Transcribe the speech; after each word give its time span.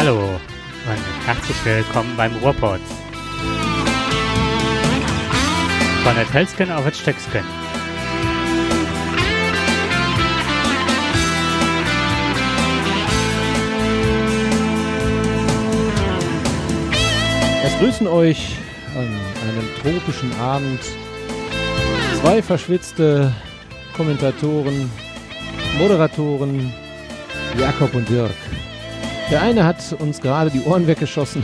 Hallo 0.00 0.14
und 0.14 1.26
herzlich 1.26 1.56
willkommen 1.64 2.16
beim 2.16 2.32
Ruhrpott. 2.36 2.78
Von 6.04 6.14
der 6.14 6.24
Telsken 6.30 6.70
auf 6.70 6.84
das 6.84 7.00
Stöcksken. 7.00 7.42
Es 17.64 17.78
grüßen 17.80 18.06
euch 18.06 18.56
an 18.94 19.02
einem 19.02 19.68
tropischen 19.82 20.32
Abend 20.38 20.80
zwei 22.20 22.40
verschwitzte 22.40 23.34
Kommentatoren, 23.96 24.92
Moderatoren, 25.76 26.72
Jakob 27.58 27.92
und 27.96 28.08
Dirk. 28.08 28.30
Der 29.30 29.42
eine 29.42 29.64
hat 29.64 29.76
uns 29.98 30.22
gerade 30.22 30.50
die 30.50 30.62
Ohren 30.62 30.86
weggeschossen. 30.86 31.42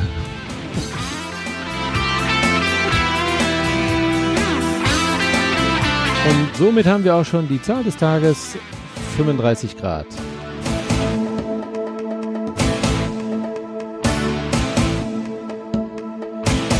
Und 6.26 6.56
somit 6.56 6.86
haben 6.86 7.04
wir 7.04 7.14
auch 7.14 7.26
schon 7.26 7.46
die 7.46 7.60
Zahl 7.60 7.84
des 7.84 7.98
Tages 7.98 8.56
35 9.18 9.76
Grad. 9.76 10.06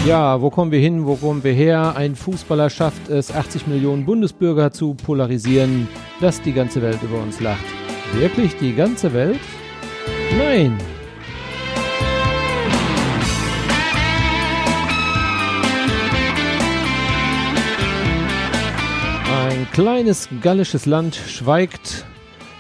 Ja, 0.07 0.41
wo 0.41 0.49
kommen 0.49 0.71
wir 0.71 0.81
hin? 0.81 1.05
Wo 1.05 1.17
kommen 1.17 1.45
wir 1.45 1.53
her? 1.53 1.95
Ein 1.97 2.15
Fußballer 2.15 2.71
schafft 2.71 3.11
es, 3.11 3.31
80 3.31 3.67
Millionen 3.67 4.07
Bundesbürger 4.07 4.71
zu 4.71 4.95
polarisieren, 4.95 5.87
dass 6.21 6.41
die 6.41 6.53
ganze 6.53 6.81
Welt 6.81 7.03
über 7.03 7.23
uns 7.23 7.41
lacht. 7.41 7.65
Wirklich 8.15 8.57
die 8.57 8.75
ganze 8.75 9.13
Welt? 9.13 9.41
Nein. 10.39 10.79
Kleines 19.75 20.29
gallisches 20.41 20.87
Land 20.87 21.17
schweigt, 21.17 22.07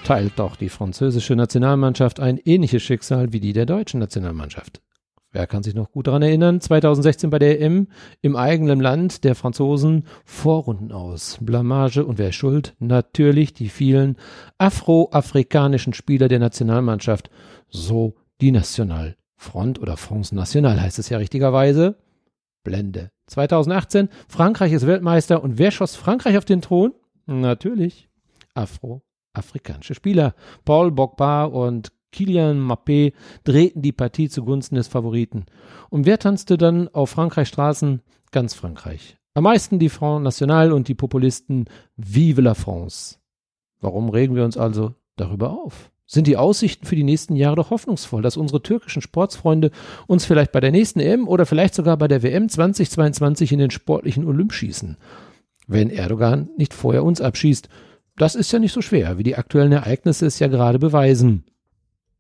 teilt 0.02 0.32
doch 0.34 0.56
die 0.56 0.68
französische 0.68 1.36
Nationalmannschaft 1.36 2.18
ein 2.18 2.38
ähnliches 2.38 2.82
Schicksal 2.82 3.32
wie 3.32 3.38
die 3.38 3.52
der 3.52 3.66
deutschen 3.66 4.00
Nationalmannschaft. 4.00 4.82
Wer 5.30 5.46
kann 5.46 5.62
sich 5.62 5.76
noch 5.76 5.92
gut 5.92 6.08
daran 6.08 6.22
erinnern? 6.22 6.60
2016 6.60 7.30
bei 7.30 7.38
der 7.38 7.60
EM 7.60 7.86
im 8.20 8.34
eigenen 8.34 8.80
Land 8.80 9.22
der 9.22 9.36
Franzosen 9.36 10.06
Vorrunden 10.24 10.90
aus. 10.90 11.38
Blamage 11.40 12.04
und 12.04 12.18
wer 12.18 12.32
schuld? 12.32 12.74
Natürlich 12.80 13.54
die 13.54 13.68
vielen 13.68 14.16
afroafrikanischen 14.58 15.92
Spieler 15.92 16.26
der 16.26 16.40
Nationalmannschaft. 16.40 17.30
So 17.68 18.16
die 18.40 18.50
Nationalfront 18.50 19.78
oder 19.78 19.96
France 19.96 20.34
National 20.34 20.80
heißt 20.80 20.98
es 20.98 21.10
ja 21.10 21.18
richtigerweise. 21.18 21.94
Blende. 22.64 23.12
2018 23.28 24.08
Frankreich 24.26 24.72
ist 24.72 24.84
Weltmeister 24.84 25.44
und 25.44 25.58
wer 25.58 25.70
schoss 25.70 25.94
Frankreich 25.94 26.36
auf 26.38 26.44
den 26.44 26.60
Thron? 26.60 26.92
Natürlich 27.26 28.08
afroafrikanische 28.54 29.94
Spieler. 29.94 30.34
Paul 30.64 30.90
Bogba 30.90 31.44
und 31.44 31.92
Kilian 32.12 32.60
Mappé 32.60 33.12
drehten 33.42 33.82
die 33.82 33.92
Partie 33.92 34.28
zugunsten 34.28 34.76
des 34.76 34.88
Favoriten. 34.88 35.46
Und 35.90 36.06
wer 36.06 36.18
tanzte 36.18 36.56
dann 36.56 36.88
auf 36.88 37.10
Frankreichs 37.10 37.48
Straßen? 37.48 38.02
Ganz 38.30 38.54
Frankreich. 38.54 39.16
Am 39.34 39.44
meisten 39.44 39.80
die 39.80 39.88
Front 39.88 40.22
National 40.22 40.72
und 40.72 40.86
die 40.86 40.94
Populisten 40.94 41.64
Vive 41.96 42.40
la 42.40 42.54
France. 42.54 43.16
Warum 43.80 44.08
regen 44.08 44.36
wir 44.36 44.44
uns 44.44 44.56
also 44.56 44.94
darüber 45.16 45.50
auf? 45.50 45.90
Sind 46.06 46.26
die 46.26 46.36
Aussichten 46.36 46.86
für 46.86 46.96
die 46.96 47.02
nächsten 47.02 47.34
Jahre 47.34 47.56
doch 47.56 47.70
hoffnungsvoll, 47.70 48.22
dass 48.22 48.36
unsere 48.36 48.62
türkischen 48.62 49.02
Sportsfreunde 49.02 49.72
uns 50.06 50.24
vielleicht 50.24 50.52
bei 50.52 50.60
der 50.60 50.70
nächsten 50.70 51.00
EM 51.00 51.26
oder 51.26 51.46
vielleicht 51.46 51.74
sogar 51.74 51.96
bei 51.96 52.06
der 52.06 52.22
WM 52.22 52.48
2022 52.48 53.50
in 53.52 53.58
den 53.58 53.70
sportlichen 53.70 54.24
Olymp 54.24 54.52
schießen? 54.52 54.98
Wenn 55.66 55.90
Erdogan 55.90 56.50
nicht 56.56 56.74
vorher 56.74 57.04
uns 57.04 57.20
abschießt. 57.20 57.68
Das 58.16 58.34
ist 58.34 58.52
ja 58.52 58.58
nicht 58.58 58.72
so 58.72 58.82
schwer, 58.82 59.18
wie 59.18 59.22
die 59.22 59.36
aktuellen 59.36 59.72
Ereignisse 59.72 60.26
es 60.26 60.38
ja 60.38 60.48
gerade 60.48 60.78
beweisen. 60.78 61.44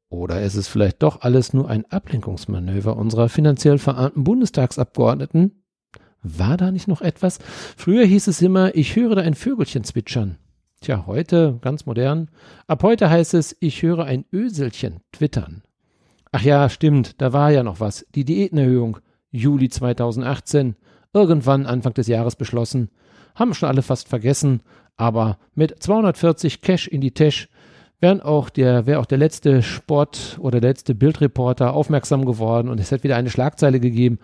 Oder 0.08 0.42
ist 0.42 0.54
es 0.54 0.68
vielleicht 0.68 1.02
doch 1.02 1.22
alles 1.22 1.52
nur 1.52 1.68
ein 1.68 1.84
Ablenkungsmanöver 1.86 2.96
unserer 2.96 3.28
finanziell 3.28 3.78
verarmten 3.78 4.24
Bundestagsabgeordneten? 4.24 5.62
War 6.22 6.56
da 6.56 6.70
nicht 6.70 6.88
noch 6.88 7.02
etwas? 7.02 7.38
Früher 7.76 8.04
hieß 8.04 8.28
es 8.28 8.40
immer, 8.40 8.74
ich 8.74 8.96
höre 8.96 9.16
da 9.16 9.22
ein 9.22 9.34
Vögelchen 9.34 9.84
zwitschern. 9.84 10.38
Tja, 10.80 11.04
heute, 11.06 11.58
ganz 11.62 11.86
modern. 11.86 12.30
Ab 12.66 12.82
heute 12.82 13.10
heißt 13.10 13.34
es, 13.34 13.56
ich 13.60 13.82
höre 13.82 14.04
ein 14.04 14.24
Öselchen 14.32 15.00
twittern. 15.12 15.62
Ach 16.32 16.42
ja, 16.42 16.68
stimmt, 16.68 17.20
da 17.20 17.32
war 17.32 17.50
ja 17.50 17.62
noch 17.62 17.80
was. 17.80 18.06
Die 18.14 18.24
Diätenerhöhung. 18.24 18.98
Juli 19.30 19.68
2018. 19.68 20.76
Irgendwann 21.12 21.66
Anfang 21.66 21.94
des 21.94 22.06
Jahres 22.06 22.36
beschlossen. 22.36 22.90
Haben 23.34 23.54
schon 23.54 23.68
alle 23.68 23.82
fast 23.82 24.08
vergessen. 24.08 24.60
Aber 24.96 25.38
mit 25.54 25.82
240 25.82 26.60
Cash 26.60 26.86
in 26.86 27.00
die 27.00 27.12
Tasche 27.12 27.48
wären 28.00 28.20
auch 28.20 28.50
der, 28.50 28.86
wäre 28.86 29.00
auch 29.00 29.06
der 29.06 29.18
letzte 29.18 29.62
Sport 29.62 30.38
oder 30.40 30.60
der 30.60 30.70
letzte 30.70 30.94
Bildreporter 30.94 31.72
aufmerksam 31.72 32.24
geworden 32.24 32.68
und 32.68 32.78
es 32.78 32.90
hätte 32.90 33.04
wieder 33.04 33.16
eine 33.16 33.30
Schlagzeile 33.30 33.80
gegeben. 33.80 34.18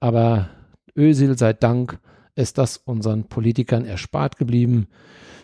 Aber 0.00 0.48
Ösil 0.96 1.38
sei 1.38 1.52
Dank 1.52 1.98
ist 2.34 2.58
das 2.58 2.76
unseren 2.76 3.24
Politikern 3.24 3.84
erspart 3.84 4.36
geblieben. 4.36 4.88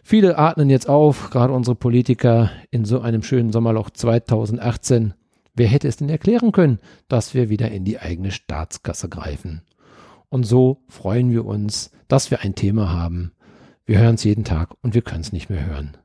Viele 0.03 0.39
atmen 0.39 0.71
jetzt 0.71 0.89
auf, 0.89 1.31
gerade 1.31 1.53
unsere 1.53 1.75
Politiker 1.75 2.51
in 2.71 2.85
so 2.85 3.01
einem 3.01 3.23
schönen 3.23 3.53
Sommerloch 3.53 3.91
2018. 3.91 5.15
Wer 5.55 5.69
hätte 5.69 5.89
es 5.89 5.97
denn 5.97 6.09
erklären 6.09 6.53
können, 6.53 6.79
dass 7.09 7.35
wir 7.35 7.49
wieder 7.49 7.71
in 7.71 7.85
die 7.85 7.99
eigene 7.99 8.31
Staatskasse 8.31 9.09
greifen? 9.09 9.63
Und 10.31 10.45
so 10.45 10.83
freuen 10.89 11.31
wir 11.31 11.45
uns, 11.45 11.91
dass 12.09 12.31
wir 12.31 12.41
ein 12.41 12.55
Thema 12.55 12.91
haben. 12.91 13.33
Wir 13.87 13.99
hören 13.99 14.17
es 14.17 14.25
jeden 14.25 14.45
Tag 14.45 14.75
und 14.83 14.95
wir 14.95 15.03
können 15.03 15.23
es 15.23 15.33
nicht 15.33 15.49
mehr 15.49 15.65
hören. 15.65 15.97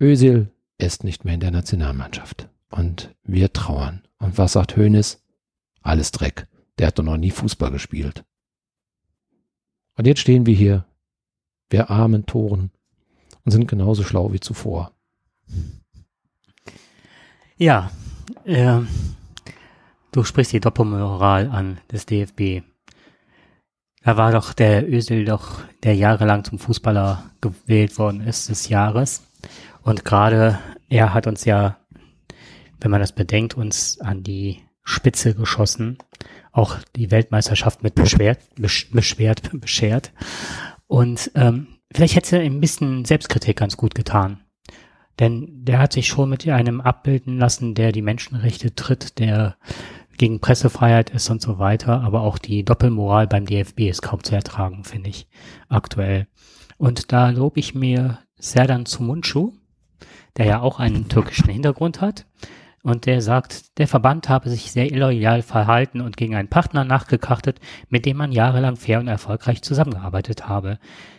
Ösil 0.00 0.50
ist 0.78 1.04
nicht 1.04 1.24
mehr 1.24 1.34
in 1.34 1.40
der 1.40 1.50
Nationalmannschaft. 1.50 2.48
Und 2.70 3.14
wir 3.24 3.52
trauern. 3.52 4.02
Und 4.18 4.38
was 4.38 4.52
sagt 4.52 4.76
Hoeneß? 4.76 5.22
Alles 5.82 6.12
Dreck. 6.12 6.46
Der 6.78 6.88
hat 6.88 6.98
doch 6.98 7.04
noch 7.04 7.16
nie 7.16 7.30
Fußball 7.30 7.70
gespielt. 7.70 8.24
Und 9.96 10.06
jetzt 10.06 10.20
stehen 10.20 10.46
wir 10.46 10.54
hier, 10.54 10.84
wir 11.70 11.90
armen 11.90 12.26
Toren, 12.26 12.70
und 13.44 13.52
sind 13.52 13.66
genauso 13.66 14.04
schlau 14.04 14.32
wie 14.32 14.40
zuvor. 14.40 14.92
Ja, 17.56 17.90
äh, 18.44 18.80
du 20.12 20.22
sprichst 20.22 20.52
die 20.52 20.60
Doppelmoral 20.60 21.48
an 21.48 21.78
des 21.90 22.04
DFB. 22.06 22.62
Da 24.08 24.16
war 24.16 24.32
doch 24.32 24.54
der 24.54 24.90
Ösel 24.90 25.26
doch, 25.26 25.60
der 25.82 25.94
jahrelang 25.94 26.42
zum 26.42 26.58
Fußballer 26.58 27.30
gewählt 27.42 27.98
worden 27.98 28.22
ist 28.22 28.48
des 28.48 28.70
Jahres. 28.70 29.22
Und 29.82 30.06
gerade 30.06 30.58
er 30.88 31.12
hat 31.12 31.26
uns 31.26 31.44
ja, 31.44 31.76
wenn 32.80 32.90
man 32.90 33.02
das 33.02 33.12
bedenkt, 33.12 33.54
uns 33.54 34.00
an 34.00 34.22
die 34.22 34.62
Spitze 34.82 35.34
geschossen, 35.34 35.98
auch 36.52 36.78
die 36.96 37.10
Weltmeisterschaft 37.10 37.82
mit 37.82 37.96
beschwert, 37.96 38.38
beschwert, 38.56 39.42
beschert. 39.60 40.14
Und 40.86 41.30
ähm, 41.34 41.66
vielleicht 41.92 42.16
hätte 42.16 42.38
er 42.38 42.44
ein 42.44 42.62
bisschen 42.62 43.04
Selbstkritik 43.04 43.58
ganz 43.58 43.76
gut 43.76 43.94
getan. 43.94 44.40
Denn 45.18 45.66
der 45.66 45.80
hat 45.80 45.92
sich 45.92 46.08
schon 46.08 46.30
mit 46.30 46.48
einem 46.48 46.80
abbilden 46.80 47.36
lassen, 47.36 47.74
der 47.74 47.92
die 47.92 48.00
Menschenrechte 48.00 48.74
tritt, 48.74 49.18
der 49.18 49.58
gegen 50.18 50.40
Pressefreiheit 50.40 51.10
ist 51.10 51.30
und 51.30 51.40
so 51.40 51.58
weiter. 51.58 52.02
Aber 52.02 52.20
auch 52.22 52.38
die 52.38 52.64
Doppelmoral 52.64 53.26
beim 53.26 53.46
DFB 53.46 53.82
ist 53.88 54.02
kaum 54.02 54.22
zu 54.22 54.34
ertragen, 54.34 54.84
finde 54.84 55.10
ich, 55.10 55.28
aktuell. 55.68 56.26
Und 56.76 57.12
da 57.12 57.30
lobe 57.30 57.60
ich 57.60 57.74
mir 57.74 58.18
Serdan 58.38 58.86
Zumuncu, 58.86 59.52
der 60.36 60.46
ja 60.46 60.60
auch 60.60 60.78
einen 60.78 61.08
türkischen 61.08 61.48
Hintergrund 61.48 62.00
hat. 62.00 62.26
Und 62.88 63.04
der 63.04 63.20
sagt, 63.20 63.76
der 63.76 63.86
Verband 63.86 64.30
habe 64.30 64.48
sich 64.48 64.72
sehr 64.72 64.90
illoyal 64.90 65.42
verhalten 65.42 66.00
und 66.00 66.16
gegen 66.16 66.34
einen 66.34 66.48
Partner 66.48 66.84
nachgekrachtet, 66.84 67.60
mit 67.90 68.06
dem 68.06 68.16
man 68.16 68.32
jahrelang 68.32 68.76
fair 68.76 68.98
und 68.98 69.08
erfolgreich 69.08 69.60
zusammengearbeitet 69.60 70.48
habe. 70.48 70.78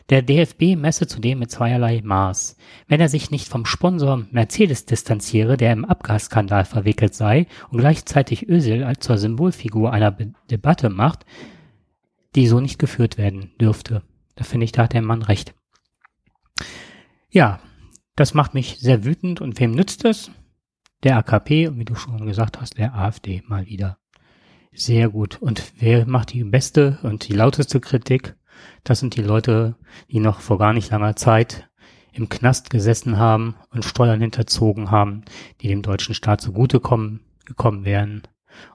Der 0.09 0.23
DFB 0.23 0.75
messe 0.75 1.05
zudem 1.05 1.37
mit 1.37 1.51
zweierlei 1.51 2.01
Maß. 2.03 2.57
Wenn 2.87 2.99
er 2.99 3.07
sich 3.07 3.29
nicht 3.29 3.49
vom 3.49 3.67
Sponsor 3.67 4.25
Mercedes 4.31 4.85
distanziere, 4.85 5.57
der 5.57 5.71
im 5.71 5.85
Abgasskandal 5.85 6.65
verwickelt 6.65 7.13
sei 7.13 7.45
und 7.69 7.77
gleichzeitig 7.77 8.49
Özil 8.49 8.83
als 8.83 9.05
zur 9.05 9.19
Symbolfigur 9.19 9.93
einer 9.93 10.09
Be 10.09 10.33
Debatte 10.49 10.89
macht, 10.89 11.27
die 12.35 12.47
so 12.47 12.59
nicht 12.59 12.79
geführt 12.79 13.19
werden 13.19 13.51
dürfte. 13.61 14.01
Da 14.33 14.43
finde 14.43 14.63
ich, 14.63 14.71
da 14.71 14.85
hat 14.85 14.93
der 14.93 15.03
Mann 15.03 15.21
recht. 15.21 15.53
Ja, 17.29 17.59
das 18.15 18.33
macht 18.33 18.55
mich 18.55 18.79
sehr 18.79 19.05
wütend 19.05 19.39
und 19.39 19.59
wem 19.59 19.73
nützt 19.73 20.03
es? 20.03 20.31
Der 21.03 21.17
AKP 21.17 21.67
und 21.67 21.79
wie 21.79 21.85
du 21.85 21.95
schon 21.95 22.25
gesagt 22.25 22.59
hast, 22.59 22.77
der 22.77 22.93
AfD 22.93 23.41
mal 23.47 23.65
wieder. 23.67 23.97
Sehr 24.73 25.09
gut. 25.09 25.41
Und 25.41 25.73
wer 25.79 26.05
macht 26.05 26.33
die 26.33 26.43
beste 26.43 26.99
und 27.03 27.27
die 27.27 27.33
lauteste 27.33 27.79
Kritik? 27.79 28.35
Das 28.83 28.99
sind 28.99 29.15
die 29.15 29.21
Leute, 29.21 29.75
die 30.11 30.19
noch 30.19 30.41
vor 30.41 30.57
gar 30.57 30.73
nicht 30.73 30.91
langer 30.91 31.15
Zeit 31.15 31.69
im 32.11 32.27
Knast 32.27 32.69
gesessen 32.69 33.17
haben 33.17 33.55
und 33.71 33.85
Steuern 33.85 34.19
hinterzogen 34.19 34.91
haben, 34.91 35.23
die 35.61 35.69
dem 35.69 35.81
deutschen 35.81 36.15
Staat 36.15 36.41
zugutekommen 36.41 37.21
gekommen 37.45 37.85
wären. 37.85 38.23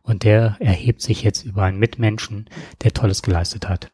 Und 0.02 0.22
der 0.22 0.56
erhebt 0.60 1.02
sich 1.02 1.22
jetzt 1.22 1.44
über 1.44 1.64
einen 1.64 1.78
Mitmenschen, 1.78 2.48
der 2.82 2.92
Tolles 2.92 3.22
geleistet 3.22 3.68
hat. 3.68 3.90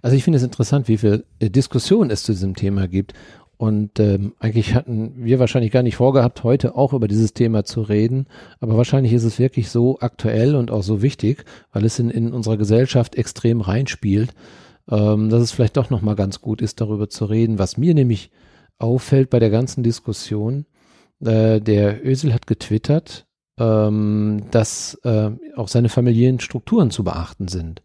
Also 0.00 0.16
ich 0.16 0.24
finde 0.24 0.38
es 0.38 0.42
interessant, 0.42 0.88
wie 0.88 0.98
viel 0.98 1.26
Diskussion 1.40 2.10
es 2.10 2.22
zu 2.22 2.32
diesem 2.32 2.54
Thema 2.54 2.88
gibt. 2.88 3.14
Und 3.58 3.98
ähm, 3.98 4.34
eigentlich 4.38 4.76
hatten 4.76 5.14
wir 5.16 5.40
wahrscheinlich 5.40 5.72
gar 5.72 5.82
nicht 5.82 5.96
vorgehabt, 5.96 6.44
heute 6.44 6.76
auch 6.76 6.92
über 6.92 7.08
dieses 7.08 7.34
Thema 7.34 7.64
zu 7.64 7.82
reden. 7.82 8.26
Aber 8.60 8.76
wahrscheinlich 8.76 9.12
ist 9.12 9.24
es 9.24 9.40
wirklich 9.40 9.68
so 9.68 9.98
aktuell 9.98 10.54
und 10.54 10.70
auch 10.70 10.84
so 10.84 11.02
wichtig, 11.02 11.44
weil 11.72 11.84
es 11.84 11.98
in, 11.98 12.08
in 12.08 12.32
unserer 12.32 12.56
Gesellschaft 12.56 13.16
extrem 13.16 13.60
reinspielt, 13.60 14.32
ähm, 14.88 15.28
dass 15.28 15.42
es 15.42 15.50
vielleicht 15.50 15.76
doch 15.76 15.90
nochmal 15.90 16.14
ganz 16.14 16.40
gut 16.40 16.62
ist, 16.62 16.80
darüber 16.80 17.10
zu 17.10 17.24
reden. 17.24 17.58
Was 17.58 17.76
mir 17.76 17.94
nämlich 17.94 18.30
auffällt 18.78 19.28
bei 19.28 19.40
der 19.40 19.50
ganzen 19.50 19.82
Diskussion, 19.82 20.64
äh, 21.18 21.60
der 21.60 22.06
Ösel 22.06 22.32
hat 22.32 22.46
getwittert, 22.46 23.26
ähm, 23.58 24.44
dass 24.52 24.94
äh, 25.02 25.32
auch 25.56 25.66
seine 25.66 25.88
familiären 25.88 26.38
Strukturen 26.38 26.92
zu 26.92 27.02
beachten 27.02 27.48
sind. 27.48 27.82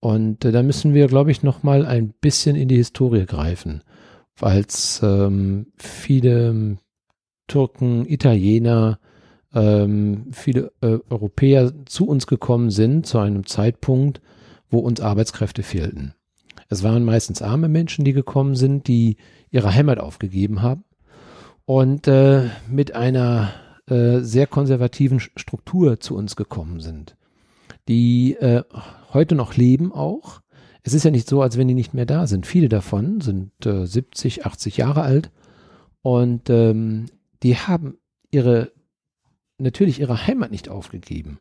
Und 0.00 0.44
äh, 0.44 0.52
da 0.52 0.62
müssen 0.62 0.92
wir, 0.92 1.06
glaube 1.06 1.30
ich, 1.30 1.42
nochmal 1.42 1.86
ein 1.86 2.12
bisschen 2.20 2.56
in 2.56 2.68
die 2.68 2.76
Historie 2.76 3.24
greifen 3.24 3.82
weil 4.40 4.64
ähm, 5.02 5.66
viele 5.76 6.48
ähm, 6.48 6.78
Türken, 7.46 8.06
Italiener, 8.06 8.98
ähm, 9.54 10.26
viele 10.32 10.72
äh, 10.80 10.98
Europäer 11.08 11.72
zu 11.86 12.06
uns 12.06 12.26
gekommen 12.26 12.70
sind 12.70 13.06
zu 13.06 13.18
einem 13.18 13.46
Zeitpunkt, 13.46 14.20
wo 14.70 14.78
uns 14.78 15.00
Arbeitskräfte 15.00 15.62
fehlten. 15.62 16.14
Es 16.68 16.82
waren 16.82 17.04
meistens 17.04 17.40
arme 17.40 17.68
Menschen, 17.68 18.04
die 18.04 18.12
gekommen 18.12 18.54
sind, 18.54 18.88
die 18.88 19.16
ihre 19.50 19.74
Heimat 19.74 19.98
aufgegeben 19.98 20.60
haben 20.60 20.84
und 21.64 22.06
äh, 22.06 22.50
mit 22.68 22.94
einer 22.94 23.52
äh, 23.86 24.20
sehr 24.20 24.46
konservativen 24.46 25.20
Struktur 25.20 25.98
zu 26.00 26.14
uns 26.14 26.36
gekommen 26.36 26.80
sind, 26.80 27.16
die 27.88 28.34
äh, 28.34 28.62
heute 29.12 29.34
noch 29.34 29.56
leben 29.56 29.92
auch, 29.92 30.40
es 30.88 30.94
ist 30.94 31.04
ja 31.04 31.10
nicht 31.10 31.28
so, 31.28 31.42
als 31.42 31.58
wenn 31.58 31.68
die 31.68 31.74
nicht 31.74 31.92
mehr 31.92 32.06
da 32.06 32.26
sind. 32.26 32.46
Viele 32.46 32.70
davon 32.70 33.20
sind 33.20 33.52
äh, 33.66 33.84
70, 33.84 34.46
80 34.46 34.78
Jahre 34.78 35.02
alt 35.02 35.30
und 36.00 36.48
ähm, 36.48 37.06
die 37.42 37.56
haben 37.56 37.98
ihre, 38.30 38.72
natürlich 39.58 40.00
ihre 40.00 40.26
Heimat 40.26 40.50
nicht 40.50 40.70
aufgegeben. 40.70 41.40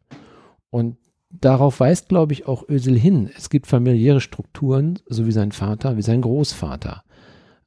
Und 0.69 0.97
darauf 1.29 1.79
weist, 1.79 2.09
glaube 2.09 2.33
ich, 2.33 2.45
auch 2.45 2.67
Ösel 2.67 2.99
hin. 2.99 3.29
Es 3.37 3.49
gibt 3.49 3.67
familiäre 3.67 4.19
Strukturen, 4.19 4.99
so 5.07 5.25
wie 5.25 5.31
sein 5.31 5.53
Vater, 5.53 5.95
wie 5.95 6.01
sein 6.01 6.21
Großvater. 6.21 7.05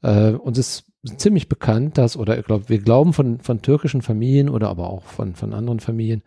Äh, 0.03 0.33
uns 0.33 0.59
ist 0.59 0.85
ziemlich 1.17 1.49
bekannt, 1.49 1.97
dass, 1.97 2.19
oder 2.19 2.39
ich 2.39 2.45
glaube, 2.45 2.69
wir 2.69 2.81
glauben 2.81 3.15
von, 3.15 3.41
von 3.41 3.63
türkischen 3.63 4.03
Familien 4.03 4.51
oder 4.51 4.69
aber 4.69 4.91
auch 4.91 5.05
von, 5.05 5.35
von 5.35 5.55
anderen 5.55 5.81
Familien 5.81 6.23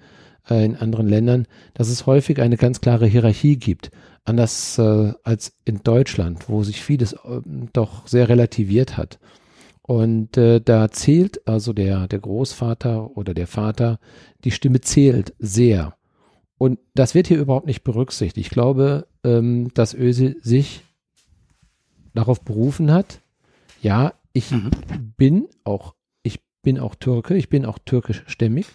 äh, 0.49 0.65
in 0.65 0.75
anderen 0.75 1.07
Ländern, 1.07 1.47
dass 1.73 1.89
es 1.89 2.05
häufig 2.05 2.41
eine 2.41 2.57
ganz 2.57 2.81
klare 2.81 3.05
Hierarchie 3.05 3.57
gibt 3.57 3.91
anders 4.25 4.77
äh, 4.77 5.13
als 5.23 5.53
in 5.65 5.81
Deutschland, 5.83 6.49
wo 6.49 6.63
sich 6.63 6.81
vieles 6.81 7.13
äh, 7.13 7.41
doch 7.73 8.07
sehr 8.07 8.29
relativiert 8.29 8.97
hat. 8.97 9.19
Und 9.81 10.37
äh, 10.37 10.61
da 10.61 10.89
zählt 10.91 11.45
also 11.47 11.73
der, 11.73 12.07
der 12.07 12.19
Großvater 12.19 13.17
oder 13.17 13.33
der 13.33 13.47
Vater, 13.47 13.99
die 14.45 14.51
Stimme 14.51 14.79
zählt 14.81 15.33
sehr. 15.39 15.95
Und 16.57 16.79
das 16.93 17.15
wird 17.15 17.27
hier 17.27 17.39
überhaupt 17.39 17.65
nicht 17.65 17.83
berücksichtigt. 17.83 18.47
Ich 18.47 18.49
glaube, 18.49 19.07
ähm, 19.25 19.71
dass 19.73 19.93
Öse 19.93 20.37
sich 20.41 20.83
darauf 22.13 22.41
berufen 22.41 22.91
hat, 22.91 23.19
ja, 23.81 24.13
ich 24.31 24.51
mhm. 24.51 24.71
bin 25.17 25.47
auch, 25.65 25.95
ich 26.21 26.39
bin 26.61 26.79
auch 26.79 26.95
Türke, 26.95 27.35
ich 27.35 27.49
bin 27.49 27.65
auch 27.65 27.79
türkischstämmig. 27.79 28.67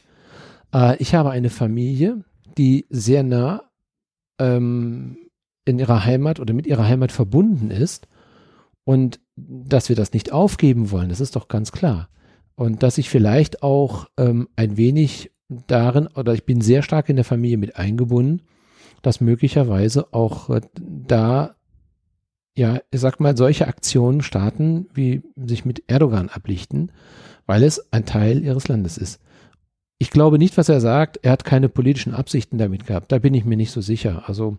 Äh, 0.72 0.96
ich 0.98 1.14
habe 1.14 1.30
eine 1.30 1.50
Familie, 1.50 2.24
die 2.56 2.86
sehr 2.90 3.22
nah 3.22 3.62
ähm, 4.38 5.18
in 5.64 5.78
ihrer 5.78 6.04
Heimat 6.04 6.40
oder 6.40 6.54
mit 6.54 6.66
ihrer 6.66 6.86
Heimat 6.86 7.12
verbunden 7.12 7.70
ist 7.70 8.08
und 8.84 9.20
dass 9.36 9.88
wir 9.88 9.96
das 9.96 10.12
nicht 10.12 10.32
aufgeben 10.32 10.90
wollen, 10.90 11.10
das 11.10 11.20
ist 11.20 11.36
doch 11.36 11.48
ganz 11.48 11.72
klar. 11.72 12.08
Und 12.54 12.82
dass 12.82 12.98
ich 12.98 13.08
vielleicht 13.08 13.62
auch 13.62 14.06
ähm, 14.16 14.48
ein 14.56 14.76
wenig 14.76 15.30
darin, 15.48 16.08
oder 16.08 16.34
ich 16.34 16.44
bin 16.44 16.60
sehr 16.60 16.82
stark 16.82 17.08
in 17.08 17.16
der 17.16 17.24
Familie 17.24 17.56
mit 17.56 17.76
eingebunden, 17.76 18.42
dass 19.02 19.20
möglicherweise 19.20 20.12
auch 20.12 20.50
äh, 20.50 20.60
da, 20.74 21.54
ja, 22.56 22.80
ich 22.90 23.00
sag 23.00 23.20
mal, 23.20 23.36
solche 23.36 23.68
Aktionen 23.68 24.22
starten, 24.22 24.88
wie 24.92 25.22
sich 25.36 25.64
mit 25.64 25.84
Erdogan 25.86 26.28
ablichten, 26.28 26.90
weil 27.46 27.62
es 27.62 27.92
ein 27.92 28.06
Teil 28.06 28.42
ihres 28.42 28.68
Landes 28.68 28.98
ist. 28.98 29.20
Ich 29.98 30.10
glaube 30.10 30.38
nicht, 30.38 30.56
was 30.56 30.68
er 30.68 30.80
sagt. 30.80 31.18
Er 31.22 31.32
hat 31.32 31.44
keine 31.44 31.68
politischen 31.68 32.14
Absichten 32.14 32.58
damit 32.58 32.86
gehabt. 32.86 33.10
Da 33.10 33.18
bin 33.18 33.34
ich 33.34 33.44
mir 33.44 33.56
nicht 33.56 33.72
so 33.72 33.80
sicher. 33.80 34.24
Also 34.26 34.58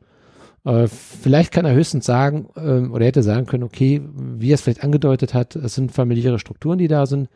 äh, 0.66 0.88
vielleicht 0.88 1.54
kann 1.54 1.66
er 1.66 1.74
höchstens 1.74 2.06
sagen, 2.06 2.50
äh, 2.56 2.88
oder 2.88 3.06
hätte 3.06 3.24
sagen 3.24 3.46
können, 3.46 3.64
okay, 3.64 4.02
wie 4.14 4.52
er 4.52 4.56
es 4.56 4.62
vielleicht 4.62 4.84
angedeutet 4.84 5.34
hat, 5.34 5.56
es 5.56 5.76
sind 5.76 5.92
familiäre 5.92 6.40
Strukturen, 6.40 6.78
die 6.78 6.88
da 6.88 7.06
sind. 7.06 7.30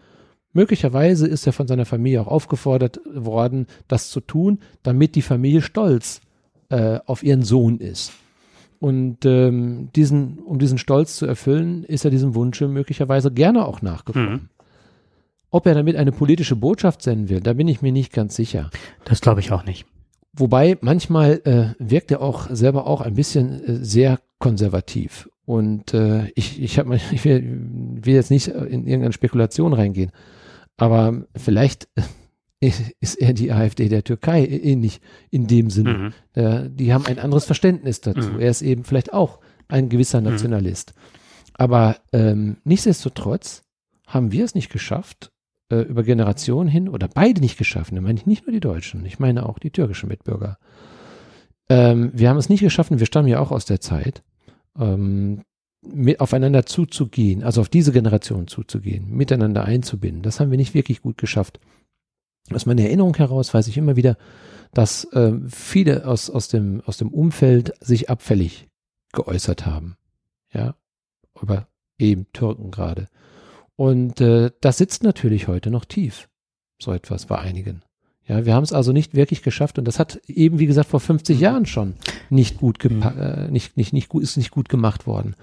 Möglicherweise 0.51 1.27
ist 1.27 1.47
er 1.47 1.53
von 1.53 1.67
seiner 1.67 1.85
Familie 1.85 2.21
auch 2.21 2.27
aufgefordert 2.27 2.99
worden, 3.11 3.67
das 3.87 4.09
zu 4.09 4.19
tun, 4.19 4.59
damit 4.83 5.15
die 5.15 5.23
Familie 5.23 5.61
stolz 5.61 6.21
äh, 6.69 6.99
auf 7.05 7.23
ihren 7.23 7.43
Sohn 7.43 7.79
ist. 7.79 8.13
Und 8.79 9.25
ähm, 9.25 9.89
diesen, 9.95 10.39
um 10.39 10.59
diesen 10.59 10.77
Stolz 10.77 11.15
zu 11.15 11.25
erfüllen, 11.25 11.85
ist 11.85 12.03
er 12.03 12.11
diesem 12.11 12.35
Wunsch 12.35 12.59
möglicherweise 12.59 13.31
gerne 13.31 13.65
auch 13.65 13.81
nachgekommen. 13.81 14.31
Mhm. 14.31 14.49
Ob 15.53 15.67
er 15.67 15.75
damit 15.75 15.95
eine 15.97 16.11
politische 16.11 16.55
Botschaft 16.55 17.03
senden 17.03 17.29
will, 17.29 17.39
da 17.39 17.53
bin 17.53 17.67
ich 17.67 17.83
mir 17.83 17.91
nicht 17.91 18.11
ganz 18.11 18.35
sicher. 18.35 18.71
Das 19.05 19.21
glaube 19.21 19.39
ich 19.39 19.51
auch 19.51 19.65
nicht. 19.65 19.85
Wobei 20.35 20.79
manchmal 20.81 21.41
äh, 21.45 21.75
wirkt 21.77 22.09
er 22.09 22.21
auch 22.21 22.49
selber 22.49 22.87
auch 22.87 23.01
ein 23.01 23.13
bisschen 23.13 23.63
äh, 23.63 23.85
sehr 23.85 24.19
konservativ. 24.39 25.29
Und 25.45 25.93
äh, 25.93 26.31
ich, 26.33 26.59
ich, 26.59 26.79
hab 26.79 26.87
mal, 26.87 26.99
ich 27.11 27.23
will, 27.23 27.61
will 28.01 28.15
jetzt 28.15 28.31
nicht 28.31 28.47
in 28.47 28.87
irgendeine 28.87 29.13
Spekulation 29.13 29.73
reingehen, 29.73 30.11
aber 30.75 31.23
vielleicht 31.35 31.87
äh, 31.93 32.71
ist 32.99 33.21
er 33.21 33.33
die 33.33 33.51
AfD 33.51 33.89
der 33.89 34.03
Türkei 34.03 34.47
ähnlich 34.47 35.01
in 35.29 35.45
dem 35.45 35.69
Sinne. 35.69 35.93
Mhm. 35.93 36.13
Äh, 36.33 36.69
die 36.71 36.93
haben 36.93 37.05
ein 37.05 37.19
anderes 37.19 37.45
Verständnis 37.45 38.01
dazu. 38.01 38.31
Mhm. 38.31 38.39
Er 38.39 38.49
ist 38.49 38.63
eben 38.63 38.85
vielleicht 38.85 39.13
auch 39.13 39.39
ein 39.67 39.89
gewisser 39.89 40.19
mhm. 40.19 40.29
Nationalist. 40.29 40.95
Mhm. 40.95 41.01
Aber 41.53 41.97
ähm, 42.11 42.57
nichtsdestotrotz 42.63 43.61
haben 44.07 44.31
wir 44.31 44.45
es 44.45 44.55
nicht 44.55 44.71
geschafft, 44.71 45.32
äh, 45.73 45.81
über 45.81 46.03
Generationen 46.03 46.69
hin 46.69 46.87
oder 46.87 47.07
beide 47.07 47.41
nicht 47.41 47.57
geschaffen, 47.57 47.95
da 47.95 48.01
meine 48.01 48.19
ich 48.19 48.25
nicht 48.25 48.45
nur 48.45 48.53
die 48.53 48.59
Deutschen, 48.59 49.05
ich 49.05 49.19
meine 49.19 49.47
auch 49.47 49.57
die 49.57 49.71
türkischen 49.71 50.09
Mitbürger. 50.09 50.57
Ähm, 51.69 52.11
wir 52.13 52.29
haben 52.29 52.37
es 52.37 52.49
nicht 52.49 52.61
geschaffen, 52.61 52.99
wir 52.99 53.07
stammen 53.07 53.27
ja 53.27 53.39
auch 53.39 53.51
aus 53.51 53.65
der 53.65 53.81
Zeit, 53.81 54.23
ähm, 54.77 55.41
mit, 55.81 56.19
aufeinander 56.19 56.65
zuzugehen, 56.65 57.43
also 57.43 57.61
auf 57.61 57.69
diese 57.69 57.91
Generation 57.91 58.47
zuzugehen, 58.47 59.09
miteinander 59.09 59.65
einzubinden. 59.65 60.21
Das 60.21 60.39
haben 60.39 60.51
wir 60.51 60.57
nicht 60.57 60.75
wirklich 60.75 61.01
gut 61.01 61.17
geschafft. 61.17 61.59
Aus 62.51 62.65
meiner 62.65 62.83
Erinnerung 62.83 63.15
heraus 63.15 63.53
weiß 63.53 63.67
ich 63.67 63.77
immer 63.77 63.95
wieder, 63.95 64.17
dass 64.73 65.05
äh, 65.13 65.33
viele 65.47 66.05
aus, 66.05 66.29
aus, 66.29 66.49
dem, 66.49 66.81
aus 66.85 66.97
dem 66.97 67.09
Umfeld 67.09 67.73
sich 67.79 68.09
abfällig 68.09 68.67
geäußert 69.11 69.65
haben. 69.65 69.95
Ja, 70.53 70.75
über 71.41 71.67
eben 71.97 72.27
Türken 72.33 72.69
gerade. 72.69 73.07
Und 73.75 74.21
äh, 74.21 74.51
das 74.61 74.77
sitzt 74.77 75.03
natürlich 75.03 75.47
heute 75.47 75.71
noch 75.71 75.85
tief, 75.85 76.29
so 76.79 76.91
etwas 76.93 77.25
bei 77.25 77.39
einigen. 77.39 77.81
Ja, 78.25 78.45
wir 78.45 78.53
haben 78.53 78.63
es 78.63 78.71
also 78.71 78.93
nicht 78.93 79.15
wirklich 79.15 79.43
geschafft 79.43 79.77
und 79.77 79.85
das 79.85 79.99
hat 79.99 80.21
eben, 80.27 80.59
wie 80.59 80.65
gesagt, 80.65 80.89
vor 80.89 80.99
50 80.99 81.35
mhm. 81.37 81.41
Jahren 81.41 81.65
schon 81.65 81.95
nicht 82.29 82.57
gut, 82.57 82.83
mhm. 82.83 83.01
äh, 83.01 83.47
nicht, 83.49 83.75
nicht, 83.75 83.91
nicht 83.93 84.09
gut, 84.09 84.23
ist 84.23 84.37
nicht 84.37 84.51
gut 84.51 84.69
gemacht 84.69 85.05
worden. 85.07 85.35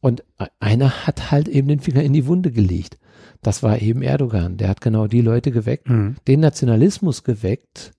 Und 0.00 0.24
einer 0.60 1.06
hat 1.06 1.30
halt 1.30 1.48
eben 1.48 1.68
den 1.68 1.80
Finger 1.80 2.02
in 2.02 2.12
die 2.12 2.26
Wunde 2.26 2.52
gelegt. 2.52 2.98
Das 3.42 3.62
war 3.62 3.80
eben 3.80 4.02
Erdogan. 4.02 4.56
Der 4.56 4.68
hat 4.68 4.80
genau 4.80 5.06
die 5.06 5.20
Leute 5.20 5.50
geweckt, 5.50 5.88
mhm. 5.88 6.16
den 6.26 6.40
Nationalismus 6.40 7.24
geweckt, 7.24 7.92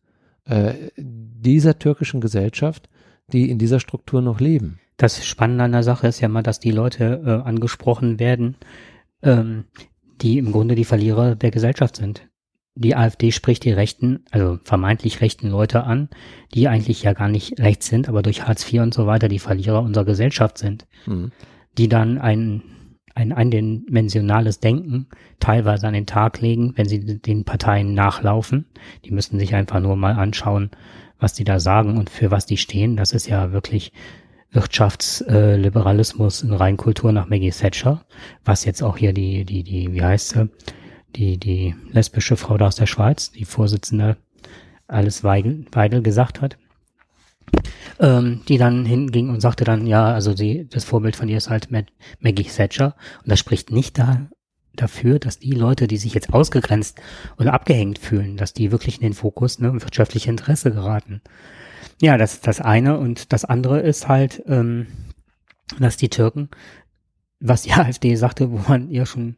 äh, 0.46 0.74
dieser 0.98 1.78
türkischen 1.78 2.22
Gesellschaft, 2.22 2.90
die 3.32 3.50
in 3.50 3.58
dieser 3.58 3.80
Struktur 3.80 4.22
noch 4.22 4.40
leben. 4.40 4.80
Das 4.98 5.26
Spannende 5.26 5.64
an 5.64 5.72
der 5.72 5.84
Sache 5.84 6.08
ist 6.08 6.22
ja 6.22 6.28
mal, 6.28 6.44
dass 6.44 6.60
die 6.60 6.72
Leute 6.72 7.22
äh, 7.26 7.48
angesprochen 7.48 8.20
werden, 8.20 8.56
ähm, 9.24 9.66
die 10.22 10.38
im 10.38 10.52
Grunde 10.52 10.76
die 10.76 10.86
Verlierer 10.86 11.36
der 11.36 11.52
Gesellschaft 11.52 11.96
sind. 11.96 12.28
Die 12.76 12.96
AfD 12.96 13.32
spricht 13.32 13.66
die 13.66 13.72
rechten, 13.72 14.24
also 14.32 14.58
vermeintlich 14.64 15.20
rechten 15.20 15.50
Leute 15.50 15.84
an, 15.84 16.10
die 16.54 16.68
eigentlich 16.70 17.04
ja 17.04 17.14
gar 17.14 17.28
nicht 17.28 17.60
rechts 17.60 17.88
sind, 17.88 18.08
aber 18.08 18.22
durch 18.22 18.48
Hartz 18.48 18.72
IV 18.72 18.82
und 18.82 18.94
so 18.94 19.08
weiter 19.08 19.28
die 19.28 19.40
Verlierer 19.40 19.82
unserer 19.82 20.06
Gesellschaft 20.06 20.58
sind, 20.58 20.88
mhm. 21.06 21.32
die 21.78 21.90
dann 21.90 22.18
ein, 22.18 22.64
ein 23.14 23.34
eindimensionales 23.34 24.62
Denken 24.62 25.08
teilweise 25.40 25.88
an 25.88 25.94
den 25.94 26.06
Tag 26.06 26.40
legen, 26.40 26.74
wenn 26.78 26.88
sie 26.88 27.20
den 27.20 27.44
Parteien 27.44 27.94
nachlaufen. 27.94 28.68
Die 29.04 29.12
müssen 29.12 29.38
sich 29.38 29.54
einfach 29.54 29.82
nur 29.82 29.98
mal 29.98 30.14
anschauen, 30.14 30.72
was 31.20 31.34
die 31.34 31.44
da 31.44 31.60
sagen 31.60 31.98
und 31.98 32.10
für 32.10 32.32
was 32.32 32.46
die 32.46 32.58
stehen. 32.58 32.96
Das 32.96 33.12
ist 33.12 33.28
ja 33.28 33.52
wirklich 33.52 33.92
Wirtschaftsliberalismus 34.52 36.44
in 36.44 36.54
Reinkultur 36.54 37.12
nach 37.12 37.28
Maggie 37.30 37.52
Thatcher, 37.52 38.06
was 38.44 38.66
jetzt 38.66 38.84
auch 38.84 38.98
hier 38.98 39.14
die, 39.14 39.46
die, 39.46 39.64
die, 39.64 39.94
wie 39.94 40.04
heißt 40.04 40.30
sie, 40.30 40.50
die, 41.16 41.38
die 41.38 41.76
lesbische 41.92 42.38
Frau 42.38 42.58
da 42.58 42.68
aus 42.68 42.76
der 42.76 42.86
Schweiz, 42.86 43.32
die 43.32 43.46
Vorsitzende 43.46 44.18
Alice 44.88 45.24
Weidel, 45.24 45.66
Weidel 45.72 46.02
gesagt 46.02 46.42
hat, 46.42 46.58
ähm, 48.00 48.42
die 48.48 48.58
dann 48.58 48.86
hinging 48.86 49.30
und 49.30 49.40
sagte 49.40 49.64
dann, 49.64 49.88
ja, 49.88 50.14
also 50.14 50.36
sie, 50.36 50.68
das 50.70 50.84
Vorbild 50.84 51.16
von 51.16 51.30
ihr 51.30 51.38
ist 51.38 51.50
halt 51.50 51.70
Maggie 51.72 52.44
Thatcher 52.44 52.96
und 53.24 53.32
das 53.32 53.40
spricht 53.40 53.72
nicht 53.72 53.98
da, 53.98 54.28
dafür, 54.74 55.20
dass 55.20 55.40
die 55.40 55.52
Leute, 55.52 55.88
die 55.88 55.98
sich 55.98 56.14
jetzt 56.14 56.34
ausgegrenzt 56.34 57.00
und 57.38 57.48
abgehängt 57.48 58.00
fühlen, 58.00 58.38
dass 58.38 58.54
die 58.54 58.72
wirklich 58.72 58.96
in 58.98 59.04
den 59.04 59.14
Fokus, 59.14 59.60
ne, 59.60 59.74
wirtschaftliche 59.74 60.30
Interesse 60.30 60.72
geraten. 60.72 61.22
Ja, 62.02 62.18
das 62.18 62.34
ist 62.34 62.48
das 62.48 62.60
eine 62.60 62.98
und 62.98 63.32
das 63.32 63.46
andere 63.46 63.80
ist 63.80 64.08
halt, 64.08 64.42
ähm, 64.48 64.88
dass 65.80 65.98
die 65.98 66.10
Türken, 66.10 66.50
was 67.40 67.62
die 67.62 67.72
AfD 67.74 68.16
sagte, 68.16 68.52
wo 68.52 68.58
man 68.68 68.90
ja 68.90 69.06
schon 69.06 69.36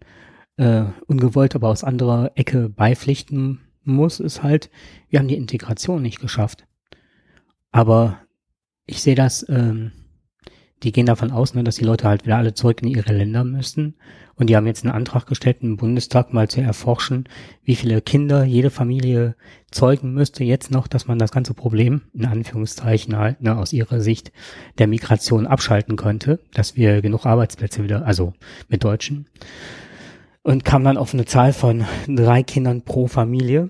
äh, 0.56 0.86
ungewollt, 1.08 1.56
aber 1.56 1.68
aus 1.68 1.84
anderer 1.84 2.32
Ecke 2.36 2.70
beipflichten 2.70 3.60
muss, 3.84 4.22
ist 4.22 4.44
halt, 4.44 4.70
wir 5.10 5.20
haben 5.20 5.28
die 5.28 5.36
Integration 5.36 6.02
nicht 6.02 6.22
geschafft. 6.22 6.66
Aber 7.74 8.22
ich 8.86 9.02
sehe 9.02 9.16
das, 9.16 9.46
ähm, 9.50 9.92
die 10.84 10.92
gehen 10.92 11.06
davon 11.06 11.32
aus, 11.32 11.54
ne, 11.54 11.64
dass 11.64 11.76
die 11.76 11.86
Leute 11.86 12.08
halt 12.08 12.26
wieder 12.26 12.38
alle 12.38 12.54
zurück 12.54 12.82
in 12.82 12.90
ihre 12.90 13.14
Länder 13.14 13.44
müssen. 13.44 13.96
Und 14.36 14.50
die 14.50 14.56
haben 14.56 14.66
jetzt 14.66 14.84
einen 14.84 14.94
Antrag 14.94 15.28
gestellt, 15.28 15.58
im 15.62 15.78
Bundestag 15.78 16.34
mal 16.34 16.48
zu 16.48 16.60
erforschen, 16.60 17.30
wie 17.64 17.76
viele 17.76 18.02
Kinder 18.02 18.44
jede 18.44 18.72
Familie 18.72 19.36
zeugen 19.70 20.14
müsste 20.14 20.44
jetzt 20.44 20.72
noch, 20.72 20.88
dass 20.88 21.08
man 21.08 21.20
das 21.20 21.32
ganze 21.32 21.54
Problem, 21.54 22.02
in 22.14 22.26
Anführungszeichen 22.26 23.16
halt, 23.16 23.42
ne, 23.42 23.58
aus 23.58 23.74
ihrer 23.74 24.02
Sicht 24.02 24.32
der 24.80 24.88
Migration 24.88 25.48
abschalten 25.48 25.96
könnte, 25.96 26.40
dass 26.54 26.76
wir 26.76 27.02
genug 27.02 27.26
Arbeitsplätze 27.26 27.84
wieder, 27.84 28.06
also 28.06 28.34
mit 28.68 28.84
Deutschen. 28.84 29.28
Und 30.42 30.66
kam 30.66 30.84
dann 30.84 30.98
auf 30.98 31.14
eine 31.14 31.26
Zahl 31.26 31.54
von 31.54 31.86
drei 32.08 32.44
Kindern 32.44 32.82
pro 32.82 33.08
Familie. 33.08 33.70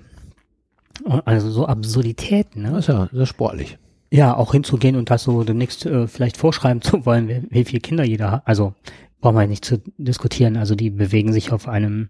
Also 1.25 1.51
so 1.51 1.65
Absurditäten, 1.67 2.63
ne? 2.63 2.71
Das 2.71 2.87
ist 2.87 2.87
ja, 2.87 3.09
das 3.11 3.21
ist 3.23 3.29
sportlich. 3.29 3.77
Ja, 4.13 4.37
auch 4.37 4.51
hinzugehen 4.51 4.95
und 4.95 5.09
das 5.09 5.23
so 5.23 5.43
demnächst 5.43 5.87
äh, 5.87 6.07
vielleicht 6.07 6.37
vorschreiben 6.37 6.83
zu 6.83 7.03
wollen, 7.03 7.47
wie, 7.49 7.65
viele 7.65 7.79
Kinder 7.79 8.03
jeder 8.03 8.29
hat. 8.29 8.43
Also 8.47 8.75
brauchen 9.19 9.37
wir 9.37 9.47
nicht 9.47 9.65
zu 9.65 9.81
diskutieren. 9.97 10.55
Also 10.55 10.75
die 10.75 10.91
bewegen 10.91 11.33
sich 11.33 11.51
auf 11.51 11.67
einem 11.67 12.09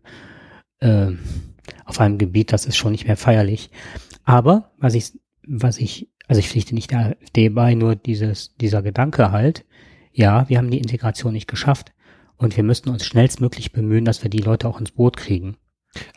äh, 0.82 1.12
auf 1.86 2.02
einem 2.02 2.18
Gebiet, 2.18 2.52
das 2.52 2.66
ist 2.66 2.76
schon 2.76 2.92
nicht 2.92 3.08
mehr 3.08 3.16
feierlich. 3.16 3.70
Aber 4.26 4.74
was 4.78 4.96
ich 4.96 5.18
was 5.48 5.78
ich 5.78 6.10
also 6.28 6.40
ich 6.40 6.50
pflichte 6.50 6.76
nicht 6.76 6.92
der 6.92 7.16
AfD 7.22 7.48
bei, 7.48 7.74
nur 7.74 7.96
dieses 7.96 8.54
dieser 8.58 8.82
Gedanke 8.82 9.32
halt. 9.32 9.64
Ja, 10.12 10.50
wir 10.50 10.58
haben 10.58 10.72
die 10.72 10.80
Integration 10.80 11.32
nicht 11.32 11.48
geschafft 11.48 11.94
und 12.36 12.58
wir 12.58 12.66
müssten 12.66 12.90
uns 12.90 13.06
schnellstmöglich 13.06 13.72
bemühen, 13.72 14.04
dass 14.04 14.24
wir 14.24 14.30
die 14.30 14.40
Leute 14.42 14.68
auch 14.68 14.82
ins 14.82 14.92
Boot 14.92 15.16
kriegen. 15.16 15.56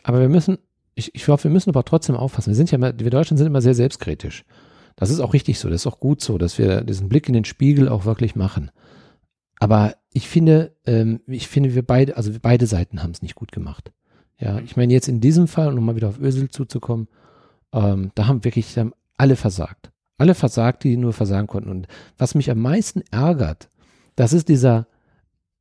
Aber 0.03 0.19
wir 0.19 0.27
müssen, 0.27 0.57
ich, 0.95 1.15
ich 1.15 1.29
hoffe, 1.29 1.45
wir 1.45 1.51
müssen 1.51 1.69
aber 1.69 1.85
trotzdem 1.85 2.17
aufpassen. 2.17 2.49
Wir 2.49 2.55
sind 2.55 2.71
ja 2.71 2.75
immer, 2.75 2.99
wir 2.99 3.09
Deutschen 3.09 3.37
sind 3.37 3.47
immer 3.47 3.61
sehr 3.61 3.73
selbstkritisch. 3.73 4.43
Das 4.97 5.11
ist 5.11 5.21
auch 5.21 5.33
richtig 5.33 5.59
so, 5.59 5.69
das 5.69 5.81
ist 5.81 5.87
auch 5.87 5.99
gut 5.99 6.21
so, 6.21 6.37
dass 6.37 6.57
wir 6.57 6.81
diesen 6.81 7.07
Blick 7.07 7.27
in 7.27 7.33
den 7.33 7.45
Spiegel 7.45 7.87
auch 7.87 8.03
wirklich 8.03 8.35
machen. 8.35 8.71
Aber 9.59 9.95
ich 10.11 10.27
finde, 10.27 10.75
ähm, 10.85 11.21
ich 11.27 11.47
finde, 11.47 11.75
wir 11.75 11.83
beide, 11.83 12.17
also 12.17 12.31
beide 12.41 12.67
Seiten 12.67 13.01
haben 13.01 13.11
es 13.11 13.21
nicht 13.21 13.35
gut 13.35 13.51
gemacht. 13.51 13.91
Ja, 14.39 14.59
ich 14.59 14.75
meine 14.75 14.93
jetzt 14.93 15.07
in 15.07 15.21
diesem 15.21 15.47
Fall, 15.47 15.77
um 15.77 15.85
mal 15.85 15.95
wieder 15.95 16.09
auf 16.09 16.19
Ösel 16.19 16.49
zuzukommen, 16.49 17.07
ähm, 17.73 18.11
da 18.15 18.27
haben 18.27 18.43
wirklich 18.43 18.77
haben 18.77 18.93
alle 19.17 19.35
versagt. 19.35 19.91
Alle 20.17 20.33
versagt, 20.33 20.83
die 20.83 20.97
nur 20.97 21.13
versagen 21.13 21.47
konnten. 21.47 21.69
Und 21.69 21.87
was 22.17 22.35
mich 22.35 22.49
am 22.49 22.59
meisten 22.59 23.01
ärgert, 23.11 23.69
das 24.15 24.33
ist 24.33 24.49
dieser, 24.49 24.87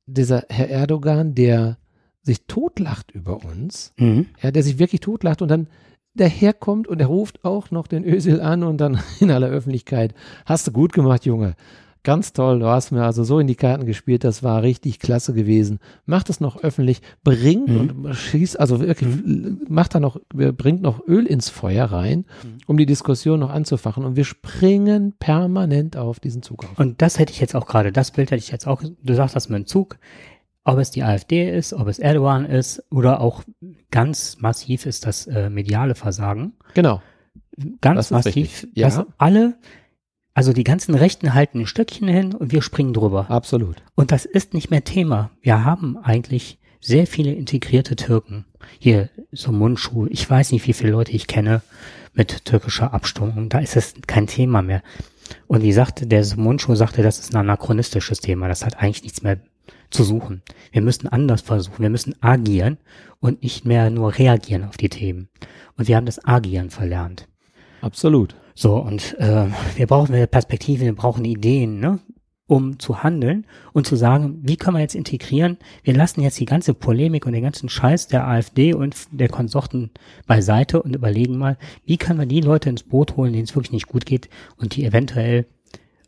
dieser 0.07 0.45
Herr 0.49 0.71
Erdogan, 0.71 1.35
der 1.35 1.79
sich 2.23 2.47
totlacht 2.47 3.11
über 3.13 3.45
uns, 3.45 3.93
mhm. 3.99 4.27
ja, 4.43 4.51
der 4.51 4.63
sich 4.63 4.79
wirklich 4.79 5.01
totlacht 5.01 5.43
und 5.43 5.49
dann 5.49 5.69
daherkommt 6.17 6.89
und 6.89 7.01
er 7.01 7.07
ruft 7.07 7.45
auch 7.45 7.71
noch 7.71 7.87
den 7.87 8.05
Ösil 8.05 8.41
an 8.41 8.63
und 8.63 8.79
dann 8.79 9.01
in 9.21 9.31
aller 9.31 9.49
Öffentlichkeit, 9.49 10.15
hast 10.45 10.67
du 10.67 10.73
gut 10.73 10.93
gemacht, 10.93 11.25
Junge. 11.25 11.55
Ganz 12.03 12.33
toll, 12.33 12.61
du 12.61 12.67
hast 12.67 12.93
mir 12.93 13.03
also 13.03 13.25
so 13.25 13.41
in 13.41 13.49
die 13.49 13.57
Karten 13.57 13.85
gespielt, 13.85 14.23
das 14.23 14.45
war 14.45 14.63
richtig 14.63 15.01
klasse 15.01 15.35
gewesen. 15.35 15.81
Mach 16.05 16.23
das 16.23 16.39
noch 16.39 16.63
öffentlich, 16.63 17.03
bringt 17.25 17.67
mhm. 17.69 18.05
und 18.05 18.15
schießt, 18.15 18.61
also 18.61 18.79
wirklich, 18.79 19.09
mhm. 19.09 19.63
macht 19.69 19.93
da 19.93 19.99
noch, 19.99 20.21
bringt 20.29 20.83
noch 20.83 21.05
Öl 21.09 21.27
ins 21.27 21.49
Feuer 21.49 21.87
rein, 21.87 22.19
mhm. 22.19 22.59
um 22.69 22.77
die 22.77 22.87
Diskussion 22.87 23.41
noch 23.41 23.51
anzufachen. 23.51 24.05
Und 24.05 24.15
wir 24.15 24.25
springen 24.25 25.15
permanent 25.19 25.97
auf 25.97 26.21
diesen 26.21 26.43
Zug 26.43 26.63
auf. 26.67 26.79
Und 26.79 27.03
das 27.03 27.19
hätte 27.19 27.33
ich 27.33 27.41
jetzt 27.41 27.57
auch 27.57 27.67
gerade, 27.67 27.91
das 27.91 28.13
Bild 28.13 28.31
hätte 28.31 28.39
ich 28.39 28.53
jetzt 28.53 28.69
auch, 28.69 28.85
du 28.85 29.15
sagst 29.15 29.35
das 29.35 29.49
mit 29.49 29.59
dem 29.59 29.67
Zug, 29.67 29.99
ob 30.67 30.79
es 30.79 30.91
die 30.91 31.05
AfD 31.05 31.57
ist, 31.57 31.73
ob 31.73 31.87
es 31.87 31.99
Erdogan 32.01 32.45
ist 32.45 32.83
oder 32.91 33.21
auch 33.21 33.45
ganz 33.91 34.39
massiv 34.41 34.85
ist 34.85 35.07
das 35.07 35.27
äh, 35.29 35.49
mediale 35.49 35.95
Versagen. 35.95 36.55
Genau. 36.75 37.01
Ganz 37.81 38.11
massiv, 38.11 38.67
ja. 38.75 38.89
dass 38.89 39.07
alle, 39.17 39.55
also 40.35 40.53
die 40.53 40.65
ganzen 40.65 40.95
Rechten 40.97 41.35
halten 41.35 41.61
ein 41.61 41.67
Stöckchen 41.67 42.09
hin 42.09 42.35
und 42.35 42.53
wir 42.53 42.63
springen 42.63 42.93
drüber. 42.93 43.31
Absolut. 43.31 43.77
Und 43.95 44.11
das 44.11 44.25
ist 44.25 44.55
nicht 44.55 44.71
mehr 44.71 44.83
Thema. 44.83 45.31
Wir 45.41 45.65
haben 45.65 45.97
eigentlich 45.97 46.59
sehr 46.81 47.07
viele 47.07 47.33
integrierte 47.33 47.95
Türken. 47.95 48.45
Hier 48.79 49.09
so 49.31 49.53
Mundschuh. 49.53 50.07
Ich 50.11 50.29
weiß 50.29 50.51
nicht, 50.51 50.67
wie 50.67 50.73
viele 50.73 50.91
Leute 50.91 51.13
ich 51.13 51.29
kenne 51.29 51.63
mit 52.13 52.45
türkischer 52.45 52.93
Abstimmung. 52.93 53.49
Da 53.49 53.61
ist 53.61 53.77
es 53.77 53.95
kein 54.07 54.27
Thema 54.27 54.63
mehr. 54.63 54.83
Und 55.47 55.63
wie 55.63 55.73
sagte, 55.73 56.07
der 56.09 56.27
Mundschuh 56.37 56.75
sagte, 56.75 57.03
das 57.03 57.21
ist 57.21 57.35
ein 57.35 57.41
anachronistisches 57.41 58.21
Thema. 58.21 58.49
Das 58.49 58.65
hat 58.65 58.79
eigentlich 58.79 59.05
nichts 59.05 59.23
mehr 59.23 59.39
zu 59.91 60.05
suchen. 60.05 60.43
Wir 60.73 60.83
müssen 60.83 61.09
anders 61.09 61.43
versuchen. 61.43 61.83
Wir 61.83 61.91
müssen 61.91 62.15
agieren 62.23 62.79
und 63.21 63.43
nicht 63.43 63.65
mehr 63.65 63.91
nur 63.91 64.19
reagieren 64.19 64.65
auf 64.65 64.77
die 64.77 64.89
Themen. 64.89 65.29
Und 65.77 65.89
wir 65.89 65.97
haben 65.97 66.07
das 66.07 66.25
Agieren 66.25 66.71
verlernt. 66.71 67.29
Absolut. 67.81 68.35
So, 68.55 68.77
und 68.77 69.19
äh, 69.19 69.47
wir 69.77 69.87
brauchen 69.87 70.15
eine 70.15 70.27
Perspektive, 70.27 70.85
wir 70.85 70.95
brauchen 70.95 71.25
Ideen, 71.25 71.79
ne? 71.79 71.99
um 72.47 72.79
zu 72.79 73.03
handeln 73.03 73.45
und 73.73 73.87
zu 73.87 73.97
sagen, 73.97 74.39
wie 74.43 74.57
können 74.57 74.77
wir 74.77 74.81
jetzt 74.81 74.95
integrieren? 74.95 75.59
Wir 75.83 75.95
lassen 75.95 76.21
jetzt 76.21 76.39
die 76.39 76.47
ganze 76.47 76.75
Polemik 76.75 77.27
und 77.27 77.33
den 77.33 77.43
ganzen 77.43 77.69
Scheiß 77.69 78.07
der 78.07 78.27
AfD 78.27 78.73
und 78.73 78.95
der 79.11 79.29
Konsorten 79.29 79.91
beiseite 80.27 80.83
und 80.83 80.95
überlegen 80.95 81.37
mal, 81.37 81.59
wie 81.85 81.97
können 81.97 82.21
wir 82.21 82.27
die 82.27 82.41
Leute 82.41 82.71
ins 82.71 82.85
Boot 82.85 83.17
holen, 83.17 83.33
denen 83.33 83.45
es 83.45 83.55
wirklich 83.55 83.73
nicht 83.73 83.89
gut 83.89 84.07
geht 84.07 84.29
und 84.57 84.77
die 84.77 84.85
eventuell 84.85 85.47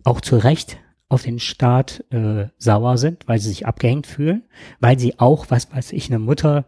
auch 0.05 0.21
zu 0.21 0.37
Recht 0.37 0.79
auf 1.09 1.23
den 1.23 1.39
Staat 1.39 2.05
äh, 2.11 2.49
sauer 2.59 2.99
sind, 2.99 3.27
weil 3.27 3.39
sie 3.39 3.49
sich 3.49 3.67
abgehängt 3.67 4.07
fühlen, 4.07 4.43
weil 4.81 4.99
sie 4.99 5.19
auch, 5.19 5.47
was 5.49 5.73
weiß 5.73 5.93
ich, 5.93 6.11
eine 6.11 6.19
Mutter, 6.19 6.67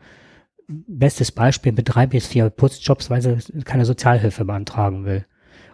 bestes 0.67 1.33
Beispiel, 1.33 1.73
mit 1.73 1.95
drei 1.95 2.07
bis 2.07 2.27
vier 2.27 2.49
Putzjobs, 2.49 3.11
weil 3.11 3.21
sie 3.23 3.63
keine 3.65 3.85
Sozialhilfe 3.85 4.45
beantragen 4.45 5.05
will. 5.05 5.27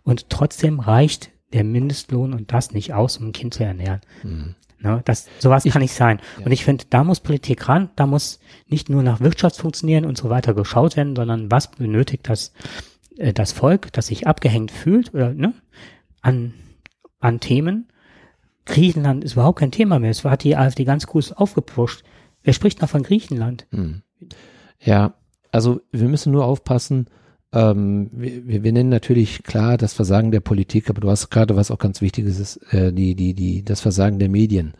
Und 0.02 0.30
trotzdem 0.30 0.80
reicht 0.80 1.30
der 1.52 1.64
Mindestlohn 1.64 2.32
und 2.32 2.52
das 2.52 2.72
nicht 2.72 2.92
aus, 2.92 3.18
um 3.18 3.28
ein 3.28 3.32
Kind 3.32 3.54
zu 3.54 3.64
ernähren. 3.64 4.00
Mhm. 4.22 4.54
Ne, 4.78 5.00
das, 5.04 5.26
sowas 5.38 5.64
ich, 5.64 5.72
kann 5.72 5.80
nicht 5.80 5.94
sein. 5.94 6.20
Ja. 6.38 6.46
Und 6.46 6.52
ich 6.52 6.64
finde, 6.64 6.84
da 6.90 7.02
muss 7.02 7.20
Politik 7.20 7.66
ran, 7.68 7.90
da 7.96 8.06
muss 8.06 8.40
nicht 8.66 8.90
nur 8.90 9.02
nach 9.02 9.20
Wirtschaftsfunktionieren 9.20 10.04
und 10.04 10.18
so 10.18 10.28
weiter 10.28 10.52
geschaut 10.54 10.96
werden, 10.96 11.16
sondern 11.16 11.50
was 11.50 11.70
benötigt 11.70 12.28
das, 12.28 12.52
äh, 13.16 13.32
das 13.32 13.52
Volk, 13.52 13.92
das 13.92 14.08
sich 14.08 14.26
abgehängt 14.26 14.70
fühlt 14.70 15.14
oder 15.14 15.32
ne, 15.32 15.54
an, 16.20 16.52
an 17.20 17.40
Themen 17.40 17.88
Griechenland 18.66 19.24
ist 19.24 19.34
überhaupt 19.34 19.60
kein 19.60 19.70
Thema 19.70 19.98
mehr. 19.98 20.10
Es 20.10 20.24
hat 20.24 20.44
die 20.44 20.56
AfD 20.56 20.84
ganz 20.84 21.06
groß 21.06 21.32
aufgepusht. 21.32 22.04
Wer 22.42 22.52
spricht 22.52 22.82
noch 22.82 22.88
von 22.88 23.02
Griechenland? 23.02 23.66
Hm. 23.70 24.02
Ja, 24.80 25.14
also 25.50 25.80
wir 25.92 26.08
müssen 26.08 26.32
nur 26.32 26.44
aufpassen. 26.44 27.06
Ähm, 27.52 28.10
wir, 28.12 28.62
wir, 28.62 28.72
nennen 28.72 28.90
natürlich 28.90 29.44
klar 29.44 29.76
das 29.76 29.94
Versagen 29.94 30.30
der 30.32 30.40
Politik, 30.40 30.90
aber 30.90 31.00
du 31.00 31.10
hast 31.10 31.30
gerade 31.30 31.56
was 31.56 31.70
auch 31.70 31.78
ganz 31.78 32.00
Wichtiges 32.00 32.38
ist, 32.38 32.56
äh, 32.72 32.92
die, 32.92 33.14
die, 33.14 33.34
die, 33.34 33.64
das 33.64 33.80
Versagen 33.80 34.18
der 34.18 34.28
Medien. 34.28 34.74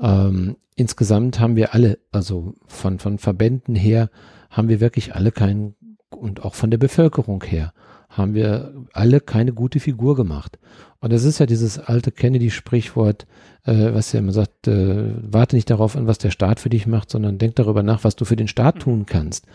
Ähm, 0.00 0.56
insgesamt 0.76 1.40
haben 1.40 1.56
wir 1.56 1.74
alle, 1.74 1.98
also 2.12 2.54
von, 2.66 2.98
von 2.98 3.18
Verbänden 3.18 3.74
her, 3.74 4.10
haben 4.48 4.68
wir 4.68 4.80
wirklich 4.80 5.14
alle 5.14 5.32
keinen, 5.32 5.74
und 6.10 6.44
auch 6.44 6.54
von 6.54 6.70
der 6.70 6.78
Bevölkerung 6.78 7.42
her, 7.42 7.72
haben 8.16 8.34
wir 8.34 8.72
alle 8.92 9.20
keine 9.20 9.52
gute 9.52 9.80
Figur 9.80 10.16
gemacht. 10.16 10.58
Und 11.00 11.12
das 11.12 11.24
ist 11.24 11.38
ja 11.38 11.46
dieses 11.46 11.78
alte 11.78 12.12
Kennedy-Sprichwort, 12.12 13.26
äh, 13.64 13.92
was 13.92 14.12
ja 14.12 14.20
immer 14.20 14.32
sagt, 14.32 14.68
äh, 14.68 15.10
warte 15.20 15.56
nicht 15.56 15.68
darauf 15.68 15.96
an, 15.96 16.06
was 16.06 16.18
der 16.18 16.30
Staat 16.30 16.60
für 16.60 16.70
dich 16.70 16.86
macht, 16.86 17.10
sondern 17.10 17.38
denk 17.38 17.56
darüber 17.56 17.82
nach, 17.82 18.04
was 18.04 18.16
du 18.16 18.24
für 18.24 18.36
den 18.36 18.48
Staat 18.48 18.80
tun 18.80 19.04
kannst. 19.06 19.46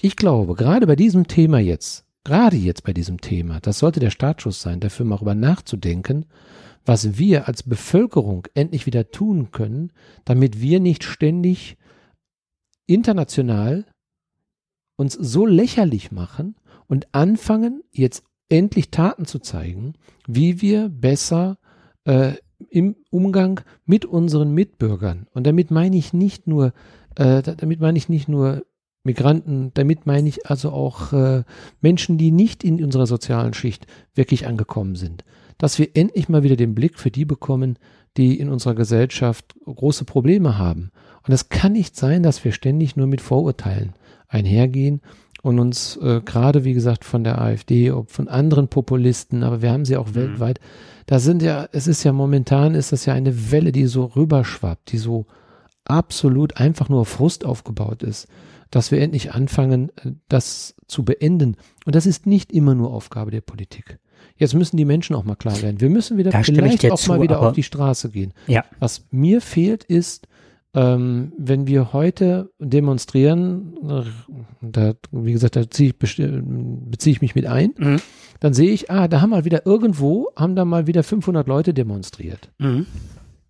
Ich 0.00 0.16
glaube, 0.16 0.54
gerade 0.54 0.86
bei 0.86 0.96
diesem 0.96 1.28
Thema 1.28 1.58
jetzt, 1.58 2.04
gerade 2.24 2.56
jetzt 2.56 2.84
bei 2.84 2.92
diesem 2.92 3.20
Thema, 3.20 3.60
das 3.60 3.78
sollte 3.78 4.00
der 4.00 4.10
Startschuss 4.10 4.60
sein, 4.60 4.80
dafür 4.80 5.06
mal 5.06 5.16
darüber 5.16 5.34
nachzudenken, 5.34 6.26
was 6.84 7.18
wir 7.18 7.48
als 7.48 7.62
Bevölkerung 7.62 8.46
endlich 8.54 8.86
wieder 8.86 9.10
tun 9.10 9.50
können, 9.50 9.92
damit 10.24 10.60
wir 10.60 10.80
nicht 10.80 11.04
ständig 11.04 11.76
international 12.86 13.84
uns 14.96 15.12
so 15.12 15.46
lächerlich 15.46 16.10
machen 16.10 16.56
und 16.88 17.06
anfangen, 17.12 17.82
jetzt 17.92 18.24
endlich 18.48 18.90
Taten 18.90 19.26
zu 19.26 19.38
zeigen, 19.38 19.94
wie 20.26 20.60
wir 20.60 20.88
besser 20.88 21.58
äh, 22.04 22.32
im 22.70 22.96
Umgang 23.10 23.60
mit 23.86 24.04
unseren 24.04 24.52
Mitbürgern, 24.52 25.28
und 25.32 25.46
damit 25.46 25.70
meine 25.70 25.96
ich 25.96 26.12
nicht 26.12 26.46
nur, 26.46 26.72
äh, 27.14 27.42
damit 27.42 27.80
meine 27.80 27.98
ich 27.98 28.08
nicht 28.08 28.28
nur 28.28 28.64
Migranten, 29.04 29.70
damit 29.74 30.06
meine 30.06 30.28
ich 30.28 30.46
also 30.46 30.70
auch 30.70 31.12
äh, 31.12 31.44
Menschen, 31.80 32.18
die 32.18 32.30
nicht 32.30 32.64
in 32.64 32.82
unserer 32.82 33.06
sozialen 33.06 33.54
Schicht 33.54 33.86
wirklich 34.14 34.46
angekommen 34.46 34.96
sind, 34.96 35.24
dass 35.56 35.78
wir 35.78 35.88
endlich 35.94 36.28
mal 36.28 36.42
wieder 36.42 36.56
den 36.56 36.74
Blick 36.74 36.98
für 36.98 37.10
die 37.10 37.24
bekommen, 37.24 37.78
die 38.16 38.38
in 38.38 38.48
unserer 38.48 38.74
Gesellschaft 38.74 39.54
große 39.64 40.04
Probleme 40.04 40.58
haben. 40.58 40.90
Und 41.26 41.32
es 41.32 41.48
kann 41.48 41.72
nicht 41.72 41.96
sein, 41.96 42.22
dass 42.22 42.44
wir 42.44 42.52
ständig 42.52 42.96
nur 42.96 43.06
mit 43.06 43.20
Vorurteilen 43.20 43.94
einhergehen 44.28 45.00
und 45.42 45.58
uns 45.58 45.96
äh, 45.98 46.20
gerade, 46.24 46.64
wie 46.64 46.74
gesagt, 46.74 47.04
von 47.04 47.24
der 47.24 47.40
AfD, 47.40 47.90
ob 47.90 48.10
von 48.10 48.28
anderen 48.28 48.68
Populisten, 48.68 49.42
aber 49.42 49.62
wir 49.62 49.70
haben 49.70 49.84
sie 49.84 49.96
auch 49.96 50.08
mhm. 50.08 50.14
weltweit, 50.14 50.60
da 51.06 51.18
sind 51.20 51.42
ja, 51.42 51.68
es 51.72 51.86
ist 51.86 52.04
ja 52.04 52.12
momentan, 52.12 52.74
ist 52.74 52.92
das 52.92 53.06
ja 53.06 53.14
eine 53.14 53.50
Welle, 53.50 53.72
die 53.72 53.86
so 53.86 54.04
rüberschwappt, 54.04 54.92
die 54.92 54.98
so 54.98 55.26
absolut 55.84 56.58
einfach 56.58 56.88
nur 56.88 57.06
Frust 57.06 57.44
aufgebaut 57.44 58.02
ist, 58.02 58.28
dass 58.70 58.90
wir 58.90 59.00
endlich 59.00 59.32
anfangen, 59.32 59.90
äh, 59.96 60.12
das 60.28 60.74
zu 60.86 61.04
beenden. 61.04 61.56
Und 61.86 61.94
das 61.94 62.06
ist 62.06 62.26
nicht 62.26 62.52
immer 62.52 62.74
nur 62.74 62.92
Aufgabe 62.92 63.30
der 63.30 63.40
Politik. 63.40 63.98
Jetzt 64.36 64.54
müssen 64.54 64.76
die 64.76 64.84
Menschen 64.84 65.16
auch 65.16 65.24
mal 65.24 65.34
klar 65.34 65.60
werden. 65.62 65.80
Wir 65.80 65.90
müssen 65.90 66.16
wieder 66.16 66.30
da 66.30 66.42
vielleicht 66.42 66.88
auch 66.90 66.98
zu, 66.98 67.10
mal 67.10 67.20
wieder 67.20 67.40
auf 67.40 67.54
die 67.54 67.62
Straße 67.62 68.10
gehen. 68.10 68.32
Ja. 68.46 68.64
Was 68.78 69.04
mir 69.10 69.40
fehlt, 69.40 69.84
ist, 69.84 70.28
ähm, 70.74 71.32
wenn 71.38 71.66
wir 71.66 71.92
heute 71.92 72.50
demonstrieren, 72.58 74.04
da, 74.60 74.94
wie 75.10 75.32
gesagt, 75.32 75.56
da 75.56 75.70
ziehe 75.70 75.90
ich, 75.90 75.96
beziehe 75.98 77.12
ich 77.12 77.22
mich 77.22 77.34
mit 77.34 77.46
ein, 77.46 77.74
mhm. 77.78 78.00
dann 78.40 78.54
sehe 78.54 78.70
ich, 78.70 78.90
ah, 78.90 79.08
da 79.08 79.20
haben 79.20 79.30
mal 79.30 79.44
wieder 79.44 79.66
irgendwo, 79.66 80.30
haben 80.36 80.56
da 80.56 80.64
mal 80.64 80.86
wieder 80.86 81.02
500 81.02 81.46
Leute 81.48 81.72
demonstriert. 81.74 82.50
Mhm. 82.58 82.86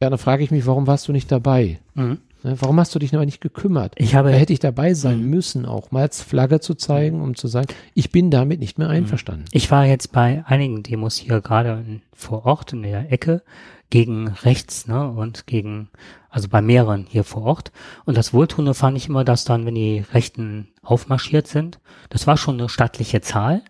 Ja, 0.01 0.11
dann 0.11 0.19
frage 0.19 0.45
ich 0.45 0.51
mich, 0.51 0.67
warum 0.67 0.87
warst 0.87 1.09
du 1.09 1.13
nicht 1.13 1.31
dabei? 1.33 1.81
Mhm. 1.95 2.19
Ne, 2.45 2.57
warum 2.61 2.79
hast 2.79 2.95
du 2.95 2.99
dich 2.99 3.15
aber 3.15 3.25
nicht 3.25 3.41
gekümmert? 3.41 3.95
Ich 3.97 4.15
habe, 4.15 4.31
da 4.31 4.37
hätte 4.37 4.53
ich 4.53 4.61
dabei 4.61 4.95
sein 4.95 5.23
mhm. 5.23 5.31
müssen, 5.31 5.67
auch 5.67 5.91
mal 5.91 6.03
als 6.03 6.23
Flagge 6.23 6.61
zu 6.61 6.75
zeigen, 6.75 7.21
um 7.21 7.35
zu 7.35 7.49
sagen, 7.49 7.69
ich 7.95 8.13
bin 8.13 8.31
damit 8.31 8.61
nicht 8.61 8.79
mehr 8.79 8.89
einverstanden. 8.89 9.47
Ich 9.53 9.71
war 9.71 9.87
jetzt 9.87 10.13
bei 10.13 10.45
einigen 10.47 10.83
Demos 10.83 11.17
hier 11.17 11.41
gerade 11.41 11.85
vor 12.13 12.47
Ort 12.47 12.73
in 12.73 12.83
der 12.83 13.13
Ecke 13.13 13.43
gegen 13.91 14.29
rechts, 14.29 14.87
ne, 14.87 15.09
und 15.09 15.47
gegen, 15.47 15.89
also 16.31 16.49
bei 16.49 16.63
mehreren 16.63 17.07
hier 17.09 17.25
vor 17.25 17.43
Ort. 17.43 17.73
Und 18.05 18.17
das 18.17 18.33
Wohltuende 18.33 18.75
fand 18.75 18.97
ich 18.97 19.09
immer, 19.09 19.25
dass 19.25 19.45
dann, 19.45 19.67
wenn 19.67 19.75
die 19.75 20.05
Rechten 20.13 20.69
aufmarschiert 20.83 21.47
sind, 21.47 21.81
das 22.11 22.27
war 22.27 22.37
schon 22.37 22.59
eine 22.59 22.69
stattliche 22.69 23.21
Zahl, 23.21 23.63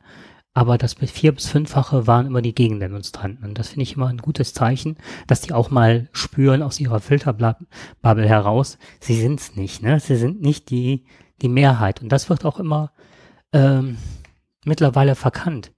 aber 0.58 0.76
das 0.76 0.94
vier- 0.94 1.30
bis 1.30 1.46
fünffache 1.46 2.08
waren 2.08 2.26
immer 2.26 2.42
die 2.42 2.52
Gegendemonstranten. 2.52 3.48
Und 3.48 3.60
das 3.60 3.68
finde 3.68 3.84
ich 3.84 3.94
immer 3.94 4.08
ein 4.08 4.18
gutes 4.18 4.54
Zeichen, 4.54 4.96
dass 5.28 5.40
die 5.40 5.52
auch 5.52 5.70
mal 5.70 6.08
spüren 6.10 6.62
aus 6.62 6.80
ihrer 6.80 6.98
Filterbubble 6.98 8.28
heraus, 8.28 8.76
sie 8.98 9.14
sind's 9.14 9.54
nicht, 9.54 9.84
ne? 9.84 10.00
Sie 10.00 10.16
sind 10.16 10.42
nicht 10.42 10.70
die, 10.70 11.04
die 11.42 11.48
Mehrheit. 11.48 12.02
Und 12.02 12.08
das 12.08 12.28
wird 12.28 12.44
auch 12.44 12.58
immer 12.58 12.90
ähm, 13.52 13.98
mittlerweile 14.64 15.14
verkannt. 15.14 15.70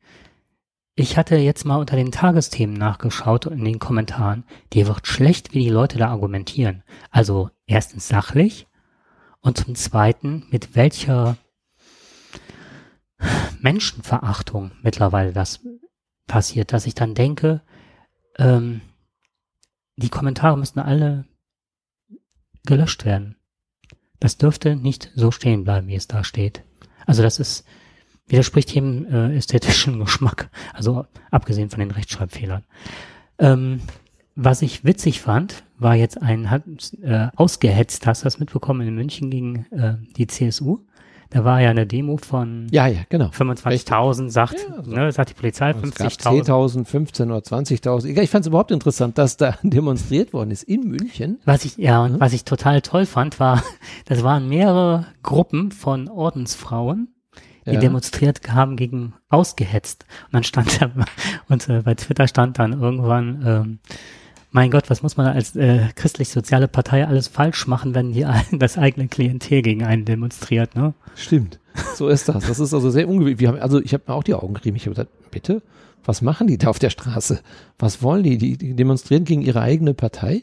Ich 0.94 1.18
hatte 1.18 1.37
jetzt 1.37 1.66
mal 1.66 1.76
unter 1.76 1.96
den 1.96 2.10
Tagesthemen 2.10 2.75
nachgeschaut 2.75 3.44
in 3.44 3.66
den 3.66 3.80
Kommentaren. 3.80 4.44
Dir 4.72 4.87
wird 4.87 5.06
schlecht, 5.06 5.52
wie 5.52 5.62
die 5.62 5.68
Leute 5.68 5.99
da 5.99 6.08
argumentieren. 6.08 6.84
Also 7.10 7.50
erstens 7.66 8.08
sachlich 8.08 8.66
und 9.42 9.58
zum 9.58 9.75
zweiten 9.75 10.46
mit 10.50 10.75
welcher 10.75 11.37
Menschenverachtung 13.60 14.72
mittlerweile 14.82 15.32
das 15.32 15.60
passiert, 16.26 16.72
dass 16.72 16.86
ich 16.86 16.94
dann 16.94 17.14
denke, 17.14 17.62
ähm, 18.38 18.80
die 19.96 20.08
Kommentare 20.08 20.56
müssen 20.56 20.78
alle 20.78 21.26
gelöscht 22.64 23.04
werden. 23.04 23.36
Das 24.18 24.36
dürfte 24.36 24.76
nicht 24.76 25.10
so 25.14 25.30
stehen 25.30 25.64
bleiben, 25.64 25.88
wie 25.88 25.94
es 25.94 26.06
da 26.06 26.24
steht. 26.24 26.62
Also 27.06 27.22
das 27.22 27.38
ist 27.38 27.64
widerspricht 28.26 28.70
jedem 28.70 29.06
äh, 29.06 29.36
ästhetischen 29.36 29.98
Geschmack, 30.04 30.50
also 30.72 31.06
abgesehen 31.30 31.70
von 31.70 31.80
den 31.80 31.90
Rechtschreibfehlern. 31.90 32.64
Ähm, 33.38 33.80
was 34.37 34.62
ich 34.62 34.85
witzig 34.85 35.20
fand, 35.20 35.64
war 35.78 35.96
jetzt 35.96 36.22
ein, 36.22 36.50
hat 36.50 36.62
äh, 37.02 37.28
ausgehetzt, 37.35 38.06
hast 38.06 38.22
du 38.22 38.24
das 38.24 38.38
mitbekommen, 38.38 38.87
in 38.87 38.94
München 38.94 39.30
gegen 39.30 39.66
äh, 39.72 39.96
die 40.16 40.26
CSU. 40.26 40.87
Da 41.31 41.45
war 41.45 41.61
ja 41.61 41.71
eine 41.71 41.87
Demo 41.87 42.16
von 42.16 42.66
ja, 42.73 42.88
ja, 42.88 43.03
genau. 43.09 43.27
25.000, 43.27 44.31
sagt, 44.31 44.57
ja, 44.69 44.75
also, 44.75 44.90
ne, 44.90 45.12
sagt 45.12 45.31
die 45.31 45.35
Polizei, 45.35 45.71
50.000. 45.71 46.47
10.000, 46.47 46.85
15 46.85 47.31
oder 47.31 47.40
20.000. 47.40 48.21
Ich 48.21 48.31
fand 48.31 48.43
es 48.43 48.49
überhaupt 48.49 48.73
interessant, 48.73 49.16
dass 49.16 49.37
da 49.37 49.57
demonstriert 49.62 50.33
worden 50.33 50.51
ist 50.51 50.64
in 50.64 50.88
München. 50.88 51.38
Was 51.45 51.64
ich, 51.64 51.77
ja, 51.77 52.03
und 52.03 52.14
mhm. 52.14 52.21
was 52.21 52.33
ich 52.33 52.45
total 52.45 52.83
toll 52.83 53.07
fand, 53.07 53.38
war, 53.38 53.62
das 54.07 54.25
waren 54.25 54.49
mehrere 54.49 55.07
Gruppen 55.23 55.71
von 55.71 56.09
Ordensfrauen, 56.09 57.14
die 57.64 57.75
ja. 57.75 57.81
demonstriert 57.81 58.40
haben 58.51 58.75
gegen 58.75 59.14
ausgehetzt. 59.29 60.07
Und 60.27 60.35
dann 60.35 60.43
stand 60.45 60.83
da, 60.83 60.90
und 61.49 61.69
äh, 61.69 61.83
bei 61.83 61.95
Twitter 61.95 62.27
stand 62.27 62.59
dann 62.59 62.73
irgendwann, 62.73 63.43
ähm, 63.47 63.79
mein 64.52 64.70
Gott, 64.70 64.90
was 64.90 65.02
muss 65.02 65.16
man 65.16 65.26
als 65.26 65.54
äh, 65.56 65.88
christlich-soziale 65.94 66.68
Partei 66.68 67.06
alles 67.06 67.28
falsch 67.28 67.66
machen, 67.66 67.94
wenn 67.94 68.12
die 68.12 68.26
das 68.58 68.78
eigene 68.78 69.08
Klientel 69.08 69.62
gegen 69.62 69.84
einen 69.84 70.04
demonstriert, 70.04 70.74
ne? 70.74 70.94
Stimmt. 71.14 71.60
So 71.94 72.08
ist 72.08 72.28
das. 72.28 72.46
Das 72.46 72.58
ist 72.58 72.74
also 72.74 72.90
sehr 72.90 73.08
ungewöhnlich. 73.08 73.62
also 73.62 73.80
ich 73.80 73.94
habe 73.94 74.04
mir 74.08 74.14
auch 74.14 74.24
die 74.24 74.34
Augen 74.34 74.54
gerieben. 74.54 74.76
Ich 74.76 74.86
habe 74.86 74.94
gesagt, 74.94 75.10
bitte, 75.30 75.62
was 76.04 76.22
machen 76.22 76.46
die 76.46 76.58
da 76.58 76.68
auf 76.68 76.78
der 76.78 76.90
Straße? 76.90 77.40
Was 77.78 78.02
wollen 78.02 78.22
die? 78.22 78.38
Die, 78.38 78.56
die 78.56 78.74
demonstrieren 78.74 79.24
gegen 79.24 79.42
ihre 79.42 79.60
eigene 79.60 79.94
Partei, 79.94 80.42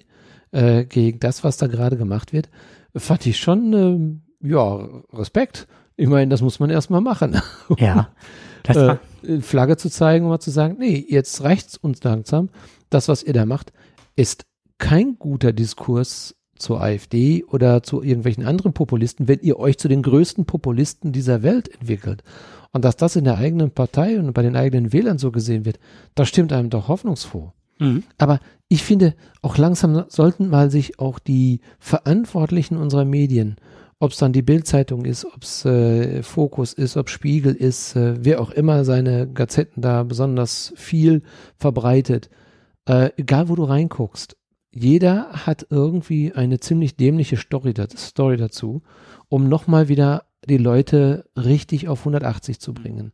äh, 0.51 0.85
gegen 0.85 1.19
das, 1.19 1.43
was 1.43 1.57
da 1.57 1.67
gerade 1.67 1.97
gemacht 1.97 2.31
wird. 2.31 2.49
Fand 2.95 3.25
ich 3.25 3.39
schon, 3.39 4.21
äh, 4.41 4.47
ja, 4.47 4.87
Respekt. 5.13 5.67
Ich 5.97 6.07
meine, 6.07 6.29
das 6.29 6.41
muss 6.41 6.59
man 6.59 6.69
erstmal 6.69 7.01
machen. 7.01 7.41
Ja. 7.77 8.09
äh, 8.67 9.39
Flagge 9.39 9.77
zu 9.77 9.89
zeigen 9.89 10.25
und 10.25 10.31
mal 10.31 10.39
zu 10.39 10.51
sagen, 10.51 10.75
nee, 10.77 11.05
jetzt 11.09 11.41
reicht's 11.41 11.77
uns 11.77 12.03
langsam. 12.03 12.49
Das, 12.89 13.07
was 13.07 13.23
ihr 13.23 13.33
da 13.33 13.45
macht, 13.45 13.71
ist 14.17 14.45
kein 14.77 15.17
guter 15.17 15.53
Diskurs 15.53 16.35
zur 16.57 16.81
AfD 16.81 17.43
oder 17.45 17.83
zu 17.83 18.01
irgendwelchen 18.01 18.45
anderen 18.45 18.73
Populisten, 18.73 19.27
wenn 19.27 19.39
ihr 19.39 19.59
euch 19.59 19.77
zu 19.77 19.87
den 19.87 20.01
größten 20.01 20.45
Populisten 20.45 21.11
dieser 21.11 21.43
Welt 21.43 21.69
entwickelt. 21.73 22.23
Und 22.73 22.83
dass 22.83 22.97
das 22.97 23.15
in 23.15 23.23
der 23.23 23.37
eigenen 23.37 23.71
Partei 23.71 24.19
und 24.19 24.33
bei 24.33 24.41
den 24.41 24.55
eigenen 24.55 24.91
Wählern 24.91 25.17
so 25.17 25.31
gesehen 25.31 25.65
wird, 25.65 25.79
das 26.15 26.27
stimmt 26.27 26.51
einem 26.51 26.69
doch 26.69 26.87
hoffnungsfroh. 26.87 27.53
Mhm. 27.79 28.03
Aber 28.17 28.39
ich 28.67 28.83
finde, 28.83 29.13
auch 29.41 29.57
langsam 29.57 30.05
sollten 30.09 30.49
mal 30.49 30.69
sich 30.69 30.99
auch 30.99 31.19
die 31.19 31.61
Verantwortlichen 31.79 32.77
unserer 32.77 33.05
Medien, 33.05 33.57
ob 33.99 34.11
es 34.11 34.17
dann 34.17 34.33
die 34.33 34.41
Bildzeitung 34.41 35.05
ist, 35.05 35.25
ob 35.25 35.43
es 35.43 35.65
äh, 35.65 36.21
Fokus 36.21 36.73
ist, 36.73 36.97
ob 36.97 37.09
Spiegel 37.09 37.53
ist, 37.53 37.95
äh, 37.95 38.15
wer 38.19 38.41
auch 38.41 38.51
immer 38.51 38.83
seine 38.83 39.27
Gazetten 39.27 39.81
da 39.81 40.03
besonders 40.03 40.73
viel 40.75 41.23
verbreitet, 41.55 42.29
äh, 42.87 43.11
egal 43.17 43.49
wo 43.49 43.55
du 43.55 43.65
reinguckst, 43.65 44.37
jeder 44.71 45.29
hat 45.45 45.67
irgendwie 45.69 46.33
eine 46.33 46.59
ziemlich 46.59 46.95
dämliche 46.95 47.37
Story, 47.37 47.73
Story 47.95 48.37
dazu, 48.37 48.81
um 49.29 49.49
nochmal 49.49 49.87
wieder 49.87 50.25
die 50.47 50.57
Leute 50.57 51.25
richtig 51.35 51.87
auf 51.87 51.99
180 51.99 52.59
zu 52.59 52.73
bringen. 52.73 53.11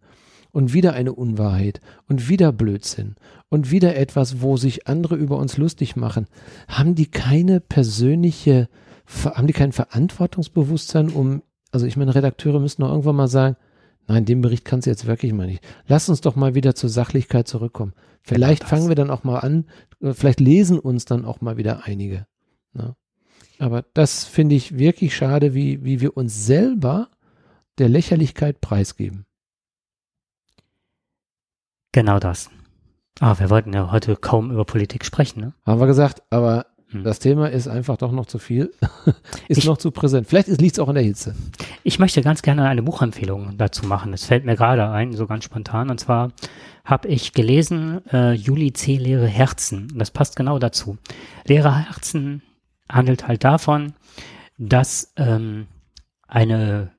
Und 0.52 0.72
wieder 0.74 0.94
eine 0.94 1.14
Unwahrheit 1.14 1.82
und 2.08 2.30
wieder 2.30 2.52
Blödsinn 2.52 3.16
und 3.50 3.72
wieder 3.72 3.96
etwas, 3.96 4.42
wo 4.42 4.56
sich 4.56 4.88
andere 4.88 5.16
über 5.16 5.38
uns 5.38 5.58
lustig 5.58 5.96
machen. 5.96 6.28
Haben 6.68 6.94
die 6.94 7.08
keine 7.08 7.60
persönliche, 7.60 8.70
haben 9.24 9.48
die 9.48 9.54
kein 9.54 9.72
Verantwortungsbewusstsein, 9.72 11.10
um, 11.10 11.42
also 11.72 11.88
ich 11.88 11.98
meine, 11.98 12.14
Redakteure 12.14 12.60
müssen 12.60 12.84
doch 12.84 12.90
irgendwann 12.90 13.16
mal 13.16 13.28
sagen, 13.28 13.56
nein, 14.08 14.26
den 14.26 14.42
Bericht 14.42 14.66
kannst 14.66 14.88
du 14.88 14.92
jetzt 14.92 15.06
wirklich 15.06 15.34
mal 15.34 15.48
nicht. 15.48 15.64
Lass 15.88 16.10
uns 16.10 16.22
doch 16.22 16.36
mal 16.36 16.56
wieder 16.56 16.76
zur 16.76 16.90
Sachlichkeit 16.90 17.48
zurückkommen. 17.48 17.94
Vielleicht 18.22 18.62
genau 18.62 18.70
fangen 18.70 18.88
wir 18.88 18.96
dann 18.96 19.12
auch 19.12 19.24
mal 19.24 19.40
an, 19.40 19.66
vielleicht 20.02 20.40
lesen 20.40 20.80
uns 20.80 21.06
dann 21.06 21.26
auch 21.26 21.42
mal 21.42 21.58
wieder 21.58 21.86
einige. 21.86 22.26
Ne? 22.74 22.96
Aber 23.60 23.84
das 23.94 24.26
finde 24.26 24.56
ich 24.56 24.78
wirklich 24.78 25.16
schade, 25.16 25.54
wie, 25.54 25.84
wie 25.84 26.02
wir 26.02 26.18
uns 26.18 26.46
selber 26.46 27.10
der 27.78 27.90
Lächerlichkeit 27.90 28.62
preisgeben. 28.62 29.26
Genau 31.92 32.20
das. 32.20 32.50
Ah, 33.20 33.38
wir 33.38 33.50
wollten 33.50 33.74
ja 33.74 33.92
heute 33.92 34.16
kaum 34.16 34.52
über 34.52 34.66
Politik 34.66 35.06
sprechen, 35.06 35.40
ne? 35.40 35.54
Haben 35.66 35.80
wir 35.80 35.88
gesagt, 35.88 36.24
aber. 36.32 36.66
Das 37.02 37.20
Thema 37.20 37.50
ist 37.50 37.68
einfach 37.68 37.98
doch 37.98 38.12
noch 38.12 38.26
zu 38.26 38.38
viel, 38.38 38.72
ist 39.48 39.58
ich, 39.58 39.66
noch 39.66 39.78
zu 39.78 39.92
präsent. 39.92 40.28
Vielleicht 40.28 40.50
liegt 40.50 40.74
es 40.74 40.80
auch 40.80 40.90
in 40.90 40.96
der 40.96 41.04
Hitze. 41.04 41.34
Ich 41.84 41.98
möchte 41.98 42.22
ganz 42.22 42.42
gerne 42.42 42.68
eine 42.68 42.84
Buchempfehlung 42.84 43.58
dazu 43.58 43.86
machen. 43.88 44.14
Es 44.14 44.26
fällt 44.26 44.46
mir 44.46 44.56
gerade 44.56 44.90
ein, 44.90 45.14
so 45.14 45.26
ganz 45.26 45.46
spontan. 45.46 45.90
Und 45.90 46.00
zwar 46.00 46.32
habe 46.86 47.08
ich 47.08 47.34
gelesen 47.34 48.02
äh, 48.12 48.34
Juli 48.34 48.74
C. 48.74 48.98
Leere 48.98 49.28
Herzen. 49.28 49.92
Das 49.96 50.12
passt 50.12 50.36
genau 50.36 50.60
dazu. 50.60 50.98
Leere 51.46 51.88
Herzen 51.88 52.44
handelt 52.90 53.28
halt 53.28 53.44
davon, 53.44 53.94
dass 54.58 55.14
ähm, 55.16 55.68
eine 56.28 56.92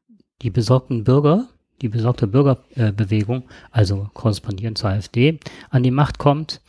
die 0.43 0.51
besorgten 0.51 1.05
Bürger, 1.05 1.49
die 1.83 1.89
besorgte 1.89 2.27
Bürgerbewegung, 2.27 3.43
äh, 3.43 3.53
also 3.71 4.09
korrespondierend 4.15 4.79
zur 4.79 4.91
AfD, 4.91 5.39
an 5.71 5.83
die 5.83 5.91
Macht 5.91 6.19
kommt 6.19 6.61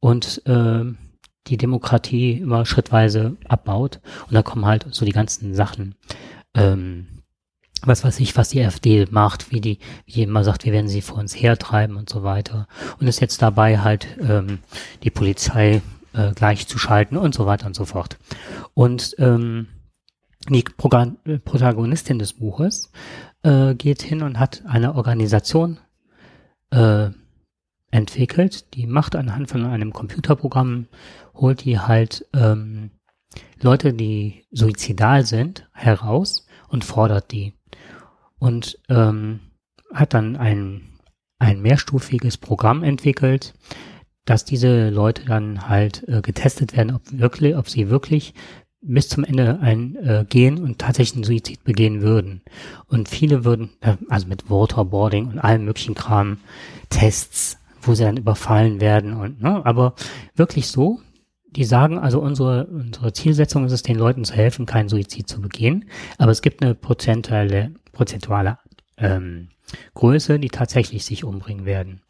und 0.00 0.42
äh, 0.46 0.84
die 1.46 1.56
Demokratie 1.56 2.32
immer 2.32 2.66
schrittweise 2.66 3.36
abbaut. 3.48 4.00
Und 4.26 4.34
da 4.34 4.42
kommen 4.42 4.66
halt 4.66 4.86
so 4.90 5.04
die 5.04 5.12
ganzen 5.12 5.54
Sachen, 5.54 5.94
ähm, 6.54 7.06
was 7.82 8.04
weiß 8.04 8.20
ich, 8.20 8.36
was 8.36 8.48
die 8.48 8.62
AfD 8.64 9.06
macht, 9.10 9.52
wie 9.52 9.60
die, 9.60 9.78
wie 10.06 10.12
die 10.12 10.22
immer 10.22 10.44
sagt, 10.44 10.64
wir 10.64 10.72
werden 10.72 10.88
sie 10.88 11.02
vor 11.02 11.18
uns 11.18 11.34
hertreiben 11.34 11.96
und 11.96 12.08
so 12.08 12.22
weiter. 12.22 12.66
Und 12.98 13.06
ist 13.06 13.20
jetzt 13.20 13.42
dabei 13.42 13.78
halt 13.78 14.08
ähm, 14.20 14.58
die 15.02 15.10
Polizei 15.10 15.82
äh, 16.12 16.32
gleichzuschalten 16.32 17.16
und 17.16 17.34
so 17.34 17.46
weiter 17.46 17.66
und 17.66 17.76
so 17.76 17.84
fort. 17.84 18.18
Und 18.74 19.14
ähm, 19.18 19.68
die 20.48 20.62
Proga 20.62 21.12
Protagonistin 21.44 22.18
des 22.18 22.34
Buches 22.34 22.90
äh, 23.42 23.74
geht 23.74 24.02
hin 24.02 24.22
und 24.22 24.38
hat 24.38 24.62
eine 24.66 24.94
Organisation 24.94 25.78
äh, 26.70 27.10
entwickelt, 27.96 28.74
die 28.74 28.86
macht 28.86 29.16
anhand 29.16 29.48
von 29.48 29.64
einem 29.64 29.92
Computerprogramm, 29.92 30.86
holt 31.34 31.64
die 31.64 31.78
halt 31.78 32.26
ähm, 32.34 32.90
Leute, 33.60 33.94
die 33.94 34.44
suizidal 34.50 35.24
sind, 35.24 35.66
heraus 35.72 36.46
und 36.68 36.84
fordert 36.84 37.32
die. 37.32 37.54
Und 38.38 38.78
ähm, 38.90 39.40
hat 39.94 40.12
dann 40.12 40.36
ein, 40.36 40.98
ein 41.38 41.62
mehrstufiges 41.62 42.36
Programm 42.36 42.82
entwickelt, 42.82 43.54
dass 44.26 44.44
diese 44.44 44.90
Leute 44.90 45.24
dann 45.24 45.66
halt 45.66 46.06
äh, 46.06 46.20
getestet 46.20 46.76
werden, 46.76 46.94
ob 46.94 47.02
wirklich, 47.12 47.56
ob 47.56 47.70
sie 47.70 47.88
wirklich 47.88 48.34
bis 48.82 49.08
zum 49.08 49.24
Ende 49.24 49.58
ein 49.60 49.96
äh, 49.96 50.26
gehen 50.28 50.62
und 50.62 50.78
tatsächlich 50.78 51.14
einen 51.16 51.24
Suizid 51.24 51.64
begehen 51.64 52.02
würden. 52.02 52.42
Und 52.88 53.08
viele 53.08 53.44
würden, 53.44 53.70
äh, 53.80 53.96
also 54.10 54.28
mit 54.28 54.50
Waterboarding 54.50 55.28
und 55.28 55.38
allem 55.38 55.64
möglichen 55.64 55.94
Kram, 55.94 56.38
Tests, 56.90 57.58
wo 57.86 57.94
sie 57.94 58.04
dann 58.04 58.16
überfallen 58.16 58.80
werden 58.80 59.14
und, 59.14 59.42
ne, 59.42 59.64
aber 59.64 59.94
wirklich 60.34 60.68
so, 60.68 61.00
die 61.50 61.64
sagen, 61.64 61.98
also 61.98 62.20
unsere, 62.20 62.66
unsere 62.66 63.12
Zielsetzung 63.12 63.64
ist 63.64 63.72
es, 63.72 63.82
den 63.82 63.96
Leuten 63.96 64.24
zu 64.24 64.34
helfen, 64.34 64.66
keinen 64.66 64.88
Suizid 64.88 65.28
zu 65.28 65.40
begehen, 65.40 65.86
aber 66.18 66.30
es 66.30 66.42
gibt 66.42 66.62
eine 66.62 66.74
prozentuale, 66.74 67.72
prozentuale 67.92 68.58
ähm, 68.98 69.48
Größe, 69.94 70.38
die 70.38 70.48
tatsächlich 70.48 71.04
sich 71.04 71.24
umbringen 71.24 71.64
werden. 71.64 72.02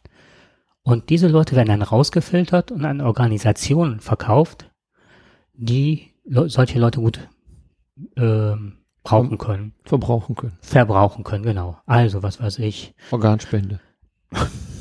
Und 0.83 1.11
diese 1.11 1.29
Leute 1.29 1.57
werden 1.57 1.69
dann 1.69 1.83
rausgefiltert 1.83 2.71
und 2.71 2.85
an 2.85 3.01
Organisationen 3.01 4.01
verkauft, 4.01 4.71
die 5.55 6.12
le 6.25 6.49
solche 6.49 6.79
Leute 6.79 7.01
gut 7.01 7.29
ähm, 8.17 8.79
brauchen 9.03 9.39
können. 9.39 9.75
Verbrauchen 9.85 10.37
können. 10.37 10.59
Verbrauchen 10.61 11.25
können, 11.25 11.45
genau. 11.45 11.79
Also, 11.87 12.23
was 12.23 12.41
weiß 12.41 12.59
ich. 12.61 12.95
Organspende. 13.11 13.81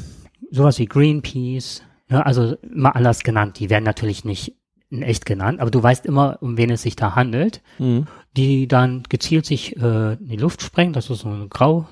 Sowas 0.52 0.80
wie 0.80 0.86
Greenpeace, 0.86 1.82
ja, 2.10 2.22
also 2.22 2.56
mal 2.70 2.90
anders 2.92 3.24
genannt. 3.24 3.60
Die 3.60 3.70
werden 3.70 3.84
natürlich 3.84 4.26
nicht 4.26 4.56
in 4.90 5.02
echt 5.02 5.26
genannt, 5.26 5.60
aber 5.60 5.72
du 5.72 5.82
weißt 5.82 6.06
immer, 6.06 6.38
um 6.42 6.58
wen 6.58 6.70
es 6.70 6.84
sich 6.84 6.96
da 6.96 7.16
handelt, 7.16 7.62
Mhm. 7.80 8.06
die 8.38 8.68
dann 8.68 9.04
gezielt 9.10 9.46
sich 9.46 9.76
äh, 9.78 10.14
in 10.14 10.28
die 10.28 10.38
Luft 10.38 10.62
sprengen. 10.62 10.94
Das 10.94 11.10
ist 11.10 11.20
so 11.22 11.30
eine 11.30 11.48
Grau, 11.48 11.88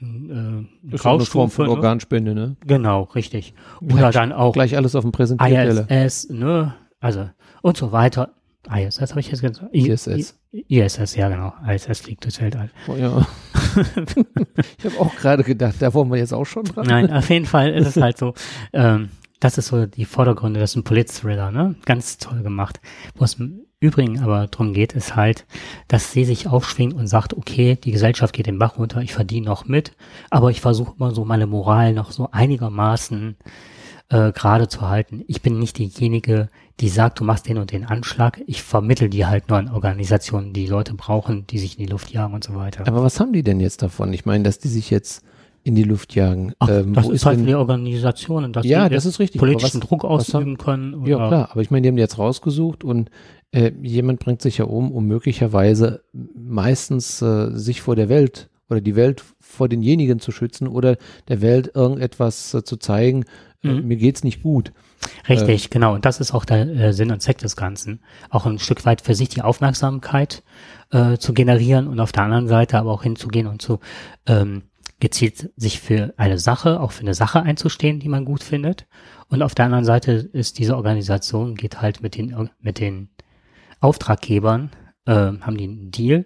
äh, 0.00 0.04
ist 0.94 1.06
eine 1.06 1.20
Form 1.24 1.50
von 1.50 1.66
ne? 1.66 1.72
Organspende, 1.72 2.34
ne? 2.34 2.56
Genau, 2.66 3.04
richtig. 3.14 3.54
Oder 3.80 3.96
Gleich- 3.96 4.14
dann 4.14 4.32
auch 4.32 4.52
Gleich 4.52 4.76
alles 4.76 4.94
auf 4.94 5.02
dem 5.04 5.12
Präsentierteller. 5.12 5.90
ISS, 5.90 6.28
ne, 6.30 6.74
also 7.00 7.30
und 7.62 7.76
so 7.76 7.92
weiter. 7.92 8.34
ISS 8.70 9.10
habe 9.10 9.20
ich 9.20 9.30
jetzt 9.30 9.40
gesagt. 9.42 9.62
ISS. 9.74 10.38
ISS, 10.52 11.16
ja 11.16 11.28
genau. 11.28 11.54
ISS 11.66 12.00
fliegt 12.00 12.24
durchs 12.24 12.40
Weltall. 12.40 12.70
Oh, 12.86 12.94
ja. 12.94 13.26
ich 14.78 14.84
habe 14.84 15.00
auch 15.00 15.14
gerade 15.16 15.44
gedacht, 15.44 15.76
da 15.80 15.94
wollen 15.94 16.10
wir 16.10 16.18
jetzt 16.18 16.34
auch 16.34 16.44
schon 16.44 16.64
dran. 16.64 16.86
Nein, 16.86 17.10
auf 17.10 17.30
jeden 17.30 17.46
Fall 17.46 17.72
ist 17.72 17.86
es 17.86 18.02
halt 18.02 18.18
so, 18.18 18.34
ähm, 18.74 19.08
das 19.40 19.56
ist 19.56 19.68
so 19.68 19.86
die 19.86 20.04
Vordergründe, 20.04 20.60
das 20.60 20.72
ist 20.72 20.76
ein 20.76 20.84
Polit-Thriller, 20.84 21.50
ne? 21.50 21.74
Ganz 21.86 22.18
toll 22.18 22.42
gemacht. 22.42 22.80
Wo 23.16 23.24
es 23.24 23.34
im 23.34 23.62
Übrigen 23.80 24.20
aber 24.20 24.46
drum 24.46 24.74
geht, 24.74 24.92
ist 24.92 25.16
halt, 25.16 25.46
dass 25.88 26.12
sie 26.12 26.24
sich 26.24 26.46
aufschwingt 26.46 26.94
und 26.94 27.06
sagt, 27.06 27.34
okay, 27.34 27.76
die 27.82 27.90
Gesellschaft 27.90 28.34
geht 28.34 28.46
den 28.46 28.58
Bach 28.58 28.78
runter, 28.78 29.00
ich 29.00 29.14
verdiene 29.14 29.46
noch 29.46 29.64
mit, 29.64 29.92
aber 30.30 30.50
ich 30.50 30.60
versuche 30.60 30.94
immer 30.96 31.12
so 31.12 31.24
meine 31.24 31.46
Moral 31.46 31.94
noch 31.94 32.12
so 32.12 32.28
einigermaßen 32.30 33.36
äh, 34.12 34.30
gerade 34.32 34.68
zu 34.68 34.88
halten. 34.88 35.22
Ich 35.26 35.40
bin 35.42 35.58
nicht 35.58 35.78
diejenige, 35.78 36.48
die 36.80 36.88
sagt, 36.88 37.18
du 37.20 37.24
machst 37.24 37.48
den 37.48 37.58
und 37.58 37.72
den 37.72 37.84
Anschlag. 37.84 38.40
Ich 38.46 38.62
vermittel 38.62 39.08
die 39.08 39.24
halt 39.26 39.48
nur 39.48 39.58
an 39.58 39.70
Organisationen, 39.70 40.52
die 40.52 40.66
Leute 40.66 40.94
brauchen, 40.94 41.46
die 41.46 41.58
sich 41.58 41.78
in 41.78 41.86
die 41.86 41.90
Luft 41.90 42.10
jagen 42.12 42.34
und 42.34 42.44
so 42.44 42.54
weiter. 42.54 42.86
Aber 42.86 43.02
was 43.02 43.18
haben 43.20 43.32
die 43.32 43.42
denn 43.42 43.60
jetzt 43.60 43.82
davon? 43.82 44.12
Ich 44.12 44.26
meine, 44.26 44.44
dass 44.44 44.58
die 44.58 44.68
sich 44.68 44.90
jetzt 44.90 45.24
in 45.64 45.74
die 45.76 45.84
Luft 45.84 46.14
jagen. 46.14 46.52
Ach, 46.58 46.68
ähm, 46.68 46.92
das 46.92 47.06
wo 47.06 47.10
ist 47.12 47.24
halt 47.24 47.38
für 47.38 47.46
die 47.46 47.54
Organisationen, 47.54 48.52
dass 48.52 48.66
Ja, 48.66 48.88
die 48.88 48.94
das 48.96 49.06
ist 49.06 49.18
richtig. 49.20 49.38
Politischen 49.38 49.80
was- 49.80 49.88
Druck 49.88 50.02
was 50.02 50.08
haben- 50.34 50.42
ausüben 50.42 50.58
können. 50.58 50.94
Oder, 50.94 51.08
Ja, 51.08 51.28
klar, 51.28 51.48
aber 51.52 51.60
ich 51.62 51.70
meine, 51.70 51.82
die 51.82 51.88
haben 51.88 51.96
die 51.96 52.02
jetzt 52.02 52.18
rausgesucht 52.18 52.82
und 52.84 53.10
äh, 53.52 53.70
jemand 53.82 54.18
bringt 54.20 54.42
sich 54.42 54.58
ja 54.58 54.64
um, 54.64 54.90
um 54.90 55.06
möglicherweise 55.06 56.02
meistens 56.34 57.22
äh, 57.22 57.50
sich 57.52 57.80
vor 57.82 57.96
der 57.96 58.08
Welt 58.08 58.48
oder 58.68 58.80
die 58.80 58.96
Welt 58.96 59.22
vor 59.40 59.68
denjenigen 59.68 60.18
zu 60.20 60.32
schützen 60.32 60.66
oder 60.66 60.96
der 61.28 61.42
Welt 61.42 61.70
irgendetwas 61.74 62.54
äh, 62.54 62.64
zu 62.64 62.76
zeigen, 62.76 63.24
Mhm. 63.62 63.86
mir 63.86 63.96
geht's 63.96 64.24
nicht 64.24 64.42
gut. 64.42 64.72
Richtig, 65.28 65.70
genau. 65.70 65.94
Und 65.94 66.04
das 66.04 66.20
ist 66.20 66.32
auch 66.32 66.44
der 66.44 66.68
äh, 66.68 66.92
Sinn 66.92 67.10
und 67.10 67.20
Zweck 67.20 67.38
des 67.38 67.56
Ganzen. 67.56 68.00
Auch 68.30 68.46
ein 68.46 68.58
Stück 68.58 68.84
weit 68.84 69.00
für 69.00 69.14
sich 69.14 69.28
die 69.28 69.42
Aufmerksamkeit 69.42 70.42
äh, 70.90 71.16
zu 71.16 71.32
generieren 71.32 71.88
und 71.88 72.00
auf 72.00 72.12
der 72.12 72.24
anderen 72.24 72.48
Seite 72.48 72.78
aber 72.78 72.92
auch 72.92 73.02
hinzugehen 73.02 73.46
und 73.46 73.62
zu 73.62 73.80
ähm, 74.26 74.62
gezielt 75.00 75.50
sich 75.56 75.80
für 75.80 76.14
eine 76.16 76.38
Sache, 76.38 76.80
auch 76.80 76.92
für 76.92 77.00
eine 77.00 77.14
Sache 77.14 77.42
einzustehen, 77.42 77.98
die 77.98 78.08
man 78.08 78.24
gut 78.24 78.44
findet. 78.44 78.86
Und 79.28 79.42
auf 79.42 79.54
der 79.54 79.64
anderen 79.64 79.84
Seite 79.84 80.12
ist 80.12 80.58
diese 80.58 80.76
Organisation, 80.76 81.56
geht 81.56 81.80
halt 81.80 82.02
mit 82.02 82.16
den, 82.16 82.50
mit 82.60 82.78
den 82.78 83.08
Auftraggebern, 83.80 84.70
äh, 85.06 85.12
haben 85.12 85.56
die 85.56 85.64
einen 85.64 85.90
Deal, 85.90 86.24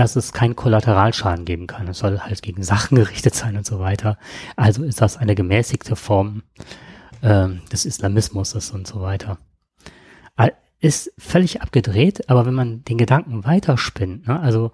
dass 0.00 0.16
es 0.16 0.32
keinen 0.32 0.56
Kollateralschaden 0.56 1.44
geben 1.44 1.66
kann. 1.66 1.88
Es 1.88 1.98
soll 1.98 2.18
halt 2.18 2.42
gegen 2.42 2.62
Sachen 2.62 2.94
gerichtet 2.96 3.34
sein 3.34 3.56
und 3.56 3.66
so 3.66 3.78
weiter. 3.78 4.18
Also 4.56 4.82
ist 4.82 5.00
das 5.00 5.16
eine 5.16 5.34
gemäßigte 5.34 5.96
Form 5.96 6.42
ähm, 7.22 7.60
des 7.70 7.84
Islamismus 7.84 8.54
und 8.72 8.86
so 8.86 9.00
weiter. 9.00 9.38
Ist 10.82 11.12
völlig 11.18 11.60
abgedreht, 11.60 12.30
aber 12.30 12.46
wenn 12.46 12.54
man 12.54 12.82
den 12.84 12.96
Gedanken 12.96 13.44
weiterspinnt, 13.44 14.26
ne, 14.26 14.40
also 14.40 14.72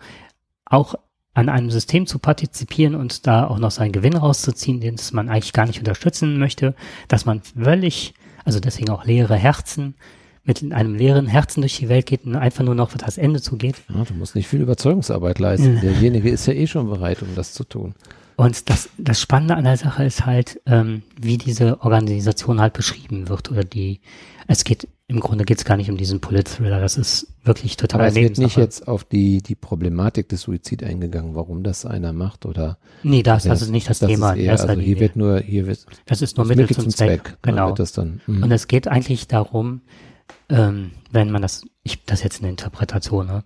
auch 0.65 0.95
an 1.35 1.49
einem 1.49 1.69
System 1.73 2.07
zu 2.07 2.21
partizipieren 2.21 2.95
und 2.95 3.27
da 3.27 3.49
auch 3.49 3.59
noch 3.59 3.73
seinen 3.73 3.91
Gewinn 3.91 4.17
rauszuziehen, 4.17 4.81
den 4.81 4.97
man 5.11 5.29
eigentlich 5.29 5.53
gar 5.53 5.67
nicht 5.67 5.81
unterstützen 5.81 6.39
möchte, 6.39 6.77
dass 7.09 7.27
man 7.27 7.43
völlig, 7.43 8.15
also 8.45 8.61
deswegen 8.61 8.91
auch 8.91 9.05
leere 9.05 9.35
Herzen, 9.35 9.97
mit 10.47 10.73
einem 10.73 10.95
leeren 10.95 11.27
Herzen 11.27 11.61
durch 11.61 11.77
die 11.77 11.89
Welt 11.89 12.07
geht 12.07 12.25
und 12.25 12.37
einfach 12.37 12.65
nur 12.65 12.75
noch 12.75 12.95
das 12.97 13.19
Ende 13.19 13.43
zugeht. 13.43 13.77
Ja, 13.93 14.05
du 14.05 14.15
musst 14.15 14.37
nicht 14.37 14.47
viel 14.47 14.61
Überzeugungsarbeit 14.61 15.41
leisten. 15.41 15.81
Derjenige 15.81 16.31
ist 16.31 16.47
ja 16.47 16.53
eh 16.53 16.67
schon 16.67 16.89
bereit, 16.89 17.21
um 17.23 17.35
das 17.35 17.53
zu 17.53 17.65
tun. 17.65 17.95
Und 18.37 18.69
das, 18.69 18.91
das 18.99 19.21
Spannende 19.21 19.57
an 19.57 19.65
der 19.65 19.79
Sache 19.79 20.05
ist 20.05 20.27
halt, 20.27 20.61
ähm, 20.67 21.03
wie 21.21 21.39
diese 21.39 21.81
Organisation 21.81 22.61
halt 22.61 22.75
beschrieben 22.75 23.29
wird 23.29 23.51
oder 23.51 23.65
die, 23.65 24.01
es 24.47 24.63
geht, 24.63 24.87
im 25.09 25.21
Grunde 25.21 25.45
geht 25.45 25.57
es 25.57 25.65
gar 25.65 25.79
nicht 25.79 25.91
um 25.91 25.97
diesen 25.97 26.21
Polit-Thriller, 26.21 26.79
das 26.79 26.99
ist 26.99 27.29
wirklich 27.45 27.79
total 27.79 28.01
Aber 28.01 28.09
es 28.09 28.15
wird 28.15 28.37
nicht 28.37 28.59
jetzt 28.59 28.87
auf 28.89 29.05
die, 29.05 29.41
die 29.41 29.55
Problematik 29.55 30.29
des 30.29 30.43
Suizid 30.43 30.85
eingegangen, 30.85 31.35
warum 31.35 31.63
das 31.63 31.87
einer 31.87 32.13
macht 32.13 32.45
oder 32.45 32.77
Nee, 33.03 33.23
das, 33.23 33.45
das 33.45 33.63
ist 33.63 33.71
nicht 33.71 33.89
das, 33.89 34.01
Thema. 34.01 34.33
Ist 34.33 34.39
in 34.39 34.45
eher, 34.45 34.61
also 34.61 34.81
hier 34.81 35.01
wird 35.01 35.17
nur, 35.17 35.41
hier 35.41 35.67
wird 35.67 35.87
das 36.05 36.21
ist 36.21 36.37
nur 36.37 36.47
das 36.47 36.57
Mittel, 36.57 36.77
zum 36.77 36.91
Zweck. 36.91 37.31
ne, 37.31 37.37
Genau. 37.41 37.73
Das 37.73 37.93
dann, 37.93 38.21
mhm. 38.27 38.43
Und 38.43 38.53
es 38.53 38.69
geht 38.69 38.87
eigentlich 38.87 39.29
darum, 39.29 39.81
ähm, 40.49 40.93
wenn 41.11 41.31
man 41.31 41.43
das, 41.43 41.63
ich 41.83 42.05
das 42.05 42.23
jetzt 42.23 42.41
eine 42.41 42.51
Interpretation, 42.51 43.27
ne, 43.27 43.45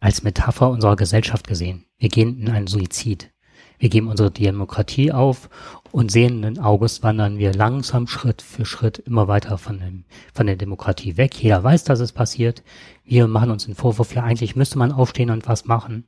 als 0.00 0.22
Metapher 0.22 0.70
unserer 0.70 0.96
Gesellschaft 0.96 1.46
gesehen. 1.46 1.86
Wir 1.98 2.08
gehen 2.08 2.38
in 2.38 2.50
einen 2.50 2.66
Suizid. 2.66 3.30
Wir 3.78 3.88
geben 3.88 4.08
unsere 4.08 4.30
Demokratie 4.30 5.12
auf 5.12 5.50
und 5.90 6.10
sehenden 6.10 6.58
Auges 6.58 7.02
wandern 7.02 7.38
wir 7.38 7.52
langsam 7.52 8.06
Schritt 8.06 8.40
für 8.42 8.64
Schritt 8.64 8.98
immer 8.98 9.28
weiter 9.28 9.58
von, 9.58 9.78
dem, 9.78 10.04
von 10.32 10.46
der 10.46 10.56
Demokratie 10.56 11.16
weg. 11.16 11.42
Jeder 11.42 11.62
weiß, 11.62 11.84
dass 11.84 12.00
es 12.00 12.12
passiert. 12.12 12.62
Wir 13.04 13.26
machen 13.26 13.50
uns 13.50 13.66
den 13.66 13.74
Vorwurf, 13.74 14.14
ja 14.14 14.22
eigentlich 14.22 14.56
müsste 14.56 14.78
man 14.78 14.92
aufstehen 14.92 15.30
und 15.30 15.48
was 15.48 15.64
machen 15.64 16.06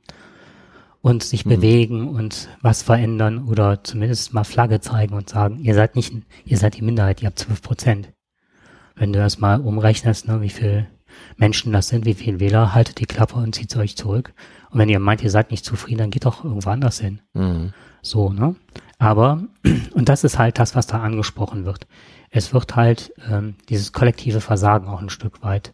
und 1.01 1.23
sich 1.23 1.45
Mhm. 1.45 1.49
bewegen 1.49 2.07
und 2.09 2.49
was 2.61 2.81
verändern 2.81 3.47
oder 3.47 3.83
zumindest 3.83 4.33
mal 4.33 4.43
Flagge 4.43 4.79
zeigen 4.81 5.13
und 5.13 5.29
sagen, 5.29 5.59
ihr 5.59 5.73
seid 5.73 5.95
nicht, 5.95 6.13
ihr 6.45 6.57
seid 6.57 6.77
die 6.77 6.81
Minderheit, 6.81 7.21
ihr 7.21 7.27
habt 7.27 7.39
12 7.39 7.61
Prozent. 7.61 8.13
Wenn 8.97 9.13
du 9.13 9.19
das 9.19 9.39
mal 9.39 9.61
umrechnest, 9.61 10.27
ne, 10.27 10.41
wie 10.41 10.49
viel 10.49 10.87
Menschen 11.37 11.71
das 11.71 11.87
sind, 11.87 12.05
wie 12.05 12.13
viel 12.13 12.39
Wähler, 12.39 12.73
haltet 12.73 12.99
die 12.99 13.05
Klappe 13.05 13.35
und 13.35 13.53
zieht 13.53 13.75
euch 13.77 13.95
zurück. 13.95 14.33
Und 14.69 14.79
wenn 14.79 14.89
ihr 14.89 14.99
meint, 14.99 15.23
ihr 15.23 15.29
seid 15.29 15.51
nicht 15.51 15.65
zufrieden, 15.65 15.99
dann 15.99 16.11
geht 16.11 16.25
doch 16.25 16.43
irgendwo 16.43 16.69
anders 16.69 16.99
hin. 16.99 17.21
Mhm. 17.33 17.73
So, 18.01 18.33
ne? 18.33 18.55
Aber, 18.97 19.43
und 19.93 20.09
das 20.09 20.23
ist 20.23 20.39
halt 20.39 20.59
das, 20.59 20.75
was 20.75 20.87
da 20.87 21.01
angesprochen 21.01 21.65
wird. 21.65 21.87
Es 22.29 22.53
wird 22.53 22.75
halt 22.75 23.13
ähm, 23.29 23.55
dieses 23.69 23.93
kollektive 23.93 24.41
Versagen 24.41 24.87
auch 24.87 25.01
ein 25.01 25.09
Stück 25.09 25.43
weit. 25.43 25.73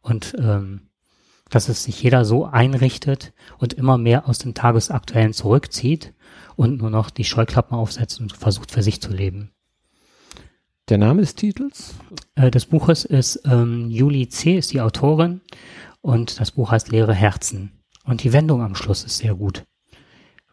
Und 0.00 0.34
ähm, 0.38 0.88
dass 1.50 1.68
es 1.68 1.84
sich 1.84 2.02
jeder 2.02 2.24
so 2.24 2.46
einrichtet 2.46 3.32
und 3.58 3.74
immer 3.74 3.96
mehr 3.96 4.28
aus 4.28 4.38
dem 4.38 4.54
Tagesaktuellen 4.54 5.32
zurückzieht 5.32 6.12
und 6.56 6.78
nur 6.78 6.90
noch 6.90 7.10
die 7.10 7.24
Scheuklappen 7.24 7.76
aufsetzt 7.76 8.20
und 8.20 8.32
versucht 8.32 8.70
für 8.70 8.82
sich 8.82 9.00
zu 9.00 9.12
leben. 9.12 9.53
Der 10.88 10.98
Name 10.98 11.22
des 11.22 11.34
Titels? 11.34 11.94
Äh, 12.34 12.50
des 12.50 12.66
Buches 12.66 13.04
ist 13.04 13.40
ähm, 13.46 13.88
Julie 13.90 14.28
C. 14.28 14.56
ist 14.58 14.72
die 14.72 14.80
Autorin 14.82 15.40
und 16.02 16.38
das 16.40 16.50
Buch 16.50 16.70
heißt 16.72 16.90
Leere 16.90 17.14
Herzen. 17.14 17.72
Und 18.04 18.22
die 18.22 18.32
Wendung 18.34 18.62
am 18.62 18.74
Schluss 18.74 19.02
ist 19.04 19.18
sehr 19.18 19.34
gut. 19.34 19.64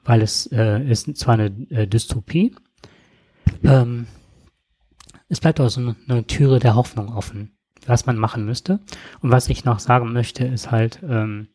weil 0.03 0.21
es 0.21 0.47
äh, 0.47 0.81
ist 0.89 1.15
zwar 1.17 1.35
eine 1.35 1.47
äh, 1.69 1.87
Dystopie, 1.87 2.55
ähm, 3.63 4.07
es 5.29 5.39
bleibt 5.39 5.59
auch 5.59 5.69
so 5.69 5.81
eine, 5.81 5.95
eine 6.07 6.25
Türe 6.27 6.59
der 6.59 6.75
Hoffnung 6.75 7.13
offen, 7.13 7.57
was 7.85 8.05
man 8.05 8.17
machen 8.17 8.45
müsste. 8.45 8.79
Und 9.21 9.31
was 9.31 9.49
ich 9.49 9.63
noch 9.65 9.79
sagen 9.79 10.11
möchte, 10.11 10.45
ist 10.45 10.71
halt, 10.71 10.99
ähm, 11.03 11.47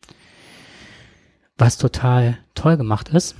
was 1.57 1.77
total 1.77 2.37
toll 2.55 2.77
gemacht 2.77 3.09
ist, 3.09 3.35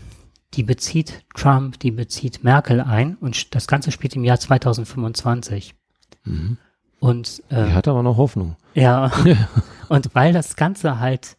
die 0.53 0.63
bezieht 0.63 1.23
Trump, 1.35 1.79
die 1.79 1.91
bezieht 1.91 2.43
Merkel 2.43 2.81
ein 2.81 3.15
und 3.17 3.53
das 3.55 3.67
Ganze 3.67 3.91
spielt 3.91 4.15
im 4.15 4.23
Jahr 4.23 4.39
2025. 4.39 5.75
Mhm. 6.23 6.57
Und 6.99 7.43
äh, 7.49 7.65
Die 7.65 7.73
hat 7.73 7.87
aber 7.87 8.01
noch 8.03 8.17
Hoffnung. 8.17 8.55
ja, 8.73 9.11
und 9.89 10.15
weil 10.15 10.33
das 10.33 10.55
Ganze 10.55 10.99
halt 10.99 11.37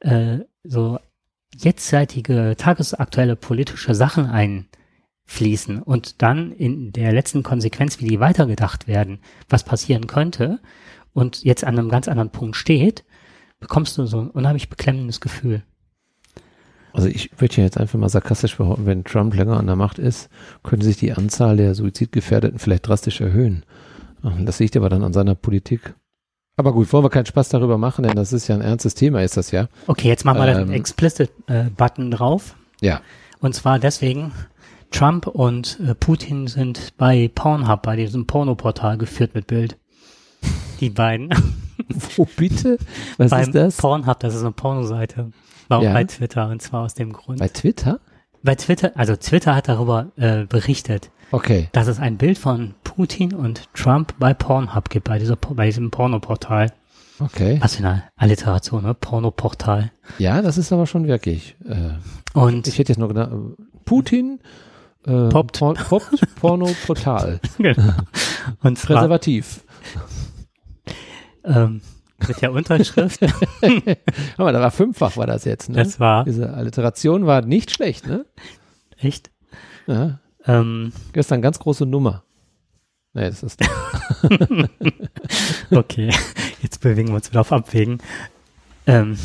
äh, 0.00 0.38
so 0.64 0.98
jetztzeitige, 1.54 2.54
tagesaktuelle 2.58 3.36
politische 3.36 3.94
Sachen 3.94 4.26
einfließen 4.26 5.80
und 5.82 6.22
dann 6.22 6.52
in 6.52 6.92
der 6.92 7.12
letzten 7.12 7.42
Konsequenz, 7.42 8.00
wie 8.00 8.08
die 8.08 8.20
weitergedacht 8.20 8.88
werden, 8.88 9.20
was 9.48 9.64
passieren 9.64 10.06
könnte 10.06 10.60
und 11.12 11.44
jetzt 11.44 11.64
an 11.64 11.78
einem 11.78 11.88
ganz 11.88 12.08
anderen 12.08 12.30
Punkt 12.30 12.56
steht, 12.56 13.04
bekommst 13.60 13.96
du 13.96 14.06
so 14.06 14.20
ein 14.20 14.30
unheimlich 14.30 14.68
beklemmendes 14.68 15.20
Gefühl. 15.20 15.62
Also 16.96 17.08
ich 17.08 17.30
würde 17.38 17.56
ja 17.56 17.64
jetzt 17.64 17.78
einfach 17.78 17.98
mal 17.98 18.08
sarkastisch 18.08 18.56
behaupten, 18.56 18.86
wenn 18.86 19.04
Trump 19.04 19.34
länger 19.34 19.58
an 19.58 19.66
der 19.66 19.76
Macht 19.76 19.98
ist, 19.98 20.28
könnte 20.62 20.86
sich 20.86 20.96
die 20.96 21.12
Anzahl 21.12 21.56
der 21.56 21.74
Suizidgefährdeten 21.74 22.58
vielleicht 22.58 22.88
drastisch 22.88 23.20
erhöhen. 23.20 23.64
Das 24.40 24.58
liegt 24.58 24.76
aber 24.76 24.88
dann 24.88 25.04
an 25.04 25.12
seiner 25.12 25.34
Politik. 25.34 25.94
Aber 26.56 26.72
gut, 26.72 26.90
wollen 26.92 27.04
wir 27.04 27.10
keinen 27.10 27.26
Spaß 27.26 27.50
darüber 27.50 27.76
machen, 27.76 28.02
denn 28.04 28.16
das 28.16 28.32
ist 28.32 28.48
ja 28.48 28.54
ein 28.54 28.62
ernstes 28.62 28.94
Thema, 28.94 29.22
ist 29.22 29.36
das 29.36 29.50
ja. 29.50 29.68
Okay, 29.86 30.08
jetzt 30.08 30.24
machen 30.24 30.38
wir 30.40 30.48
Ähm. 30.48 30.68
den 30.68 30.72
Explicit-Button 30.72 32.10
drauf. 32.10 32.56
Ja. 32.80 33.02
Und 33.40 33.54
zwar 33.54 33.78
deswegen, 33.78 34.32
Trump 34.90 35.26
und 35.26 35.78
äh, 35.86 35.94
Putin 35.94 36.46
sind 36.46 36.96
bei 36.96 37.30
Pornhub, 37.34 37.82
bei 37.82 37.96
diesem 37.96 38.26
Pornoportal 38.26 38.96
geführt 38.96 39.34
mit 39.34 39.46
Bild. 39.46 39.76
Die 40.80 40.90
beiden. 40.90 41.28
Wo 42.16 42.26
bitte? 42.36 42.78
Was 43.18 43.30
Beim 43.30 43.42
ist 43.42 43.54
das? 43.54 43.76
Pornhub, 43.76 44.18
das 44.20 44.34
ist 44.34 44.40
eine 44.40 44.52
Pornoseite. 44.52 45.30
War 45.68 45.78
auch 45.78 45.82
Ja. 45.82 45.92
bei 45.92 46.04
Twitter 46.04 46.48
und 46.48 46.62
zwar 46.62 46.84
aus 46.84 46.94
dem 46.94 47.12
Grund. 47.12 47.38
Bei 47.40 47.48
Twitter? 47.48 48.00
Bei 48.42 48.54
Twitter, 48.54 48.92
also 48.94 49.16
Twitter 49.16 49.54
hat 49.56 49.68
darüber 49.68 50.12
äh, 50.16 50.44
berichtet, 50.44 51.10
Okay. 51.32 51.68
dass 51.72 51.88
es 51.88 51.98
ein 51.98 52.16
Bild 52.16 52.38
von 52.38 52.74
Putin 52.84 53.34
und 53.34 53.64
Trump 53.74 54.14
bei 54.18 54.34
Pornhub 54.34 54.88
gibt, 54.90 55.08
bei, 55.08 55.18
dieser, 55.18 55.36
bei 55.36 55.66
diesem 55.66 55.90
Pornoportal. 55.90 56.72
Okay. 57.18 57.58
Was 57.60 57.76
für 57.76 57.84
eine 57.84 58.04
Alliteration, 58.16 58.82
ne? 58.84 58.94
Pornoportal. 58.94 59.90
Ja, 60.18 60.42
das 60.42 60.58
ist 60.58 60.72
aber 60.72 60.86
schon 60.86 61.06
wirklich. 61.08 61.56
Äh, 61.66 61.94
Und 62.38 62.68
ich 62.68 62.78
hätte 62.78 62.92
jetzt 62.92 62.98
noch 62.98 63.08
gedacht, 63.08 63.30
Putin 63.84 64.38
äh, 65.06 65.28
Poppt. 65.28 65.58
Por 65.58 65.74
poppt 65.74 66.34
Porno 66.36 66.68
Portal. 66.86 67.40
und 68.62 68.78
zwar 68.78 68.96
Präservativ. 68.96 69.62
ähm, 71.44 71.80
mit 72.28 72.40
der 72.42 72.52
Unterschrift, 72.52 73.20
Aber 74.36 74.52
da 74.52 74.60
war 74.60 74.70
fünffach 74.70 75.16
war 75.16 75.26
das 75.26 75.44
jetzt, 75.44 75.68
ne? 75.68 75.76
das 75.76 76.00
war 76.00 76.24
Diese 76.24 76.52
Alliteration 76.54 77.26
war 77.26 77.42
nicht 77.42 77.70
schlecht, 77.70 78.06
ne? 78.06 78.24
echt, 78.98 79.30
Ja. 79.86 80.20
ähm, 80.46 80.92
Gestern 81.12 81.42
ganz 81.42 81.58
große 81.58 81.86
Nummer. 81.86 82.24
Nee, 83.12 83.30
das 83.30 83.42
ist 83.42 83.60
okay, 85.70 86.10
jetzt 86.62 86.80
bewegen 86.80 87.08
wir 87.08 87.14
uns 87.16 87.30
wieder 87.30 87.40
auf 87.40 87.52
Abwägen. 87.52 87.98
Ähm, 88.86 89.18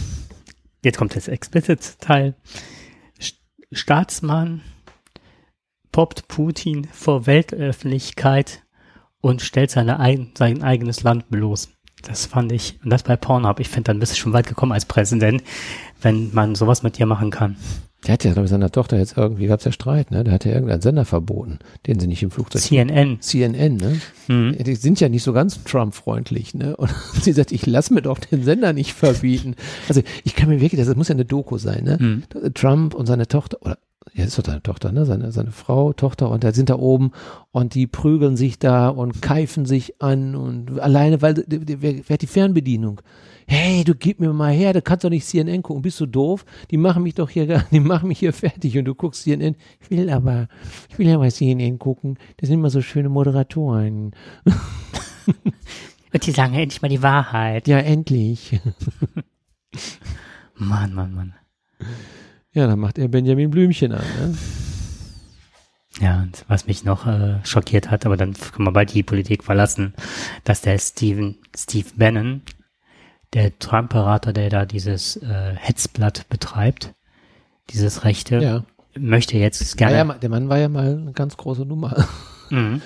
jetzt 0.83 0.97
kommt 0.97 1.15
das 1.15 1.27
Explicit-Teil. 1.27 2.35
St- 3.19 3.35
Staatsmann 3.71 4.61
poppt 5.91 6.27
Putin 6.29 6.85
vor 6.91 7.27
Weltöffentlichkeit 7.27 8.63
und 9.19 9.41
stellt 9.41 9.71
seine 9.71 9.99
eigen, 9.99 10.31
sein 10.37 10.63
eigenes 10.63 11.03
Land 11.03 11.29
bloß. 11.29 11.69
Das 12.01 12.25
fand 12.25 12.51
ich, 12.51 12.79
und 12.83 12.89
das 12.89 13.03
bei 13.03 13.15
Pornhub. 13.15 13.59
Ich 13.59 13.69
finde, 13.69 13.87
dann 13.87 13.99
bist 13.99 14.13
du 14.13 14.17
schon 14.17 14.33
weit 14.33 14.47
gekommen 14.47 14.71
als 14.71 14.85
Präsident, 14.85 15.43
wenn 16.01 16.33
man 16.33 16.55
sowas 16.55 16.83
mit 16.83 16.97
dir 16.97 17.05
machen 17.05 17.31
kann. 17.31 17.55
Der 18.07 18.13
hat 18.13 18.23
ja, 18.23 18.31
glaube 18.33 18.45
ich, 18.45 18.49
seiner 18.49 18.71
Tochter 18.71 18.97
jetzt 18.97 19.15
irgendwie, 19.15 19.45
gab 19.45 19.59
es 19.59 19.65
ja 19.65 19.71
Streit, 19.71 20.09
ne? 20.09 20.23
Der 20.23 20.33
hat 20.33 20.43
ja 20.43 20.53
irgendeinen 20.53 20.81
Sender 20.81 21.05
verboten, 21.05 21.59
den 21.85 21.99
sie 21.99 22.07
nicht 22.07 22.23
im 22.23 22.31
Flugzeug. 22.31 22.59
CNN. 22.59 23.21
CNN, 23.21 23.77
ne? 23.77 24.01
Mhm. 24.27 24.57
Die 24.63 24.73
sind 24.73 24.99
ja 24.99 25.07
nicht 25.07 25.21
so 25.21 25.33
ganz 25.33 25.63
Trump-freundlich, 25.63 26.55
ne? 26.55 26.75
Und 26.75 26.89
sie 27.21 27.31
sagt, 27.31 27.51
ich 27.51 27.67
lass 27.67 27.91
mir 27.91 28.01
doch 28.01 28.17
den 28.17 28.43
Sender 28.43 28.73
nicht 28.73 28.93
verbieten. 28.93 29.55
Also 29.87 30.01
ich 30.23 30.35
kann 30.35 30.49
mir 30.49 30.59
wirklich, 30.59 30.83
das 30.83 30.95
muss 30.95 31.09
ja 31.09 31.13
eine 31.13 31.25
Doku 31.25 31.59
sein, 31.59 31.83
ne? 31.83 31.97
Mhm. 31.99 32.53
Trump 32.55 32.95
und 32.95 33.05
seine 33.05 33.27
Tochter, 33.27 33.57
oder 33.61 33.77
ja, 34.13 34.25
ist 34.25 34.37
doch 34.37 34.43
seine 34.45 34.63
Tochter, 34.63 34.91
ne? 34.91 35.05
Seine, 35.05 35.31
seine 35.31 35.51
Frau, 35.51 35.93
Tochter 35.93 36.29
und 36.31 36.43
da 36.43 36.51
sind 36.53 36.69
da 36.69 36.75
oben 36.77 37.11
und 37.51 37.75
die 37.75 37.87
prügeln 37.87 38.35
sich 38.35 38.57
da 38.59 38.89
und 38.89 39.21
keifen 39.21 39.65
sich 39.65 40.01
an 40.01 40.35
und 40.35 40.79
alleine, 40.79 41.21
weil 41.21 41.35
die- 41.35 41.59
die- 41.65 41.81
wer, 41.81 41.93
wer 42.07 42.13
hat 42.15 42.21
die 42.21 42.27
Fernbedienung? 42.27 43.01
Hey, 43.47 43.83
du 43.83 43.93
gib 43.95 44.19
mir 44.19 44.31
mal 44.33 44.53
her, 44.53 44.71
du 44.73 44.81
kannst 44.81 45.03
doch 45.03 45.09
nicht 45.09 45.25
CNN 45.25 45.61
gucken, 45.61 45.81
bist 45.81 45.99
du 45.99 46.05
doof? 46.05 46.45
Die 46.71 46.77
machen 46.77 47.03
mich 47.03 47.15
doch 47.15 47.29
hier, 47.29 47.45
gar- 47.47 47.65
die 47.71 47.79
machen 47.79 48.07
mich 48.07 48.19
hier 48.19 48.33
fertig 48.33 48.77
und 48.77 48.85
du 48.85 48.95
guckst 48.95 49.23
CNN. 49.23 49.55
Ich 49.81 49.91
will 49.91 50.09
aber, 50.09 50.47
ich 50.89 50.97
will 50.97 51.09
aber 51.13 51.29
CNN 51.29 51.77
gucken. 51.79 52.17
Das 52.37 52.47
sind 52.47 52.59
immer 52.59 52.69
so 52.69 52.81
schöne 52.81 53.09
Moderatoren. 53.09 54.11
Und 56.13 56.25
die 56.27 56.31
sagen 56.31 56.53
endlich 56.55 56.81
mal 56.81 56.89
die 56.89 57.01
Wahrheit. 57.03 57.69
Ja, 57.69 57.77
endlich. 57.77 58.59
Mann, 60.55 60.93
Mann, 60.93 61.13
Mann. 61.13 61.33
Ja, 62.53 62.67
dann 62.67 62.79
macht 62.79 62.97
er 62.97 63.07
Benjamin 63.07 63.49
Blümchen 63.49 63.93
an, 63.93 64.03
ne? 64.19 64.37
Ja, 65.99 66.21
und 66.21 66.45
was 66.47 66.67
mich 66.67 66.83
noch 66.83 67.05
äh, 67.05 67.39
schockiert 67.45 67.91
hat, 67.91 68.05
aber 68.05 68.17
dann 68.17 68.33
können 68.33 68.67
wir 68.67 68.71
bald 68.71 68.93
die 68.93 69.03
Politik 69.03 69.43
verlassen, 69.43 69.93
dass 70.45 70.61
der 70.61 70.77
Steven, 70.79 71.35
Steve 71.55 71.87
Bannon, 71.95 72.41
der 73.33 73.57
Trump-Berater, 73.59 74.33
der 74.33 74.49
da 74.49 74.65
dieses 74.65 75.17
äh, 75.17 75.53
Hetzblatt 75.55 76.27
betreibt, 76.29 76.93
dieses 77.69 78.03
Rechte, 78.03 78.39
Ja. 78.39 78.63
möchte 78.97 79.37
jetzt 79.37 79.77
gerne 79.77 79.95
ja, 79.97 80.03
der 80.13 80.29
Mann 80.29 80.49
war 80.49 80.57
ja 80.57 80.69
mal 80.69 80.97
eine 80.97 81.11
ganz 81.13 81.37
große 81.37 81.65
Nummer. 81.65 82.05
Mhm. 82.49 82.81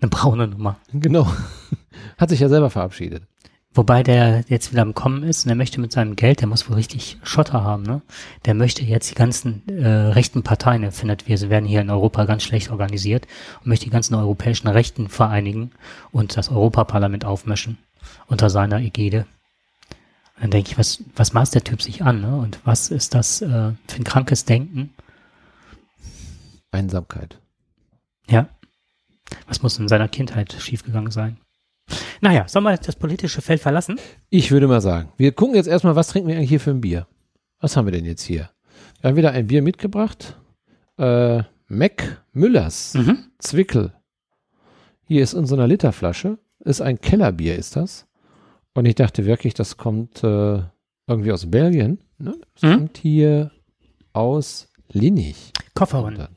eine 0.00 0.08
braune 0.10 0.46
Nummer. 0.48 0.78
genau. 0.92 1.26
Hat 2.18 2.28
sich 2.30 2.38
ja 2.40 2.48
selber 2.48 2.70
verabschiedet. 2.70 3.24
Wobei 3.74 4.02
der 4.02 4.44
jetzt 4.48 4.70
wieder 4.72 4.82
am 4.82 4.92
Kommen 4.92 5.22
ist 5.22 5.44
und 5.44 5.50
er 5.50 5.56
möchte 5.56 5.80
mit 5.80 5.92
seinem 5.92 6.14
Geld, 6.14 6.40
der 6.40 6.48
muss 6.48 6.68
wohl 6.68 6.76
richtig 6.76 7.16
Schotter 7.22 7.64
haben, 7.64 7.84
ne? 7.84 8.02
Der 8.44 8.52
möchte 8.52 8.84
jetzt 8.84 9.10
die 9.10 9.14
ganzen 9.14 9.66
äh, 9.66 9.88
rechten 9.88 10.42
Parteien, 10.42 10.82
er 10.82 10.92
findet, 10.92 11.26
wir 11.26 11.40
werden 11.48 11.64
hier 11.64 11.80
in 11.80 11.88
Europa 11.88 12.26
ganz 12.26 12.42
schlecht 12.42 12.70
organisiert 12.70 13.26
und 13.60 13.68
möchte 13.68 13.86
die 13.86 13.90
ganzen 13.90 14.14
europäischen 14.14 14.68
Rechten 14.68 15.08
vereinigen 15.08 15.70
und 16.10 16.36
das 16.36 16.50
Europaparlament 16.50 17.24
aufmischen 17.24 17.78
unter 18.26 18.50
seiner 18.50 18.78
Ägide. 18.78 19.26
Und 20.34 20.42
dann 20.42 20.50
denke 20.50 20.72
ich, 20.72 20.78
was, 20.78 21.02
was 21.16 21.32
maßt 21.32 21.54
der 21.54 21.64
Typ 21.64 21.80
sich 21.80 22.02
an, 22.02 22.20
ne? 22.20 22.36
Und 22.36 22.60
was 22.64 22.90
ist 22.90 23.14
das 23.14 23.40
äh, 23.40 23.46
für 23.46 23.96
ein 23.96 24.04
krankes 24.04 24.44
Denken? 24.44 24.92
Einsamkeit. 26.72 27.38
Ja. 28.28 28.48
Was 29.46 29.62
muss 29.62 29.78
in 29.78 29.88
seiner 29.88 30.08
Kindheit 30.08 30.52
schiefgegangen 30.52 31.10
sein? 31.10 31.38
Naja, 32.20 32.46
sollen 32.48 32.64
wir 32.64 32.76
das 32.76 32.96
politische 32.96 33.42
Feld 33.42 33.60
verlassen? 33.60 33.98
Ich 34.30 34.50
würde 34.50 34.68
mal 34.68 34.80
sagen, 34.80 35.12
wir 35.16 35.32
gucken 35.32 35.54
jetzt 35.56 35.66
erstmal, 35.66 35.96
was 35.96 36.08
trinken 36.08 36.28
wir 36.28 36.36
eigentlich 36.36 36.50
hier 36.50 36.60
für 36.60 36.70
ein 36.70 36.80
Bier? 36.80 37.06
Was 37.60 37.76
haben 37.76 37.86
wir 37.86 37.92
denn 37.92 38.04
jetzt 38.04 38.22
hier? 38.22 38.50
Wir 39.00 39.10
haben 39.10 39.16
wieder 39.16 39.32
ein 39.32 39.46
Bier 39.48 39.62
mitgebracht. 39.62 40.38
Äh, 40.98 41.42
Mac 41.66 42.22
Müllers 42.32 42.94
Mhm. 42.94 43.30
Zwickel. 43.38 43.92
Hier 45.04 45.22
ist 45.22 45.32
in 45.32 45.46
so 45.46 45.54
einer 45.56 45.66
Literflasche. 45.66 46.38
Ist 46.60 46.80
ein 46.80 47.00
Kellerbier, 47.00 47.56
ist 47.56 47.74
das. 47.76 48.06
Und 48.74 48.86
ich 48.86 48.94
dachte 48.94 49.26
wirklich, 49.26 49.54
das 49.54 49.76
kommt 49.76 50.22
äh, 50.22 50.62
irgendwie 51.08 51.32
aus 51.32 51.50
Belgien. 51.50 51.98
Ne? 52.18 52.36
Das 52.54 52.62
Mhm. 52.62 52.74
kommt 52.76 52.98
hier 52.98 53.50
aus 54.12 54.68
Linnich. 54.92 55.52
Kofferin. 55.74 56.28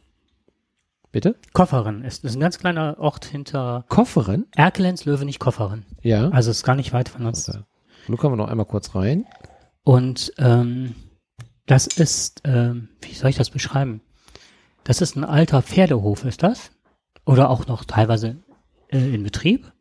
Bitte? 1.15 1.37
Kofferin 1.53 2.03
ist, 2.03 2.25
ist 2.25 2.35
ein 2.35 2.41
ganz 2.41 2.59
kleiner 2.59 2.97
Ort 2.99 3.23
hinter 3.23 3.85
Kofferen? 3.87 4.47
Erkelenz, 4.53 5.05
Löwenich, 5.05 5.39
Kofferin. 5.39 5.85
Ja. 6.01 6.27
Also 6.27 6.51
ist 6.51 6.63
gar 6.63 6.75
nicht 6.75 6.91
weit 6.91 7.07
von 7.07 7.25
uns. 7.25 7.47
Okay. 7.47 7.59
Nun 8.09 8.17
kommen 8.17 8.33
wir 8.33 8.43
noch 8.43 8.49
einmal 8.49 8.65
kurz 8.65 8.95
rein. 8.95 9.25
Und 9.85 10.33
ähm, 10.39 10.93
das 11.67 11.87
ist, 11.87 12.41
ähm, 12.43 12.89
wie 13.01 13.13
soll 13.13 13.29
ich 13.29 13.37
das 13.37 13.49
beschreiben? 13.49 14.01
Das 14.83 14.99
ist 14.99 15.15
ein 15.15 15.23
alter 15.23 15.61
Pferdehof, 15.61 16.25
ist 16.25 16.43
das? 16.43 16.71
Oder 17.25 17.49
auch 17.49 17.65
noch 17.65 17.85
teilweise 17.85 18.35
äh, 18.89 19.15
in 19.15 19.23
Betrieb. 19.23 19.71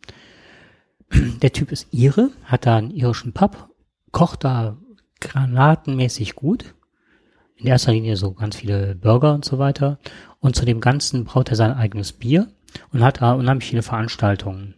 Der 1.42 1.52
Typ 1.52 1.72
ist 1.72 1.88
Ire, 1.92 2.30
hat 2.44 2.64
da 2.64 2.76
einen 2.76 2.92
irischen 2.92 3.32
Pub, 3.32 3.70
kocht 4.12 4.44
da 4.44 4.76
granatenmäßig 5.18 6.36
gut. 6.36 6.76
In 7.56 7.66
erster 7.66 7.92
Linie 7.92 8.16
so 8.16 8.32
ganz 8.32 8.56
viele 8.56 8.94
Burger 8.94 9.34
und 9.34 9.44
so 9.44 9.58
weiter. 9.58 9.98
Und 10.40 10.56
zu 10.56 10.64
dem 10.64 10.80
Ganzen 10.80 11.24
braut 11.24 11.48
er 11.50 11.56
sein 11.56 11.72
eigenes 11.72 12.12
Bier 12.12 12.48
und 12.92 13.02
hat 13.02 13.20
da 13.20 13.32
unheimlich 13.32 13.68
viele 13.68 13.82
Veranstaltungen. 13.82 14.74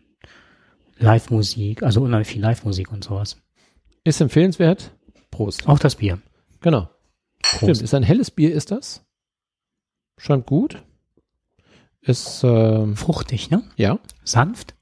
Live-Musik, 0.99 1.83
also 1.83 2.03
unheimlich 2.03 2.29
viel 2.29 2.43
Live-Musik 2.43 2.93
und 2.93 3.05
sowas. 3.05 3.37
Ist 4.05 4.21
empfehlenswert. 4.21 4.93
Prost. 5.31 5.69
Auch 5.69 5.79
das 5.79 5.97
Bier. 5.97 6.21
Genau. 6.61 6.89
Stimmt, 7.45 7.83
ist 7.83 7.95
ein 7.95 8.03
helles 8.03 8.31
Bier, 8.31 8.55
ist 8.55 8.71
das? 8.71 9.05
Scheint 10.19 10.47
gut. 10.47 10.83
Ist, 12.01 12.43
ähm, 12.45 12.97
Fruchtig, 12.97 13.51
ne? 13.51 13.63
ja, 13.77 13.99
Sanft. 14.25 14.75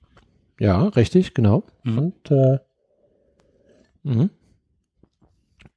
ja, 0.58 0.84
richtig, 0.88 1.34
genau. 1.34 1.64
Mhm. 1.82 1.98
Und, 1.98 2.30
äh, 2.30 2.58
mhm. 4.02 4.30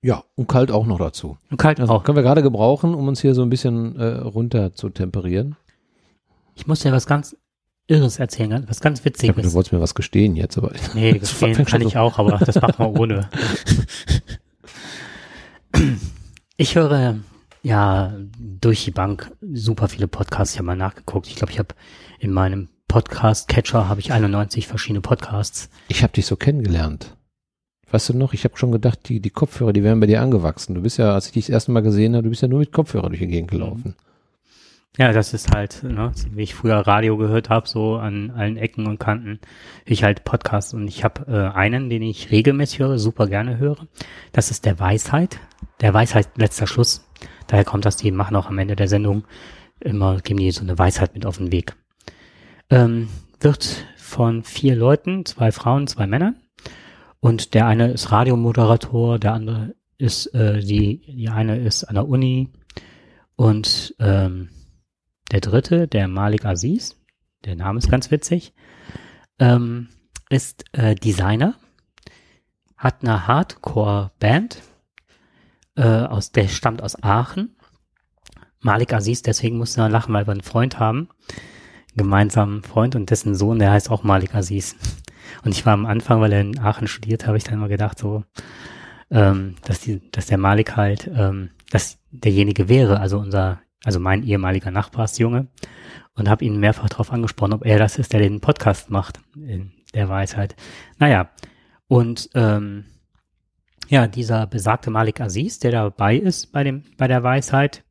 Ja, 0.07 0.23
und 0.35 0.47
kalt 0.47 0.71
auch 0.71 0.85
noch 0.85 0.99
dazu. 0.99 1.37
Und 1.51 1.57
kalt 1.57 1.81
Also 1.81 1.91
auch. 1.91 2.03
können 2.05 2.15
wir 2.15 2.23
gerade 2.23 2.41
gebrauchen, 2.41 2.95
um 2.95 3.09
uns 3.09 3.19
hier 3.19 3.35
so 3.35 3.41
ein 3.41 3.49
bisschen 3.49 3.97
äh, 3.99 4.05
runter 4.19 4.73
zu 4.73 4.87
temperieren. 4.89 5.57
Ich 6.55 6.65
muss 6.65 6.79
dir 6.79 6.93
was 6.93 7.07
ganz 7.07 7.35
Irres 7.87 8.17
erzählen, 8.17 8.63
was 8.69 8.79
ganz 8.79 9.03
Witziges. 9.03 9.35
dachte, 9.35 9.47
du 9.49 9.53
wolltest 9.53 9.73
mir 9.73 9.81
was 9.81 9.95
gestehen 9.95 10.37
jetzt, 10.37 10.57
aber 10.57 10.71
Nee, 10.93 11.11
gestehen 11.19 11.65
kann 11.65 11.81
ich 11.81 11.93
so- 11.93 11.99
auch, 11.99 12.19
aber 12.19 12.37
das 12.37 12.55
machen 12.61 12.75
wir 12.79 12.99
ohne. 12.99 13.29
Ich 16.57 16.75
höre 16.75 17.17
ja 17.63 18.13
durch 18.39 18.85
die 18.85 18.91
Bank 18.91 19.31
super 19.53 19.87
viele 19.89 20.07
Podcasts. 20.07 20.53
Ich 20.53 20.59
habe 20.59 20.67
mal 20.67 20.75
nachgeguckt. 20.77 21.27
Ich 21.27 21.35
glaube, 21.35 21.51
ich 21.51 21.59
habe 21.59 21.75
in 22.19 22.31
meinem 22.31 22.69
Podcast-Catcher 22.87 23.87
habe 23.89 23.99
ich 23.99 24.11
91 24.13 24.67
verschiedene 24.67 25.01
Podcasts. 25.01 25.69
ich 25.89 26.01
habe 26.03 26.13
dich 26.13 26.25
so 26.25 26.35
kennengelernt. 26.37 27.16
Weißt 27.89 28.09
du 28.09 28.17
noch, 28.17 28.33
ich 28.33 28.43
habe 28.43 28.57
schon 28.57 28.71
gedacht, 28.71 29.07
die, 29.07 29.19
die 29.21 29.29
Kopfhörer, 29.29 29.71
die 29.71 29.83
wären 29.83 29.99
bei 29.99 30.07
dir 30.07 30.21
angewachsen. 30.21 30.75
Du 30.75 30.81
bist 30.81 30.97
ja, 30.97 31.13
als 31.13 31.27
ich 31.27 31.31
dich 31.33 31.45
das 31.45 31.53
erste 31.53 31.71
Mal 31.71 31.81
gesehen 31.81 32.15
habe, 32.15 32.23
du 32.23 32.29
bist 32.29 32.41
ja 32.41 32.47
nur 32.47 32.59
mit 32.59 32.73
Kopfhörer 32.73 33.07
durch 33.07 33.19
die 33.19 33.27
Gegend 33.27 33.51
gelaufen. 33.51 33.95
Ja, 34.97 35.13
das 35.13 35.33
ist 35.33 35.51
halt, 35.53 35.83
ne, 35.83 36.11
wie 36.31 36.41
ich 36.41 36.55
früher 36.55 36.75
Radio 36.75 37.17
gehört 37.17 37.49
habe, 37.49 37.67
so 37.67 37.97
an 37.97 38.31
allen 38.31 38.57
Ecken 38.57 38.87
und 38.87 38.99
Kanten, 38.99 39.39
ich 39.85 40.03
halt 40.03 40.23
Podcasts. 40.23 40.73
Und 40.73 40.87
ich 40.87 41.03
habe 41.03 41.31
äh, 41.31 41.55
einen, 41.55 41.89
den 41.89 42.01
ich 42.01 42.31
regelmäßig 42.31 42.79
höre, 42.79 42.97
super 42.97 43.27
gerne 43.27 43.59
höre. 43.59 43.87
Das 44.31 44.49
ist 44.49 44.65
der 44.65 44.79
Weisheit. 44.79 45.39
Der 45.81 45.93
Weisheit 45.93 46.29
letzter 46.35 46.65
Schluss. 46.65 47.07
Daher 47.45 47.63
kommt 47.63 47.85
das, 47.85 47.95
die 47.95 48.11
machen 48.11 48.35
auch 48.35 48.47
am 48.47 48.57
Ende 48.57 48.75
der 48.75 48.87
Sendung 48.87 49.23
immer, 49.79 50.19
geben 50.19 50.39
die 50.39 50.51
so 50.51 50.61
eine 50.61 50.77
Weisheit 50.79 51.13
mit 51.13 51.27
auf 51.27 51.37
den 51.37 51.51
Weg. 51.51 51.75
Ähm, 52.71 53.07
wird 53.39 53.85
von 53.97 54.43
vier 54.43 54.75
Leuten, 54.75 55.25
zwei 55.25 55.51
Frauen, 55.51 55.85
zwei 55.85 56.07
Männern. 56.07 56.35
Und 57.19 57.53
der 57.53 57.65
eine 57.65 57.91
ist 57.91 58.11
Radiomoderator, 58.11 59.19
der 59.19 59.33
andere 59.33 59.75
ist, 59.97 60.27
äh, 60.33 60.59
die, 60.59 61.01
die 61.07 61.29
eine 61.29 61.57
ist 61.57 61.83
an 61.83 61.95
der 61.95 62.07
Uni 62.07 62.49
und 63.35 63.95
ähm, 63.99 64.49
der 65.31 65.41
dritte, 65.41 65.87
der 65.87 66.07
Malik 66.07 66.45
Aziz, 66.45 66.95
der 67.45 67.55
Name 67.55 67.79
ist 67.79 67.89
ganz 67.89 68.11
witzig, 68.11 68.53
ähm, 69.39 69.89
ist 70.29 70.65
äh, 70.73 70.95
Designer, 70.95 71.55
hat 72.75 73.01
eine 73.01 73.27
Hardcore-Band, 73.27 74.61
äh, 75.75 75.83
aus, 75.83 76.31
der 76.31 76.47
stammt 76.47 76.81
aus 76.81 77.01
Aachen. 77.01 77.55
Malik 78.59 78.93
Aziz, 78.93 79.21
deswegen 79.21 79.57
musste 79.57 79.81
er 79.81 79.89
lachen, 79.89 80.13
weil 80.13 80.25
wir 80.25 80.31
einen 80.31 80.41
Freund 80.41 80.79
haben, 80.79 81.09
gemeinsamen 81.95 82.63
Freund 82.63 82.95
und 82.95 83.09
dessen 83.09 83.35
Sohn, 83.35 83.59
der 83.59 83.71
heißt 83.71 83.91
auch 83.91 84.03
Malik 84.03 84.33
Aziz. 84.33 84.75
Und 85.43 85.51
ich 85.51 85.65
war 85.65 85.73
am 85.73 85.85
Anfang, 85.85 86.21
weil 86.21 86.33
er 86.33 86.41
in 86.41 86.59
Aachen 86.59 86.87
studiert, 86.87 87.27
habe 87.27 87.37
ich 87.37 87.43
dann 87.43 87.55
immer 87.55 87.67
gedacht, 87.67 87.99
so, 87.99 88.23
ähm, 89.09 89.55
dass, 89.63 89.81
die, 89.81 90.01
dass 90.11 90.27
der 90.27 90.37
Malik 90.37 90.75
halt, 90.75 91.09
ähm, 91.13 91.49
dass 91.69 91.99
derjenige 92.11 92.69
wäre, 92.69 92.99
also 92.99 93.17
unser, 93.19 93.61
also 93.83 93.99
mein 93.99 94.23
ehemaliger 94.23 94.71
Nachbarsjunge, 94.71 95.47
und 96.15 96.29
habe 96.29 96.43
ihn 96.43 96.59
mehrfach 96.59 96.89
darauf 96.89 97.11
angesprochen, 97.13 97.53
ob 97.53 97.65
er 97.65 97.77
das 97.77 97.97
ist, 97.97 98.11
der 98.11 98.19
den 98.19 98.41
Podcast 98.41 98.89
macht, 98.89 99.19
in 99.35 99.71
der 99.93 100.09
Weisheit. 100.09 100.55
Naja, 100.97 101.29
und 101.87 102.29
ähm, 102.33 102.85
ja, 103.87 104.07
dieser 104.07 104.47
besagte 104.47 104.89
Malik 104.89 105.21
Aziz, 105.21 105.59
der 105.59 105.71
dabei 105.71 106.17
ist 106.17 106.51
bei 106.51 106.63
dem, 106.63 106.83
bei 106.97 107.07
der 107.07 107.23
Weisheit, 107.23 107.83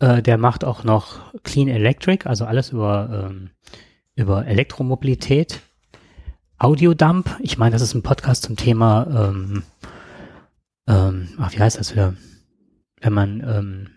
äh, 0.00 0.22
der 0.22 0.38
macht 0.38 0.64
auch 0.64 0.84
noch 0.84 1.32
Clean 1.42 1.68
Electric, 1.68 2.26
also 2.28 2.44
alles 2.44 2.70
über, 2.72 3.28
ähm, 3.30 3.50
über 4.16 4.46
Elektromobilität. 4.46 5.60
Audiodump, 6.58 7.36
ich 7.40 7.58
meine, 7.58 7.72
das 7.72 7.82
ist 7.82 7.94
ein 7.94 8.02
Podcast 8.02 8.44
zum 8.44 8.56
Thema, 8.56 9.06
ähm, 9.10 9.62
ähm, 10.86 11.28
ach, 11.38 11.52
wie 11.52 11.60
heißt 11.60 11.78
das 11.78 11.92
wieder? 11.92 12.14
Wenn 13.00 13.12
man 13.12 13.40
ähm, 13.40 13.90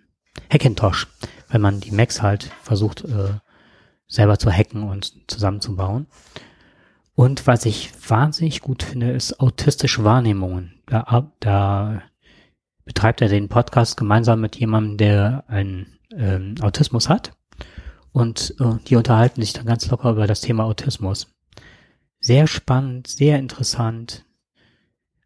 Hackintosh, 0.52 1.08
wenn 1.50 1.62
man 1.62 1.80
die 1.80 1.92
Macs 1.92 2.22
halt 2.22 2.52
versucht, 2.62 3.04
äh, 3.06 3.34
selber 4.08 4.40
zu 4.40 4.52
hacken 4.52 4.84
und 4.84 5.14
zusammenzubauen. 5.28 6.08
Und 7.14 7.48
was 7.48 7.66
ich 7.66 7.92
wahnsinnig 8.10 8.62
gut 8.62 8.84
finde, 8.84 9.12
ist 9.12 9.40
autistische 9.40 10.04
Wahrnehmungen. 10.04 10.82
Da, 10.86 11.32
da 11.40 12.02
betreibt 12.86 13.22
er 13.22 13.28
den 13.28 13.50
Podcast 13.50 13.98
gemeinsam 13.98 14.40
mit 14.40 14.56
jemandem, 14.56 14.98
der 14.98 15.44
einen 15.48 15.98
ähm, 16.16 16.56
Autismus 16.62 17.10
hat. 17.10 17.34
Und 18.12 18.56
äh, 18.60 18.76
die 18.88 18.96
unterhalten 18.96 19.42
sich 19.42 19.54
dann 19.54 19.66
ganz 19.66 19.90
locker 19.90 20.12
über 20.12 20.28
das 20.28 20.42
Thema 20.42 20.64
Autismus. 20.64 21.28
Sehr 22.20 22.48
spannend, 22.48 23.08
sehr 23.08 23.40
interessant, 23.40 24.26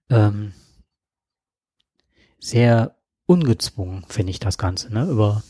ähm, 0.10 0.54
sehr 2.40 2.96
ungezwungen, 3.26 4.06
finde 4.10 4.32
ich 4.32 4.40
das 4.40 4.58
Ganze, 4.58 4.94
ne? 4.94 5.06
Über 5.06 5.44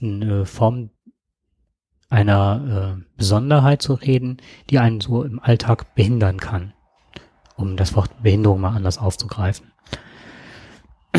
eine 0.00 0.46
Form 0.46 0.90
einer 2.12 2.98
äh, 2.98 3.04
Besonderheit 3.16 3.80
zu 3.80 3.94
reden, 3.94 4.36
die 4.68 4.78
einen 4.78 5.00
so 5.00 5.22
im 5.22 5.40
Alltag 5.40 5.94
behindern 5.94 6.38
kann. 6.38 6.74
Um 7.56 7.76
das 7.76 7.94
Wort 7.94 8.22
Behinderung 8.22 8.60
mal 8.60 8.76
anders 8.76 8.98
aufzugreifen. 8.98 9.72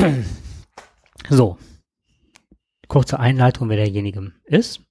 so. 1.30 1.58
Kurze 2.88 3.20
Einleitung, 3.20 3.70
wer 3.70 3.78
derjenige 3.78 4.34
ist. 4.44 4.82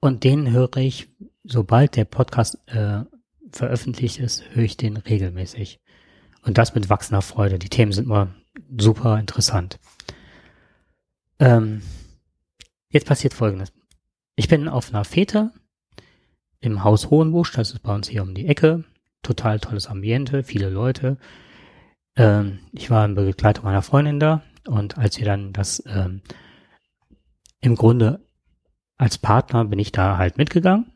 Und 0.00 0.24
den 0.24 0.50
höre 0.50 0.76
ich, 0.78 1.08
sobald 1.44 1.94
der 1.94 2.04
Podcast 2.04 2.58
äh, 2.66 3.04
veröffentlicht 3.52 4.18
ist, 4.18 4.44
höre 4.52 4.64
ich 4.64 4.76
den 4.76 4.96
regelmäßig. 4.96 5.80
Und 6.42 6.58
das 6.58 6.74
mit 6.74 6.88
wachsender 6.88 7.22
Freude. 7.22 7.58
Die 7.58 7.68
Themen 7.68 7.92
sind 7.92 8.04
immer 8.04 8.34
super 8.78 9.18
interessant. 9.18 9.78
Ähm, 11.38 11.82
jetzt 12.88 13.06
passiert 13.06 13.34
Folgendes. 13.34 13.72
Ich 14.36 14.48
bin 14.48 14.68
auf 14.68 14.90
einer 14.90 15.04
Fete 15.04 15.50
im 16.60 16.84
Haus 16.84 17.10
Hohenbusch, 17.10 17.52
das 17.52 17.72
ist 17.72 17.82
bei 17.82 17.94
uns 17.94 18.08
hier 18.08 18.22
um 18.22 18.34
die 18.34 18.46
Ecke. 18.46 18.84
Total 19.22 19.58
tolles 19.60 19.86
Ambiente, 19.86 20.42
viele 20.42 20.70
Leute. 20.70 21.18
Ähm, 22.16 22.60
ich 22.72 22.90
war 22.90 23.04
in 23.04 23.14
Begleitung 23.14 23.64
meiner 23.64 23.82
Freundin 23.82 24.20
da 24.20 24.42
und 24.66 24.98
als 24.98 25.18
wir 25.18 25.26
dann 25.26 25.52
das 25.52 25.82
ähm, 25.86 26.22
im 27.60 27.74
Grunde 27.74 28.20
als 28.96 29.18
Partner 29.18 29.64
bin 29.64 29.78
ich 29.78 29.92
da 29.92 30.16
halt 30.16 30.38
mitgegangen. 30.38 30.92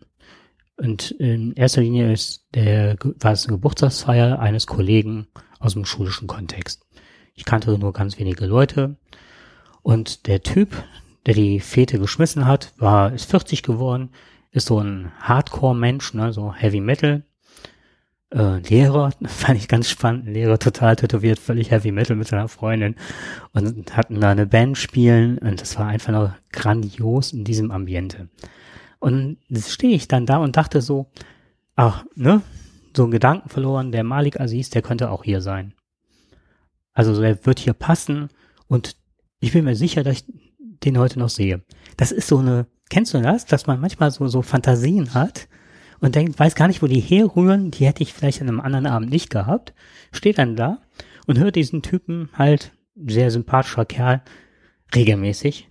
Und 0.81 1.11
in 1.11 1.53
erster 1.53 1.83
Linie 1.83 2.11
ist 2.11 2.47
der, 2.55 2.97
war 3.19 3.33
es 3.33 3.45
eine 3.45 3.57
Geburtstagsfeier 3.57 4.39
eines 4.39 4.67
Kollegen 4.67 5.27
aus 5.59 5.75
dem 5.75 5.85
schulischen 5.85 6.27
Kontext. 6.27 6.87
Ich 7.35 7.45
kannte 7.45 7.77
nur 7.77 7.93
ganz 7.93 8.19
wenige 8.19 8.47
Leute. 8.47 8.97
Und 9.83 10.27
der 10.27 10.43
Typ, 10.43 10.83
der 11.27 11.35
die 11.35 11.61
Fete 11.61 11.99
geschmissen 11.99 12.47
hat, 12.47 12.73
war, 12.79 13.13
ist 13.13 13.31
40 13.31 13.63
geworden, 13.63 14.09
ist 14.53 14.69
so 14.69 14.81
ein 14.81 15.13
Hardcore-Mensch, 15.21 16.15
ne, 16.15 16.33
so 16.33 16.55
Heavy 16.55 16.81
Metal. 16.81 17.25
Äh, 18.31 18.61
Lehrer, 18.61 19.13
fand 19.27 19.59
ich 19.59 19.69
ganz 19.69 19.91
spannend, 19.91 20.29
Lehrer 20.29 20.59
total 20.59 20.97
tätowiert, 20.97 21.39
völlig 21.39 21.71
Heavy 21.71 21.93
Metal 21.93 22.17
mit 22.17 22.29
seiner 22.29 22.49
Freundin 22.49 22.97
und 23.53 23.95
hatten 23.95 24.19
da 24.19 24.31
eine 24.31 24.47
Band 24.47 24.79
spielen 24.79 25.37
und 25.37 25.61
das 25.61 25.79
war 25.79 25.89
einfach 25.89 26.13
nur 26.13 26.37
grandios 26.53 27.35
in 27.35 27.45
diesem 27.45 27.71
Ambiente. 27.71 28.31
Und 29.01 29.39
stehe 29.57 29.97
ich 29.97 30.09
dann 30.09 30.27
da 30.27 30.37
und 30.37 30.57
dachte 30.57 30.81
so, 30.83 31.11
ach, 31.75 32.05
ne, 32.15 32.43
so 32.97 33.05
ein 33.05 33.11
Gedanken 33.11 33.49
verloren, 33.49 33.93
der 33.93 34.05
Malik 34.05 34.39
Aziz, 34.41 34.71
der 34.71 34.83
könnte 34.83 35.11
auch 35.11 35.25
hier 35.25 35.41
sein. 35.41 35.75
Also 36.93 37.19
der 37.21 37.45
wird 37.47 37.59
hier 37.59 37.73
passen 37.73 38.29
und 38.69 38.97
ich 39.41 39.53
bin 39.53 39.65
mir 39.65 39.77
sicher, 39.77 40.03
dass 40.03 40.19
ich 40.19 40.25
den 40.59 40.99
heute 40.99 41.19
noch 41.19 41.31
sehe. 41.31 41.63
Das 41.97 42.13
ist 42.13 42.29
so 42.29 42.39
eine, 42.39 42.67
kennst 42.91 43.15
du 43.15 43.21
das, 43.21 43.47
dass 43.47 43.67
man 43.67 43.81
manchmal 43.81 44.11
so, 44.11 44.29
so 44.29 44.43
Fantasien 44.43 45.15
hat 45.15 45.49
und 46.01 46.15
denkt, 46.15 46.39
weiß 46.39 46.55
gar 46.55 46.69
nicht, 46.69 46.83
wo 46.83 46.87
die 46.87 47.01
herrühren, 47.01 47.71
die 47.71 47.87
hätte 47.87 48.03
ich 48.03 48.13
vielleicht 48.13 48.41
an 48.43 48.49
einem 48.49 48.61
anderen 48.61 48.87
Abend 48.87 49.11
nicht 49.11 49.31
gehabt, 49.31 49.73
steht 50.13 50.39
dann 50.39 50.57
da 50.57 50.79
und 51.27 51.39
hört 51.39 51.57
diesen 51.57 51.83
Typen 51.83 52.29
halt, 52.35 52.73
sehr 52.97 53.31
sympathischer 53.31 53.87
Kerl, 53.87 54.23
regelmäßig 54.95 55.71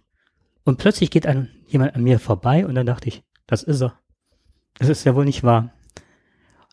und 0.64 0.78
plötzlich 0.78 1.12
geht 1.12 1.28
ein, 1.28 1.50
jemand 1.72 1.96
an 1.96 2.04
mir 2.04 2.20
vorbei 2.20 2.66
und 2.66 2.76
dann 2.76 2.86
dachte 2.86 3.08
ich, 3.08 3.24
das 3.48 3.64
ist 3.64 3.82
er. 3.82 4.00
Das 4.78 4.90
ist 4.90 5.04
ja 5.04 5.16
wohl 5.16 5.26
nicht 5.26 5.44
wahr. 5.44 5.72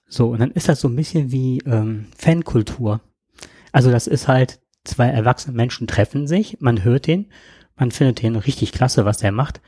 So, 0.09 0.29
und 0.31 0.41
dann 0.41 0.53
ist 0.53 0.69
das 0.69 0.81
so 0.81 0.89
ein 0.89 0.97
bisschen 0.97 1.33
wie 1.33 1.59
ähm, 1.67 2.07
Fankultur. 2.17 3.01
Also 3.73 3.91
das 3.91 4.07
ist 4.07 4.29
halt, 4.29 4.61
zwei 4.85 5.09
erwachsene 5.09 5.57
Menschen 5.57 5.87
treffen 5.87 6.27
sich, 6.27 6.59
man 6.61 6.85
hört 6.85 7.07
den, 7.07 7.27
man 7.77 7.91
findet 7.91 8.23
den 8.23 8.37
richtig 8.37 8.73
klasse, 8.73 9.05
was 9.05 9.19
der 9.19 9.33
macht. 9.33 9.61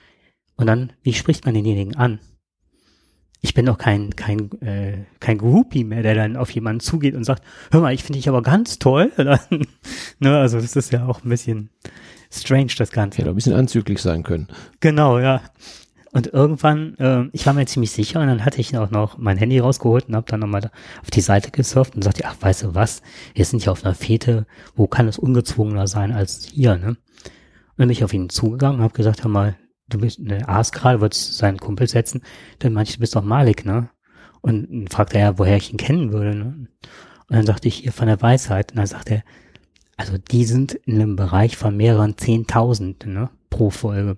Und 0.57 0.67
dann, 0.67 0.93
wie 1.03 1.13
spricht 1.13 1.45
man 1.45 1.55
denjenigen 1.55 1.97
an? 1.97 2.21
Ich 3.41 3.55
bin 3.55 3.67
doch 3.67 3.79
kein, 3.79 4.17
kein, 4.17 4.51
äh, 4.63 5.05
kein 5.21 5.39
Groupie 5.39 5.85
mehr, 5.85 6.03
der 6.03 6.17
dann 6.17 6.37
auf 6.37 6.51
jemanden 6.51 6.81
zugeht 6.81 7.15
und 7.15 7.23
sagt, 7.25 7.45
hör 7.71 7.81
mal, 7.81 7.95
ich 7.95 8.03
finde 8.03 8.19
dich 8.19 8.29
aber 8.29 8.43
ganz 8.43 8.81
toll. 8.81 9.13
ne, 10.19 10.39
also 10.39 10.61
das 10.61 10.75
ist 10.75 10.93
ja 10.93 11.07
auch 11.07 11.23
ein 11.23 11.29
bisschen 11.29 11.71
strange, 12.31 12.73
das 12.77 12.91
Ganze. 12.91 13.19
Hätte 13.19 13.29
auch 13.29 13.33
ein 13.33 13.37
bisschen 13.37 13.55
anzüglich 13.55 14.01
sein 14.01 14.23
können. 14.23 14.49
Genau, 14.81 15.19
ja. 15.19 15.43
Und 16.13 16.29
irgendwann, 16.29 16.97
äh, 16.99 17.25
ich 17.33 17.47
war 17.47 17.53
mir 17.53 17.67
ziemlich 17.67 17.91
sicher 17.91 18.21
und 18.21 18.29
dann 18.29 18.45
hatte 18.45 18.61
ich 18.61 18.77
auch 18.77 18.91
noch 18.91 19.19
mein 19.19 19.37
Handy 19.37 19.59
rausgeholt 19.59 20.09
und 20.09 20.17
habe 20.17 20.27
dann 20.29 20.41
nochmal 20.41 20.71
auf 21.03 21.11
die 21.11 21.21
Seite 21.21 21.51
gesurft 21.51 21.95
und 21.95 22.03
sagte, 22.03 22.25
ach, 22.27 22.37
weißt 22.41 22.63
du 22.63 22.75
was, 22.75 23.03
wir 23.35 23.45
sind 23.45 23.65
ja 23.65 23.73
auf 23.73 23.85
einer 23.85 23.95
Fete, 23.95 24.47
wo 24.75 24.87
kann 24.87 25.07
es 25.07 25.19
ungezwungener 25.19 25.87
sein 25.87 26.13
als 26.13 26.47
hier, 26.47 26.77
ne? 26.77 26.89
Und 26.89 27.83
dann 27.83 27.89
bin 27.89 27.91
ich 27.91 28.05
auf 28.05 28.15
ihn 28.15 28.31
zugegangen 28.31 28.79
und 28.79 28.85
habe 28.85 28.95
gesagt, 28.95 29.23
hör 29.23 29.31
mal, 29.31 29.57
du 29.89 29.99
bist, 29.99 30.19
ne, 30.19 30.49
Aas 30.49 30.73
gerade, 30.73 31.01
wolltest 31.01 31.37
seinen 31.37 31.59
Kumpel 31.59 31.87
setzen, 31.89 32.23
dann 32.59 32.73
meinte 32.73 32.91
ich, 32.91 32.97
du 32.97 33.01
bist 33.01 33.15
doch 33.15 33.23
Malik, 33.23 33.67
ne? 33.67 33.91
Und 34.41 34.69
dann 34.71 34.89
fragte 34.89 35.19
er, 35.19 35.39
woher 35.39 35.57
ich 35.57 35.71
ihn 35.71 35.77
kennen 35.77 36.13
würde, 36.13 36.35
ne? 36.35 36.69
Und 37.29 37.37
dann 37.37 37.47
sagte 37.47 37.69
ich, 37.69 37.77
hier 37.77 37.93
von 37.93 38.07
der 38.07 38.21
Weisheit. 38.23 38.73
Und 38.73 38.79
dann 38.79 38.87
sagte 38.87 39.17
er, 39.17 39.25
also 39.99 40.17
die 40.17 40.45
sind 40.45 40.73
in 40.73 40.95
einem 40.95 41.17
Bereich 41.17 41.57
von 41.57 41.77
mehreren 41.77 42.17
Zehntausend, 42.17 43.05
ne? 43.07 43.29
Pro 43.51 43.69
Folge 43.71 44.17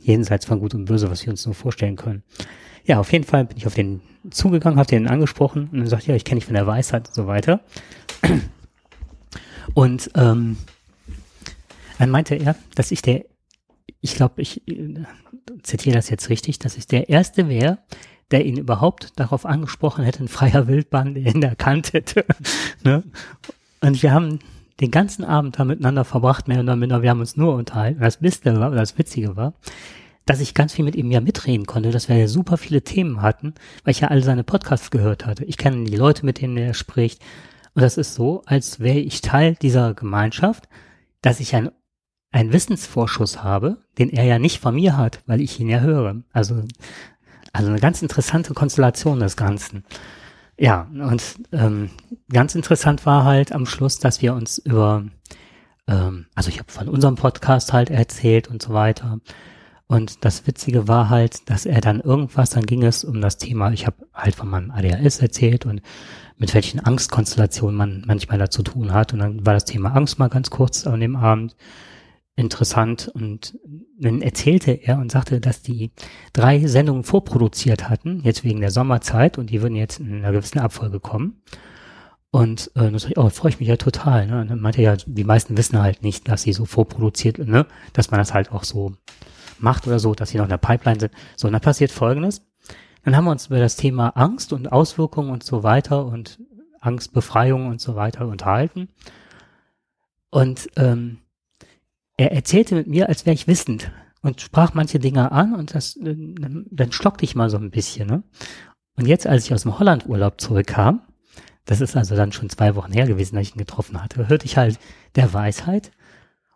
jenseits 0.00 0.46
von 0.46 0.60
Gut 0.60 0.74
und 0.74 0.84
Böse, 0.84 1.10
was 1.10 1.24
wir 1.24 1.30
uns 1.30 1.44
nur 1.44 1.54
vorstellen 1.54 1.96
können. 1.96 2.22
Ja, 2.84 3.00
auf 3.00 3.12
jeden 3.12 3.24
Fall 3.24 3.44
bin 3.46 3.56
ich 3.56 3.66
auf 3.66 3.74
den 3.74 4.00
zugegangen, 4.30 4.78
habe 4.78 4.88
den 4.88 5.08
angesprochen 5.08 5.68
und 5.72 5.78
dann 5.78 5.86
sagt, 5.86 6.06
ja, 6.06 6.14
ich 6.14 6.24
kenne 6.24 6.38
dich 6.38 6.46
von 6.46 6.54
der 6.54 6.66
Weisheit 6.66 7.08
und 7.08 7.14
so 7.14 7.26
weiter. 7.26 7.60
Und 9.74 10.10
ähm, 10.14 10.56
dann 11.98 12.08
meinte 12.08 12.34
er, 12.34 12.56
dass 12.74 12.90
ich 12.90 13.02
der, 13.02 13.26
ich 14.00 14.14
glaube, 14.14 14.40
ich 14.40 14.66
äh, 14.66 15.04
zitiere 15.62 15.96
das 15.96 16.08
jetzt 16.08 16.30
richtig, 16.30 16.58
dass 16.58 16.78
ich 16.78 16.86
der 16.86 17.10
Erste 17.10 17.50
wäre, 17.50 17.78
der 18.30 18.46
ihn 18.46 18.56
überhaupt 18.56 19.12
darauf 19.20 19.44
angesprochen 19.44 20.04
hätte, 20.04 20.24
ein 20.24 20.28
freier 20.28 20.68
Wildbahn, 20.68 21.12
der 21.12 21.34
ihn 21.34 21.42
erkannt 21.42 21.92
hätte. 21.92 22.24
ne? 22.82 23.04
Und 23.80 24.02
wir 24.02 24.12
haben 24.12 24.40
den 24.80 24.90
ganzen 24.90 25.24
Abend 25.24 25.58
da 25.58 25.64
miteinander 25.64 26.04
verbracht, 26.04 26.48
mehr 26.48 26.60
oder 26.60 26.76
minder, 26.76 27.02
wir 27.02 27.10
haben 27.10 27.20
uns 27.20 27.36
nur 27.36 27.54
unterhalten. 27.54 28.00
Das 28.00 28.18
Beste 28.18 28.58
war, 28.58 28.70
das 28.70 28.96
Witzige 28.98 29.36
war, 29.36 29.54
dass 30.24 30.40
ich 30.40 30.54
ganz 30.54 30.74
viel 30.74 30.84
mit 30.84 30.94
ihm 30.94 31.10
ja 31.10 31.20
mitreden 31.20 31.66
konnte, 31.66 31.90
dass 31.90 32.08
wir 32.08 32.16
ja 32.16 32.28
super 32.28 32.58
viele 32.58 32.82
Themen 32.82 33.22
hatten, 33.22 33.54
weil 33.82 33.92
ich 33.92 34.00
ja 34.00 34.08
alle 34.08 34.22
seine 34.22 34.44
Podcasts 34.44 34.90
gehört 34.90 35.26
hatte. 35.26 35.44
Ich 35.44 35.56
kenne 35.56 35.84
die 35.84 35.96
Leute, 35.96 36.24
mit 36.24 36.40
denen 36.40 36.56
er 36.56 36.74
spricht. 36.74 37.22
Und 37.74 37.82
das 37.82 37.96
ist 37.96 38.14
so, 38.14 38.42
als 38.46 38.80
wäre 38.80 38.98
ich 38.98 39.20
Teil 39.20 39.56
dieser 39.60 39.94
Gemeinschaft, 39.94 40.68
dass 41.22 41.40
ich 41.40 41.54
ein, 41.56 41.70
einen 42.30 42.52
Wissensvorschuss 42.52 43.42
habe, 43.42 43.78
den 43.98 44.10
er 44.10 44.24
ja 44.24 44.38
nicht 44.38 44.60
von 44.60 44.74
mir 44.74 44.96
hat, 44.96 45.22
weil 45.26 45.40
ich 45.40 45.58
ihn 45.58 45.68
ja 45.68 45.80
höre. 45.80 46.22
Also, 46.32 46.62
also 47.52 47.70
eine 47.70 47.80
ganz 47.80 48.02
interessante 48.02 48.54
Konstellation 48.54 49.20
des 49.20 49.36
Ganzen. 49.36 49.84
Ja, 50.58 50.88
und 50.92 51.22
ähm, 51.52 51.90
ganz 52.32 52.56
interessant 52.56 53.06
war 53.06 53.24
halt 53.24 53.52
am 53.52 53.64
Schluss, 53.64 54.00
dass 54.00 54.22
wir 54.22 54.34
uns 54.34 54.58
über, 54.58 55.04
ähm, 55.86 56.26
also 56.34 56.48
ich 56.48 56.58
habe 56.58 56.72
von 56.72 56.88
unserem 56.88 57.14
Podcast 57.14 57.72
halt 57.72 57.90
erzählt 57.90 58.48
und 58.48 58.60
so 58.60 58.74
weiter. 58.74 59.20
Und 59.86 60.24
das 60.24 60.48
Witzige 60.48 60.88
war 60.88 61.10
halt, 61.10 61.48
dass 61.48 61.64
er 61.64 61.80
dann 61.80 62.00
irgendwas, 62.00 62.50
dann 62.50 62.66
ging 62.66 62.82
es 62.82 63.04
um 63.04 63.20
das 63.20 63.38
Thema, 63.38 63.72
ich 63.72 63.86
habe 63.86 63.96
halt 64.12 64.34
von 64.34 64.50
meinem 64.50 64.72
ADHS 64.72 65.20
erzählt 65.20 65.64
und 65.64 65.80
mit 66.36 66.52
welchen 66.54 66.80
Angstkonstellationen 66.80 67.76
man 67.76 68.02
manchmal 68.06 68.38
da 68.38 68.50
zu 68.50 68.62
tun 68.62 68.92
hat. 68.92 69.12
Und 69.12 69.20
dann 69.20 69.46
war 69.46 69.54
das 69.54 69.64
Thema 69.64 69.94
Angst 69.94 70.18
mal 70.18 70.28
ganz 70.28 70.50
kurz 70.50 70.88
an 70.88 71.00
dem 71.00 71.14
Abend 71.14 71.56
interessant. 72.38 73.08
Und 73.08 73.58
dann 73.98 74.22
erzählte 74.22 74.72
er 74.72 74.98
und 74.98 75.10
sagte, 75.10 75.40
dass 75.40 75.62
die 75.62 75.90
drei 76.32 76.66
Sendungen 76.66 77.04
vorproduziert 77.04 77.88
hatten, 77.88 78.20
jetzt 78.22 78.44
wegen 78.44 78.60
der 78.60 78.70
Sommerzeit, 78.70 79.38
und 79.38 79.50
die 79.50 79.60
würden 79.60 79.76
jetzt 79.76 80.00
in 80.00 80.14
einer 80.14 80.32
gewissen 80.32 80.60
Abfolge 80.60 81.00
kommen. 81.00 81.42
Und 82.30 82.70
äh, 82.74 82.80
dann 82.80 82.98
sag 82.98 83.10
ich, 83.10 83.18
oh, 83.18 83.28
freue 83.30 83.50
ich 83.50 83.60
mich 83.60 83.68
ja 83.68 83.76
total. 83.76 84.26
Ne? 84.26 84.40
Und 84.40 84.50
dann 84.50 84.60
meinte 84.60 84.82
er 84.82 84.94
ja, 84.94 85.04
die 85.06 85.24
meisten 85.24 85.56
wissen 85.56 85.80
halt 85.80 86.02
nicht, 86.02 86.28
dass 86.28 86.42
sie 86.42 86.52
so 86.52 86.64
vorproduziert, 86.64 87.38
ne? 87.38 87.66
dass 87.92 88.10
man 88.10 88.18
das 88.18 88.34
halt 88.34 88.52
auch 88.52 88.64
so 88.64 88.92
macht 89.58 89.86
oder 89.86 89.98
so, 89.98 90.14
dass 90.14 90.30
sie 90.30 90.36
noch 90.36 90.44
in 90.44 90.50
der 90.50 90.58
Pipeline 90.58 91.00
sind. 91.00 91.12
So, 91.36 91.48
und 91.48 91.52
dann 91.52 91.62
passiert 91.62 91.90
Folgendes. 91.90 92.42
Dann 93.04 93.16
haben 93.16 93.24
wir 93.24 93.30
uns 93.30 93.46
über 93.46 93.58
das 93.58 93.76
Thema 93.76 94.10
Angst 94.10 94.52
und 94.52 94.70
Auswirkungen 94.70 95.30
und 95.30 95.42
so 95.42 95.62
weiter 95.62 96.04
und 96.04 96.38
Angstbefreiung 96.80 97.66
und 97.66 97.80
so 97.80 97.96
weiter 97.96 98.28
unterhalten. 98.28 98.88
Und 100.30 100.68
ähm, 100.76 101.18
er 102.18 102.32
erzählte 102.32 102.74
mit 102.74 102.86
mir, 102.86 103.08
als 103.08 103.24
wäre 103.24 103.32
ich 103.34 103.46
wissend 103.46 103.90
und 104.22 104.40
sprach 104.42 104.74
manche 104.74 104.98
Dinge 104.98 105.32
an 105.32 105.54
und 105.54 105.74
das 105.74 105.96
dann, 106.00 106.66
dann 106.70 106.92
stockte 106.92 107.24
ich 107.24 107.34
mal 107.34 107.48
so 107.48 107.56
ein 107.56 107.70
bisschen. 107.70 108.08
Ne? 108.08 108.22
Und 108.96 109.06
jetzt, 109.06 109.26
als 109.26 109.46
ich 109.46 109.54
aus 109.54 109.62
dem 109.62 109.78
Hollandurlaub 109.78 110.40
zurückkam, 110.40 111.00
das 111.64 111.80
ist 111.80 111.96
also 111.96 112.16
dann 112.16 112.32
schon 112.32 112.50
zwei 112.50 112.74
Wochen 112.74 112.92
her 112.92 113.06
gewesen, 113.06 113.36
dass 113.36 113.46
ich 113.48 113.54
ihn 113.54 113.58
getroffen 113.58 114.02
hatte, 114.02 114.28
hörte 114.28 114.44
ich 114.46 114.56
halt 114.56 114.78
der 115.16 115.32
Weisheit 115.32 115.90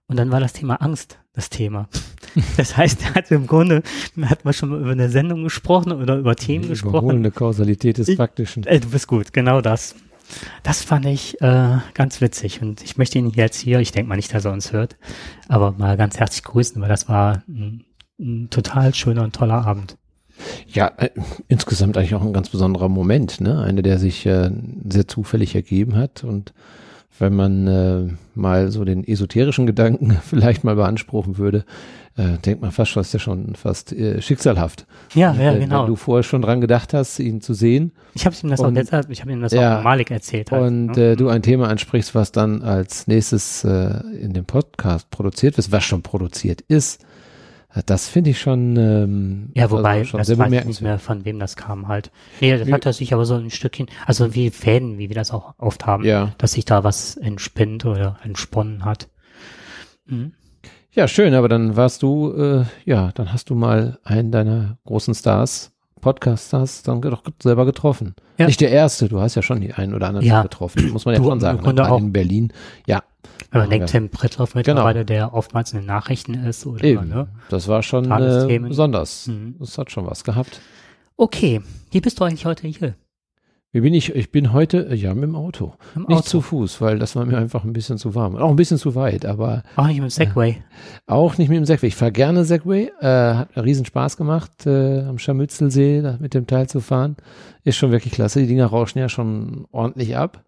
und 0.06 0.16
dann 0.18 0.30
war 0.32 0.40
das 0.40 0.52
Thema 0.52 0.82
Angst 0.82 1.18
das 1.32 1.48
Thema. 1.48 1.88
Das 2.56 2.78
heißt, 2.78 3.02
er 3.04 3.14
hat 3.14 3.30
im 3.30 3.46
Grunde, 3.46 3.82
hat 4.22 4.46
man 4.46 4.54
schon 4.54 4.70
mal 4.70 4.80
über 4.80 4.92
eine 4.92 5.10
Sendung 5.10 5.44
gesprochen 5.44 5.92
oder 5.92 6.16
über 6.16 6.34
Themen 6.34 6.62
Die 6.62 6.68
gesprochen. 6.70 6.96
Überholende 6.96 7.30
Kausalität 7.30 7.98
des 7.98 8.08
Ich- 8.08 8.16
Faktischen. 8.16 8.64
Äh, 8.64 8.80
du 8.80 8.88
bist 8.88 9.06
gut, 9.06 9.34
genau 9.34 9.60
das. 9.60 9.94
Das 10.62 10.82
fand 10.82 11.06
ich 11.06 11.40
äh, 11.40 11.78
ganz 11.94 12.20
witzig 12.20 12.62
und 12.62 12.82
ich 12.82 12.96
möchte 12.96 13.18
ihn 13.18 13.30
jetzt 13.30 13.58
hier, 13.58 13.80
ich 13.80 13.92
denke 13.92 14.08
mal 14.08 14.16
nicht, 14.16 14.32
dass 14.32 14.44
er 14.44 14.52
uns 14.52 14.72
hört, 14.72 14.96
aber 15.48 15.72
mal 15.72 15.96
ganz 15.96 16.18
herzlich 16.18 16.44
grüßen, 16.44 16.80
weil 16.80 16.88
das 16.88 17.08
war 17.08 17.42
ein, 17.48 17.84
ein 18.18 18.48
total 18.50 18.94
schöner 18.94 19.24
und 19.24 19.34
toller 19.34 19.66
Abend. 19.66 19.96
Ja, 20.66 20.92
äh, 20.96 21.10
insgesamt 21.48 21.96
eigentlich 21.96 22.14
auch 22.14 22.22
ein 22.22 22.32
ganz 22.32 22.48
besonderer 22.48 22.88
Moment, 22.88 23.40
ne? 23.40 23.60
Einer, 23.60 23.82
der 23.82 23.98
sich 23.98 24.26
äh, 24.26 24.50
sehr 24.88 25.06
zufällig 25.06 25.54
ergeben 25.54 25.94
hat 25.96 26.24
und 26.24 26.52
wenn 27.18 27.34
man 27.34 27.68
äh, 27.68 28.08
mal 28.34 28.70
so 28.70 28.84
den 28.84 29.06
esoterischen 29.06 29.66
Gedanken 29.66 30.12
vielleicht 30.22 30.64
mal 30.64 30.76
beanspruchen 30.76 31.38
würde, 31.38 31.64
äh, 32.16 32.36
denkt 32.44 32.60
man 32.60 32.72
fast 32.72 32.90
schon, 32.90 33.00
ist 33.00 33.12
ja 33.14 33.18
schon 33.18 33.54
fast 33.54 33.92
äh, 33.92 34.20
schicksalhaft. 34.20 34.86
Ja, 35.14 35.32
ja, 35.32 35.38
Wenn- 35.54 35.60
genau. 35.60 35.82
Wenn 35.82 35.86
du 35.88 35.96
vorher 35.96 36.22
schon 36.22 36.42
dran 36.42 36.60
gedacht 36.60 36.92
hast, 36.92 37.18
ihn 37.18 37.40
zu 37.40 37.54
sehen 37.54 37.92
Ich 38.14 38.26
habe 38.26 38.36
ihm 38.42 38.50
das 38.50 38.60
auch 38.60 38.66
Und- 38.66 38.74
deshalb, 38.74 39.08
ich 39.10 39.20
habe 39.22 39.32
ihm 39.32 39.40
das 39.40 39.52
Ja. 39.52 39.78
auch 39.78 39.82
Malik 39.84 40.10
erzählt. 40.10 40.50
Halt, 40.50 40.62
und 40.62 40.86
ne? 40.96 41.12
äh, 41.12 41.16
du 41.16 41.28
ein 41.28 41.42
Thema 41.42 41.68
ansprichst, 41.68 42.14
was 42.14 42.30
dann 42.32 42.62
als 42.62 43.06
nächstes 43.06 43.64
äh, 43.64 44.00
in 44.20 44.34
dem 44.34 44.44
Podcast 44.44 45.08
produziert 45.10 45.56
wird, 45.56 45.72
was 45.72 45.84
schon 45.84 46.02
produziert 46.02 46.60
ist. 46.62 47.02
äh, 47.74 47.82
Das 47.86 48.08
finde 48.08 48.28
ich 48.30 48.40
schon, 48.40 48.76
ähm, 48.76 49.50
Ja, 49.54 49.70
wobei, 49.70 50.00
also 50.00 50.10
schon 50.10 50.18
das 50.18 50.36
weiß 50.36 50.52
ich 50.52 50.64
nicht 50.66 50.82
mehr, 50.82 50.98
von 50.98 51.24
wem 51.24 51.38
das 51.38 51.56
kam 51.56 51.88
halt. 51.88 52.10
Nee, 52.42 52.58
das 52.58 52.70
hat 52.70 52.84
er 52.84 52.92
sich 52.92 53.14
aber 53.14 53.24
so 53.24 53.36
ein 53.36 53.48
Stückchen, 53.48 53.86
also 54.04 54.34
wie 54.34 54.50
Fäden, 54.50 54.98
wie 54.98 55.08
wir 55.08 55.16
das 55.16 55.30
auch 55.30 55.54
oft 55.56 55.86
haben, 55.86 56.04
Ja. 56.04 56.34
dass 56.36 56.52
sich 56.52 56.66
da 56.66 56.84
was 56.84 57.16
entspinnt 57.16 57.86
oder 57.86 58.18
entsponnen 58.22 58.84
hat. 58.84 59.08
Mhm. 60.06 60.32
Ja, 60.94 61.08
schön, 61.08 61.32
aber 61.34 61.48
dann 61.48 61.76
warst 61.76 62.02
du, 62.02 62.32
äh, 62.34 62.64
ja, 62.84 63.12
dann 63.14 63.32
hast 63.32 63.48
du 63.48 63.54
mal 63.54 63.98
einen 64.04 64.30
deiner 64.30 64.76
großen 64.84 65.14
Stars, 65.14 65.72
Podcast-Stars, 66.02 66.82
dann 66.82 67.00
doch 67.00 67.22
selber 67.42 67.64
getroffen. 67.64 68.14
Ja. 68.36 68.46
Nicht 68.46 68.60
der 68.60 68.70
erste, 68.70 69.08
du 69.08 69.20
hast 69.20 69.34
ja 69.34 69.40
schon 69.42 69.60
die 69.62 69.72
einen 69.72 69.94
oder 69.94 70.08
anderen 70.08 70.26
Ja. 70.26 70.42
getroffen, 70.42 70.90
muss 70.90 71.04
man 71.06 71.14
ja 71.14 71.20
Du 71.20 71.26
schon 71.28 71.40
sagen. 71.40 71.58
im? 71.58 71.64
Gerade 71.76 71.90
auch. 71.90 71.98
in 71.98 72.12
Berlin, 72.12 72.52
ja. 72.86 73.02
Wenn 73.50 73.60
man 73.62 73.70
denkt, 73.70 73.88
Tim 73.90 74.08
Prittloff 74.10 74.54
mittlerweile, 74.54 75.04
der 75.04 75.32
oftmals 75.34 75.72
in 75.72 75.80
den 75.80 75.86
Nachrichten 75.86 76.34
ist 76.34 76.66
oder, 76.66 76.82
Eben. 76.84 77.08
ne? 77.08 77.28
Das 77.50 77.68
war 77.68 77.82
schon 77.82 78.10
äh, 78.10 78.58
besonders. 78.58 79.26
Mhm. 79.28 79.56
Das 79.60 79.76
hat 79.78 79.90
schon 79.90 80.06
was 80.06 80.24
gehabt. 80.24 80.60
Okay, 81.16 81.60
wie 81.90 82.00
bist 82.00 82.18
du 82.18 82.24
eigentlich 82.24 82.44
heute 82.46 82.66
hier? 82.66 82.94
Wie 83.74 83.80
bin 83.80 83.94
ich? 83.94 84.14
Ich 84.14 84.30
bin 84.30 84.52
heute, 84.52 84.86
äh, 84.90 84.94
ja, 84.94 85.14
mit 85.14 85.24
dem 85.24 85.34
Auto. 85.34 85.72
Im 85.96 86.02
Nicht 86.02 86.10
Auto. 86.18 86.26
zu 86.28 86.40
Fuß, 86.42 86.82
weil 86.82 86.98
das 86.98 87.16
war 87.16 87.24
mir 87.24 87.38
einfach 87.38 87.64
ein 87.64 87.72
bisschen 87.72 87.96
zu 87.96 88.14
warm. 88.14 88.36
Auch 88.36 88.50
ein 88.50 88.56
bisschen 88.56 88.76
zu 88.76 88.94
weit, 88.94 89.24
aber 89.24 89.62
Auch 89.76 89.86
nicht 89.86 89.96
mit 90.00 90.04
dem 90.04 90.10
Segway. 90.10 90.62
auch 91.06 91.38
nicht 91.38 91.48
mit 91.48 91.56
dem 91.56 91.64
Segway. 91.64 91.86
Ich 91.88 91.96
fahre 91.96 92.12
gerne 92.12 92.44
Segway. 92.44 92.90
Äh, 93.00 93.06
hat 93.34 93.48
riesen 93.56 93.86
Spaß 93.86 94.18
gemacht, 94.18 94.66
äh, 94.66 95.00
am 95.04 95.18
Scharmützelsee 95.18 96.02
da 96.02 96.18
mit 96.20 96.34
dem 96.34 96.46
Teil 96.46 96.68
zu 96.68 96.80
fahren. 96.80 97.16
Ist 97.64 97.76
schon 97.76 97.92
wirklich 97.92 98.12
klasse. 98.12 98.40
Die 98.40 98.46
Dinger 98.46 98.66
rauschen 98.66 98.98
ja 98.98 99.08
schon 99.08 99.66
ordentlich 99.72 100.18
ab. 100.18 100.44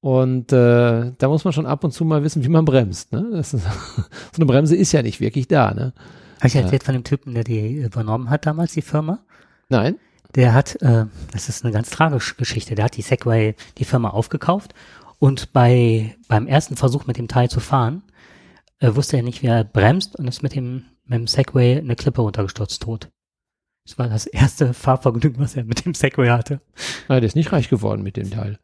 Und 0.00 0.50
äh, 0.52 1.12
da 1.18 1.28
muss 1.28 1.44
man 1.44 1.52
schon 1.52 1.66
ab 1.66 1.84
und 1.84 1.92
zu 1.92 2.06
mal 2.06 2.24
wissen, 2.24 2.42
wie 2.42 2.48
man 2.48 2.64
bremst. 2.64 3.12
Ne? 3.12 3.28
Das 3.32 3.52
ist, 3.52 3.64
so 3.96 4.02
eine 4.38 4.46
Bremse 4.46 4.74
ist 4.76 4.92
ja 4.92 5.02
nicht 5.02 5.20
wirklich 5.20 5.46
da. 5.46 5.74
Ne? 5.74 5.92
Habe 6.38 6.46
ich 6.48 6.54
Ja. 6.54 6.62
erzählt 6.62 6.84
von 6.84 6.94
dem 6.94 7.04
Typen, 7.04 7.34
der 7.34 7.44
die 7.44 7.74
übernommen 7.82 8.30
hat 8.30 8.46
damals, 8.46 8.72
die 8.72 8.82
Firma? 8.82 9.18
Nein? 9.68 9.96
Der 10.34 10.54
hat, 10.54 10.80
äh, 10.82 11.06
das 11.32 11.48
ist 11.48 11.64
eine 11.64 11.72
ganz 11.72 11.90
tragische 11.90 12.36
Geschichte, 12.36 12.74
der 12.74 12.86
hat 12.86 12.96
die 12.96 13.02
Segway, 13.02 13.54
die 13.78 13.84
Firma 13.84 14.10
aufgekauft 14.10 14.74
und 15.18 15.52
bei, 15.52 16.16
beim 16.28 16.46
ersten 16.46 16.76
Versuch 16.76 17.06
mit 17.06 17.18
dem 17.18 17.28
Teil 17.28 17.50
zu 17.50 17.60
fahren, 17.60 18.02
äh, 18.80 18.94
wusste 18.94 19.16
er 19.16 19.22
nicht, 19.22 19.42
wie 19.42 19.48
er 19.48 19.64
bremst 19.64 20.16
und 20.16 20.26
ist 20.26 20.42
mit 20.42 20.54
dem, 20.54 20.84
mit 21.04 21.18
dem 21.18 21.26
Segway 21.26 21.78
eine 21.78 21.96
Klippe 21.96 22.22
runtergestürzt 22.22 22.82
tot. 22.82 23.10
Das 23.84 23.98
war 23.98 24.08
das 24.08 24.26
erste 24.26 24.74
Fahrvergnügen, 24.74 25.42
was 25.42 25.56
er 25.56 25.64
mit 25.64 25.84
dem 25.84 25.94
Segway 25.94 26.28
hatte. 26.28 26.60
Nein, 27.08 27.20
der 27.20 27.26
ist 27.26 27.36
nicht 27.36 27.52
reich 27.52 27.68
geworden 27.68 28.02
mit 28.02 28.16
dem 28.16 28.30
Teil. 28.30 28.58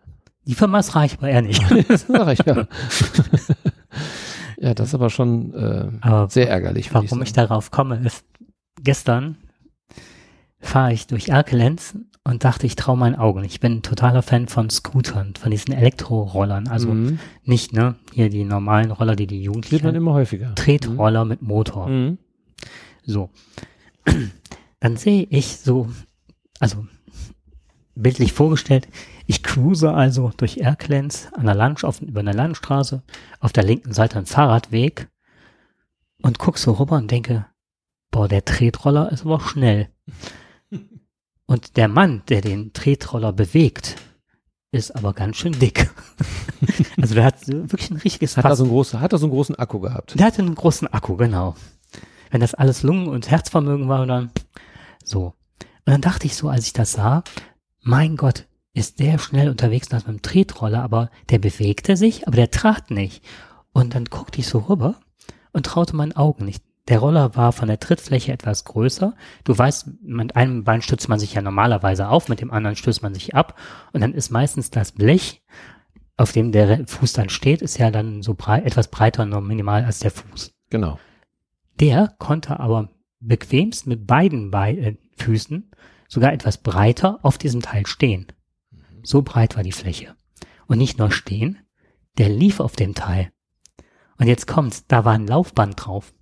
Die 0.46 0.54
Firma 0.54 0.78
ist 0.78 0.94
reich, 0.94 1.14
aber 1.18 1.28
er 1.28 1.42
nicht. 1.42 1.62
das 1.90 2.06
sag 2.08 2.32
ich 2.32 2.46
ja. 2.46 2.66
ja, 4.58 4.74
das 4.74 4.88
ist 4.88 4.94
aber 4.94 5.10
schon 5.10 5.52
äh, 5.54 5.90
Aber 6.00 6.30
sehr 6.30 6.48
ärgerlich. 6.48 6.94
Warum 6.94 7.22
ich 7.22 7.28
sagen. 7.30 7.48
darauf 7.48 7.70
komme, 7.70 8.00
ist, 8.04 8.24
gestern 8.82 9.36
fahre 10.60 10.92
ich 10.92 11.06
durch 11.06 11.28
Erkelenz 11.28 11.96
und 12.24 12.44
dachte, 12.44 12.66
ich 12.66 12.76
traue 12.76 12.96
meinen 12.96 13.14
Augen. 13.16 13.44
Ich 13.44 13.60
bin 13.60 13.76
ein 13.76 13.82
totaler 13.82 14.22
Fan 14.22 14.48
von 14.48 14.68
Scootern, 14.70 15.34
von 15.36 15.50
diesen 15.50 15.72
Elektrorollern. 15.72 16.68
Also 16.68 16.88
Mhm. 16.88 17.18
nicht, 17.44 17.72
ne, 17.72 17.94
hier 18.12 18.28
die 18.28 18.44
normalen 18.44 18.90
Roller, 18.90 19.16
die 19.16 19.26
die 19.26 19.42
Jugendlichen, 19.42 19.94
immer 19.94 20.12
häufiger. 20.14 20.54
Tretroller 20.54 21.24
mit 21.24 21.42
Motor. 21.42 21.88
Mhm. 21.88 22.18
So. 23.04 23.30
Dann 24.80 24.96
sehe 24.96 25.26
ich 25.30 25.56
so, 25.58 25.88
also 26.60 26.86
bildlich 27.94 28.32
vorgestellt, 28.32 28.88
ich 29.26 29.42
cruise 29.42 29.90
also 29.92 30.30
durch 30.36 30.58
Erklenz 30.58 31.28
an 31.32 31.46
der 31.46 31.54
Land, 31.54 31.82
auf, 31.84 32.00
über 32.00 32.20
eine 32.20 32.32
Landstraße, 32.32 33.02
auf 33.40 33.52
der 33.52 33.64
linken 33.64 33.92
Seite 33.92 34.18
ein 34.18 34.26
Fahrradweg 34.26 35.08
und 36.22 36.38
guck 36.38 36.58
so 36.58 36.72
rüber 36.72 36.96
und 36.96 37.10
denke, 37.10 37.46
boah, 38.10 38.28
der 38.28 38.44
Tretroller 38.44 39.10
ist 39.10 39.24
aber 39.24 39.40
schnell. 39.40 39.88
Und 41.48 41.78
der 41.78 41.88
Mann, 41.88 42.22
der 42.28 42.42
den 42.42 42.74
Tretroller 42.74 43.32
bewegt, 43.32 43.96
ist 44.70 44.94
aber 44.94 45.14
ganz 45.14 45.38
schön 45.38 45.58
dick. 45.58 45.90
also 47.00 47.14
der 47.14 47.24
hat 47.24 47.48
wirklich 47.48 47.90
ein 47.90 47.96
richtiges 47.96 48.36
Hat, 48.36 48.44
er 48.44 48.54
so 48.54 48.64
einen 48.64 48.72
großen, 48.72 49.00
hat 49.00 49.14
er 49.14 49.18
so 49.18 49.24
einen 49.24 49.32
großen 49.32 49.54
Akku 49.54 49.80
gehabt? 49.80 50.18
Der 50.18 50.26
hatte 50.26 50.42
einen 50.42 50.54
großen 50.54 50.88
Akku, 50.88 51.16
genau. 51.16 51.56
Wenn 52.30 52.42
das 52.42 52.52
alles 52.52 52.82
Lungen- 52.82 53.08
und 53.08 53.30
Herzvermögen 53.30 53.88
war, 53.88 54.04
dann 54.04 54.30
so. 55.02 55.32
Und 55.58 55.92
dann 55.92 56.02
dachte 56.02 56.26
ich 56.26 56.36
so, 56.36 56.50
als 56.50 56.66
ich 56.66 56.74
das 56.74 56.92
sah, 56.92 57.24
mein 57.80 58.18
Gott, 58.18 58.46
ist 58.74 59.00
der 59.00 59.18
schnell 59.18 59.48
unterwegs 59.48 59.90
mit 59.90 60.06
dem 60.06 60.20
Tretroller, 60.20 60.82
aber 60.82 61.10
der 61.30 61.38
bewegte 61.38 61.96
sich, 61.96 62.28
aber 62.28 62.36
der 62.36 62.50
trat 62.50 62.90
nicht. 62.90 63.24
Und 63.72 63.94
dann 63.94 64.04
guckte 64.04 64.40
ich 64.40 64.46
so 64.46 64.58
rüber 64.58 65.00
und 65.52 65.64
traute 65.64 65.96
meinen 65.96 66.12
Augen 66.12 66.44
nicht. 66.44 66.62
Der 66.88 67.00
Roller 67.00 67.36
war 67.36 67.52
von 67.52 67.68
der 67.68 67.80
Trittfläche 67.80 68.32
etwas 68.32 68.64
größer. 68.64 69.14
Du 69.44 69.56
weißt, 69.56 69.90
mit 70.02 70.36
einem 70.36 70.64
Bein 70.64 70.80
stützt 70.80 71.08
man 71.08 71.18
sich 71.18 71.34
ja 71.34 71.42
normalerweise 71.42 72.08
auf, 72.08 72.28
mit 72.28 72.40
dem 72.40 72.50
anderen 72.50 72.76
stößt 72.76 73.02
man 73.02 73.12
sich 73.12 73.34
ab. 73.34 73.58
Und 73.92 74.00
dann 74.00 74.14
ist 74.14 74.30
meistens 74.30 74.70
das 74.70 74.92
Blech, 74.92 75.42
auf 76.16 76.32
dem 76.32 76.50
der 76.50 76.86
Fuß 76.86 77.12
dann 77.12 77.28
steht, 77.28 77.62
ist 77.62 77.78
ja 77.78 77.90
dann 77.90 78.22
so 78.22 78.34
breit, 78.34 78.64
etwas 78.64 78.88
breiter 78.88 79.22
und 79.22 79.30
nur 79.30 79.42
minimal 79.42 79.84
als 79.84 79.98
der 79.98 80.10
Fuß. 80.10 80.52
Genau. 80.70 80.98
Der 81.78 82.14
konnte 82.18 82.58
aber 82.58 82.88
bequemst 83.20 83.86
mit 83.86 84.06
beiden 84.06 84.50
Bei 84.50 84.74
äh, 84.74 84.96
Füßen 85.16 85.70
sogar 86.08 86.32
etwas 86.32 86.58
breiter 86.58 87.18
auf 87.22 87.38
diesem 87.38 87.60
Teil 87.60 87.86
stehen. 87.86 88.26
So 89.02 89.22
breit 89.22 89.56
war 89.56 89.62
die 89.62 89.72
Fläche. 89.72 90.16
Und 90.66 90.78
nicht 90.78 90.98
nur 90.98 91.10
stehen, 91.10 91.58
der 92.16 92.30
lief 92.30 92.60
auf 92.60 92.76
dem 92.76 92.94
Teil. 92.94 93.30
Und 94.16 94.26
jetzt 94.26 94.46
kommt's, 94.46 94.86
da 94.86 95.04
war 95.04 95.12
ein 95.12 95.26
Laufband 95.26 95.74
drauf. 95.84 96.12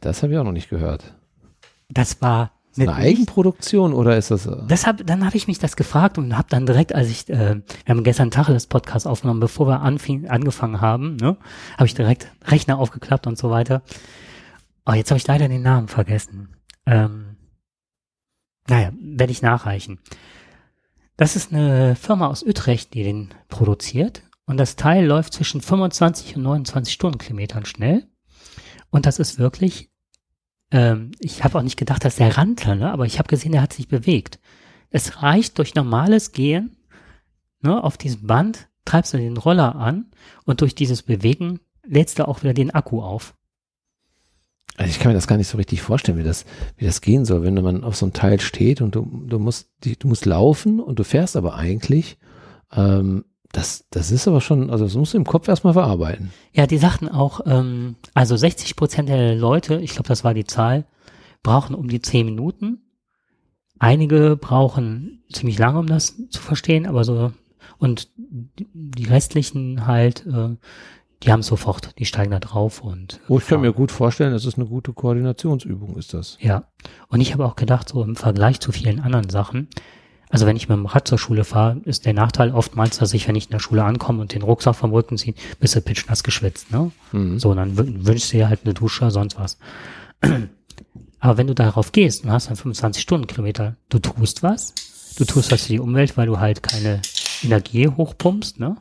Das 0.00 0.22
habe 0.22 0.32
ich 0.32 0.38
auch 0.38 0.44
noch 0.44 0.52
nicht 0.52 0.68
gehört. 0.68 1.14
Das 1.88 2.20
war 2.20 2.52
Eine 2.76 2.92
Eigenproduktion 2.94 3.92
oder 3.94 4.16
ist 4.16 4.30
das? 4.30 4.46
äh, 4.46 4.56
Deshalb, 4.68 5.06
dann 5.06 5.24
habe 5.24 5.36
ich 5.36 5.46
mich 5.46 5.58
das 5.58 5.76
gefragt 5.76 6.18
und 6.18 6.36
habe 6.36 6.48
dann 6.50 6.66
direkt, 6.66 6.94
als 6.94 7.08
ich, 7.08 7.28
äh, 7.30 7.56
wir 7.56 7.62
haben 7.88 8.04
gestern 8.04 8.30
Tacheles 8.30 8.66
Podcast 8.66 9.06
aufgenommen, 9.06 9.40
bevor 9.40 9.66
wir 9.68 9.80
anfing, 9.80 10.28
angefangen 10.28 10.80
haben, 10.80 11.16
ne, 11.16 11.36
habe 11.74 11.86
ich 11.86 11.94
direkt 11.94 12.30
Rechner 12.44 12.78
aufgeklappt 12.78 13.26
und 13.26 13.38
so 13.38 13.50
weiter. 13.50 13.82
Oh, 14.84 14.92
jetzt 14.92 15.10
habe 15.10 15.18
ich 15.18 15.26
leider 15.26 15.48
den 15.48 15.62
Namen 15.62 15.88
vergessen. 15.88 16.56
Ähm, 16.86 17.36
naja, 18.68 18.90
werde 19.00 19.32
ich 19.32 19.42
nachreichen. 19.42 19.98
Das 21.16 21.34
ist 21.36 21.52
eine 21.52 21.96
Firma 21.96 22.26
aus 22.26 22.42
Utrecht, 22.42 22.92
die 22.94 23.02
den 23.04 23.30
produziert. 23.48 24.22
Und 24.44 24.58
das 24.58 24.76
Teil 24.76 25.06
läuft 25.06 25.32
zwischen 25.32 25.60
25 25.60 26.36
und 26.36 26.42
29 26.42 26.92
Stundenkilometern 26.92 27.64
schnell. 27.64 28.06
Und 28.90 29.06
das 29.06 29.18
ist 29.18 29.38
wirklich 29.38 29.90
ähm, 30.70 31.12
ich 31.20 31.44
habe 31.44 31.58
auch 31.58 31.62
nicht 31.62 31.78
gedacht, 31.78 32.04
dass 32.04 32.16
der 32.16 32.36
rannte, 32.36 32.76
ne? 32.76 32.90
aber 32.90 33.06
ich 33.06 33.18
habe 33.18 33.28
gesehen, 33.28 33.54
er 33.54 33.62
hat 33.62 33.72
sich 33.72 33.88
bewegt. 33.88 34.38
Es 34.90 35.22
reicht 35.22 35.58
durch 35.58 35.74
normales 35.74 36.32
Gehen 36.32 36.76
ne, 37.60 37.82
auf 37.82 37.96
diesem 37.96 38.26
Band, 38.26 38.68
treibst 38.84 39.14
du 39.14 39.18
den 39.18 39.36
Roller 39.36 39.76
an 39.76 40.10
und 40.44 40.60
durch 40.60 40.74
dieses 40.74 41.02
Bewegen 41.02 41.60
lädst 41.84 42.18
du 42.18 42.26
auch 42.26 42.42
wieder 42.42 42.54
den 42.54 42.72
Akku 42.72 43.02
auf. 43.02 43.34
Also 44.76 44.90
ich 44.90 44.98
kann 44.98 45.10
mir 45.10 45.14
das 45.14 45.26
gar 45.26 45.38
nicht 45.38 45.48
so 45.48 45.56
richtig 45.56 45.80
vorstellen, 45.80 46.18
wie 46.18 46.22
das, 46.22 46.44
wie 46.76 46.84
das 46.84 47.00
gehen 47.00 47.24
soll, 47.24 47.42
wenn 47.42 47.54
man 47.54 47.82
auf 47.82 47.96
so 47.96 48.04
einem 48.04 48.12
Teil 48.12 48.40
steht 48.40 48.80
und 48.82 48.94
du, 48.94 49.24
du 49.26 49.38
musst, 49.38 49.70
du 49.82 50.08
musst 50.08 50.26
laufen 50.26 50.80
und 50.80 50.98
du 50.98 51.04
fährst 51.04 51.36
aber 51.36 51.54
eigentlich, 51.54 52.18
ähm, 52.72 53.24
das, 53.52 53.84
das 53.90 54.10
ist 54.10 54.26
aber 54.28 54.40
schon, 54.40 54.70
also 54.70 54.84
das 54.84 54.94
musst 54.94 55.14
du 55.14 55.18
im 55.18 55.24
Kopf 55.24 55.48
erstmal 55.48 55.72
verarbeiten. 55.72 56.30
Ja, 56.52 56.66
die 56.66 56.78
sagten 56.78 57.08
auch, 57.08 57.40
ähm, 57.46 57.96
also 58.14 58.36
60 58.36 58.76
Prozent 58.76 59.08
der 59.08 59.34
Leute, 59.34 59.80
ich 59.80 59.92
glaube, 59.92 60.08
das 60.08 60.24
war 60.24 60.34
die 60.34 60.44
Zahl, 60.44 60.84
brauchen 61.42 61.74
um 61.74 61.88
die 61.88 62.00
10 62.02 62.26
Minuten. 62.26 62.82
Einige 63.78 64.36
brauchen 64.36 65.22
ziemlich 65.32 65.58
lange, 65.58 65.78
um 65.78 65.86
das 65.86 66.16
zu 66.30 66.40
verstehen, 66.40 66.86
aber 66.86 67.04
so, 67.04 67.32
und 67.78 68.08
die- 68.16 69.04
restlichen 69.04 69.86
halt, 69.86 70.24
äh, 70.26 70.56
die 71.22 71.32
haben 71.32 71.42
sofort, 71.42 71.98
die 71.98 72.04
steigen 72.06 72.30
da 72.30 72.38
drauf 72.40 72.82
und. 72.82 73.20
Oh, 73.28 73.38
ich 73.38 73.46
kann 73.46 73.60
mir 73.60 73.72
gut 73.72 73.90
vorstellen, 73.92 74.32
das 74.32 74.44
ist 74.44 74.58
eine 74.58 74.66
gute 74.66 74.92
Koordinationsübung, 74.92 75.96
ist 75.96 76.14
das. 76.14 76.36
Ja. 76.40 76.64
Und 77.08 77.20
ich 77.20 77.32
habe 77.32 77.44
auch 77.46 77.56
gedacht, 77.56 77.88
so 77.88 78.02
im 78.02 78.16
Vergleich 78.16 78.60
zu 78.60 78.72
vielen 78.72 79.00
anderen 79.00 79.28
Sachen, 79.30 79.68
also 80.28 80.46
wenn 80.46 80.56
ich 80.56 80.68
mit 80.68 80.76
dem 80.76 80.86
Rad 80.86 81.06
zur 81.06 81.18
Schule 81.18 81.44
fahre, 81.44 81.80
ist 81.84 82.04
der 82.06 82.14
Nachteil 82.14 82.52
oftmals, 82.52 82.98
dass 82.98 83.14
ich, 83.14 83.28
wenn 83.28 83.36
ich 83.36 83.46
in 83.46 83.52
der 83.52 83.58
Schule 83.60 83.84
ankomme 83.84 84.20
und 84.20 84.32
den 84.34 84.42
Rucksack 84.42 84.74
vom 84.76 84.92
Rücken 84.92 85.16
ziehe, 85.18 85.34
bist 85.60 85.74
du 85.76 85.80
pitschnass 85.80 86.24
geschwitzt, 86.24 86.70
ne? 86.72 86.90
Mhm. 87.12 87.38
So, 87.38 87.54
dann 87.54 87.76
wün- 87.76 88.04
wünschst 88.06 88.32
du 88.32 88.38
dir 88.38 88.48
halt 88.48 88.60
eine 88.64 88.74
Dusche, 88.74 89.10
sonst 89.10 89.38
was. 89.38 89.58
Aber 91.20 91.38
wenn 91.38 91.46
du 91.46 91.54
darauf 91.54 91.92
gehst 91.92 92.24
und 92.24 92.30
hast 92.30 92.48
dann 92.48 92.56
25 92.56 93.02
Stundenkilometer, 93.02 93.76
du 93.88 93.98
tust 93.98 94.42
was, 94.42 94.74
du 95.16 95.24
tust 95.24 95.50
was 95.52 95.62
für 95.62 95.72
die 95.72 95.80
Umwelt, 95.80 96.16
weil 96.16 96.26
du 96.26 96.38
halt 96.38 96.62
keine 96.62 97.00
Energie 97.42 97.88
hochpumpst, 97.88 98.58
ne? 98.60 98.76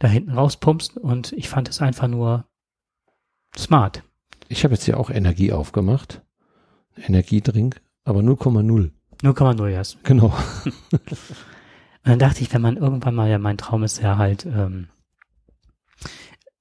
Da 0.00 0.08
hinten 0.08 0.32
rauspumpst 0.32 0.96
und 0.98 1.32
ich 1.32 1.48
fand 1.48 1.68
es 1.68 1.80
einfach 1.80 2.08
nur 2.08 2.44
smart. 3.56 4.02
Ich 4.48 4.64
habe 4.64 4.74
jetzt 4.74 4.84
hier 4.84 4.98
auch 4.98 5.08
Energie 5.10 5.52
aufgemacht. 5.52 6.20
Energiedrink, 6.96 7.80
aber 8.04 8.20
0,0. 8.20 8.90
0,0 9.24 9.68
erst. 9.68 10.02
Genau. 10.04 10.34
Und 10.92 12.10
dann 12.10 12.18
dachte 12.18 12.42
ich, 12.42 12.52
wenn 12.52 12.60
man 12.62 12.76
irgendwann 12.76 13.14
mal, 13.14 13.30
ja, 13.30 13.38
mein 13.38 13.56
Traum 13.56 13.82
ist 13.82 14.02
ja 14.02 14.18
halt, 14.18 14.44
ähm, 14.44 14.88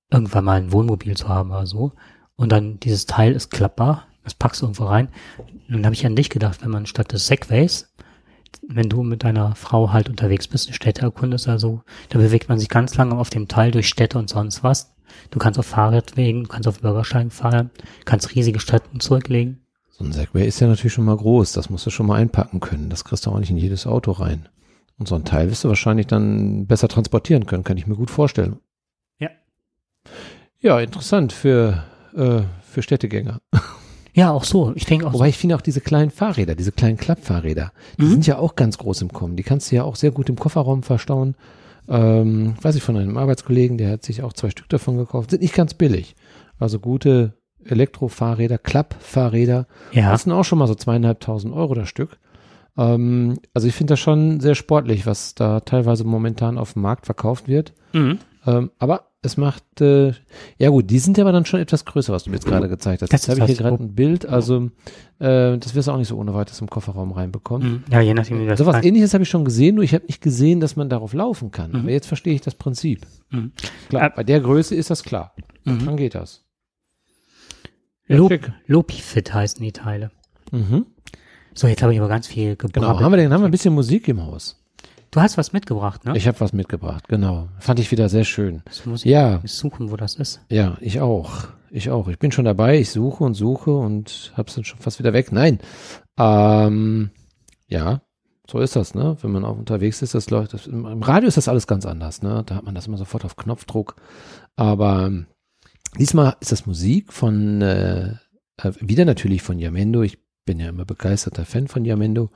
irgendwann 0.10 0.46
mal 0.46 0.62
ein 0.62 0.72
Wohnmobil 0.72 1.18
zu 1.18 1.28
haben 1.28 1.52
oder 1.52 1.66
so. 1.66 1.92
Und 2.36 2.52
dann 2.52 2.80
dieses 2.80 3.06
Teil 3.06 3.34
ist 3.34 3.50
klappbar, 3.50 4.08
das 4.24 4.36
packst 4.36 4.62
du 4.62 4.66
irgendwo 4.66 4.86
rein. 4.86 5.10
Und 5.38 5.74
dann 5.74 5.86
habe 5.86 5.96
ich 5.96 6.06
an 6.06 6.16
dich 6.16 6.30
gedacht, 6.30 6.64
wenn 6.64 6.72
man 6.72 6.86
statt 6.86 7.12
des 7.12 7.28
Segways, 7.28 7.94
wenn 8.68 8.90
du 8.90 9.04
mit 9.04 9.24
deiner 9.24 9.56
Frau 9.56 9.92
halt 9.92 10.10
unterwegs 10.10 10.48
bist, 10.48 10.68
eine 10.68 10.76
Städte 10.76 11.02
erkundest, 11.02 11.50
also, 11.50 11.82
da 12.10 12.20
bewegt 12.20 12.48
man 12.48 12.60
sich 12.60 12.70
ganz 12.70 12.96
lange 12.96 13.18
auf 13.18 13.30
dem 13.30 13.48
Teil 13.48 13.72
durch 13.72 13.90
Städte 13.90 14.18
und 14.18 14.30
sonst 14.30 14.64
was. 14.64 14.96
Du 15.32 15.40
kannst 15.40 15.60
auf 15.60 15.66
Fahrradwegen, 15.66 16.44
du 16.44 16.50
kannst 16.50 16.68
auf 16.68 16.80
Bürgersteigen 16.80 17.32
fahren, 17.32 17.72
kannst 18.06 18.36
riesige 18.36 18.60
Strecken 18.60 19.00
zurücklegen. 19.00 19.63
So 20.04 20.10
ein 20.10 20.12
Segway 20.12 20.46
ist 20.46 20.60
ja 20.60 20.68
natürlich 20.68 20.92
schon 20.92 21.06
mal 21.06 21.16
groß. 21.16 21.54
Das 21.54 21.70
musst 21.70 21.86
du 21.86 21.90
schon 21.90 22.08
mal 22.08 22.16
einpacken 22.20 22.60
können. 22.60 22.90
Das 22.90 23.06
kriegst 23.06 23.26
du 23.26 23.30
auch 23.32 23.40
nicht 23.40 23.50
in 23.52 23.58
jedes 23.58 23.88
Auto 23.88 24.12
rein. 24.12 24.50
Und 25.00 25.08
so 25.08 25.16
ein 25.16 25.24
Teil 25.24 25.50
wirst 25.50 25.64
du 25.64 25.70
wahrscheinlich 25.70 26.08
dann 26.08 26.68
besser 26.68 26.90
transportieren 26.90 27.46
können, 27.46 27.64
kann 27.64 27.78
ich 27.78 27.88
mir 27.88 27.96
gut 27.96 28.12
vorstellen. 28.12 28.58
Ja. 29.20 29.30
Ja, 30.60 30.80
interessant 30.82 31.32
für, 31.32 31.84
äh, 32.16 32.42
für 32.64 32.82
Städtegänger. 32.82 33.40
Ja, 34.16 34.30
auch 34.30 34.44
so. 34.44 34.74
Ich 34.76 34.86
denke 34.86 35.08
auch 35.08 35.12
so. 35.12 35.16
Wobei 35.18 35.30
ich 35.30 35.40
finde 35.40 35.56
auch 35.56 35.62
diese 35.62 35.82
kleinen 35.82 36.12
Fahrräder, 36.12 36.54
diese 36.54 36.72
kleinen 36.72 36.98
Klappfahrräder, 36.98 37.72
die 37.98 38.04
Mhm. 38.04 38.10
sind 38.12 38.28
ja 38.28 38.38
auch 38.38 38.56
ganz 38.56 38.78
groß 38.78 39.02
im 39.02 39.12
Kommen. 39.12 39.36
Die 39.38 39.42
kannst 39.42 39.72
du 39.72 39.76
ja 39.76 39.84
auch 39.86 39.96
sehr 39.96 40.12
gut 40.12 40.30
im 40.30 40.36
Kofferraum 40.36 40.84
verstauen. 40.84 41.34
Ähm, 41.90 42.54
weiß 42.62 42.76
ich 42.76 42.84
von 42.84 42.96
einem 42.96 43.18
Arbeitskollegen, 43.18 43.80
der 43.80 43.90
hat 43.90 44.04
sich 44.06 44.22
auch 44.22 44.34
zwei 44.34 44.52
Stück 44.52 44.70
davon 44.70 44.98
gekauft. 44.98 45.32
Sind 45.32 45.42
nicht 45.42 45.56
ganz 45.56 45.74
billig. 45.74 46.16
Also 46.60 46.78
gute 46.78 47.34
Elektrofahrräder, 47.68 48.58
Klappfahrräder, 48.58 49.68
Ja. 49.92 50.12
kosten 50.12 50.32
auch 50.32 50.44
schon 50.44 50.60
mal 50.60 50.68
so 50.68 50.76
zweieinhalbtausend 50.76 51.54
Euro 51.54 51.74
das 51.74 51.90
Stück. 51.90 52.18
Ähm, 52.78 53.38
also 53.54 53.68
ich 53.68 53.76
finde 53.76 53.94
das 53.94 54.00
schon 54.00 54.40
sehr 54.40 54.56
sportlich, 54.56 55.06
was 55.06 55.36
da 55.36 55.60
teilweise 55.60 56.04
momentan 56.04 56.58
auf 56.58 56.74
dem 56.74 56.82
Markt 56.82 57.06
verkauft 57.06 57.48
wird. 57.48 57.74
Mhm. 57.94 58.20
Ähm, 58.46 58.72
aber 58.80 59.08
es 59.22 59.38
macht, 59.38 59.80
äh, 59.80 60.12
ja 60.58 60.68
gut, 60.70 60.90
die 60.90 61.00
sind 61.00 61.18
ja 61.18 61.24
aber 61.24 61.32
dann 61.32 61.46
schon 61.46 61.62
etwas 61.62 61.86
größer, 61.86 62.12
was 62.12 62.26
du 62.26 62.30
mir 62.30 62.36
jetzt 62.36 62.46
gerade 62.46 62.68
gezeigt 62.68 63.02
hast. 63.02 63.14
Das 63.14 63.22
Jetzt 63.26 63.30
habe 63.30 63.40
ich 63.40 63.46
hier 63.46 63.56
das 63.56 63.64
gerade 63.72 63.82
ein 63.82 63.96
Bild, 63.96 64.26
also 64.26 64.70
äh, 65.20 65.58
das 65.58 65.76
wirst 65.76 65.88
du 65.88 65.94
auch 65.94 65.98
nicht 65.98 66.10
so 66.10 66.18
ohne 66.18 66.34
weiteres 66.34 66.60
im 66.60 66.70
Kofferraum 66.70 67.14
reinbekommen. 67.14 67.72
Mhm. 67.72 67.84
Ja, 67.90 68.02
je 68.02 68.14
nachdem, 68.14 68.42
wie 68.42 68.48
das 68.48 68.60
Sowas 68.60 68.84
ähnliches 68.84 69.14
habe 69.14 69.24
ich 69.24 69.30
schon 69.30 69.46
gesehen, 69.46 69.76
nur 69.76 69.84
ich 69.86 69.94
habe 69.94 70.06
nicht 70.08 70.22
gesehen, 70.22 70.60
dass 70.60 70.76
man 70.76 70.90
darauf 70.90 71.14
laufen 71.14 71.52
kann. 71.52 71.72
Mhm. 71.72 71.80
Aber 71.82 71.92
jetzt 71.92 72.08
verstehe 72.08 72.34
ich 72.34 72.42
das 72.42 72.56
Prinzip. 72.56 73.06
Mhm. 73.30 73.54
Klar, 73.88 74.08
Äh, 74.08 74.12
bei 74.14 74.24
der 74.26 74.42
Größe 74.42 74.76
ist 74.76 74.90
das 74.90 75.04
klar. 75.04 75.34
Mhm. 75.64 75.86
Dann 75.86 75.96
geht 75.96 76.16
das. 76.16 76.43
Ja, 78.08 78.18
schick. 78.28 78.52
Lopifit 78.68 79.34
heißen 79.34 79.62
die 79.64 79.72
Teile. 79.72 80.12
Mhm. 80.52 80.86
So, 81.54 81.68
jetzt 81.68 81.82
habe 81.84 81.94
ich 81.94 82.00
aber 82.00 82.10
ganz 82.10 82.28
viel 82.28 82.56
Genau. 82.56 82.72
gebracht. 82.72 83.02
Haben 83.04 83.12
wir 83.12 83.18
denn, 83.18 83.32
haben 83.34 83.42
wir 83.42 83.46
ein 83.48 83.52
bisschen 83.52 83.74
Musik 83.74 84.08
im 84.08 84.26
Haus? 84.26 84.60
Du 85.12 85.22
hast 85.22 85.38
was 85.38 85.54
mitgebracht, 85.54 86.06
ne? 86.06 86.18
Ich 86.18 86.28
habe 86.28 86.40
was 86.40 86.54
mitgebracht, 86.54 87.08
genau. 87.08 87.48
Fand 87.60 87.80
ich 87.80 87.92
wieder 87.92 88.10
sehr 88.10 88.24
schön. 88.24 88.64
Das 88.66 88.86
muss 88.88 89.06
ich 89.06 89.12
Ja, 89.12 89.42
suchen, 89.46 89.92
wo 89.92 89.96
das 89.96 90.16
ist. 90.16 90.42
ja, 90.50 90.76
ich 90.82 91.00
auch. 91.02 91.48
Ich 91.70 91.90
auch. 91.92 92.08
Ich 92.08 92.18
bin 92.20 92.32
schon 92.32 92.46
dabei, 92.46 92.80
ich 92.80 92.90
suche 92.90 93.24
und 93.24 93.36
suche 93.36 93.72
und 93.76 94.32
hab's 94.36 94.56
dann 94.56 94.64
schon 94.64 94.80
fast 94.80 94.98
wieder 95.00 95.14
weg. 95.14 95.32
Nein. 95.32 95.60
Ähm, 96.20 97.12
ja, 97.68 98.02
So 98.50 98.60
ist 98.60 98.76
das, 98.76 98.94
ne? 98.94 99.16
Wenn 99.22 99.32
man 99.32 99.46
auch 99.46 99.58
unterwegs 99.58 100.02
ist, 100.02 100.14
das 100.16 100.30
läuft. 100.30 100.54
Das, 100.54 100.68
Im 100.68 101.02
Radio 101.02 101.28
ist 101.28 101.38
das 101.38 101.48
alles 101.48 101.66
ganz 101.66 101.86
anders, 101.86 102.22
ne? 102.22 102.44
Da 102.46 102.56
hat 102.56 102.64
man 102.66 102.76
das 102.76 102.88
immer 102.88 102.98
sofort 102.98 103.24
auf 103.24 103.36
Knopfdruck. 103.38 103.96
Aber 104.56 105.12
diesmal 105.98 106.36
ist 106.40 106.52
das 106.52 106.66
Musik 106.66 107.14
von 107.14 107.62
äh, 107.62 108.16
äh, 108.58 108.72
wieder 108.80 109.06
natürlich 109.06 109.42
von 109.42 109.60
Yamendo. 109.60 110.02
Ich 110.02 110.18
bin 110.46 110.60
ja 110.60 110.70
immer 110.70 110.86
begeisterter 110.86 111.46
Fan 111.46 111.68
von 111.68 111.86
Yamendo. 111.86 112.32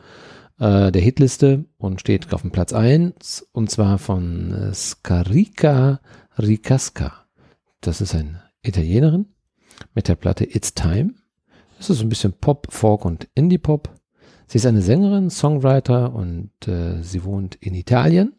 Äh, 0.59 0.91
der 0.91 1.01
Hitliste 1.01 1.65
und 1.77 2.01
steht 2.01 2.33
auf 2.33 2.41
dem 2.41 2.51
Platz 2.51 2.73
1 2.73 3.47
und 3.51 3.69
zwar 3.69 3.99
von 3.99 4.53
äh, 4.53 4.73
Scarica 4.73 5.99
Ricasca. 6.37 7.27
Das 7.81 8.01
ist 8.01 8.15
eine 8.15 8.41
Italienerin 8.63 9.27
mit 9.93 10.07
der 10.07 10.15
Platte 10.15 10.45
It's 10.45 10.73
Time. 10.73 11.13
Das 11.77 11.91
ist 11.91 12.01
ein 12.01 12.09
bisschen 12.09 12.33
Pop, 12.33 12.67
Folk 12.71 13.05
und 13.05 13.27
Indie-Pop. 13.35 13.93
Sie 14.47 14.57
ist 14.57 14.65
eine 14.65 14.81
Sängerin, 14.81 15.29
Songwriter 15.29 16.13
und 16.13 16.51
äh, 16.67 17.03
sie 17.03 17.23
wohnt 17.23 17.55
in 17.55 17.75
Italien. 17.75 18.33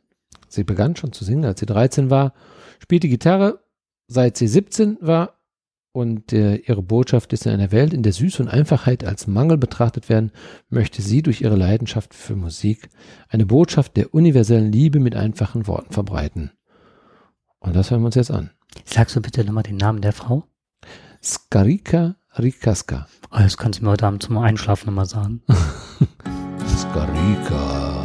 Sie 0.49 0.65
begann 0.65 0.97
schon 0.97 1.13
zu 1.13 1.25
singen, 1.25 1.45
als 1.45 1.61
sie 1.61 1.67
13 1.67 2.11
war, 2.11 2.33
spielte 2.81 3.09
Gitarre, 3.09 3.61
seit 4.09 4.37
sie 4.37 4.49
17 4.49 4.99
war 5.01 5.35
und 5.93 6.33
äh, 6.33 6.57
ihre 6.57 6.83
Botschaft 6.83 7.33
ist 7.33 7.47
in 7.47 7.53
einer 7.53 7.73
Welt, 7.73 7.93
in 7.93 8.03
der 8.03 8.13
Süße 8.13 8.43
und 8.43 8.49
Einfachheit 8.49 9.05
als 9.05 9.27
Mangel 9.27 9.59
betrachtet 9.59 10.09
werden, 10.09 10.33
möchte 10.69 11.03
sie 11.03 11.23
durch 11.23 11.41
ihre 11.41 11.57
Leidenschaft 11.57 12.15
für 12.15 12.37
Musik 12.37 12.89
eine 13.29 13.47
Botschaft 13.47 13.97
der 13.97 14.15
universellen 14.15 14.73
Liebe 14.73 15.01
mit 15.01 15.15
einfachen 15.15 15.67
Worten 15.67 15.93
verbreiten. 15.93 16.51
Und 17.59 17.75
das 17.75 17.91
hören 17.91 18.03
wir 18.03 18.07
uns 18.07 18.15
jetzt 18.15 18.31
an. 18.31 18.51
Sagst 18.85 19.17
du 19.17 19.21
bitte 19.21 19.45
nochmal 19.45 19.63
den 19.63 19.77
Namen 19.77 20.01
der 20.01 20.13
Frau? 20.13 20.45
Skarika 21.23 22.17
Rikaska. 22.39 23.09
Oh, 23.33 23.39
das 23.39 23.57
kannst 23.57 23.81
du 23.81 23.85
mir 23.85 23.91
heute 23.91 24.07
Abend 24.07 24.23
zum 24.23 24.39
Einschlafen 24.39 24.87
nochmal 24.87 25.07
sagen. 25.07 25.43
Skarika. 26.77 27.98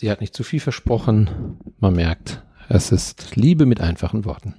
Sie 0.00 0.10
hat 0.10 0.22
nicht 0.22 0.32
zu 0.32 0.44
viel 0.44 0.60
versprochen. 0.60 1.58
Man 1.78 1.92
merkt, 1.92 2.42
es 2.70 2.90
ist 2.90 3.36
Liebe 3.36 3.66
mit 3.66 3.82
einfachen 3.82 4.24
Worten. 4.24 4.54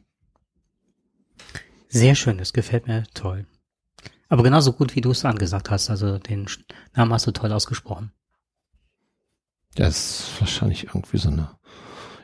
Sehr 1.88 2.14
schön, 2.14 2.38
das 2.38 2.54
gefällt 2.54 2.86
mir 2.86 3.06
toll. 3.16 3.48
Aber 4.30 4.44
genauso 4.44 4.72
gut, 4.72 4.96
wie 4.96 5.02
du 5.02 5.10
es 5.10 5.26
angesagt 5.26 5.72
hast. 5.72 5.90
Also 5.90 6.20
den 6.20 6.46
Namen 6.94 7.12
hast 7.12 7.26
du 7.26 7.32
toll 7.32 7.52
ausgesprochen. 7.54 8.12
Das 9.74 10.20
ist 10.20 10.42
wahrscheinlich 10.42 10.84
irgendwie 10.84 11.18
so 11.18 11.30
eine 11.30 11.50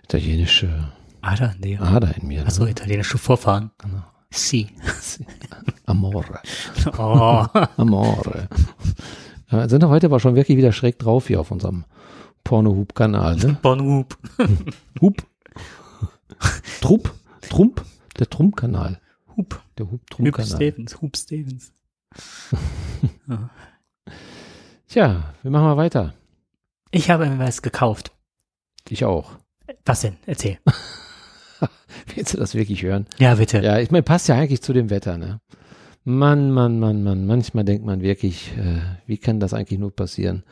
italienische 0.04 0.94
Ader, 1.22 1.56
nee. 1.58 1.76
Ader 1.80 2.16
in 2.18 2.28
mir. 2.28 2.44
Ne? 2.44 2.70
italienische 2.70 3.18
Vorfahren. 3.18 3.72
Genau. 3.80 4.04
Si. 4.30 4.70
Amore. 5.88 6.40
Oh. 7.00 7.48
Amore. 7.78 8.48
Ja, 9.50 9.68
sind 9.68 9.82
wir 9.82 9.90
heute 9.90 10.06
aber 10.06 10.20
schon 10.20 10.36
wirklich 10.36 10.60
wieder 10.60 10.72
schräg 10.72 11.00
drauf 11.00 11.26
hier 11.26 11.40
auf 11.40 11.50
unserem 11.50 11.86
Porno-Hub-Kanal. 12.48 13.36
Ne? 13.36 13.58
Bonhub. 13.62 14.18
Hub. 15.02 15.18
Trupp. 16.80 17.14
Trump. 17.42 17.84
Der 18.18 18.30
Trump-Kanal. 18.30 19.02
Hub. 19.36 19.62
Der 19.78 19.88
Hub 19.88 20.00
Hub-Trump-Kanal. 20.00 20.56
Stevens. 20.56 21.02
Hub 21.02 21.18
Stevens. 21.18 21.74
Tja, 24.88 25.34
wir 25.44 25.52
machen 25.52 25.66
mal 25.66 25.76
weiter. 25.76 26.14
Ich 26.92 27.10
habe 27.10 27.26
mir 27.26 27.38
was 27.38 27.62
gekauft. 27.62 28.14
Ich 28.88 29.04
auch. 29.04 29.32
Was 29.84 30.00
denn? 30.00 30.16
Erzähl. 30.26 30.58
Willst 32.16 32.34
du 32.34 32.38
das 32.38 32.56
wirklich 32.56 32.82
hören? 32.82 33.08
Ja, 33.18 33.36
bitte. 33.36 33.60
Ja, 33.60 33.78
ich 33.80 33.92
meine, 33.92 34.04
passt 34.04 34.30
ja 34.30 34.36
eigentlich 34.36 34.62
zu 34.62 34.72
dem 34.72 34.90
Wetter, 34.90 35.18
ne? 35.18 35.42
Mann, 36.06 36.52
Mann, 36.52 36.80
Mann, 36.80 37.04
Mann. 37.04 37.26
Manchmal 37.26 37.66
denkt 37.66 37.86
man 37.86 38.00
wirklich, 38.02 38.54
äh, 38.58 38.80
wie 39.06 39.18
kann 39.18 39.42
das 39.42 39.54
eigentlich 39.54 39.80
nur 39.80 39.94
passieren? 39.94 40.46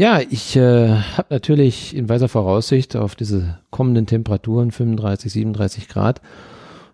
Ja, 0.00 0.18
ich 0.18 0.56
äh, 0.56 0.88
habe 0.88 1.26
natürlich 1.28 1.94
in 1.94 2.08
weiser 2.08 2.30
Voraussicht 2.30 2.96
auf 2.96 3.14
diese 3.14 3.58
kommenden 3.68 4.06
Temperaturen, 4.06 4.70
35, 4.70 5.30
37 5.30 5.88
Grad 5.88 6.22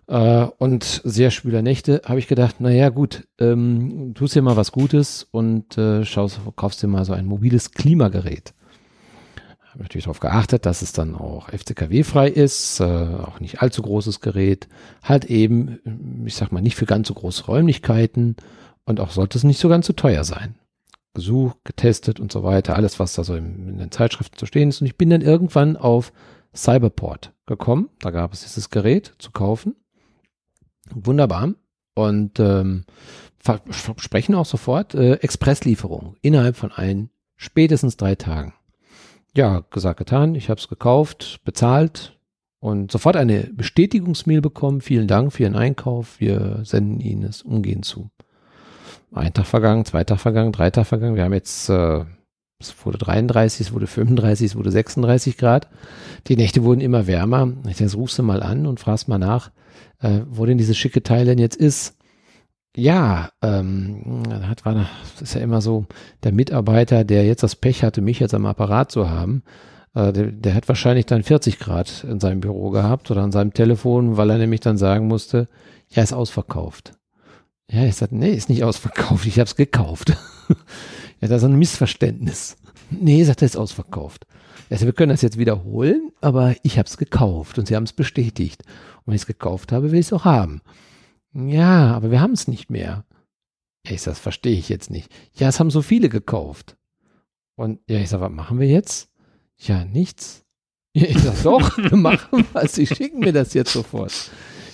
äh, 0.07 0.45
und 0.57 0.83
sehr 1.05 1.31
schwüler 1.31 1.61
Nächte, 1.61 2.01
habe 2.03 2.19
ich 2.19 2.27
gedacht, 2.27 2.59
naja 2.59 2.89
gut, 2.89 3.25
ähm, 3.39 4.11
tust 4.13 4.35
dir 4.35 4.41
mal 4.41 4.57
was 4.57 4.73
Gutes 4.73 5.25
und 5.31 5.77
äh, 5.77 6.03
schaust, 6.03 6.41
kaufst 6.57 6.83
dir 6.83 6.87
mal 6.87 7.05
so 7.05 7.13
ein 7.13 7.25
mobiles 7.25 7.71
Klimagerät. 7.71 8.53
Habe 9.71 9.83
natürlich 9.83 10.03
darauf 10.03 10.19
geachtet, 10.19 10.65
dass 10.65 10.81
es 10.81 10.91
dann 10.91 11.15
auch 11.15 11.47
FCKW-frei 11.47 12.27
ist, 12.27 12.81
äh, 12.81 12.83
auch 12.83 13.39
nicht 13.39 13.61
allzu 13.61 13.83
großes 13.83 14.19
Gerät, 14.19 14.67
halt 15.01 15.23
eben, 15.23 16.25
ich 16.25 16.35
sag 16.35 16.51
mal, 16.51 16.59
nicht 16.59 16.75
für 16.75 16.85
ganz 16.85 17.07
so 17.07 17.13
große 17.13 17.45
Räumlichkeiten 17.45 18.35
und 18.83 18.99
auch 18.99 19.11
sollte 19.11 19.37
es 19.37 19.45
nicht 19.45 19.61
so 19.61 19.69
ganz 19.69 19.87
so 19.87 19.93
teuer 19.93 20.25
sein 20.25 20.55
gesucht, 21.17 21.57
getestet 21.63 22.19
und 22.19 22.31
so 22.31 22.43
weiter, 22.43 22.75
alles, 22.75 22.99
was 22.99 23.15
da 23.15 23.23
so 23.23 23.35
in, 23.35 23.67
in 23.67 23.77
den 23.79 23.91
Zeitschriften 23.91 24.37
zu 24.37 24.45
stehen 24.45 24.69
ist. 24.69 24.81
Und 24.81 24.87
ich 24.87 24.97
bin 24.97 25.09
dann 25.09 25.21
irgendwann 25.21 25.75
auf 25.75 26.13
Cyberport 26.55 27.33
gekommen. 27.47 27.89
Da 27.99 28.11
gab 28.11 28.33
es 28.33 28.43
dieses 28.43 28.69
Gerät 28.69 29.15
zu 29.17 29.31
kaufen. 29.31 29.75
Wunderbar. 30.93 31.55
Und 31.95 32.39
ähm, 32.39 32.85
versprechen 33.39 34.35
auch 34.35 34.45
sofort 34.45 34.93
äh, 34.93 35.15
Expresslieferung 35.15 36.17
innerhalb 36.21 36.55
von 36.55 36.71
ein, 36.71 37.09
spätestens 37.35 37.97
drei 37.97 38.13
Tagen. 38.13 38.53
Ja, 39.35 39.63
gesagt, 39.71 39.97
getan. 39.97 40.35
Ich 40.35 40.51
habe 40.51 40.59
es 40.59 40.67
gekauft, 40.67 41.41
bezahlt 41.45 42.19
und 42.59 42.91
sofort 42.91 43.15
eine 43.15 43.49
Bestätigungsmail 43.51 44.41
bekommen. 44.41 44.81
Vielen 44.81 45.07
Dank 45.07 45.33
für 45.33 45.43
Ihren 45.43 45.55
Einkauf. 45.55 46.19
Wir 46.19 46.59
senden 46.63 46.99
Ihnen 46.99 47.23
es 47.23 47.41
umgehend 47.41 47.85
zu 47.85 48.11
ein 49.13 49.33
Tag 49.33 49.45
vergangen, 49.45 49.85
zwei 49.85 50.03
Tag 50.03 50.19
vergangen, 50.19 50.51
drei 50.51 50.69
Tag 50.69 50.85
vergangen. 50.85 51.15
Wir 51.15 51.23
haben 51.23 51.33
jetzt, 51.33 51.69
äh, 51.69 52.03
es 52.59 52.75
wurde 52.85 52.97
33, 52.97 53.67
es 53.67 53.73
wurde 53.73 53.87
35, 53.87 54.51
es 54.51 54.55
wurde 54.55 54.71
36 54.71 55.37
Grad. 55.37 55.67
Die 56.27 56.35
Nächte 56.35 56.63
wurden 56.63 56.81
immer 56.81 57.07
wärmer. 57.07 57.53
Ich 57.67 57.77
denke, 57.77 57.95
rufst 57.95 58.19
du 58.19 58.23
mal 58.23 58.43
an 58.43 58.65
und 58.65 58.79
fragst 58.79 59.07
mal 59.07 59.17
nach, 59.17 59.51
äh, 60.01 60.21
wo 60.29 60.45
denn 60.45 60.57
dieses 60.57 60.77
schicke 60.77 61.03
Teil 61.03 61.25
denn 61.25 61.39
jetzt 61.39 61.55
ist. 61.55 61.95
Ja, 62.75 63.31
ähm, 63.41 64.23
hat, 64.47 64.65
war, 64.65 64.75
das 65.13 65.21
ist 65.21 65.33
ja 65.33 65.41
immer 65.41 65.61
so, 65.61 65.85
der 66.23 66.31
Mitarbeiter, 66.31 67.03
der 67.03 67.25
jetzt 67.25 67.41
das 67.41 67.55
Pech 67.55 67.83
hatte, 67.83 68.01
mich 68.01 68.19
jetzt 68.19 68.35
am 68.35 68.45
Apparat 68.45 68.91
zu 68.91 69.09
haben, 69.09 69.41
äh, 69.95 70.13
der, 70.13 70.31
der 70.31 70.53
hat 70.53 70.67
wahrscheinlich 70.67 71.07
dann 71.07 71.23
40 71.23 71.57
Grad 71.57 72.03
in 72.03 72.19
seinem 72.19 72.39
Büro 72.39 72.69
gehabt 72.69 73.09
oder 73.09 73.23
an 73.23 73.31
seinem 73.31 73.53
Telefon, 73.53 74.17
weil 74.17 74.29
er 74.29 74.37
nämlich 74.37 74.59
dann 74.59 74.77
sagen 74.77 75.07
musste, 75.07 75.47
ja, 75.89 76.03
ist 76.03 76.13
ausverkauft. 76.13 76.96
Ja, 77.69 77.85
ich 77.85 77.95
sagte, 77.95 78.15
nee, 78.15 78.31
ist 78.31 78.49
nicht 78.49 78.63
ausverkauft, 78.63 79.25
ich 79.25 79.39
habe 79.39 79.47
es 79.47 79.55
gekauft. 79.55 80.09
ja, 80.49 81.27
das 81.27 81.41
ist 81.41 81.43
ein 81.43 81.59
Missverständnis. 81.59 82.57
Nee, 82.89 83.23
sagt 83.23 83.41
er, 83.41 83.47
ist 83.47 83.57
ausverkauft. 83.57 84.25
Also 84.69 84.85
wir 84.85 84.93
können 84.93 85.09
das 85.09 85.21
jetzt 85.21 85.37
wiederholen, 85.37 86.11
aber 86.21 86.55
ich 86.63 86.77
habe 86.77 86.87
es 86.87 86.97
gekauft 86.97 87.57
und 87.57 87.67
sie 87.67 87.75
haben 87.75 87.83
es 87.83 87.93
bestätigt. 87.93 88.63
Und 88.97 89.07
wenn 89.07 89.15
ich 89.15 89.21
es 89.21 89.27
gekauft 89.27 89.71
habe, 89.71 89.91
will 89.91 89.99
ich 89.99 90.07
es 90.07 90.13
auch 90.13 90.25
haben. 90.25 90.61
Ja, 91.33 91.93
aber 91.93 92.11
wir 92.11 92.21
haben 92.21 92.33
es 92.33 92.47
nicht 92.47 92.69
mehr. 92.69 93.05
Ja, 93.85 93.93
ich 93.93 94.01
sag, 94.01 94.13
das 94.13 94.19
verstehe 94.19 94.57
ich 94.57 94.69
jetzt 94.69 94.89
nicht. 94.89 95.11
Ja, 95.35 95.49
es 95.49 95.59
haben 95.59 95.71
so 95.71 95.81
viele 95.81 96.09
gekauft. 96.09 96.77
Und 97.55 97.79
ja, 97.89 97.99
ich 97.99 98.09
sag, 98.09 98.21
was 98.21 98.31
machen 98.31 98.59
wir 98.59 98.67
jetzt? 98.67 99.09
Ja, 99.57 99.85
nichts. 99.85 100.43
Ja, 100.95 101.05
ich 101.05 101.19
sag, 101.19 101.43
doch, 101.43 101.77
wir 101.77 101.95
machen 101.95 102.43
was. 102.53 102.73
Sie 102.73 102.87
schicken 102.87 103.19
mir 103.19 103.31
das 103.31 103.53
jetzt 103.53 103.71
sofort. 103.71 104.31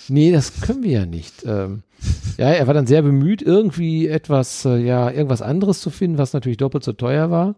Nee, 0.08 0.32
das 0.32 0.60
können 0.60 0.82
wir 0.82 0.90
ja 0.90 1.06
nicht. 1.06 1.44
Ähm, 1.46 1.82
ja, 2.36 2.50
er 2.50 2.66
war 2.66 2.74
dann 2.74 2.86
sehr 2.86 3.02
bemüht, 3.02 3.42
irgendwie 3.42 4.08
etwas, 4.08 4.64
äh, 4.64 4.76
ja, 4.78 5.10
irgendwas 5.10 5.42
anderes 5.42 5.80
zu 5.80 5.90
finden, 5.90 6.18
was 6.18 6.32
natürlich 6.32 6.58
doppelt 6.58 6.84
so 6.84 6.92
teuer 6.92 7.30
war 7.30 7.56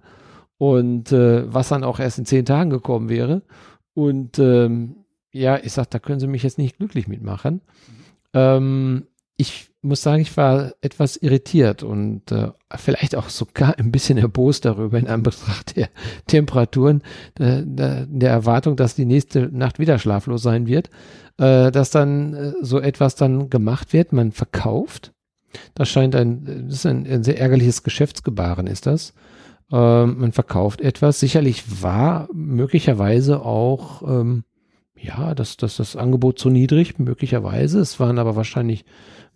und 0.58 1.12
äh, 1.12 1.52
was 1.52 1.68
dann 1.68 1.84
auch 1.84 1.98
erst 1.98 2.18
in 2.18 2.26
zehn 2.26 2.44
Tagen 2.44 2.70
gekommen 2.70 3.08
wäre. 3.08 3.42
Und 3.94 4.38
ähm, 4.38 4.96
ja, 5.32 5.58
ich 5.62 5.72
sag, 5.72 5.90
da 5.90 5.98
können 5.98 6.20
Sie 6.20 6.26
mich 6.26 6.42
jetzt 6.42 6.58
nicht 6.58 6.78
glücklich 6.78 7.08
mitmachen. 7.08 7.60
Ähm, 8.32 9.06
ich 9.38 9.70
muss 9.82 10.02
sagen, 10.02 10.22
ich 10.22 10.36
war 10.36 10.72
etwas 10.80 11.16
irritiert 11.16 11.82
und 11.82 12.32
äh, 12.32 12.50
vielleicht 12.74 13.14
auch 13.16 13.28
sogar 13.28 13.78
ein 13.78 13.92
bisschen 13.92 14.18
erbost 14.18 14.64
darüber 14.64 14.98
in 14.98 15.06
Anbetracht 15.06 15.76
der 15.76 15.88
Temperaturen, 16.26 17.02
äh, 17.38 17.62
der 17.64 18.30
Erwartung, 18.30 18.76
dass 18.76 18.94
die 18.94 19.04
nächste 19.04 19.48
Nacht 19.52 19.78
wieder 19.78 19.98
schlaflos 19.98 20.42
sein 20.42 20.66
wird 20.66 20.90
äh, 21.38 21.70
dass 21.70 21.90
dann 21.90 22.34
äh, 22.34 22.52
so 22.60 22.80
etwas 22.80 23.14
dann 23.14 23.50
gemacht 23.50 23.92
wird, 23.92 24.12
man 24.12 24.32
verkauft. 24.32 25.12
Das 25.74 25.88
scheint 25.88 26.14
ein, 26.14 26.66
das 26.68 26.78
ist 26.78 26.86
ein, 26.86 27.06
ein 27.06 27.24
sehr 27.24 27.38
ärgerliches 27.38 27.82
Geschäftsgebaren, 27.82 28.66
ist 28.66 28.86
das. 28.86 29.14
Ähm, 29.72 30.18
man 30.18 30.32
verkauft 30.32 30.80
etwas. 30.80 31.20
Sicherlich 31.20 31.82
war 31.82 32.28
möglicherweise 32.32 33.42
auch, 33.42 34.02
ähm, 34.02 34.44
ja, 34.98 35.34
das, 35.34 35.56
das, 35.56 35.76
das 35.76 35.96
Angebot 35.96 36.38
zu 36.38 36.50
niedrig, 36.50 36.98
möglicherweise. 36.98 37.80
Es 37.80 38.00
waren 38.00 38.18
aber 38.18 38.36
wahrscheinlich 38.36 38.84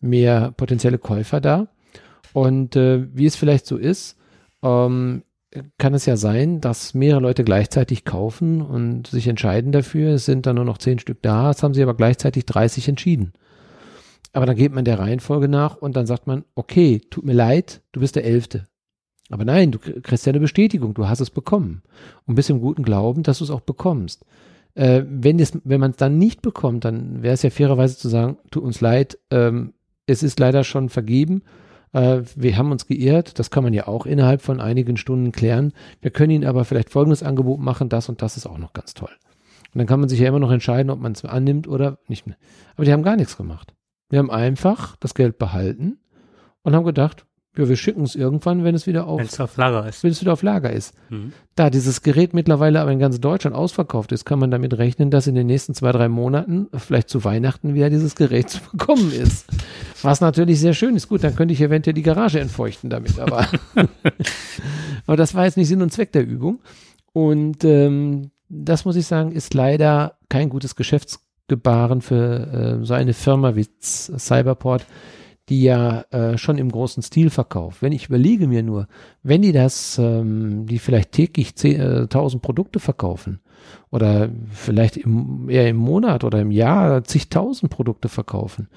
mehr 0.01 0.53
potenzielle 0.53 0.99
Käufer 0.99 1.41
da. 1.41 1.69
Und 2.33 2.77
äh, 2.77 3.07
wie 3.15 3.27
es 3.27 3.37
vielleicht 3.37 3.67
so 3.67 3.77
ist, 3.77 4.17
ähm, 4.63 5.23
kann 5.79 5.95
es 5.95 6.07
ja 6.07 6.17
sein, 6.17 6.61
dass 6.61 6.95
mehrere 6.95 7.21
Leute 7.21 7.43
gleichzeitig 7.43 8.05
kaufen 8.05 8.63
und 8.63 9.09
sich 9.09 9.27
entscheiden 9.27 9.73
dafür. 9.73 10.15
Es 10.15 10.25
sind 10.25 10.47
dann 10.47 10.57
nur 10.57 10.65
noch 10.65 10.79
zehn 10.79 10.99
Stück 10.99 11.23
da, 11.23 11.51
es 11.51 11.63
haben 11.63 11.75
sie 11.75 11.83
aber 11.83 11.95
gleichzeitig 11.95 12.47
30 12.47 12.89
entschieden. 12.89 13.33
Aber 14.33 14.47
dann 14.47 14.57
geht 14.57 14.73
man 14.73 14.85
der 14.85 15.01
Reihenfolge 15.01 15.49
nach 15.49 15.77
und 15.77 15.97
dann 15.97 16.07
sagt 16.07 16.29
man, 16.29 16.45
okay, 16.55 17.01
tut 17.11 17.25
mir 17.25 17.33
leid, 17.33 17.83
du 17.91 18.01
bist 18.01 18.15
der 18.15 18.25
Elfte. 18.25 18.69
Aber 19.29 19.45
nein, 19.45 19.73
du 19.73 19.79
kriegst 19.79 20.27
ja 20.27 20.31
eine 20.31 20.41
Bestätigung, 20.41 20.95
du 20.95 21.09
hast 21.09 21.21
es 21.21 21.31
bekommen. 21.31 21.83
Und 22.27 22.37
bist 22.37 22.51
im 22.51 22.61
guten 22.61 22.85
Glauben, 22.85 23.25
dass 23.25 23.39
du 23.39 23.45
es 23.45 23.51
auch 23.51 23.61
bekommst. 23.61 24.25
Äh, 24.75 25.03
wenn 25.09 25.39
wenn 25.65 25.81
man 25.81 25.93
es 25.93 25.97
dann 25.97 26.19
nicht 26.19 26.43
bekommt, 26.43 26.85
dann 26.85 27.23
wäre 27.23 27.35
es 27.35 27.43
ja 27.43 27.51
fairerweise 27.51 27.97
zu 27.97 28.09
sagen, 28.09 28.39
tut 28.53 28.63
uns 28.63 28.81
leid, 28.81 29.19
ähm, 29.31 29.75
es 30.07 30.23
ist 30.23 30.39
leider 30.39 30.63
schon 30.63 30.89
vergeben 30.89 31.43
äh, 31.93 32.23
wir 32.37 32.57
haben 32.57 32.73
uns 32.73 32.87
geirrt, 32.87 33.39
das 33.39 33.51
kann 33.51 33.65
man 33.65 33.73
ja 33.73 33.87
auch 33.89 34.07
innerhalb 34.07 34.43
von 34.43 34.61
einigen 34.61 34.97
Stunden 34.97 35.33
klären. 35.33 35.73
Wir 36.01 36.11
können 36.11 36.31
Ihnen 36.31 36.47
aber 36.47 36.65
vielleicht 36.65 36.91
folgendes 36.91 37.23
Angebot 37.23 37.61
machen, 37.61 37.89
das 37.89 38.09
und 38.09 38.23
das 38.23 38.37
ist 38.37 38.47
auch 38.47 38.59
noch 38.59 38.73
ganz 38.73 38.95
toll. 38.95 39.11
Und 39.73 39.79
dann 39.79 39.87
kann 39.87 40.01
man 40.01 40.09
sich 40.09 40.21
ja 40.21 40.29
immer 40.29 40.41
noch 40.41 40.51
entscheiden, 40.51 40.91
ob 40.91 41.01
man 41.01 41.13
es 41.13 41.25
annimmt 41.25 41.69
oder 41.69 41.99
nicht 42.09 42.27
mehr. 42.27 42.37
Aber 42.75 42.85
die 42.85 42.93
haben 42.93 43.03
gar 43.03 43.17
nichts 43.17 43.37
gemacht. 43.37 43.75
Wir 44.09 44.19
haben 44.19 44.31
einfach 44.31 44.97
das 44.97 45.15
Geld 45.15 45.39
behalten 45.39 45.99
und 46.63 46.75
haben 46.75 46.85
gedacht, 46.85 47.27
ja, 47.57 47.69
wir 47.69 47.77
schicken 47.77 48.03
es 48.03 48.15
irgendwann, 48.15 48.63
wenn 48.63 48.77
es 48.77 48.87
wieder 48.87 49.09
auf, 49.09 49.41
auf 49.41 49.57
Lager 49.57 49.89
ist. 49.89 50.05
Wenn 50.05 50.13
es 50.13 50.21
wieder 50.21 50.33
auf 50.33 50.43
Lager 50.43 50.73
ist. 50.73 50.95
Mhm. 51.09 51.33
Da 51.57 51.69
dieses 51.69 52.03
Gerät 52.03 52.33
mittlerweile 52.33 52.81
aber 52.81 52.93
in 52.93 53.01
ganz 53.01 53.21
Deutschland 53.21 53.57
ausverkauft 53.57 54.13
ist, 54.13 54.25
kann 54.25 54.39
man 54.39 54.53
damit 54.53 54.79
rechnen, 54.79 55.11
dass 55.11 55.27
in 55.27 55.35
den 55.35 55.49
nächsten 55.49 55.75
zwei, 55.75 55.91
drei 55.91 56.09
Monaten, 56.09 56.69
vielleicht 56.75 57.09
zu 57.09 57.25
Weihnachten, 57.25 57.75
wieder 57.75 57.91
dieses 57.91 58.15
Gerät 58.15 58.51
zu 58.51 58.61
bekommen 58.71 59.13
ist. 59.13 59.47
Was 60.03 60.21
natürlich 60.21 60.61
sehr 60.61 60.75
schön 60.75 60.95
ist. 60.95 61.09
Gut, 61.09 61.25
dann 61.25 61.35
könnte 61.35 61.53
ich 61.53 61.61
eventuell 61.61 61.95
die 61.95 62.03
Garage 62.03 62.39
entfeuchten 62.39 62.89
damit, 62.89 63.19
aber, 63.19 63.49
aber 65.07 65.17
das 65.17 65.35
war 65.35 65.45
jetzt 65.45 65.57
nicht 65.57 65.69
Sinn 65.69 65.83
und 65.83 65.93
Zweck 65.93 66.13
der 66.13 66.25
Übung. 66.25 66.61
Und 67.13 67.65
ähm, 67.65 68.31
das 68.49 68.85
muss 68.85 68.95
ich 68.95 69.07
sagen, 69.07 69.33
ist 69.33 69.55
leider 69.55 70.19
kein 70.29 70.51
gutes 70.51 70.77
Geschäftsgebaren 70.77 72.01
für 72.01 72.79
äh, 72.81 72.85
so 72.85 72.95
eine 72.95 73.13
Firma 73.13 73.57
wie 73.57 73.67
Cyberport 73.81 74.87
die 75.51 75.63
ja 75.63 76.03
äh, 76.11 76.39
schon 76.39 76.59
im 76.59 76.71
großen 76.71 77.03
Stil 77.03 77.29
verkauft. 77.29 77.83
Wenn 77.83 77.93
ich 77.93 78.07
überlege 78.07 78.47
mir 78.47 78.63
nur, 78.63 78.87
wenn 79.25 79.43
die 79.43 79.53
das, 79.53 79.99
ähm, 79.99 80.65
die 80.67 80.79
vielleicht 80.79 81.11
täglich 81.13 81.51
10.000 81.51 82.37
äh, 82.37 82.39
Produkte 82.39 82.79
verkaufen 82.79 83.41
oder 83.91 84.31
vielleicht 84.53 84.97
im, 84.97 85.51
eher 85.51 85.69
im 85.69 85.77
Monat 85.77 86.23
oder 86.23 86.41
im 86.41 86.53
Jahr 86.53 87.03
zigtausend 87.03 87.71
Produkte 87.71 88.09
verkaufen 88.09 88.69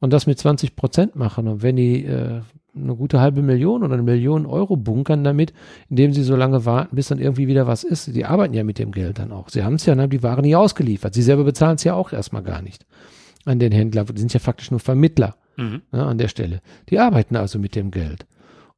und 0.00 0.12
das 0.12 0.26
mit 0.26 0.38
20 0.38 0.74
Prozent 0.74 1.16
machen 1.16 1.46
und 1.48 1.62
wenn 1.62 1.76
die 1.76 2.06
äh, 2.06 2.40
eine 2.74 2.96
gute 2.96 3.20
halbe 3.20 3.42
Million 3.42 3.82
oder 3.82 3.92
eine 3.92 4.02
Million 4.02 4.46
Euro 4.46 4.78
bunkern 4.78 5.24
damit, 5.24 5.52
indem 5.90 6.14
sie 6.14 6.22
so 6.22 6.34
lange 6.34 6.64
warten, 6.64 6.96
bis 6.96 7.08
dann 7.08 7.18
irgendwie 7.18 7.46
wieder 7.46 7.66
was 7.66 7.84
ist. 7.84 8.14
Die 8.16 8.24
arbeiten 8.24 8.54
ja 8.54 8.64
mit 8.64 8.78
dem 8.78 8.92
Geld 8.92 9.18
dann 9.18 9.30
auch. 9.30 9.50
Sie 9.50 9.62
haben 9.62 9.74
es 9.74 9.84
ja, 9.84 9.94
dann 9.94 10.04
haben 10.04 10.10
die 10.10 10.22
Ware 10.22 10.40
nie 10.40 10.56
ausgeliefert. 10.56 11.12
Sie 11.12 11.20
selber 11.20 11.44
bezahlen 11.44 11.74
es 11.74 11.84
ja 11.84 11.92
auch 11.92 12.14
erstmal 12.14 12.42
gar 12.42 12.62
nicht 12.62 12.86
an 13.44 13.58
den 13.58 13.72
Händler. 13.72 14.04
Die 14.04 14.18
sind 14.18 14.32
ja 14.32 14.40
faktisch 14.40 14.70
nur 14.70 14.80
Vermittler 14.80 15.36
Mhm. 15.56 15.82
ja, 15.92 16.06
an 16.06 16.18
der 16.18 16.28
Stelle. 16.28 16.60
Die 16.88 16.98
arbeiten 16.98 17.36
also 17.36 17.58
mit 17.58 17.74
dem 17.74 17.90
Geld. 17.90 18.26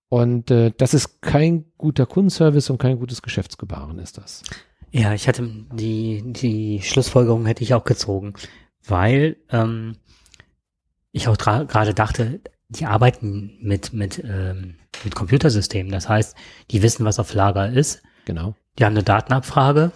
Und 0.09 0.51
äh, 0.51 0.73
das 0.77 0.95
ist 0.95 1.23
kein 1.23 1.65
guter 1.77 2.07
Kundenservice 2.07 2.71
und 2.71 2.79
kein 2.79 2.99
gutes 2.99 3.23
Geschäftsgebaren 3.23 3.99
ist 3.99 4.19
das. 4.19 4.43
Ja, 4.91 5.13
ich 5.13 5.27
hatte 5.27 5.49
die, 5.73 6.23
die 6.25 6.81
Schlussfolgerung 6.83 7.47
hätte 7.47 7.65
ich 7.65 7.75
auch 7.75 7.85
gezogen, 7.85 8.35
weil 8.87 9.37
ähm, 9.51 9.97
ich 11.11 11.27
auch 11.27 11.37
gerade 11.37 11.95
dachte, 11.95 12.41
die 12.69 12.87
arbeiten 12.87 13.59
mit, 13.61 13.93
mit, 13.93 14.23
ähm, 14.25 14.77
mit 15.03 15.15
Computersystemen. 15.15 15.91
Das 15.91 16.09
heißt, 16.09 16.37
die 16.71 16.83
wissen, 16.83 17.05
was 17.05 17.19
auf 17.19 17.35
Lager 17.35 17.71
ist. 17.71 18.03
Genau. 18.25 18.55
Die 18.79 18.85
haben 18.85 18.95
eine 18.95 19.03
Datenabfrage 19.03 19.93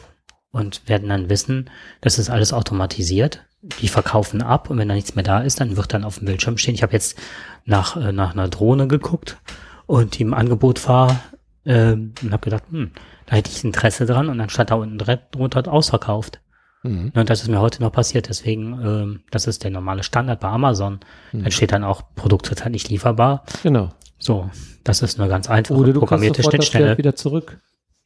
und 0.50 0.88
werden 0.88 1.08
dann 1.08 1.30
wissen, 1.30 1.70
das 2.00 2.18
ist 2.18 2.30
alles 2.30 2.52
automatisiert. 2.52 3.46
Die 3.60 3.88
verkaufen 3.88 4.40
ab 4.40 4.70
und 4.70 4.78
wenn 4.78 4.88
da 4.88 4.94
nichts 4.94 5.14
mehr 5.14 5.24
da 5.24 5.40
ist, 5.40 5.60
dann 5.60 5.76
wird 5.76 5.92
dann 5.92 6.04
auf 6.04 6.18
dem 6.18 6.26
Bildschirm 6.26 6.58
stehen. 6.58 6.74
Ich 6.74 6.82
habe 6.82 6.92
jetzt 6.92 7.18
nach, 7.64 7.96
äh, 7.96 8.12
nach 8.12 8.32
einer 8.32 8.48
Drohne 8.48 8.86
geguckt 8.86 9.38
und 9.86 10.18
die 10.18 10.22
im 10.22 10.34
Angebot 10.34 10.86
war 10.88 11.20
äh, 11.64 11.92
und 11.92 12.30
habe 12.30 12.44
gedacht, 12.44 12.64
hm, 12.70 12.92
da 13.26 13.36
hätte 13.36 13.50
ich 13.50 13.64
Interesse 13.64 14.06
dran 14.06 14.28
und 14.28 14.38
dann 14.38 14.48
stand 14.48 14.70
da 14.70 14.76
unten 14.76 14.98
drunter 14.98 15.72
ausverkauft. 15.72 16.40
Mhm. 16.82 17.12
Und 17.14 17.30
das 17.30 17.42
ist 17.42 17.48
mir 17.48 17.60
heute 17.60 17.82
noch 17.82 17.92
passiert, 17.92 18.28
deswegen, 18.28 18.80
ähm, 18.84 19.20
das 19.30 19.46
ist 19.46 19.64
der 19.64 19.70
normale 19.70 20.02
Standard 20.02 20.40
bei 20.40 20.48
Amazon. 20.48 21.00
Mhm. 21.32 21.42
Dann 21.42 21.50
steht 21.50 21.72
dann 21.72 21.84
auch, 21.84 22.02
Produkt 22.14 22.46
zurzeit 22.46 22.70
nicht 22.70 22.88
lieferbar. 22.88 23.44
Genau. 23.62 23.90
So, 24.18 24.50
das 24.84 25.02
ist 25.02 25.18
eine 25.18 25.28
ganz 25.28 25.48
einfache 25.48 25.78
Oder 25.78 25.92
du 25.92 26.00
programmierte 26.00 26.42
sofort 26.42 26.54
das 26.54 26.66
Schnittstelle. 26.66 26.86
Pferd 26.86 26.98
wieder 26.98 27.14
zurück. 27.16 27.60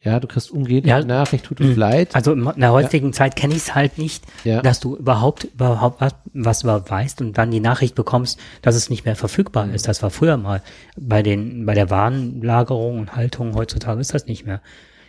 Ja, 0.04 0.18
du 0.18 0.26
kriegst 0.26 0.50
umgehend 0.50 0.86
Ja. 0.86 0.96
eine 0.96 1.06
Nachricht, 1.06 1.44
tut 1.44 1.60
uns 1.60 1.70
Mhm. 1.70 1.76
leid. 1.76 2.14
Also 2.14 2.32
in 2.32 2.52
der 2.56 2.72
heutigen 2.72 3.12
Zeit 3.12 3.36
kenne 3.36 3.54
ich 3.54 3.60
es 3.60 3.74
halt 3.76 3.98
nicht, 3.98 4.24
Ja. 4.42 4.60
dass 4.60 4.80
du 4.80 4.96
überhaupt 4.96 5.44
überhaupt 5.44 6.00
was, 6.00 6.64
was 6.64 6.64
weißt 6.90 7.20
und 7.20 7.38
dann 7.38 7.52
die 7.52 7.60
Nachricht 7.60 7.94
bekommst, 7.94 8.40
dass 8.62 8.74
es 8.74 8.90
nicht 8.90 9.04
mehr 9.04 9.14
verfügbar 9.14 9.70
ist. 9.72 9.86
Das 9.86 10.02
war 10.02 10.10
früher 10.10 10.36
mal 10.36 10.60
bei 10.96 11.22
den 11.22 11.66
bei 11.66 11.74
der 11.74 11.88
Warenlagerung 11.88 12.98
und 12.98 13.14
Haltung. 13.14 13.54
Heutzutage 13.54 14.00
ist 14.00 14.12
das 14.12 14.26
nicht 14.26 14.44
mehr. 14.44 14.60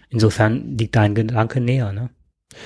Insofern 0.09 0.77
liegt 0.77 0.95
dein 0.95 1.15
Gedanke 1.15 1.59
näher, 1.59 1.91
ne? 1.91 2.09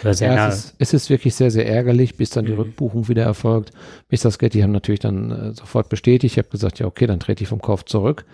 Ja, 0.03 0.47
es, 0.49 0.55
ist, 0.65 0.75
es 0.79 0.93
ist 0.93 1.09
wirklich 1.09 1.35
sehr, 1.35 1.51
sehr 1.51 1.67
ärgerlich, 1.67 2.17
bis 2.17 2.29
dann 2.29 2.45
die 2.45 2.51
Mhm. 2.53 2.59
Rückbuchung 2.59 3.07
wieder 3.07 3.23
erfolgt. 3.23 3.71
Mr. 4.11 4.31
Sketty 4.31 4.61
haben 4.61 4.71
natürlich 4.71 4.99
dann 4.99 5.31
äh, 5.31 5.53
sofort 5.53 5.89
bestätigt. 5.89 6.33
Ich 6.33 6.38
habe 6.38 6.49
gesagt, 6.49 6.79
ja, 6.79 6.85
okay, 6.85 7.07
dann 7.07 7.19
trete 7.19 7.43
ich 7.43 7.49
vom 7.49 7.61
Kauf 7.61 7.85
zurück. 7.85 8.25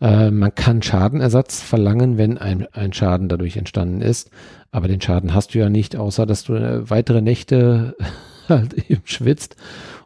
Äh, 0.00 0.30
man 0.30 0.54
kann 0.54 0.82
Schadenersatz 0.82 1.62
verlangen, 1.62 2.18
wenn 2.18 2.38
ein, 2.38 2.66
ein 2.72 2.92
Schaden 2.92 3.28
dadurch 3.28 3.56
entstanden 3.56 4.02
ist. 4.02 4.30
Aber 4.70 4.88
den 4.88 5.00
Schaden 5.00 5.34
hast 5.34 5.54
du 5.54 5.58
ja 5.58 5.68
nicht, 5.70 5.96
außer 5.96 6.26
dass 6.26 6.44
du 6.44 6.54
äh, 6.54 6.88
weitere 6.90 7.22
Nächte 7.22 7.96
halt 8.48 8.74
eben 8.90 9.02
schwitzt. 9.04 9.56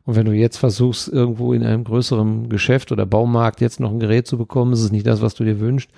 Und 0.07 0.17
wenn 0.17 0.27
du 0.27 0.33
jetzt 0.33 0.57
versuchst, 0.57 1.09
irgendwo 1.09 1.53
in 1.53 1.63
einem 1.63 1.85
größeren 1.85 2.49
Geschäft 2.49 2.91
oder 2.91 3.05
Baumarkt 3.07 3.61
jetzt 3.61 3.81
noch 3.81 3.91
ein 3.91 4.01
Gerät 4.01 4.27
zu 4.27 4.39
bekommen, 4.39 4.73
ist 4.73 4.81
es 4.83 4.93
nicht 4.93 5.07
das, 5.07 5.21
was 5.21 5.35
du 5.35 5.45
dir 5.45 5.61
wünschst. 5.61 5.91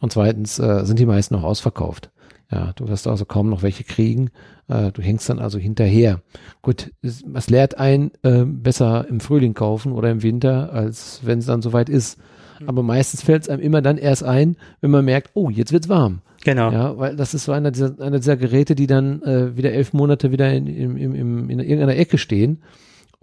Und 0.00 0.12
zweitens 0.12 0.58
äh, 0.58 0.84
sind 0.84 0.98
die 0.98 1.06
meisten 1.06 1.34
noch 1.34 1.44
ausverkauft. 1.44 2.10
Ja, 2.54 2.72
du 2.76 2.86
wirst 2.86 3.08
also 3.08 3.24
kaum 3.24 3.50
noch 3.50 3.62
welche 3.62 3.82
kriegen. 3.82 4.30
Äh, 4.68 4.92
du 4.92 5.02
hängst 5.02 5.28
dann 5.28 5.40
also 5.40 5.58
hinterher. 5.58 6.20
Gut, 6.62 6.92
es, 7.02 7.24
was 7.26 7.50
lehrt 7.50 7.78
ein, 7.78 8.12
äh, 8.22 8.44
besser 8.44 9.06
im 9.08 9.18
Frühling 9.18 9.54
kaufen 9.54 9.90
oder 9.90 10.08
im 10.08 10.22
Winter, 10.22 10.72
als 10.72 11.20
wenn 11.24 11.40
es 11.40 11.46
dann 11.46 11.62
soweit 11.62 11.88
ist. 11.88 12.16
Aber 12.64 12.84
meistens 12.84 13.22
fällt 13.22 13.42
es 13.42 13.48
einem 13.48 13.60
immer 13.60 13.82
dann 13.82 13.98
erst 13.98 14.22
ein, 14.22 14.56
wenn 14.80 14.92
man 14.92 15.04
merkt, 15.04 15.32
oh, 15.34 15.50
jetzt 15.50 15.72
wird's 15.72 15.88
warm. 15.88 16.20
Genau. 16.44 16.70
Ja, 16.70 16.96
weil 16.96 17.16
das 17.16 17.34
ist 17.34 17.44
so 17.44 17.52
einer 17.52 17.72
dieser, 17.72 17.98
einer 18.00 18.18
dieser 18.18 18.36
Geräte, 18.36 18.76
die 18.76 18.86
dann 18.86 19.20
äh, 19.22 19.56
wieder 19.56 19.72
elf 19.72 19.92
Monate 19.92 20.30
wieder 20.30 20.52
in, 20.52 20.68
in, 20.68 20.96
in, 20.96 21.14
in, 21.14 21.50
in 21.50 21.58
irgendeiner 21.58 21.96
Ecke 21.96 22.18
stehen. 22.18 22.62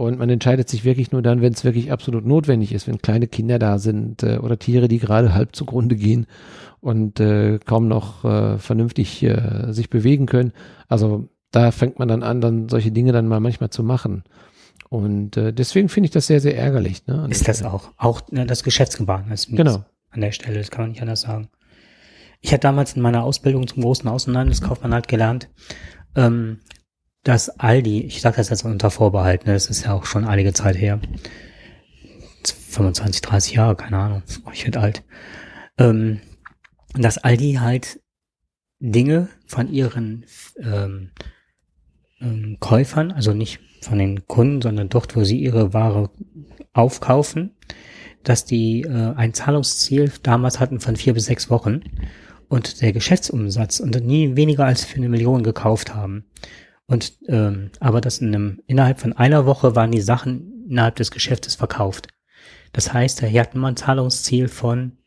Und 0.01 0.17
man 0.17 0.31
entscheidet 0.31 0.67
sich 0.67 0.83
wirklich 0.83 1.11
nur 1.11 1.21
dann, 1.21 1.43
wenn 1.43 1.53
es 1.53 1.63
wirklich 1.63 1.91
absolut 1.91 2.25
notwendig 2.25 2.73
ist, 2.73 2.87
wenn 2.87 3.03
kleine 3.03 3.27
Kinder 3.27 3.59
da 3.59 3.77
sind 3.77 4.23
äh, 4.23 4.39
oder 4.39 4.57
Tiere, 4.57 4.87
die 4.87 4.97
gerade 4.97 5.33
halb 5.35 5.55
zugrunde 5.55 5.95
gehen 5.95 6.25
und 6.79 7.19
äh, 7.19 7.59
kaum 7.63 7.87
noch 7.87 8.25
äh, 8.25 8.57
vernünftig 8.57 9.21
äh, 9.21 9.71
sich 9.71 9.91
bewegen 9.91 10.25
können. 10.25 10.53
Also 10.87 11.29
da 11.51 11.69
fängt 11.69 11.99
man 11.99 12.07
dann 12.07 12.23
an, 12.23 12.41
dann 12.41 12.67
solche 12.67 12.91
Dinge 12.91 13.11
dann 13.11 13.27
mal 13.27 13.39
manchmal 13.39 13.69
zu 13.69 13.83
machen. 13.83 14.23
Und 14.89 15.37
äh, 15.37 15.53
deswegen 15.53 15.87
finde 15.87 16.05
ich 16.05 16.11
das 16.11 16.25
sehr, 16.25 16.39
sehr 16.39 16.57
ärgerlich. 16.57 17.05
Ne, 17.05 17.27
Ist 17.29 17.47
das 17.47 17.61
auch. 17.61 17.91
Auch 17.97 18.21
ne, 18.31 18.47
das 18.47 18.63
Geschäftsgebaren 18.63 19.31
ist 19.31 19.55
Genau. 19.55 19.85
an 20.09 20.21
der 20.21 20.31
Stelle, 20.31 20.57
das 20.57 20.71
kann 20.71 20.85
man 20.85 20.89
nicht 20.93 21.01
anders 21.03 21.21
sagen. 21.21 21.47
Ich 22.39 22.51
hatte 22.53 22.61
damals 22.61 22.95
in 22.95 23.03
meiner 23.03 23.23
Ausbildung 23.23 23.67
zum 23.67 23.83
großen 23.83 24.09
Außenhandelskaufmann 24.09 24.95
halt 24.95 25.07
gelernt, 25.07 25.47
ähm, 26.15 26.57
dass 27.23 27.49
Aldi, 27.59 28.01
ich 28.01 28.21
sage 28.21 28.37
das 28.37 28.49
jetzt 28.49 28.65
unter 28.65 28.91
Vorbehalt, 28.91 29.45
ne, 29.45 29.53
das 29.53 29.67
ist 29.67 29.85
ja 29.85 29.93
auch 29.93 30.05
schon 30.05 30.25
einige 30.25 30.53
Zeit 30.53 30.77
her, 30.77 30.99
25, 32.69 33.21
30 33.21 33.53
Jahre, 33.53 33.75
keine 33.75 33.97
Ahnung, 33.97 34.23
Oh, 34.45 34.51
ich 34.53 34.65
werde 34.65 34.79
alt, 34.79 35.03
ähm, 35.77 36.21
dass 36.93 37.17
Aldi 37.17 37.57
halt 37.59 37.99
Dinge 38.79 39.29
von 39.45 39.71
ihren 39.71 40.25
ähm, 40.57 41.11
ähm, 42.19 42.57
Käufern, 42.59 43.11
also 43.11 43.33
nicht 43.33 43.59
von 43.81 43.99
den 43.99 44.27
Kunden, 44.27 44.61
sondern 44.61 44.89
dort, 44.89 45.15
wo 45.15 45.23
sie 45.23 45.39
ihre 45.39 45.73
Ware 45.73 46.09
aufkaufen, 46.73 47.51
dass 48.23 48.45
die 48.45 48.81
äh, 48.81 49.13
ein 49.15 49.33
Zahlungsziel 49.33 50.11
damals 50.23 50.59
hatten 50.59 50.79
von 50.79 50.95
vier 50.95 51.13
bis 51.13 51.25
sechs 51.25 51.49
Wochen 51.49 51.81
und 52.47 52.81
der 52.81 52.93
Geschäftsumsatz 52.93 53.79
und 53.79 53.95
nie 54.03 54.35
weniger 54.35 54.65
als 54.65 54.83
für 54.83 54.97
eine 54.97 55.09
Million 55.09 55.43
gekauft 55.43 55.95
haben. 55.95 56.25
Und 56.91 57.13
ähm, 57.29 57.71
aber 57.79 58.01
das 58.01 58.17
in 58.17 58.35
einem, 58.35 58.61
innerhalb 58.67 58.99
von 58.99 59.13
einer 59.13 59.45
Woche 59.45 59.77
waren 59.77 59.91
die 59.91 60.01
Sachen 60.01 60.65
innerhalb 60.67 60.97
des 60.97 61.09
Geschäftes 61.09 61.55
verkauft. 61.55 62.09
Das 62.73 62.91
heißt, 62.91 63.23
hier 63.23 63.39
hatten 63.39 63.61
wir 63.61 63.67
ein 63.67 63.77
Zahlungsziel 63.77 64.49
von, 64.49 64.97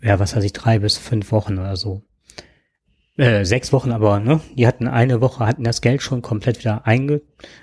ja, 0.00 0.18
was 0.18 0.34
weiß 0.34 0.42
ich, 0.42 0.54
drei 0.54 0.78
bis 0.78 0.96
fünf 0.96 1.30
Wochen 1.30 1.58
oder 1.58 1.76
so. 1.76 2.04
Äh, 3.18 3.44
sechs 3.44 3.70
Wochen 3.70 3.92
aber, 3.92 4.18
ne? 4.18 4.40
Die 4.56 4.66
hatten 4.66 4.88
eine 4.88 5.20
Woche, 5.20 5.44
hatten 5.44 5.62
das 5.62 5.82
Geld 5.82 6.00
schon 6.00 6.22
komplett 6.22 6.60
wieder 6.60 6.86
einge 6.86 7.20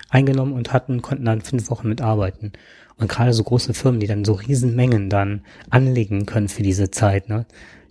eingenommen 0.08 0.52
und 0.52 0.72
hatten, 0.72 1.02
konnten 1.02 1.24
dann 1.24 1.40
fünf 1.40 1.68
Wochen 1.68 1.88
mitarbeiten. 1.88 2.52
Und 2.96 3.08
gerade 3.08 3.32
so 3.32 3.42
große 3.42 3.74
Firmen, 3.74 3.98
die 3.98 4.06
dann 4.06 4.24
so 4.24 4.34
Riesenmengen 4.34 5.10
dann 5.10 5.44
anlegen 5.68 6.26
können 6.26 6.48
für 6.48 6.62
diese 6.62 6.92
Zeit, 6.92 7.28
ne? 7.28 7.46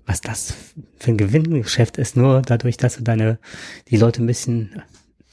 Was 0.06 0.22
das 0.22 0.54
für 0.98 1.12
ein 1.12 1.18
Gewinngeschäft 1.18 1.98
ist, 1.98 2.16
nur 2.16 2.42
dadurch, 2.42 2.78
dass 2.78 2.96
du 2.96 3.04
deine, 3.04 3.38
die 3.90 3.98
Leute 3.98 4.24
ein 4.24 4.28
bisschen 4.28 4.82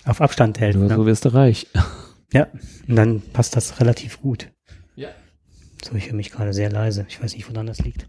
auf 0.04 0.20
Abstand 0.20 0.60
hältst. 0.60 0.78
Nur 0.78 0.88
Ne? 0.88 0.94
so 0.96 1.06
wirst 1.06 1.24
du 1.24 1.34
reich. 1.34 1.66
Ja, 2.30 2.46
und 2.86 2.94
dann 2.96 3.22
passt 3.32 3.56
das 3.56 3.80
relativ 3.80 4.20
gut. 4.20 4.50
Ja. 4.96 5.08
So, 5.82 5.94
ich 5.94 6.08
höre 6.08 6.14
mich 6.14 6.30
gerade 6.30 6.52
sehr 6.52 6.70
leise. 6.70 7.06
Ich 7.08 7.22
weiß 7.22 7.32
nicht, 7.34 7.48
woran 7.48 7.66
das 7.66 7.78
liegt. 7.78 8.06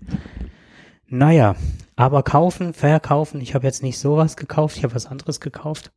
Naja, 1.07 1.55
aber 1.95 2.21
kaufen, 2.23 2.73
verkaufen. 2.73 3.39
Ich 3.39 3.55
habe 3.55 3.65
jetzt 3.65 3.81
nicht 3.81 3.97
sowas 3.97 4.35
gekauft, 4.35 4.75
ich 4.75 4.83
habe 4.83 4.93
was 4.93 5.05
anderes 5.05 5.39
gekauft. 5.39 5.93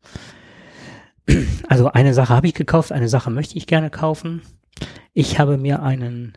Also 1.69 1.91
eine 1.91 2.15
Sache 2.15 2.33
habe 2.33 2.47
ich 2.47 2.55
gekauft, 2.55 2.93
eine 2.93 3.09
Sache 3.09 3.31
möchte 3.31 3.57
ich 3.59 3.67
gerne 3.67 3.91
kaufen. 3.91 4.43
Ich 5.15 5.41
habe 5.41 5.57
mir 5.59 5.83
einen 5.83 6.35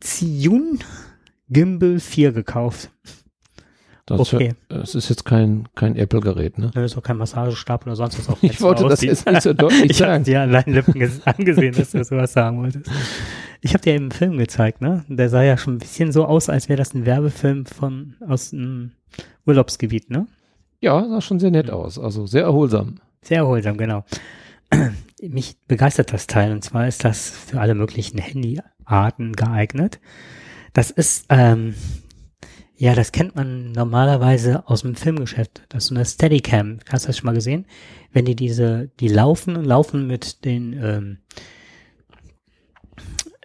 Zhiyun 0.00 0.78
Gimbal 1.50 2.00
4 2.00 2.32
gekauft. 2.32 2.90
Das, 4.08 4.32
Okay. 4.34 4.54
das 4.68 4.94
ist 4.94 5.08
jetzt 5.10 5.24
kein, 5.24 5.68
kein 5.74 5.94
Apple-Gerät, 5.96 6.56
ne? 6.58 6.70
Das 6.74 6.92
ist 6.92 6.96
auch 6.98 7.02
kein 7.02 7.18
Massagestab 7.18 7.84
oder 7.86 7.94
sonst 7.96 8.18
was. 8.18 8.28
Auch 8.28 8.38
Ich 8.42 8.60
wollte 8.60 8.84
das 8.88 9.02
jetzt 9.02 9.26
nicht 9.26 9.42
so 9.42 9.52
deutlich 9.54 9.90
ich 9.90 9.96
sagen. 9.98 10.24
dir 10.24 10.40
an 10.42 10.52
deinen 10.52 10.72
Lippen 10.74 10.94
ges- 10.94 11.22
angesehen, 11.24 11.74
dass 11.74 11.90
du 11.90 12.02
sowas 12.02 12.32
sagen 12.32 12.58
wolltest. 12.58 12.90
Ich 13.60 13.74
habe 13.74 13.82
dir 13.82 13.94
eben 13.94 14.04
einen 14.04 14.12
Film 14.12 14.38
gezeigt, 14.38 14.80
ne? 14.80 15.04
Der 15.08 15.28
sah 15.28 15.42
ja 15.42 15.56
schon 15.58 15.74
ein 15.74 15.78
bisschen 15.78 16.10
so 16.12 16.24
aus, 16.24 16.48
als 16.48 16.68
wäre 16.68 16.78
das 16.78 16.94
ein 16.94 17.04
Werbefilm 17.06 17.66
von 17.66 18.14
aus 18.26 18.52
einem 18.52 18.92
Urlaubsgebiet, 19.46 20.10
ne? 20.10 20.26
Ja, 20.80 21.06
sah 21.08 21.20
schon 21.20 21.38
sehr 21.40 21.50
nett 21.50 21.70
aus. 21.70 21.98
Also 21.98 22.26
sehr 22.26 22.44
erholsam. 22.44 22.96
Sehr 23.22 23.38
erholsam, 23.38 23.76
genau. 23.76 24.04
Mich 25.20 25.56
begeistert 25.66 26.12
das 26.12 26.26
Teil 26.28 26.52
und 26.52 26.62
zwar 26.62 26.86
ist 26.86 27.04
das 27.04 27.28
für 27.30 27.60
alle 27.60 27.74
möglichen 27.74 28.18
Handyarten 28.18 29.32
geeignet. 29.32 29.98
Das 30.72 30.90
ist, 30.92 31.26
ähm, 31.30 31.74
ja, 32.80 32.94
das 32.94 33.10
kennt 33.10 33.34
man 33.34 33.72
normalerweise 33.72 34.66
aus 34.68 34.82
dem 34.82 34.94
Filmgeschäft. 34.94 35.62
Das 35.68 35.84
ist 35.84 35.88
so 35.88 35.96
eine 35.96 36.04
Steadicam. 36.04 36.78
Hast 36.88 37.04
du 37.04 37.06
das 37.08 37.18
schon 37.18 37.26
mal 37.26 37.34
gesehen? 37.34 37.66
Wenn 38.12 38.24
die 38.24 38.36
diese, 38.36 38.88
die 39.00 39.08
laufen 39.08 39.56
und 39.56 39.64
laufen 39.64 40.06
mit 40.06 40.44
den, 40.44 40.72
ähm, 40.80 41.18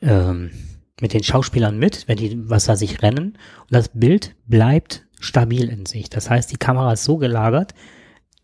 ähm, 0.03 0.51
mit 1.01 1.13
den 1.13 1.23
Schauspielern 1.23 1.79
mit, 1.79 2.07
wenn 2.07 2.17
die, 2.17 2.47
was 2.47 2.67
weiß 2.67 2.84
ich, 2.84 3.01
rennen. 3.01 3.39
Und 3.61 3.71
das 3.71 3.89
Bild 3.89 4.36
bleibt 4.45 5.07
stabil 5.19 5.67
in 5.67 5.88
sich. 5.88 6.11
Das 6.11 6.29
heißt, 6.29 6.51
die 6.51 6.57
Kamera 6.57 6.93
ist 6.93 7.03
so 7.03 7.17
gelagert, 7.17 7.73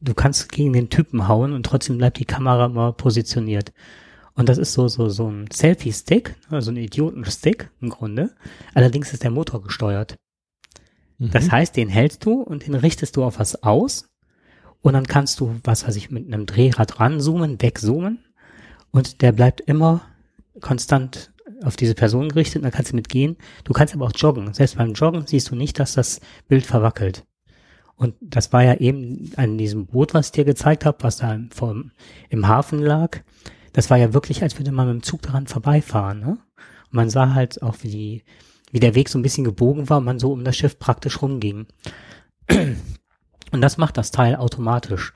du 0.01 0.15
kannst 0.15 0.51
gegen 0.51 0.73
den 0.73 0.89
Typen 0.89 1.27
hauen 1.27 1.53
und 1.53 1.67
trotzdem 1.67 1.99
bleibt 1.99 2.17
die 2.17 2.25
Kamera 2.25 2.65
immer 2.65 2.93
positioniert. 2.93 3.73
Und 4.33 4.49
das 4.49 4.57
ist 4.57 4.73
so, 4.73 4.87
so, 4.87 5.07
so 5.09 5.29
ein 5.29 5.51
Selfie-Stick, 5.51 6.35
also 6.49 6.71
ein 6.71 6.77
Idioten-Stick 6.77 7.69
im 7.79 7.89
Grunde. 7.89 8.31
Allerdings 8.73 9.13
ist 9.13 9.23
der 9.23 9.31
Motor 9.31 9.61
gesteuert. 9.61 10.17
Das 11.19 11.47
Mhm. 11.47 11.51
heißt, 11.51 11.75
den 11.75 11.89
hältst 11.89 12.25
du 12.25 12.41
und 12.41 12.65
den 12.65 12.75
richtest 12.75 13.17
du 13.17 13.23
auf 13.23 13.39
was 13.39 13.61
aus. 13.63 14.07
Und 14.81 14.93
dann 14.93 15.05
kannst 15.07 15.39
du, 15.41 15.59
was 15.63 15.85
weiß 15.85 15.97
ich, 15.97 16.09
mit 16.09 16.25
einem 16.27 16.45
Drehrad 16.45 16.99
ranzoomen, 16.99 17.61
wegzoomen. 17.61 18.19
Und 18.91 19.21
der 19.21 19.33
bleibt 19.33 19.59
immer 19.61 20.01
konstant 20.61 21.31
auf 21.63 21.75
diese 21.75 21.93
Person 21.95 22.29
gerichtet. 22.29 22.57
Und 22.57 22.63
dann 22.63 22.71
kannst 22.71 22.91
du 22.91 22.95
mitgehen. 22.95 23.35
Du 23.65 23.73
kannst 23.73 23.93
aber 23.93 24.05
auch 24.05 24.13
joggen. 24.15 24.53
Selbst 24.53 24.77
beim 24.77 24.93
Joggen 24.93 25.27
siehst 25.27 25.51
du 25.51 25.55
nicht, 25.55 25.77
dass 25.79 25.93
das 25.93 26.21
Bild 26.47 26.65
verwackelt. 26.65 27.25
Und 27.97 28.15
das 28.21 28.53
war 28.53 28.63
ja 28.63 28.75
eben 28.75 29.29
an 29.35 29.57
diesem 29.57 29.87
Boot, 29.87 30.13
was 30.13 30.27
ich 30.27 30.31
dir 30.31 30.45
gezeigt 30.45 30.85
habe, 30.85 30.99
was 31.01 31.17
da 31.17 31.33
im, 31.33 31.51
vom, 31.51 31.91
im 32.29 32.47
Hafen 32.47 32.79
lag. 32.79 33.19
Das 33.73 33.89
war 33.89 33.97
ja 33.97 34.13
wirklich, 34.13 34.41
als 34.41 34.57
würde 34.57 34.71
man 34.71 34.87
mit 34.87 34.93
dem 34.95 35.03
Zug 35.03 35.21
daran 35.21 35.47
vorbeifahren. 35.47 36.21
Ne? 36.21 36.29
Und 36.29 36.93
man 36.93 37.09
sah 37.09 37.33
halt 37.33 37.61
auch, 37.61 37.75
wie 37.81 37.89
die 37.89 38.23
wie 38.71 38.79
der 38.79 38.95
Weg 38.95 39.09
so 39.09 39.19
ein 39.19 39.23
bisschen 39.23 39.43
gebogen 39.43 39.89
war 39.89 39.99
man 40.01 40.19
so 40.19 40.31
um 40.31 40.43
das 40.43 40.55
Schiff 40.55 40.79
praktisch 40.79 41.21
rumging. 41.21 41.67
Und 43.51 43.61
das 43.61 43.77
macht 43.77 43.97
das 43.97 44.11
Teil 44.11 44.35
automatisch. 44.35 45.13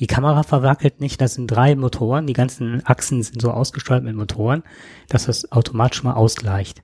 Die 0.00 0.06
Kamera 0.06 0.42
verwackelt 0.42 1.00
nicht, 1.00 1.20
das 1.20 1.34
sind 1.34 1.48
drei 1.48 1.74
Motoren, 1.74 2.26
die 2.26 2.32
ganzen 2.32 2.82
Achsen 2.84 3.22
sind 3.22 3.42
so 3.42 3.50
ausgesteuert 3.50 4.04
mit 4.04 4.14
Motoren, 4.14 4.62
dass 5.08 5.26
das 5.26 5.50
automatisch 5.50 6.04
mal 6.04 6.14
ausgleicht. 6.14 6.82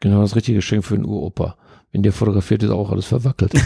Genau, 0.00 0.22
das 0.22 0.34
richtige 0.34 0.58
Geschenk 0.58 0.84
für 0.84 0.96
den 0.96 1.04
Uropa. 1.04 1.56
Wenn 1.94 2.02
der 2.02 2.12
fotografiert, 2.12 2.60
ist 2.64 2.70
auch 2.70 2.90
alles 2.90 3.06
verwackelt. 3.06 3.52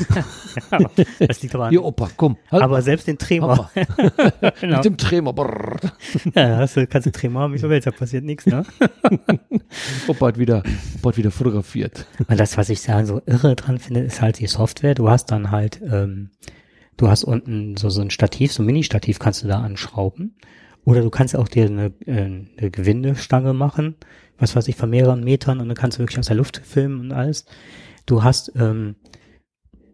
Das 1.18 1.40
liegt 1.42 1.54
aber 1.54 1.66
an, 1.66 1.70
Hier, 1.70 1.82
Opa, 1.82 2.10
komm. 2.16 2.36
Halt 2.50 2.62
aber 2.62 2.82
selbst 2.82 3.06
den 3.06 3.16
Tremor. 3.16 3.70
genau. 4.60 4.76
Mit 4.76 4.84
dem 4.84 4.96
Tremor. 4.98 5.34
Brrr. 5.34 5.78
Ja, 6.34 6.58
hast 6.58 6.76
du, 6.76 6.86
kannst 6.86 7.06
du 7.06 7.12
Tremor 7.12 7.42
haben, 7.42 7.54
wie 7.54 7.58
du 7.58 7.70
willst, 7.70 7.86
da 7.86 7.90
passiert 7.90 8.24
nichts, 8.24 8.44
ne? 8.44 8.64
Opa 10.08 10.26
hat 10.26 10.38
wieder, 10.38 10.62
Opa 10.98 11.10
hat 11.10 11.16
wieder 11.16 11.30
fotografiert. 11.30 12.06
Und 12.26 12.38
das, 12.38 12.58
was 12.58 12.68
ich 12.68 12.82
da 12.82 13.06
so 13.06 13.22
irre 13.24 13.56
dran 13.56 13.78
finde, 13.78 14.00
ist 14.00 14.20
halt 14.20 14.40
die 14.40 14.46
Software. 14.46 14.94
Du 14.94 15.08
hast 15.08 15.26
dann 15.26 15.50
halt, 15.50 15.80
ähm, 15.82 16.30
du 16.98 17.08
hast 17.08 17.24
unten 17.24 17.78
so, 17.78 17.88
so 17.88 18.02
ein 18.02 18.10
Stativ, 18.10 18.52
so 18.52 18.62
ein 18.62 18.66
Mini-Stativ 18.66 19.20
kannst 19.20 19.42
du 19.42 19.48
da 19.48 19.60
anschrauben. 19.60 20.36
Oder 20.84 21.00
du 21.00 21.08
kannst 21.08 21.34
auch 21.34 21.48
dir 21.48 21.64
eine, 21.64 21.92
äh, 22.04 22.12
eine 22.58 22.70
Gewindestange 22.70 23.54
machen, 23.54 23.94
was 24.38 24.54
weiß 24.54 24.68
ich, 24.68 24.76
von 24.76 24.90
mehreren 24.90 25.24
Metern 25.24 25.60
und 25.60 25.68
dann 25.68 25.76
kannst 25.76 25.96
du 25.96 26.02
wirklich 26.02 26.18
aus 26.18 26.26
der 26.26 26.36
Luft 26.36 26.60
filmen 26.62 27.00
und 27.00 27.12
alles. 27.12 27.46
Du 28.09 28.22
hast 28.22 28.52
ähm, 28.56 28.96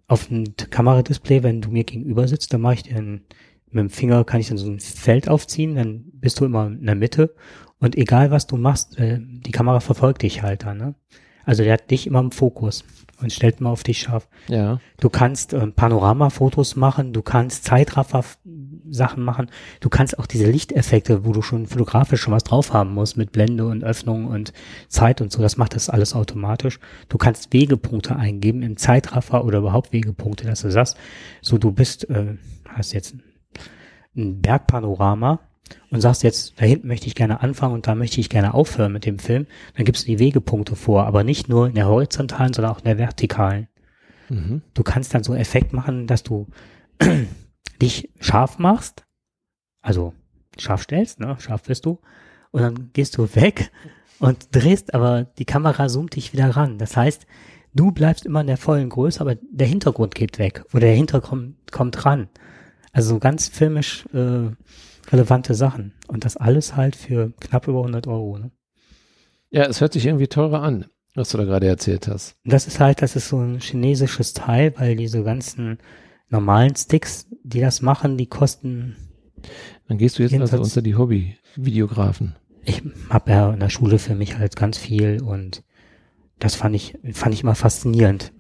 auf 0.07 0.29
dem 0.29 0.55
Kameradisplay, 0.57 1.43
wenn 1.43 1.61
du 1.61 1.71
mir 1.71 1.83
gegenüber 1.83 2.29
sitzt, 2.29 2.53
dann 2.53 2.61
mache 2.61 2.75
ich 2.75 2.83
dir 2.85 2.97
ein, 2.97 3.23
mit 3.71 3.81
dem 3.81 3.91
Finger 3.91 4.25
kann 4.25 4.41
ich 4.41 4.49
dann 4.49 4.57
so 4.57 4.71
ein 4.71 4.79
Feld 4.79 5.29
aufziehen, 5.29 5.75
dann 5.75 6.05
bist 6.13 6.39
du 6.39 6.45
immer 6.45 6.69
in 6.69 6.87
der 6.87 6.95
Mitte 6.95 7.35
und 7.81 7.97
egal 7.97 8.31
was 8.31 8.47
du 8.47 8.57
machst, 8.57 9.01
äh, 9.01 9.19
die 9.21 9.51
Kamera 9.51 9.81
verfolgt 9.81 10.23
dich 10.23 10.43
halt 10.43 10.63
dann, 10.63 10.79
ne? 10.79 10.95
Also 11.45 11.65
der 11.65 11.75
hat 11.75 11.91
dich 11.91 12.07
immer 12.07 12.21
im 12.21 12.31
Fokus 12.31 12.85
und 13.21 13.33
stellt 13.33 13.61
immer 13.61 13.71
auf 13.71 13.83
dich 13.83 13.99
scharf. 13.99 14.29
Ja. 14.49 14.81
Du 15.01 15.11
kannst 15.11 15.53
ähm, 15.53 15.73
Panoramafotos 15.73 16.77
machen, 16.77 17.13
du 17.13 17.21
kannst 17.21 17.65
Zeitraffer-Sachen 18.95 19.23
machen, 19.23 19.51
du 19.81 19.89
kannst 19.89 20.19
auch 20.19 20.27
diese 20.27 20.51
Lichteffekte, 20.51 21.25
wo 21.25 21.33
du 21.33 21.43
schon 21.43 21.67
fotografisch 21.67 22.21
schon 22.21 22.33
was 22.33 22.45
drauf 22.45 22.73
haben 22.73 22.95
musst, 22.95 23.17
mit 23.17 23.33
Blende 23.33 23.67
und 23.67 23.85
Öffnung 23.85 24.27
und 24.27 24.53
Zeit 24.89 25.21
und 25.21 25.33
so, 25.33 25.43
das 25.43 25.57
macht 25.57 25.75
das 25.75 25.91
alles 25.91 26.15
automatisch. 26.15 26.79
Du 27.09 27.19
kannst 27.19 27.53
Wegepunkte 27.53 28.17
eingeben 28.17 28.63
im 28.63 28.77
Zeitraffer 28.77 29.45
oder 29.45 29.59
überhaupt 29.59 29.93
Wegepunkte, 29.93 30.47
dass 30.47 30.63
du 30.63 30.71
sagst, 30.71 30.97
so 31.43 31.59
du 31.59 31.73
bist, 31.73 32.09
äh, 32.11 32.37
hast 32.69 32.93
jetzt 32.93 33.15
ein, 33.15 33.23
ein 34.17 34.41
Bergpanorama 34.41 35.41
und 35.91 36.01
sagst 36.01 36.23
jetzt, 36.23 36.55
da 36.61 36.65
hinten 36.65 36.89
möchte 36.89 37.07
ich 37.07 37.15
gerne 37.15 37.41
anfangen 37.43 37.75
und 37.75 37.87
da 37.87 37.95
möchte 37.95 38.21
ich 38.21 38.29
gerne 38.29 38.55
aufhören 38.55 38.93
mit 38.93 39.07
dem 39.07 39.19
Film, 39.19 39.47
dann 39.77 39.85
gibst 39.85 40.05
du 40.05 40.07
die 40.09 40.19
Wegepunkte 40.19 40.77
vor, 40.77 41.07
aber 41.07 41.25
nicht 41.25 41.49
nur 41.49 41.69
in 41.69 41.75
der 41.75 41.89
horizontalen, 41.89 42.53
sondern 42.53 42.73
auch 42.73 42.79
in 42.79 42.85
der 42.85 42.99
vertikalen 42.99 43.69
Mhm. 44.31 44.63
du 44.73 44.83
kannst 44.83 45.13
dann 45.13 45.23
so 45.23 45.35
Effekt 45.35 45.75
machen, 45.75 46.07
dass 46.07 46.23
du 46.23 46.47
dich 47.81 48.11
scharf 48.21 48.59
machst, 48.59 49.05
also 49.83 50.15
scharf 50.59 50.83
stellst, 50.83 51.21
ne, 51.21 51.37
scharf 51.41 51.63
bist 51.63 51.87
du, 51.87 52.01
und 52.51 52.63
dann 52.63 52.91
gehst 52.93 53.19
du 53.19 53.35
weg 53.35 53.71
und 54.21 54.55
drehst, 54.55 54.95
aber 54.95 55.25
die 55.25 55.45
Kamera 55.45 55.89
zoomt 55.89 56.15
dich 56.15 56.33
wieder 56.33 56.51
ran. 56.51 56.79
Das 56.79 56.97
heißt, 56.97 57.27
du 57.75 57.91
bleibst 57.91 58.25
immer 58.27 58.43
in 58.43 58.47
der 58.47 58.57
vollen 58.57 58.89
Größe, 58.89 59.21
aber 59.21 59.35
der 59.35 59.67
Hintergrund 59.67 60.15
geht 60.15 60.39
weg 60.39 60.65
oder 60.73 60.83
der 60.83 60.95
Hintergrund 60.95 61.57
kommt 61.73 62.05
ran. 62.07 62.29
Also 62.93 63.15
so 63.15 63.19
ganz 63.19 63.49
filmisch 63.49 64.07
äh, 64.15 64.51
relevante 65.11 65.55
Sachen. 65.55 65.93
Und 66.07 66.25
das 66.25 66.37
alles 66.37 66.77
halt 66.77 66.95
für 66.97 67.33
knapp 67.41 67.67
über 67.67 67.79
100 67.79 68.07
Euro. 68.07 68.39
Ne? 68.39 68.51
Ja, 69.51 69.65
es 69.65 69.81
hört 69.81 69.93
sich 69.93 70.07
irgendwie 70.07 70.29
teurer 70.29 70.63
an, 70.63 70.87
was 71.15 71.31
du 71.31 71.39
da 71.39 71.45
gerade 71.45 71.67
erzählt 71.67 72.09
hast. 72.09 72.37
Das 72.45 72.67
ist 72.67 72.79
halt, 72.79 73.03
das 73.03 73.17
ist 73.17 73.29
so 73.29 73.39
ein 73.39 73.59
chinesisches 73.61 74.33
Teil, 74.33 74.75
weil 74.77 74.97
diese 74.97 75.25
ganzen 75.25 75.79
normalen 76.29 76.75
Sticks, 76.77 77.27
die 77.43 77.61
das 77.61 77.83
machen, 77.83 78.17
die 78.17 78.27
kosten. 78.27 78.97
Dann 79.89 79.99
gehst 79.99 80.19
du 80.19 80.23
jetzt 80.23 80.35
also 80.35 80.59
unter 80.59 80.83
die 80.83 80.97
Hobby-Videografen. 80.97 82.37
Ich 82.65 82.83
habe 83.11 83.31
ja 83.31 83.53
in 83.53 83.61
der 83.61 83.69
Schule 83.69 83.99
für 83.99 84.15
mich 84.15 84.39
halt 84.39 84.57
ganz 84.57 84.79
viel 84.79 85.23
und 85.23 85.63
das 86.39 86.55
fand 86.55 86.75
ich 86.75 86.99
fand 87.13 87.35
ich 87.35 87.43
immer 87.43 87.55
faszinierend. 87.55 88.33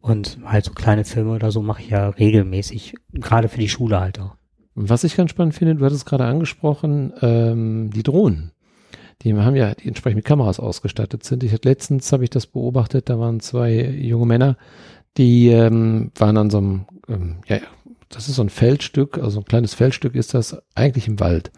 Und 0.00 0.38
halt 0.44 0.66
so 0.66 0.72
kleine 0.72 1.04
Filme 1.04 1.32
oder 1.32 1.50
so 1.50 1.62
mache 1.62 1.82
ich 1.82 1.88
ja 1.88 2.10
regelmäßig, 2.10 2.94
gerade 3.12 3.48
für 3.48 3.58
die 3.58 3.70
Schule 3.70 3.98
halt 3.98 4.20
auch. 4.20 4.36
Was 4.74 5.04
ich 5.04 5.16
ganz 5.16 5.30
spannend 5.30 5.54
finde, 5.54 5.76
du 5.76 5.84
hattest 5.84 6.04
gerade 6.04 6.24
angesprochen, 6.24 7.12
ähm, 7.22 7.90
die 7.90 8.02
Drohnen. 8.02 8.52
Die 9.22 9.32
haben 9.32 9.56
ja, 9.56 9.74
die 9.74 9.88
entsprechend 9.88 10.16
mit 10.16 10.24
Kameras 10.24 10.60
ausgestattet 10.60 11.24
sind. 11.24 11.42
Ich 11.44 11.52
hatte 11.52 11.68
letztens, 11.68 12.12
habe 12.12 12.24
ich 12.24 12.30
das 12.30 12.46
beobachtet, 12.46 13.08
da 13.08 13.18
waren 13.18 13.40
zwei 13.40 13.72
junge 13.82 14.26
Männer, 14.26 14.56
die 15.16 15.48
ähm, 15.48 16.10
waren 16.16 16.36
an 16.36 16.50
so 16.50 16.58
einem, 16.58 16.86
ähm, 17.08 17.36
ja, 17.46 17.58
das 18.08 18.28
ist 18.28 18.36
so 18.36 18.42
ein 18.42 18.50
Feldstück, 18.50 19.18
also 19.18 19.40
ein 19.40 19.44
kleines 19.44 19.74
Feldstück 19.74 20.14
ist 20.14 20.34
das 20.34 20.56
eigentlich 20.74 21.08
im 21.08 21.20
Wald. 21.20 21.50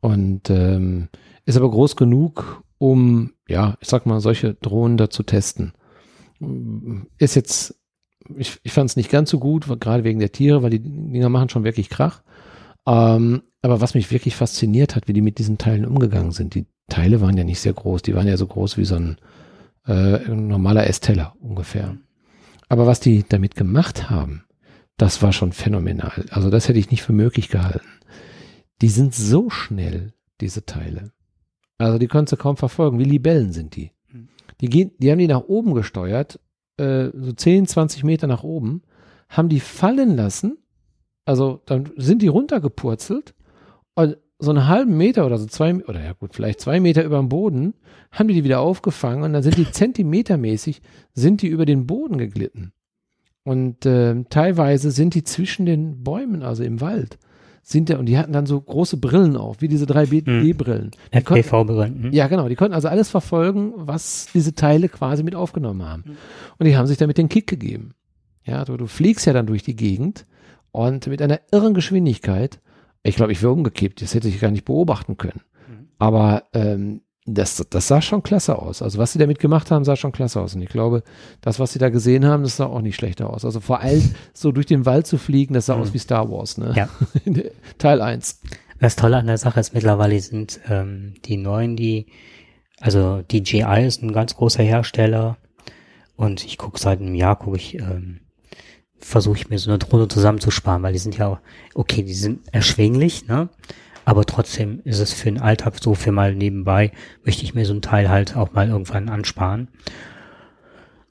Und 0.00 0.50
ähm, 0.50 1.08
ist 1.44 1.56
aber 1.56 1.70
groß 1.70 1.96
genug, 1.96 2.62
um, 2.78 3.32
ja, 3.48 3.76
ich 3.80 3.88
sag 3.88 4.06
mal, 4.06 4.20
solche 4.20 4.54
Drohnen 4.54 4.96
da 4.96 5.10
zu 5.10 5.22
testen. 5.22 5.72
Ist 7.18 7.36
jetzt, 7.36 7.76
ich, 8.36 8.58
ich 8.64 8.72
fand 8.72 8.90
es 8.90 8.96
nicht 8.96 9.10
ganz 9.10 9.30
so 9.30 9.38
gut, 9.38 9.66
gerade 9.80 10.04
wegen 10.04 10.18
der 10.18 10.32
Tiere, 10.32 10.62
weil 10.62 10.70
die 10.70 10.80
Dinger 10.82 11.28
machen 11.28 11.48
schon 11.48 11.64
wirklich 11.64 11.88
Krach. 11.88 12.22
Ähm, 12.86 13.42
aber 13.60 13.80
was 13.80 13.94
mich 13.94 14.10
wirklich 14.10 14.34
fasziniert 14.34 14.96
hat, 14.96 15.06
wie 15.06 15.12
die 15.12 15.20
mit 15.20 15.38
diesen 15.38 15.58
Teilen 15.58 15.86
umgegangen 15.86 16.32
sind. 16.32 16.56
Die 16.56 16.66
Teile 16.88 17.20
waren 17.20 17.36
ja 17.36 17.44
nicht 17.44 17.60
sehr 17.60 17.72
groß, 17.72 18.02
die 18.02 18.14
waren 18.14 18.26
ja 18.26 18.36
so 18.36 18.46
groß 18.48 18.76
wie 18.76 18.84
so 18.84 18.96
ein, 18.96 19.16
äh, 19.86 20.18
normaler 20.28 20.88
Essteller 20.88 21.34
ungefähr. 21.40 21.96
Aber 22.72 22.86
was 22.86 23.00
die 23.00 23.22
damit 23.28 23.54
gemacht 23.54 24.08
haben, 24.08 24.44
das 24.96 25.20
war 25.20 25.34
schon 25.34 25.52
phänomenal. 25.52 26.24
Also 26.30 26.48
das 26.48 26.68
hätte 26.68 26.78
ich 26.78 26.90
nicht 26.90 27.02
für 27.02 27.12
möglich 27.12 27.50
gehalten. 27.50 27.86
Die 28.80 28.88
sind 28.88 29.14
so 29.14 29.50
schnell, 29.50 30.14
diese 30.40 30.64
Teile. 30.64 31.12
Also 31.76 31.98
die 31.98 32.06
konntest 32.06 32.32
du 32.32 32.42
kaum 32.42 32.56
verfolgen. 32.56 32.98
Wie 32.98 33.04
Libellen 33.04 33.52
sind 33.52 33.76
die. 33.76 33.90
Mhm. 34.10 34.28
Die, 34.62 34.70
gehen, 34.70 34.92
die 34.96 35.10
haben 35.10 35.18
die 35.18 35.26
nach 35.26 35.42
oben 35.42 35.74
gesteuert, 35.74 36.40
äh, 36.78 37.10
so 37.12 37.32
10, 37.32 37.66
20 37.66 38.04
Meter 38.04 38.26
nach 38.26 38.42
oben, 38.42 38.80
haben 39.28 39.50
die 39.50 39.60
fallen 39.60 40.16
lassen. 40.16 40.56
Also 41.26 41.60
dann 41.66 41.90
sind 41.98 42.22
die 42.22 42.28
runtergepurzelt 42.28 43.34
und 43.96 44.16
so 44.42 44.50
einen 44.50 44.66
halben 44.66 44.96
Meter 44.96 45.24
oder 45.24 45.38
so 45.38 45.46
zwei, 45.46 45.74
oder 45.84 46.02
ja 46.02 46.12
gut, 46.12 46.34
vielleicht 46.34 46.60
zwei 46.60 46.80
Meter 46.80 47.04
über 47.04 47.18
dem 47.18 47.28
Boden, 47.28 47.74
haben 48.10 48.28
die 48.28 48.34
die 48.34 48.44
wieder 48.44 48.60
aufgefangen 48.60 49.22
und 49.22 49.32
dann 49.32 49.42
sind 49.42 49.56
die 49.56 49.70
zentimetermäßig, 49.70 50.82
sind 51.14 51.42
die 51.42 51.48
über 51.48 51.64
den 51.64 51.86
Boden 51.86 52.18
geglitten. 52.18 52.72
Und 53.44 53.86
äh, 53.86 54.22
teilweise 54.30 54.90
sind 54.90 55.14
die 55.14 55.24
zwischen 55.24 55.66
den 55.66 56.02
Bäumen, 56.04 56.42
also 56.42 56.62
im 56.62 56.80
Wald, 56.80 57.18
sind 57.62 57.88
der, 57.88 57.98
und 57.98 58.06
die 58.06 58.18
hatten 58.18 58.32
dann 58.32 58.46
so 58.46 58.60
große 58.60 58.96
Brillen 58.96 59.36
auf, 59.36 59.60
wie 59.60 59.68
diese 59.68 59.84
3D-Brillen. 59.84 60.90
Die 61.14 61.22
konnten- 61.22 61.42
FPV-Brillen. 61.44 62.02
hm? 62.04 62.12
ja, 62.12 62.26
genau. 62.26 62.48
Die 62.48 62.56
konnten 62.56 62.74
also 62.74 62.88
alles 62.88 63.08
verfolgen, 63.10 63.72
was 63.76 64.26
diese 64.34 64.54
Teile 64.54 64.88
quasi 64.88 65.22
mit 65.22 65.34
aufgenommen 65.36 65.82
haben. 65.84 66.02
Mhm. 66.06 66.16
Und 66.58 66.66
die 66.66 66.76
haben 66.76 66.86
sich 66.86 66.98
damit 66.98 67.18
den 67.18 67.28
Kick 67.28 67.46
gegeben. 67.46 67.94
Ja, 68.44 68.64
du, 68.64 68.76
du 68.76 68.86
fliegst 68.88 69.26
ja 69.26 69.32
dann 69.32 69.46
durch 69.46 69.62
die 69.62 69.76
Gegend 69.76 70.26
und 70.72 71.06
mit 71.06 71.22
einer 71.22 71.40
irren 71.52 71.74
Geschwindigkeit. 71.74 72.60
Ich 73.02 73.16
glaube, 73.16 73.32
ich 73.32 73.42
wäre 73.42 73.52
umgekippt. 73.52 74.00
Das 74.02 74.14
hätte 74.14 74.28
ich 74.28 74.40
gar 74.40 74.50
nicht 74.50 74.64
beobachten 74.64 75.16
können. 75.16 75.42
Mhm. 75.68 75.88
Aber 75.98 76.44
ähm, 76.52 77.02
das, 77.24 77.64
das 77.70 77.86
sah 77.88 78.02
schon 78.02 78.22
klasse 78.22 78.58
aus. 78.58 78.82
Also 78.82 78.98
was 78.98 79.12
sie 79.12 79.18
damit 79.18 79.38
gemacht 79.38 79.70
haben, 79.70 79.84
sah 79.84 79.94
schon 79.96 80.12
klasse 80.12 80.40
aus. 80.40 80.54
Und 80.54 80.62
ich 80.62 80.68
glaube, 80.68 81.02
das, 81.40 81.60
was 81.60 81.72
sie 81.72 81.78
da 81.78 81.88
gesehen 81.88 82.26
haben, 82.26 82.42
das 82.42 82.56
sah 82.56 82.66
auch 82.66 82.80
nicht 82.80 82.96
schlechter 82.96 83.30
aus. 83.30 83.44
Also 83.44 83.60
vor 83.60 83.80
allem 83.80 84.14
so 84.32 84.52
durch 84.52 84.66
den 84.66 84.86
Wald 84.86 85.06
zu 85.06 85.18
fliegen, 85.18 85.54
das 85.54 85.66
sah 85.66 85.76
Mhm. 85.76 85.82
aus 85.82 85.94
wie 85.94 85.98
Star 85.98 86.30
Wars, 86.30 86.58
ne? 86.58 86.72
Ja. 86.76 86.88
Teil 87.78 88.00
1. 88.00 88.40
Das 88.80 88.96
Tolle 88.96 89.16
an 89.18 89.26
der 89.28 89.38
Sache 89.38 89.60
ist 89.60 89.74
mittlerweile 89.74 90.18
sind 90.18 90.58
ähm, 90.68 91.14
die 91.24 91.36
neuen, 91.36 91.76
die, 91.76 92.06
also 92.80 93.22
DJI 93.22 93.86
ist 93.86 94.02
ein 94.02 94.12
ganz 94.12 94.34
großer 94.34 94.64
Hersteller 94.64 95.36
und 96.16 96.44
ich 96.44 96.58
gucke 96.58 96.80
seit 96.80 97.00
einem 97.00 97.14
Jahr, 97.14 97.36
gucke 97.38 97.56
ich, 97.58 97.76
ähm, 97.78 98.21
versuche 99.04 99.36
ich 99.36 99.50
mir 99.50 99.58
so 99.58 99.70
eine 99.70 99.78
Drohne 99.78 100.08
zusammenzusparen, 100.08 100.82
weil 100.82 100.92
die 100.92 100.98
sind 100.98 101.16
ja 101.18 101.28
auch, 101.28 101.38
okay, 101.74 102.02
die 102.02 102.14
sind 102.14 102.40
erschwinglich, 102.52 103.26
ne? 103.26 103.48
Aber 104.04 104.24
trotzdem 104.24 104.80
ist 104.84 104.98
es 104.98 105.12
für 105.12 105.30
den 105.30 105.40
Alltag 105.40 105.74
so 105.80 105.94
für 105.94 106.10
mal 106.10 106.34
nebenbei, 106.34 106.90
möchte 107.24 107.44
ich 107.44 107.54
mir 107.54 107.64
so 107.64 107.74
ein 107.74 107.82
Teil 107.82 108.08
halt 108.08 108.36
auch 108.36 108.52
mal 108.52 108.68
irgendwann 108.68 109.08
ansparen. 109.08 109.68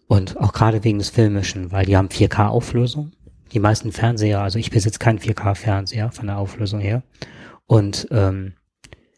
Und 0.08 0.38
auch 0.38 0.52
gerade 0.52 0.84
wegen 0.84 1.00
des 1.00 1.10
Filmischen, 1.10 1.72
weil 1.72 1.86
die 1.86 1.96
haben 1.96 2.10
4K-Auflösung. 2.10 3.14
Die 3.54 3.60
meisten 3.60 3.94
Fernseher, 3.94 4.42
also 4.42 4.60
ich 4.60 4.70
besitze 4.72 5.00
keinen 5.00 5.20
4K-Fernseher 5.20 6.12
von 6.12 6.28
der 6.28 6.38
Auflösung 6.38 6.82
her. 6.82 7.04
Und 7.66 8.08
ähm, 8.12 8.54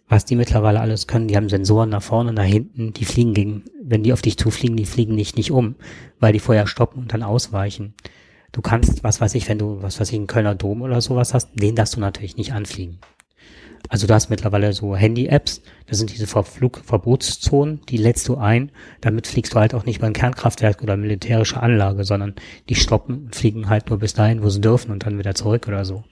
was 0.07 0.25
die 0.25 0.35
mittlerweile 0.35 0.79
alles 0.79 1.07
können, 1.07 1.27
die 1.27 1.35
haben 1.35 1.49
Sensoren 1.49 1.89
nach 1.89 2.03
vorne, 2.03 2.33
nach 2.33 2.43
hinten, 2.43 2.93
die 2.93 3.05
fliegen 3.05 3.33
gegen, 3.33 3.63
wenn 3.81 4.03
die 4.03 4.13
auf 4.13 4.21
dich 4.21 4.37
zufliegen, 4.37 4.77
die 4.77 4.85
fliegen 4.85 5.17
dich 5.17 5.35
nicht 5.35 5.49
um, 5.49 5.75
weil 6.19 6.33
die 6.33 6.39
vorher 6.39 6.67
stoppen 6.67 7.01
und 7.01 7.13
dann 7.13 7.23
ausweichen. 7.23 7.95
Du 8.53 8.61
kannst, 8.61 9.03
was 9.03 9.19
weiß 9.19 9.33
ich, 9.35 9.49
wenn 9.49 9.57
du, 9.57 9.81
was 9.81 9.99
weiß 9.99 10.09
ich, 10.09 10.15
einen 10.15 10.27
Kölner 10.27 10.53
Dom 10.55 10.83
oder 10.83 11.01
sowas 11.01 11.33
hast, 11.33 11.49
den 11.55 11.75
darfst 11.75 11.95
du 11.95 11.99
natürlich 11.99 12.37
nicht 12.37 12.53
anfliegen. 12.53 12.99
also 13.89 14.07
du 14.07 14.13
hast 14.13 14.29
mittlerweile 14.29 14.73
so 14.73 14.95
Handy-Apps, 14.95 15.63
das 15.87 15.97
sind 15.97 16.13
diese 16.13 16.27
Flugverbotszonen, 16.27 17.81
die 17.89 17.97
lädst 17.97 18.27
du 18.27 18.37
ein, 18.37 18.71
damit 19.01 19.25
fliegst 19.27 19.53
du 19.53 19.59
halt 19.59 19.73
auch 19.73 19.85
nicht 19.85 19.99
beim 19.99 20.13
Kernkraftwerk 20.13 20.83
oder 20.83 20.95
militärische 20.97 21.61
Anlage, 21.61 22.03
sondern 22.03 22.35
die 22.69 22.75
stoppen 22.75 23.25
und 23.25 23.35
fliegen 23.35 23.69
halt 23.69 23.89
nur 23.89 23.99
bis 23.99 24.13
dahin, 24.13 24.43
wo 24.43 24.49
sie 24.49 24.61
dürfen 24.61 24.91
und 24.91 25.05
dann 25.05 25.17
wieder 25.17 25.33
zurück 25.33 25.67
oder 25.67 25.83
so. 25.83 26.03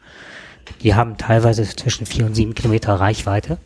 Die 0.82 0.96
haben 0.96 1.18
teilweise 1.18 1.64
zwischen 1.64 2.08
vier 2.08 2.26
und 2.26 2.36
sieben 2.36 2.56
Kilometer 2.56 2.96
Reichweite, 2.96 3.60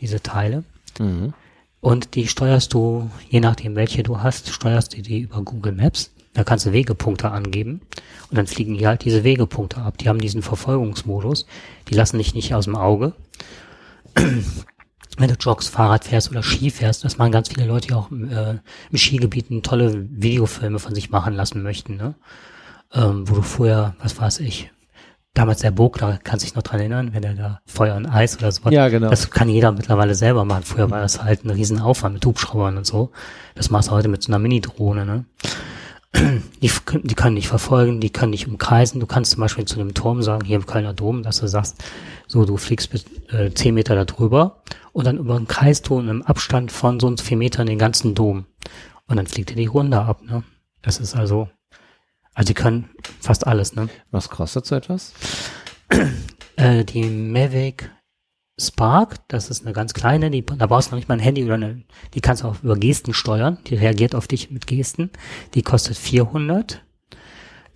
diese 0.00 0.22
Teile. 0.22 0.62
Mhm. 1.00 1.34
Und 1.80 2.14
die 2.14 2.28
steuerst 2.28 2.72
du, 2.74 3.10
je 3.28 3.40
nachdem 3.40 3.74
welche 3.74 4.04
du 4.04 4.22
hast, 4.22 4.50
steuerst 4.50 4.96
du 4.96 5.02
die 5.02 5.20
über 5.20 5.42
Google 5.42 5.72
Maps. 5.72 6.12
Da 6.38 6.44
kannst 6.44 6.66
du 6.66 6.72
Wegepunkte 6.72 7.32
angeben 7.32 7.80
und 8.30 8.38
dann 8.38 8.46
fliegen 8.46 8.78
die 8.78 8.86
halt 8.86 9.04
diese 9.04 9.24
Wegepunkte 9.24 9.78
ab. 9.78 9.98
Die 9.98 10.08
haben 10.08 10.20
diesen 10.20 10.40
Verfolgungsmodus. 10.40 11.46
Die 11.88 11.94
lassen 11.94 12.16
dich 12.16 12.32
nicht 12.32 12.54
aus 12.54 12.66
dem 12.66 12.76
Auge. 12.76 13.12
Wenn 14.14 15.28
du 15.28 15.34
joggst, 15.34 15.68
Fahrrad 15.68 16.04
fährst 16.04 16.30
oder 16.30 16.44
Ski 16.44 16.70
fährst, 16.70 17.02
das 17.02 17.18
machen 17.18 17.32
ganz 17.32 17.48
viele 17.48 17.66
Leute, 17.66 17.88
die 17.88 17.94
auch 17.94 18.12
äh, 18.12 18.58
im 18.88 18.96
Skigebieten 18.96 19.64
tolle 19.64 20.06
Videofilme 20.12 20.78
von 20.78 20.94
sich 20.94 21.10
machen 21.10 21.34
lassen 21.34 21.64
möchten. 21.64 21.96
Ne? 21.96 22.14
Ähm, 22.92 23.28
wo 23.28 23.34
du 23.34 23.42
vorher, 23.42 23.96
was 24.00 24.16
weiß 24.20 24.38
ich, 24.38 24.70
damals 25.34 25.62
der 25.62 25.72
Burg, 25.72 25.98
da 25.98 26.20
kannst 26.22 26.44
du 26.44 26.46
dich 26.46 26.54
noch 26.54 26.62
dran 26.62 26.78
erinnern, 26.78 27.14
wenn 27.14 27.24
er 27.24 27.34
da 27.34 27.60
Feuer 27.66 27.96
und 27.96 28.06
Eis 28.06 28.38
oder 28.38 28.52
so. 28.52 28.70
Ja, 28.70 28.86
genau. 28.90 29.10
Das 29.10 29.32
kann 29.32 29.48
jeder 29.48 29.72
mittlerweile 29.72 30.14
selber 30.14 30.44
machen. 30.44 30.62
Früher 30.62 30.88
war 30.88 31.00
das 31.00 31.20
halt 31.20 31.44
ein 31.44 31.50
Riesenaufwand 31.50 32.14
mit 32.14 32.24
Hubschraubern 32.24 32.76
und 32.76 32.86
so. 32.86 33.10
Das 33.56 33.70
machst 33.70 33.88
du 33.88 33.92
heute 33.92 34.06
mit 34.06 34.22
so 34.22 34.30
einer 34.30 34.38
Mini-Drohne, 34.38 35.04
ne? 35.04 35.24
Die, 36.62 36.68
können- 36.68 37.06
die 37.06 37.14
können 37.14 37.36
dich 37.36 37.48
verfolgen, 37.48 38.00
die 38.00 38.10
können 38.10 38.32
dich 38.32 38.48
umkreisen. 38.48 38.98
Du 39.00 39.06
kannst 39.06 39.32
zum 39.32 39.40
Beispiel 39.40 39.64
zu 39.66 39.78
einem 39.78 39.94
Turm 39.94 40.22
sagen, 40.22 40.44
hier 40.46 40.56
im 40.56 40.66
Kölner 40.66 40.94
Dom, 40.94 41.22
dass 41.22 41.38
du 41.40 41.46
sagst, 41.46 41.76
so, 42.26 42.44
du 42.44 42.56
fliegst 42.56 42.90
bis 42.90 43.04
äh, 43.30 43.52
10 43.52 43.74
Meter 43.74 43.94
da 43.94 44.04
drüber 44.04 44.62
und 44.92 45.06
dann 45.06 45.18
über 45.18 45.36
den 45.36 45.46
Kreis 45.48 45.82
du 45.82 45.98
in 46.00 46.08
einem 46.08 46.22
Abstand 46.22 46.72
von 46.72 46.98
so 46.98 47.06
und 47.06 47.20
vier 47.20 47.36
Metern 47.36 47.66
den 47.66 47.78
ganzen 47.78 48.14
Dom. 48.14 48.46
Und 49.06 49.16
dann 49.16 49.26
fliegt 49.26 49.50
dir 49.50 49.56
die 49.56 49.66
Runde 49.66 50.00
ab, 50.00 50.22
ne? 50.22 50.42
Das 50.82 50.98
ist 50.98 51.14
also, 51.14 51.48
also 52.34 52.46
die 52.48 52.54
können 52.54 52.88
fast 53.20 53.46
alles, 53.46 53.74
ne? 53.74 53.88
Was 54.10 54.28
kostet 54.30 54.66
so 54.66 54.74
etwas? 54.74 55.12
Äh, 56.56 56.84
die 56.84 57.04
Mavic 57.04 57.90
Spark, 58.60 59.28
das 59.28 59.50
ist 59.50 59.64
eine 59.64 59.72
ganz 59.72 59.94
kleine, 59.94 60.30
die, 60.30 60.44
da 60.44 60.66
brauchst 60.66 60.88
du 60.88 60.92
noch 60.92 60.98
nicht 60.98 61.08
mal 61.08 61.14
ein 61.14 61.20
Handy 61.20 61.44
oder 61.44 61.54
eine, 61.54 61.82
die 62.14 62.20
kannst 62.20 62.42
du 62.42 62.48
auch 62.48 62.62
über 62.62 62.76
Gesten 62.76 63.14
steuern, 63.14 63.58
die 63.66 63.76
reagiert 63.76 64.14
auf 64.14 64.26
dich 64.26 64.50
mit 64.50 64.66
Gesten, 64.66 65.10
die 65.54 65.62
kostet 65.62 65.96
400. 65.96 66.82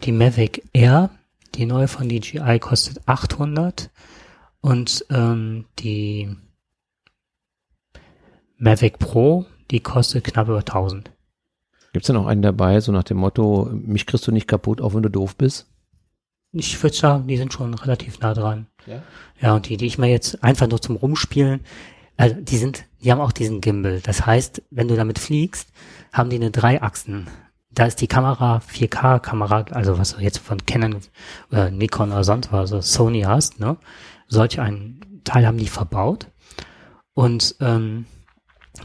Die 0.04 0.12
Mavic 0.12 0.64
Air, 0.72 1.10
die 1.54 1.66
neue 1.66 1.86
von 1.86 2.08
DJI, 2.08 2.58
kostet 2.58 3.06
800 3.06 3.90
und 4.60 5.06
ähm, 5.10 5.66
die 5.78 6.34
Mavic 8.58 8.98
Pro, 8.98 9.46
die 9.70 9.80
kostet 9.80 10.24
knapp 10.24 10.48
über 10.48 10.58
1000. 10.58 11.12
Gibt's 11.92 12.06
denn 12.06 12.16
auch 12.16 12.26
einen 12.26 12.42
dabei, 12.42 12.80
so 12.80 12.90
nach 12.90 13.04
dem 13.04 13.18
Motto, 13.18 13.68
mich 13.72 14.06
kriegst 14.06 14.26
du 14.26 14.32
nicht 14.32 14.48
kaputt, 14.48 14.80
auch 14.80 14.94
wenn 14.94 15.02
du 15.02 15.10
doof 15.10 15.36
bist? 15.36 15.71
Ich 16.52 16.82
würde 16.82 16.96
sagen, 16.96 17.26
die 17.26 17.36
sind 17.36 17.52
schon 17.52 17.74
relativ 17.74 18.20
nah 18.20 18.34
dran. 18.34 18.66
Ja. 18.86 19.02
Ja, 19.40 19.54
und 19.56 19.68
die, 19.68 19.76
die 19.76 19.86
ich 19.86 19.98
mir 19.98 20.08
jetzt 20.08 20.42
einfach 20.44 20.68
nur 20.68 20.80
zum 20.80 20.96
Rumspielen, 20.96 21.60
also 22.16 22.36
die 22.36 22.58
sind, 22.58 22.84
die 23.02 23.10
haben 23.10 23.20
auch 23.20 23.32
diesen 23.32 23.60
Gimbal. 23.60 24.00
Das 24.00 24.26
heißt, 24.26 24.62
wenn 24.70 24.88
du 24.88 24.96
damit 24.96 25.18
fliegst, 25.18 25.68
haben 26.12 26.30
die 26.30 26.36
eine 26.36 26.50
Dreiachsen. 26.50 27.26
Da 27.70 27.86
ist 27.86 28.00
die 28.00 28.06
Kamera 28.06 28.58
4K-Kamera, 28.58 29.64
also 29.70 29.98
was 29.98 30.14
du 30.14 30.20
jetzt 30.20 30.38
von 30.38 30.64
Canon, 30.66 30.96
äh, 31.50 31.70
Nikon 31.70 32.12
oder 32.12 32.22
sonst 32.22 32.52
was, 32.52 32.72
also 32.72 32.80
Sony 32.82 33.22
hast, 33.22 33.60
ne? 33.60 33.78
Solch 34.28 34.60
einen 34.60 35.22
Teil 35.24 35.46
haben 35.46 35.56
die 35.56 35.68
verbaut. 35.68 36.26
Und 37.14 37.56
ähm, 37.60 38.06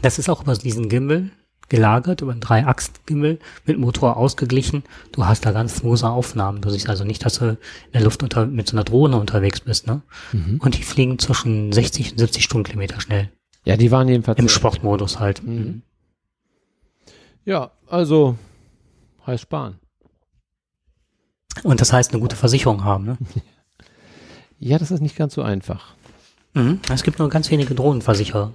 das 0.02 0.18
ist 0.18 0.28
auch 0.28 0.42
über 0.42 0.54
diesen 0.54 0.88
Gimbal 0.88 1.30
gelagert, 1.68 2.22
über 2.22 2.32
einen 2.32 2.40
Dreiachsen-Gimbal 2.40 3.38
mit 3.66 3.78
Motor 3.78 4.16
ausgeglichen. 4.16 4.84
Du 5.12 5.26
hast 5.26 5.44
da 5.44 5.52
ganz 5.52 5.76
smooth 5.76 6.02
Aufnahmen. 6.04 6.60
Du 6.60 6.70
siehst 6.70 6.88
also 6.88 7.04
nicht, 7.04 7.24
dass 7.24 7.38
du 7.38 7.50
in 7.50 7.58
der 7.92 8.02
Luft 8.02 8.22
unter, 8.22 8.46
mit 8.46 8.68
so 8.68 8.76
einer 8.76 8.84
Drohne 8.84 9.16
unterwegs 9.16 9.60
bist, 9.60 9.86
ne? 9.86 10.02
Mhm. 10.32 10.60
Und 10.62 10.76
die 10.76 10.82
fliegen 10.82 11.18
zwischen 11.18 11.72
60 11.72 12.12
und 12.12 12.18
70 12.18 12.44
Stundenkilometer 12.44 13.00
schnell. 13.00 13.30
Ja, 13.64 13.76
die 13.76 13.90
waren 13.90 14.08
jedenfalls. 14.08 14.38
Im 14.38 14.48
Sportmodus 14.48 15.18
halt. 15.18 15.42
Mhm. 15.42 15.82
Ja, 17.44 17.70
also 17.86 18.36
heißt 19.26 19.42
sparen. 19.42 19.78
Und 21.62 21.80
das 21.80 21.92
heißt, 21.92 22.12
eine 22.12 22.20
gute 22.20 22.36
Versicherung 22.36 22.84
haben, 22.84 23.04
ne? 23.04 23.18
Ja, 24.60 24.76
das 24.76 24.90
ist 24.90 25.00
nicht 25.00 25.14
ganz 25.14 25.34
so 25.34 25.42
einfach. 25.42 25.94
Mhm. 26.54 26.80
Es 26.92 27.04
gibt 27.04 27.20
nur 27.20 27.28
ganz 27.28 27.48
wenige 27.50 27.76
Drohnenversicherer. 27.76 28.52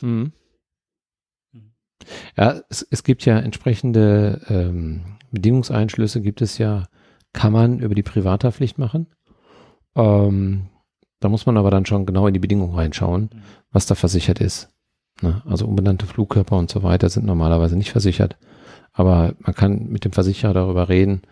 Mhm. 0.00 0.32
Ja, 2.36 2.60
es, 2.68 2.86
es 2.90 3.02
gibt 3.04 3.24
ja 3.24 3.38
entsprechende 3.38 4.40
ähm, 4.48 5.02
Bedingungseinschlüsse, 5.30 6.20
gibt 6.20 6.42
es 6.42 6.58
ja, 6.58 6.84
kann 7.32 7.52
man 7.52 7.78
über 7.80 7.94
die 7.94 8.02
Privathaftpflicht 8.02 8.78
machen. 8.78 9.06
Ähm, 9.94 10.68
da 11.20 11.28
muss 11.28 11.46
man 11.46 11.56
aber 11.56 11.70
dann 11.70 11.86
schon 11.86 12.06
genau 12.06 12.26
in 12.26 12.34
die 12.34 12.40
Bedingungen 12.40 12.74
reinschauen, 12.74 13.30
was 13.70 13.86
da 13.86 13.94
versichert 13.94 14.40
ist. 14.40 14.68
Ne? 15.20 15.42
Also 15.46 15.66
unbenannte 15.66 16.06
Flugkörper 16.06 16.56
und 16.56 16.70
so 16.70 16.82
weiter 16.82 17.08
sind 17.08 17.26
normalerweise 17.26 17.76
nicht 17.76 17.92
versichert. 17.92 18.36
Aber 18.92 19.34
man 19.38 19.54
kann 19.54 19.88
mit 19.88 20.04
dem 20.04 20.12
Versicherer 20.12 20.52
darüber 20.52 20.88
reden, 20.88 21.22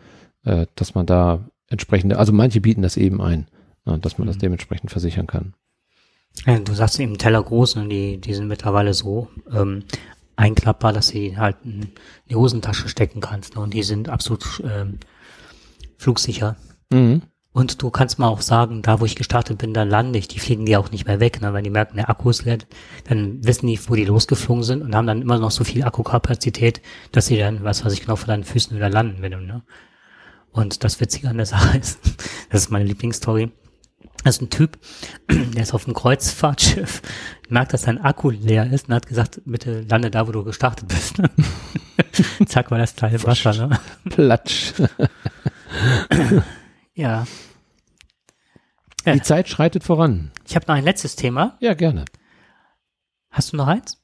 äh, 0.44 0.66
dass 0.76 0.94
man 0.94 1.06
da 1.06 1.44
entsprechende, 1.68 2.18
also 2.18 2.32
manche 2.32 2.60
bieten 2.60 2.82
das 2.82 2.96
eben 2.96 3.20
ein, 3.20 3.48
ne, 3.84 3.98
dass 3.98 4.18
man 4.18 4.26
das 4.26 4.36
Mhm. 4.36 4.40
dementsprechend 4.40 4.90
versichern 4.90 5.26
kann. 5.26 5.54
Ja, 6.46 6.58
du 6.58 6.72
sagst 6.72 7.00
eben 7.00 7.18
Teller 7.18 7.42
groß, 7.42 7.76
ne? 7.76 7.88
die, 7.88 8.18
die 8.20 8.34
sind 8.34 8.46
mittlerweile 8.48 8.94
so 8.94 9.28
ähm, 9.52 9.82
einklappbar, 10.40 10.92
dass 10.92 11.08
sie 11.08 11.36
halt 11.38 11.58
in 11.64 11.92
die 12.28 12.34
Hosentasche 12.34 12.88
stecken 12.88 13.20
kannst. 13.20 13.54
Ne? 13.54 13.62
Und 13.62 13.74
die 13.74 13.82
sind 13.82 14.08
absolut 14.08 14.62
ähm, 14.64 14.98
flugsicher. 15.98 16.56
Mhm. 16.90 17.22
Und 17.52 17.82
du 17.82 17.90
kannst 17.90 18.18
mal 18.18 18.28
auch 18.28 18.40
sagen, 18.40 18.80
da 18.80 19.00
wo 19.00 19.04
ich 19.04 19.16
gestartet 19.16 19.58
bin, 19.58 19.74
da 19.74 19.82
lande 19.82 20.18
ich. 20.18 20.28
Die 20.28 20.38
fliegen 20.38 20.66
die 20.66 20.76
auch 20.76 20.90
nicht 20.90 21.06
mehr 21.06 21.20
weg. 21.20 21.40
Ne? 21.42 21.52
Wenn 21.52 21.64
die 21.64 21.70
merken, 21.70 21.96
der 21.96 22.08
Akku 22.08 22.30
ist 22.30 22.44
leer, 22.44 22.58
dann 23.08 23.44
wissen 23.44 23.66
die, 23.66 23.78
wo 23.88 23.94
die 23.94 24.04
losgeflogen 24.04 24.62
sind 24.62 24.82
und 24.82 24.94
haben 24.94 25.06
dann 25.06 25.20
immer 25.20 25.38
noch 25.38 25.50
so 25.50 25.64
viel 25.64 25.82
Akkukapazität, 25.82 26.80
dass 27.12 27.26
sie 27.26 27.38
dann, 27.38 27.62
was 27.64 27.84
weiß 27.84 27.92
ich 27.92 28.02
genau, 28.02 28.16
vor 28.16 28.28
deinen 28.28 28.44
Füßen 28.44 28.74
wieder 28.74 28.88
landen 28.88 29.20
werden. 29.20 29.46
Ne? 29.46 29.62
Und 30.52 30.84
das 30.84 31.00
Witzige 31.00 31.28
an 31.28 31.36
der 31.36 31.46
Sache 31.54 31.76
ist, 31.76 32.00
das 32.50 32.62
ist 32.62 32.70
meine 32.70 32.84
Lieblingsstory. 32.86 33.50
Das 34.24 34.36
ist 34.36 34.42
ein 34.42 34.50
Typ, 34.50 34.78
der 35.30 35.62
ist 35.62 35.72
auf 35.72 35.86
einem 35.86 35.94
Kreuzfahrtschiff, 35.94 37.00
merkt, 37.48 37.72
dass 37.72 37.82
sein 37.82 38.00
Akku 38.00 38.30
leer 38.30 38.70
ist 38.70 38.88
und 38.88 38.94
hat 38.94 39.06
gesagt, 39.06 39.40
bitte 39.46 39.82
lande 39.82 40.10
da, 40.10 40.28
wo 40.28 40.32
du 40.32 40.44
gestartet 40.44 40.88
bist. 40.88 41.22
Zack, 42.46 42.70
war 42.70 42.78
das 42.78 42.94
Teil 42.94 43.22
Wasser. 43.22 43.68
Ne? 43.68 43.80
Platsch. 44.10 44.74
Ja. 46.94 47.26
Die 49.06 49.22
Zeit 49.22 49.48
schreitet 49.48 49.84
voran. 49.84 50.30
Ich 50.46 50.54
habe 50.54 50.66
noch 50.68 50.74
ein 50.74 50.84
letztes 50.84 51.16
Thema. 51.16 51.56
Ja, 51.60 51.74
gerne. 51.74 52.04
Hast 53.30 53.52
du 53.52 53.56
noch 53.56 53.68
eins? 53.68 54.02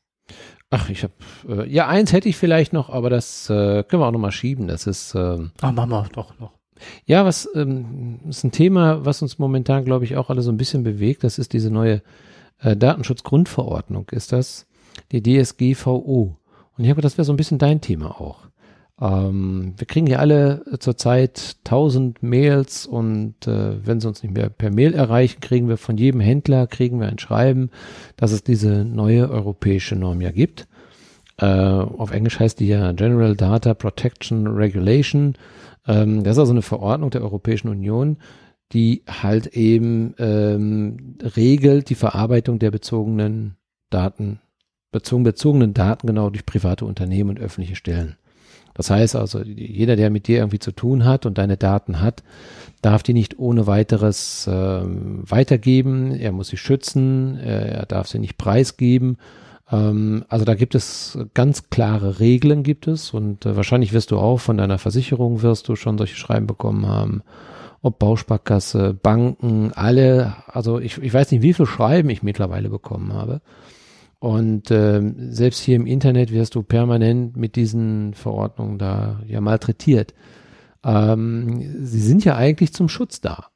Ach, 0.71 0.89
ich 0.89 1.03
habe 1.05 1.13
äh, 1.49 1.69
ja 1.69 1.87
eins 1.87 2.13
hätte 2.13 2.29
ich 2.29 2.37
vielleicht 2.37 2.73
noch, 2.73 2.89
aber 2.91 3.11
das 3.11 3.51
äh, 3.51 3.83
können 3.85 4.03
wir 4.03 4.07
auch 4.07 4.13
noch 4.13 4.19
mal 4.19 4.33
schieben. 4.33 4.67
Das 4.67 4.87
ist 4.87 5.15
ähm, 5.15 5.53
Ah, 5.61 5.73
machen 5.73 5.91
wir 5.91 6.09
doch 6.13 6.39
noch. 6.39 6.56
Ja 7.05 7.25
was 7.25 7.49
ähm, 7.55 8.21
ist 8.29 8.45
ein 8.45 8.53
Thema, 8.53 9.05
was 9.05 9.23
uns 9.23 9.39
momentan, 9.39 9.85
glaube 9.85 10.05
ich, 10.05 10.17
auch 10.17 10.31
alle 10.31 10.43
so 10.43 10.51
ein 10.51 10.57
bisschen 10.57 10.83
bewegt. 10.83 11.25
Das 11.25 11.39
ist 11.39 11.53
diese 11.53 11.71
neue 11.71 12.03
äh, 12.61 12.77
Datenschutzgrundverordnung. 12.77 14.09
Ist 14.11 14.33
das 14.33 14.67
die 15.13 15.23
DSGVO? 15.23 16.37
Und 16.77 16.85
ich 16.85 16.91
habe 16.91 17.03
das 17.03 17.17
wäre 17.17 17.25
so 17.25 17.33
ein 17.33 17.37
bisschen 17.37 17.59
dein 17.59 17.81
Thema 17.81 18.21
auch. 18.21 18.47
Ähm, 19.01 19.75
wir 19.77 19.87
kriegen 19.87 20.07
ja 20.07 20.19
alle 20.19 20.65
zurzeit 20.79 21.57
tausend 21.65 22.23
Mails 22.23 22.87
und 22.87 23.47
äh, 23.47 23.87
wenn 23.87 24.01
sie 24.01 24.09
uns 24.09 24.23
nicht 24.23 24.35
mehr 24.35 24.49
per 24.49 24.71
Mail 24.71 24.95
erreichen, 24.95 25.41
kriegen 25.41 25.69
wir 25.69 25.77
von 25.77 25.99
jedem 25.99 26.21
Händler 26.21 26.67
kriegen 26.67 27.01
wir 27.01 27.09
ein 27.09 27.19
Schreiben, 27.19 27.71
dass 28.17 28.33
es 28.33 28.43
diese 28.43 28.85
neue 28.85 29.29
europäische 29.29 29.97
Norm 29.97 30.21
ja 30.23 30.31
gibt. 30.31 30.67
Äh, 31.39 31.47
auf 31.47 32.11
Englisch 32.11 32.41
heißt 32.41 32.61
die 32.61 32.69
ja 32.69 32.93
General 32.93 33.37
Data 33.37 33.75
Protection 33.75 34.47
Regulation. 34.47 35.35
Ähm, 35.87 36.25
das 36.25 36.37
ist 36.37 36.41
also 36.41 36.53
eine 36.53 36.63
Verordnung 36.63 37.11
der 37.11 37.23
Europäischen 37.23 37.69
Union, 37.69 38.19
die 38.73 39.03
halt 39.09 39.49
eben 39.49 40.15
ähm, 40.19 41.17
regelt 41.37 41.89
die 41.89 41.95
Verarbeitung 41.95 42.59
der 42.59 42.71
bezogenen 42.71 43.57
Daten, 43.91 44.41
bezogen, 44.91 45.23
bezogenen 45.23 45.75
Daten 45.75 46.07
genau 46.07 46.31
durch 46.31 46.47
private 46.47 46.85
Unternehmen 46.85 47.31
und 47.31 47.41
öffentliche 47.41 47.77
Stellen. 47.77 48.17
Das 48.75 48.91
heißt 48.91 49.17
also, 49.17 49.41
jeder, 49.43 49.97
der 49.97 50.11
mit 50.11 50.27
dir 50.27 50.39
irgendwie 50.39 50.59
zu 50.59 50.71
tun 50.71 51.07
hat 51.07 51.25
und 51.25 51.39
deine 51.39 51.57
Daten 51.57 52.03
hat, 52.03 52.23
darf 52.83 53.03
die 53.03 53.15
nicht 53.15 53.39
ohne 53.39 53.67
weiteres 53.67 54.47
ähm, 54.53 55.23
weitergeben. 55.25 56.13
Er 56.13 56.33
muss 56.33 56.49
sie 56.49 56.59
schützen, 56.59 57.39
er, 57.39 57.67
er 57.67 57.87
darf 57.87 58.09
sie 58.09 58.19
nicht 58.19 58.37
preisgeben. 58.37 59.17
Ähm, 59.71 60.25
also 60.29 60.45
da 60.45 60.55
gibt 60.55 60.75
es 60.75 61.19
ganz 61.35 61.71
klare 61.71 62.21
Regeln 62.21 62.63
gibt 62.63 62.87
es 62.87 63.13
und 63.13 63.47
äh, 63.47 63.57
wahrscheinlich 63.57 63.93
wirst 63.93 64.11
du 64.11 64.19
auch 64.19 64.39
von 64.39 64.57
deiner 64.57 64.79
Versicherung 64.79 65.43
wirst 65.43 65.69
du 65.69 65.77
schon 65.77 65.99
solche 65.99 66.17
Schreiben 66.17 66.47
bekommen 66.47 66.87
haben 66.87 67.23
ob 67.87 68.01
Bausparkasse, 68.01 68.95
Banken, 68.95 69.73
alle, 69.73 70.35
also 70.49 70.81
ich, 70.81 70.99
ich 70.99 71.15
weiß 71.15 71.31
nicht, 71.31 71.43
wie 71.43 71.53
viel 71.53 71.67
Schreiben 71.67 72.11
ich 72.11 72.23
mittlerweile 72.23 72.69
bekommen 72.69 73.13
habe. 73.13 73.41
Und 74.19 74.73
ähm, 74.73 75.33
selbst 75.33 75.61
hier 75.61 75.77
im 75.77 75.87
Internet 75.87 76.33
wirst 76.33 76.57
du 76.57 76.65
permanent 76.65 77.37
mit 77.37 77.55
diesen 77.55 78.15
Verordnungen 78.15 78.79
da 78.79 79.21
ja 79.27 79.41
malträtiert. 79.41 80.15
Ähm, 80.85 81.85
sie 81.85 82.01
sind 82.01 82.25
ja 82.25 82.35
eigentlich 82.35 82.73
zum 82.73 82.89
Schutz 82.89 83.21
da. 83.21 83.51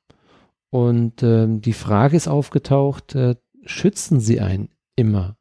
Und 0.71 1.25
ähm, 1.25 1.61
die 1.61 1.73
Frage 1.73 2.17
ist 2.17 2.29
aufgetaucht, 2.29 3.17
äh, 3.17 3.35
schützen 3.65 4.21
sie 4.21 4.41
einen 4.41 4.69
immer? 4.95 5.37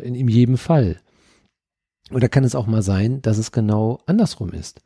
In, 0.00 0.14
in 0.14 0.28
jedem 0.28 0.56
Fall. 0.56 0.96
Oder 2.10 2.28
kann 2.28 2.44
es 2.44 2.54
auch 2.54 2.66
mal 2.66 2.82
sein, 2.82 3.22
dass 3.22 3.38
es 3.38 3.52
genau 3.52 4.00
andersrum 4.06 4.50
ist? 4.52 4.82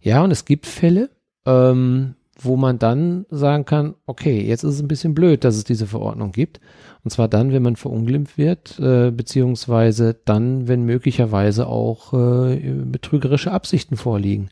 Ja, 0.00 0.22
und 0.22 0.30
es 0.30 0.44
gibt 0.44 0.66
Fälle, 0.66 1.10
ähm, 1.46 2.14
wo 2.38 2.56
man 2.56 2.78
dann 2.78 3.26
sagen 3.30 3.64
kann, 3.64 3.94
okay, 4.06 4.40
jetzt 4.42 4.64
ist 4.64 4.74
es 4.74 4.80
ein 4.80 4.88
bisschen 4.88 5.14
blöd, 5.14 5.44
dass 5.44 5.56
es 5.56 5.64
diese 5.64 5.86
Verordnung 5.86 6.32
gibt. 6.32 6.60
Und 7.04 7.10
zwar 7.10 7.28
dann, 7.28 7.52
wenn 7.52 7.62
man 7.62 7.76
verunglimpft 7.76 8.38
wird, 8.38 8.78
äh, 8.78 9.10
beziehungsweise 9.10 10.18
dann, 10.24 10.68
wenn 10.68 10.84
möglicherweise 10.84 11.66
auch 11.66 12.12
äh, 12.14 12.56
betrügerische 12.84 13.52
Absichten 13.52 13.96
vorliegen. 13.96 14.50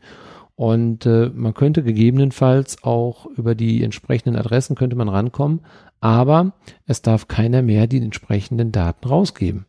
Und 0.55 1.05
äh, 1.05 1.31
man 1.33 1.53
könnte 1.53 1.83
gegebenenfalls 1.83 2.83
auch 2.83 3.25
über 3.27 3.55
die 3.55 3.81
entsprechenden 3.83 4.35
Adressen 4.35 4.75
könnte 4.75 4.97
man 4.97 5.07
rankommen, 5.07 5.61
aber 6.01 6.53
es 6.85 7.01
darf 7.01 7.27
keiner 7.27 7.61
mehr 7.61 7.87
die 7.87 8.01
entsprechenden 8.01 8.71
Daten 8.71 9.07
rausgeben. 9.07 9.65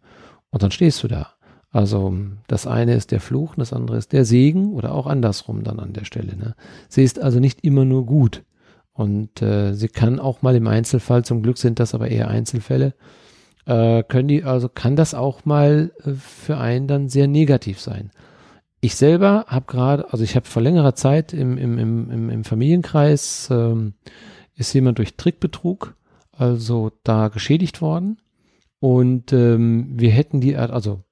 Und 0.51 0.63
dann 0.63 0.71
stehst 0.71 1.03
du 1.03 1.09
da. 1.09 1.35
Also 1.73 2.13
das 2.49 2.67
eine 2.67 2.95
ist 2.95 3.13
der 3.13 3.21
Fluch, 3.21 3.55
das 3.55 3.73
andere 3.73 3.97
ist 3.97 4.13
der 4.13 4.25
Segen 4.25 4.73
oder 4.73 4.93
auch 4.93 5.07
andersrum 5.07 5.63
dann 5.63 5.79
an 5.79 5.93
der 5.93 6.05
Stelle. 6.05 6.37
Ne? 6.37 6.57
Sie 6.89 7.05
ist 7.05 7.21
also 7.21 7.39
nicht 7.39 7.65
immer 7.65 7.85
nur 7.85 8.07
gut. 8.07 8.43
Und 8.93 9.41
äh, 9.41 9.73
sie 9.75 9.89
kann 9.89 10.19
auch 10.19 10.43
mal 10.43 10.57
im 10.57 10.67
Einzelfall, 10.67 11.25
zum 11.25 11.43
Glück 11.43 11.59
sind 11.59 11.79
das 11.79 11.95
aber 11.95 12.09
eher 12.09 12.29
Einzelfälle, 12.29 12.95
äh, 13.67 14.03
können 14.03 14.29
die, 14.29 14.43
also 14.43 14.69
kann 14.69 14.97
das 14.97 15.15
auch 15.15 15.45
mal 15.45 15.93
äh, 16.05 16.13
für 16.13 16.59
einen 16.59 16.89
dann 16.89 17.09
sehr 17.09 17.29
negativ 17.29 17.81
sein. 17.81 18.11
Ich 18.81 18.97
selber 18.97 19.45
habe 19.47 19.67
gerade, 19.67 20.13
also 20.13 20.25
ich 20.25 20.35
habe 20.35 20.47
vor 20.47 20.63
längerer 20.63 20.95
Zeit 20.95 21.33
im, 21.33 21.57
im, 21.57 21.79
im, 21.79 22.31
im 22.31 22.45
Familienkreis 22.45 23.49
ähm, 23.51 23.95
ist 24.57 24.73
jemand 24.73 24.99
durch 24.99 25.17
Trickbetrug, 25.17 25.95
also 26.33 26.91
da 27.05 27.29
geschädigt 27.29 27.81
worden. 27.81 28.19
Und 28.81 29.33
ähm, 29.33 29.91
wir 29.93 30.11
hätten 30.11 30.41
die, 30.41 30.57
also 30.57 31.03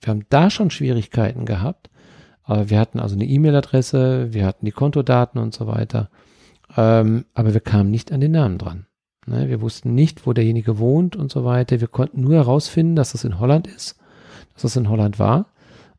wir 0.00 0.10
haben 0.10 0.26
da 0.28 0.50
schon 0.50 0.70
Schwierigkeiten 0.70 1.46
gehabt. 1.46 1.88
Aber 2.44 2.70
wir 2.70 2.80
hatten 2.80 2.98
also 2.98 3.14
eine 3.14 3.24
E-Mail-Adresse, 3.24 4.32
wir 4.32 4.44
hatten 4.44 4.66
die 4.66 4.72
Kontodaten 4.72 5.40
und 5.40 5.54
so 5.54 5.68
weiter. 5.68 6.10
Ähm, 6.76 7.24
aber 7.34 7.54
wir 7.54 7.60
kamen 7.60 7.90
nicht 7.90 8.12
an 8.12 8.20
den 8.20 8.32
Namen 8.32 8.58
dran. 8.58 8.86
Ne, 9.26 9.48
wir 9.48 9.60
wussten 9.60 9.94
nicht, 9.94 10.26
wo 10.26 10.32
derjenige 10.32 10.78
wohnt 10.78 11.14
und 11.14 11.30
so 11.30 11.44
weiter. 11.44 11.80
Wir 11.80 11.88
konnten 11.88 12.20
nur 12.22 12.34
herausfinden, 12.34 12.96
dass 12.96 13.12
das 13.12 13.22
in 13.22 13.38
Holland 13.38 13.68
ist, 13.68 13.96
dass 14.54 14.62
das 14.62 14.76
in 14.76 14.88
Holland 14.88 15.20
war. 15.20 15.46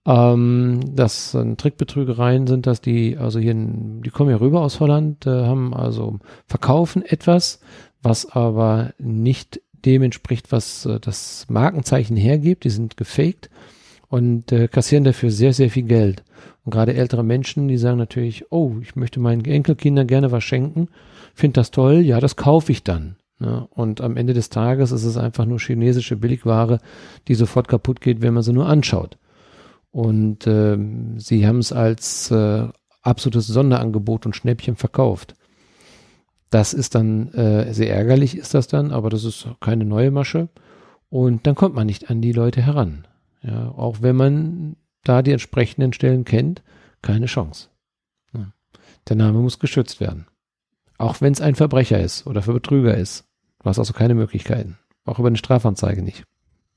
Ähm, 0.06 0.82
dass 0.94 1.34
äh, 1.34 1.56
Trickbetrügereien 1.56 2.46
sind, 2.46 2.68
dass 2.68 2.82
die, 2.82 3.18
also 3.18 3.40
hier, 3.40 3.54
die 3.56 4.10
kommen 4.10 4.30
ja 4.30 4.36
rüber 4.36 4.60
aus 4.60 4.82
Holland, 4.82 5.26
äh, 5.26 5.46
haben 5.46 5.74
also 5.74 6.20
verkaufen 6.46 7.04
etwas, 7.04 7.62
was 8.02 8.30
aber 8.30 8.94
nicht 9.00 9.62
dem 9.86 10.04
entspricht, 10.04 10.52
was 10.52 10.86
äh, 10.86 11.00
das 11.00 11.46
Markenzeichen 11.50 12.18
hergibt. 12.18 12.64
Die 12.64 12.70
sind 12.70 12.98
gefaked 12.98 13.50
und 14.08 14.52
äh, 14.52 14.68
kassieren 14.68 15.04
dafür 15.04 15.32
sehr, 15.32 15.54
sehr 15.54 15.70
viel 15.70 15.84
Geld. 15.84 16.24
Und 16.64 16.72
gerade 16.72 16.94
ältere 16.94 17.24
Menschen, 17.24 17.68
die 17.68 17.78
sagen 17.78 17.98
natürlich, 17.98 18.52
oh, 18.52 18.76
ich 18.82 18.96
möchte 18.96 19.20
meinen 19.20 19.44
Enkelkindern 19.44 20.08
gerne 20.08 20.32
was 20.32 20.44
schenken, 20.44 20.88
finde 21.34 21.56
das 21.56 21.72
toll, 21.72 22.00
ja, 22.02 22.20
das 22.20 22.36
kaufe 22.36 22.72
ich 22.72 22.84
dann. 22.84 23.18
Ne? 23.40 23.68
Und 23.72 24.02
am 24.02 24.16
Ende 24.16 24.34
des 24.34 24.50
Tages 24.50 24.92
ist 24.92 25.04
es 25.04 25.18
einfach 25.18 25.46
nur 25.46 25.60
chinesische 25.60 26.16
Billigware, 26.16 26.80
die 27.28 27.36
sofort 27.36 27.68
kaputt 27.68 28.02
geht, 28.02 28.22
wenn 28.22 28.34
man 28.34 28.44
sie 28.44 28.54
nur 28.54 28.68
anschaut. 28.68 29.18
Und 29.92 30.48
äh, 30.48 30.78
sie 31.18 31.46
haben 31.46 31.60
es 31.60 31.72
als 31.72 32.32
äh, 32.32 32.68
absolutes 33.02 33.48
Sonderangebot 33.48 34.26
und 34.26 34.36
Schnäppchen 34.36 34.76
verkauft. 34.76 35.36
Das 36.54 36.72
ist 36.72 36.94
dann 36.94 37.34
äh, 37.34 37.74
sehr 37.74 37.96
ärgerlich, 37.96 38.38
ist 38.38 38.54
das 38.54 38.68
dann, 38.68 38.92
aber 38.92 39.10
das 39.10 39.24
ist 39.24 39.48
keine 39.60 39.86
neue 39.86 40.12
Masche. 40.12 40.50
Und 41.10 41.48
dann 41.48 41.56
kommt 41.56 41.74
man 41.74 41.88
nicht 41.88 42.12
an 42.12 42.22
die 42.22 42.32
Leute 42.32 42.62
heran. 42.62 43.08
Ja, 43.42 43.70
auch 43.70 44.04
wenn 44.04 44.16
man 44.16 44.76
da 45.04 45.24
die 45.24 45.32
entsprechenden 45.32 45.94
Stellen 45.94 46.26
kennt, 46.26 46.62
keine 47.02 47.26
Chance. 47.26 47.70
Ja. 48.36 48.54
Der 49.10 49.16
Name 49.16 49.40
muss 49.40 49.58
geschützt 49.58 50.00
werden. 50.00 50.28
Auch 51.00 51.22
wenn 51.22 51.34
es 51.34 51.42
ein 51.42 51.56
Verbrecher 51.56 52.00
ist 52.00 52.28
oder 52.28 52.44
für 52.44 52.54
Betrüger 52.54 52.96
ist. 52.96 53.26
Du 53.64 53.66
hast 53.66 53.80
also 53.80 53.94
keine 53.94 54.14
Möglichkeiten. 54.14 54.78
Auch 55.06 55.18
über 55.18 55.30
eine 55.30 55.38
Strafanzeige 55.38 56.04
nicht. 56.04 56.20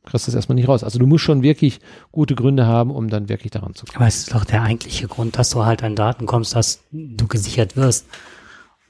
Du 0.05 0.11
kriegst 0.11 0.27
das 0.27 0.35
erstmal 0.35 0.57
nicht 0.57 0.69
raus. 0.69 0.85
Also 0.85 0.98
du 0.98 1.07
musst 1.07 1.24
schon 1.24 1.43
wirklich 1.43 1.81
gute 2.12 2.35
Gründe 2.35 2.66
haben, 2.66 2.90
um 2.90 3.11
dann 3.11 3.28
wirklich 3.28 3.51
daran 3.51 3.74
zu 3.74 3.85
kommen. 3.85 3.97
Aber 3.97 4.07
es 4.07 4.20
ist 4.20 4.35
doch 4.35 4.47
der 4.47 4.62
eigentliche 4.62 5.07
Grund, 5.07 5.36
dass 5.36 5.51
du 5.51 5.66
halt 5.66 5.82
an 5.82 5.97
Daten 5.97 6.24
kommst, 6.24 6.55
dass 6.55 6.81
du 6.93 7.27
gesichert 7.27 7.77
wirst. 7.77 8.07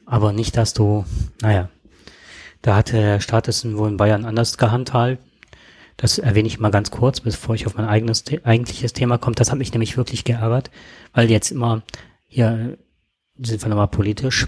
Aber 0.06 0.32
nicht, 0.32 0.56
dass 0.56 0.72
du, 0.72 1.04
naja, 1.42 1.68
da 2.62 2.76
hatte 2.76 2.96
der 2.96 3.20
Staat 3.20 3.48
es 3.48 3.64
wohl 3.76 3.88
in 3.90 3.96
Bayern 3.96 4.24
anders 4.24 4.56
gehandhabt. 4.56 5.18
Das 5.96 6.18
erwähne 6.18 6.48
ich 6.48 6.60
mal 6.60 6.70
ganz 6.70 6.90
kurz, 6.90 7.20
bevor 7.20 7.54
ich 7.54 7.66
auf 7.66 7.76
mein 7.76 7.86
eigenes, 7.86 8.24
eigentliches 8.44 8.92
Thema 8.92 9.18
komme. 9.18 9.34
Das 9.34 9.50
hat 9.50 9.58
mich 9.58 9.72
nämlich 9.72 9.96
wirklich 9.96 10.24
geärgert, 10.24 10.70
weil 11.12 11.30
jetzt 11.30 11.50
immer, 11.50 11.82
hier 12.26 12.78
sind 13.38 13.62
wir 13.62 13.68
nochmal 13.68 13.88
politisch, 13.88 14.46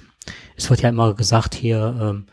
es 0.56 0.68
wird 0.68 0.82
ja 0.82 0.88
immer 0.88 1.14
gesagt 1.14 1.54
hier, 1.54 1.96
ähm, 2.00 2.26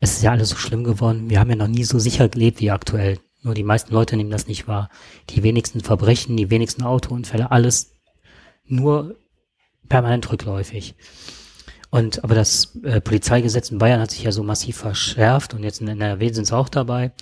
es 0.00 0.16
ist 0.16 0.22
ja 0.22 0.32
alles 0.32 0.50
so 0.50 0.56
schlimm 0.56 0.84
geworden, 0.84 1.30
wir 1.30 1.40
haben 1.40 1.50
ja 1.50 1.56
noch 1.56 1.68
nie 1.68 1.84
so 1.84 1.98
sicher 1.98 2.28
gelebt 2.28 2.60
wie 2.60 2.70
aktuell. 2.70 3.18
Nur 3.42 3.54
die 3.54 3.62
meisten 3.62 3.92
Leute 3.92 4.16
nehmen 4.16 4.30
das 4.30 4.46
nicht 4.46 4.68
wahr. 4.68 4.88
Die 5.30 5.42
wenigsten 5.42 5.80
Verbrechen, 5.80 6.36
die 6.36 6.50
wenigsten 6.50 6.82
Autounfälle, 6.82 7.50
alles 7.50 7.94
nur 8.64 9.16
permanent 9.88 10.30
rückläufig. 10.30 10.94
Und 11.94 12.24
aber 12.24 12.34
das 12.34 12.76
äh, 12.82 13.00
Polizeigesetz 13.00 13.70
in 13.70 13.78
Bayern 13.78 14.00
hat 14.00 14.10
sich 14.10 14.24
ja 14.24 14.32
so 14.32 14.42
massiv 14.42 14.78
verschärft 14.78 15.54
und 15.54 15.62
jetzt 15.62 15.80
in 15.80 15.86
NRW 15.86 16.32
sind 16.32 16.42
es 16.42 16.52
auch 16.52 16.68
dabei. 16.68 17.12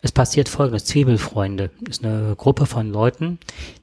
Es 0.00 0.12
passiert 0.12 0.48
folgendes. 0.48 0.86
Zwiebelfreunde 0.86 1.70
ist 1.86 2.02
eine 2.02 2.34
Gruppe 2.34 2.64
von 2.64 2.90
Leuten, 2.90 3.38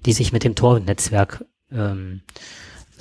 die 0.07 0.13
sich 0.13 0.33
mit 0.33 0.43
dem 0.43 0.55
Tor-Netzwerk 0.55 1.45
ähm, 1.71 2.21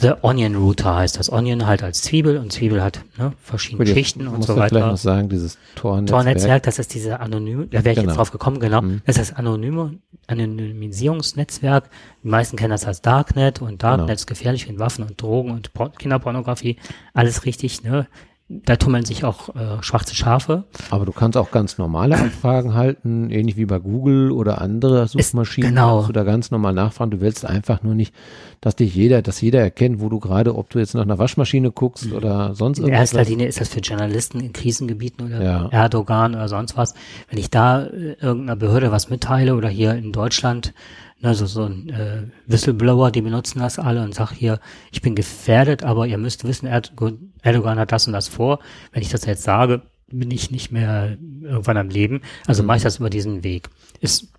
The 0.01 0.13
Onion 0.23 0.55
Router 0.57 0.97
heißt 0.97 1.19
das. 1.19 1.31
Onion 1.31 1.67
halt 1.67 1.83
als 1.83 2.03
Zwiebel 2.03 2.39
und 2.39 2.53
Zwiebel 2.53 2.83
hat 2.83 3.05
ne, 3.19 3.33
verschiedene 3.43 3.85
Gut, 3.85 3.95
Schichten 3.95 4.27
und 4.29 4.43
so 4.45 4.57
weiter. 4.57 4.69
vielleicht 4.71 4.87
noch 4.87 4.97
sagen, 4.97 5.29
dieses 5.29 5.59
Tor-Netzwerk. 5.75 6.23
Tor-Netzwerk, 6.25 6.63
das 6.63 6.79
ist 6.79 6.95
diese 6.95 7.21
anonyme, 7.21 7.67
da 7.67 7.85
wäre 7.85 7.91
ich 7.91 7.97
Genau. 7.97 8.09
jetzt 8.11 8.17
drauf 8.19 8.31
gekommen, 8.31 8.61
genau. 8.61 8.83
Mhm. 8.83 9.03
Das 9.05 9.17
ist 9.19 9.31
das 9.31 9.37
anonyme 9.39 9.99
Anonymisierungsnetzwerk. 10.27 11.91
Die 12.23 12.29
meisten 12.29 12.57
kennen 12.57 12.71
das 12.71 12.87
als 12.87 13.03
Darknet 13.03 13.61
und 13.63 13.83
Darknet 13.83 14.07
Genau. 14.07 14.15
ist 14.15 14.27
gefährlich 14.27 14.69
mit 14.69 14.79
Waffen 14.79 15.05
und 15.05 15.21
Drogen 15.21 15.51
und 15.51 15.73
Por 15.73 15.93
Kinderpornografie. 15.93 16.77
Alles 17.15 17.45
richtig, 17.45 17.83
ne? 17.83 18.07
Da 18.53 18.75
tummeln 18.75 19.05
sich 19.05 19.25
auch 19.25 19.51
äh, 19.51 19.81
schwarze 19.81 20.17
Schafe. 20.17 20.65
Aber 20.91 21.05
du 21.07 21.13
kannst 21.13 21.39
auch 21.39 21.53
ganz 21.53 21.79
normale 21.79 22.19
Anfragen 22.19 22.75
halten, 22.75 23.31
ähnlich 23.31 23.57
wie 23.57 23.65
bei 23.65 23.79
Google 23.79 24.33
oder 24.33 24.61
andere 24.61 25.07
Suchmaschinen. 25.07 25.71
genau. 25.71 25.99
Kannst 25.99 26.09
du 26.09 26.13
da 26.15 26.25
ganz 26.25 26.51
normal 26.51 26.73
nachfragen. 26.73 27.13
Du 27.13 27.21
willst 27.21 27.45
einfach 27.45 27.85
nur 27.85 27.95
nicht, 27.95 28.13
dass 28.61 28.75
dich 28.75 28.93
jeder, 28.93 29.23
dass 29.23 29.41
jeder 29.41 29.61
erkennt, 29.61 30.01
wo 30.01 30.09
du 30.09 30.19
gerade, 30.19 30.57
ob 30.57 30.69
du 30.69 30.81
jetzt 30.81 30.95
nach 30.95 31.03
einer 31.03 31.19
Waschmaschine 31.19 31.71
guckst 31.71 32.13
oder 32.13 32.55
sonst 32.57 32.79
In 32.79 32.87
irgendwas. 32.87 33.13
erster 33.15 33.31
Linie 33.31 33.47
ist 33.47 33.61
das 33.61 33.69
für 33.69 33.81
Journalisten 33.81 34.41
in 34.41 34.53
Krisengebieten 34.53 35.27
oder 35.29 35.43
Ja. 35.43 35.69
Erdogan 35.71 36.35
oder 36.35 36.49
sonst 36.49 36.77
was. 36.77 36.95
Wenn 37.29 37.39
ich 37.39 37.51
da 37.51 37.85
äh, 37.85 38.17
irgendeiner 38.21 38.57
Behörde 38.57 38.91
was 38.91 39.11
mitteile 39.11 39.55
oder 39.55 39.69
hier 39.69 39.95
in 39.95 40.11
Deutschland, 40.11 40.75
ne, 41.21 41.35
so, 41.35 41.65
ein 41.65 41.89
äh, 41.91 42.23
Whistleblower, 42.47 43.11
die 43.11 43.23
benutzen 43.23 43.59
das 43.61 43.79
alle 43.79 44.03
und 44.03 44.15
sag 44.15 44.33
hier, 44.33 44.61
ich 44.93 45.03
bin 45.03 45.15
gefährdet, 45.15 45.83
aber 45.83 46.07
ihr 46.07 46.19
müsst 46.19 46.45
wissen, 46.45 46.67
Erdo- 46.67 47.19
Erdogan 47.43 47.79
hat 47.79 47.93
das 47.93 48.07
und 48.07 48.13
das 48.13 48.29
vor. 48.29 48.61
Wenn 48.93 49.03
ich 49.03 49.11
das 49.11 49.25
jetzt 49.25 49.43
sage, 49.43 49.83
bin 50.09 50.31
ich 50.31 50.51
nicht 50.51 50.73
mehr 50.73 51.17
irgendwann 51.43 51.77
am 51.77 51.89
Leben. 51.89 52.21
Also 52.47 52.63
mache 52.63 52.79
ich 52.79 52.83
das 52.83 52.99
über 52.99 53.11
diesen 53.11 53.45
Weg. 53.45 53.69
Ist 54.01 54.33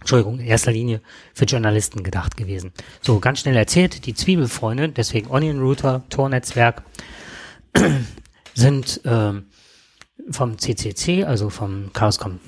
Entschuldigung, 0.00 0.40
in 0.40 0.46
erster 0.46 0.72
Linie 0.72 1.00
für 1.32 1.44
Journalisten 1.44 2.02
gedacht 2.02 2.36
gewesen. 2.36 2.72
So, 3.02 3.20
ganz 3.20 3.38
schnell 3.38 3.54
erzählt, 3.54 4.04
die 4.04 4.14
Zwiebelfreunde, 4.14 4.88
deswegen 4.88 5.30
Onion 5.30 5.60
Router, 5.60 6.02
Tor-Netzwerk, 6.10 6.82
sind 8.54 9.00
ähm, 9.04 9.44
vom 10.30 10.58
CCC, 10.58 11.24
also 11.24 11.50
vom 11.50 11.92
Chaos 11.92 12.18
kommt 12.18 12.40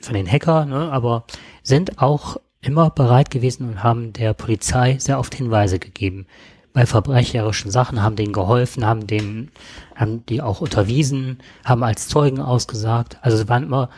von 0.00 0.14
den 0.14 0.26
Hacker, 0.30 0.64
ne, 0.64 0.90
aber 0.90 1.26
sind 1.62 1.98
auch 1.98 2.38
immer 2.62 2.90
bereit 2.90 3.30
gewesen 3.30 3.68
und 3.68 3.82
haben 3.82 4.12
der 4.12 4.32
Polizei 4.32 4.96
sehr 4.98 5.18
oft 5.18 5.34
Hinweise 5.34 5.78
gegeben. 5.78 6.26
Bei 6.72 6.86
verbrecherischen 6.86 7.70
Sachen 7.70 8.02
haben 8.02 8.16
denen 8.16 8.32
geholfen, 8.32 8.86
haben 8.86 9.06
denen, 9.06 9.50
haben 9.94 10.24
die 10.24 10.40
auch 10.40 10.62
unterwiesen, 10.62 11.38
haben 11.64 11.82
als 11.82 12.08
Zeugen 12.08 12.40
ausgesagt. 12.40 13.18
Also 13.20 13.36
sie 13.36 13.48
waren 13.48 13.64
immer 13.64 13.90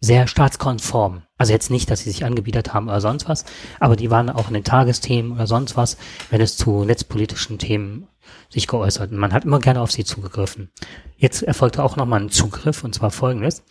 sehr 0.00 0.26
staatskonform. 0.26 1.22
Also 1.38 1.52
jetzt 1.52 1.70
nicht, 1.70 1.90
dass 1.90 2.00
sie 2.00 2.10
sich 2.10 2.24
angebietet 2.24 2.74
haben 2.74 2.88
oder 2.88 3.00
sonst 3.00 3.28
was, 3.28 3.44
aber 3.78 3.96
die 3.96 4.10
waren 4.10 4.28
auch 4.28 4.48
in 4.48 4.54
den 4.54 4.64
Tagesthemen 4.64 5.32
oder 5.32 5.46
sonst 5.46 5.76
was, 5.76 5.96
wenn 6.30 6.40
es 6.40 6.56
zu 6.56 6.84
netzpolitischen 6.84 7.58
Themen 7.58 8.06
sich 8.48 8.66
geäußert. 8.66 9.12
Und 9.12 9.18
man 9.18 9.32
hat 9.32 9.44
immer 9.44 9.60
gerne 9.60 9.80
auf 9.80 9.92
sie 9.92 10.04
zugegriffen. 10.04 10.70
Jetzt 11.16 11.42
erfolgte 11.42 11.82
auch 11.82 11.96
nochmal 11.96 12.20
ein 12.20 12.30
Zugriff, 12.30 12.84
und 12.84 12.94
zwar 12.94 13.10
folgendes. 13.10 13.62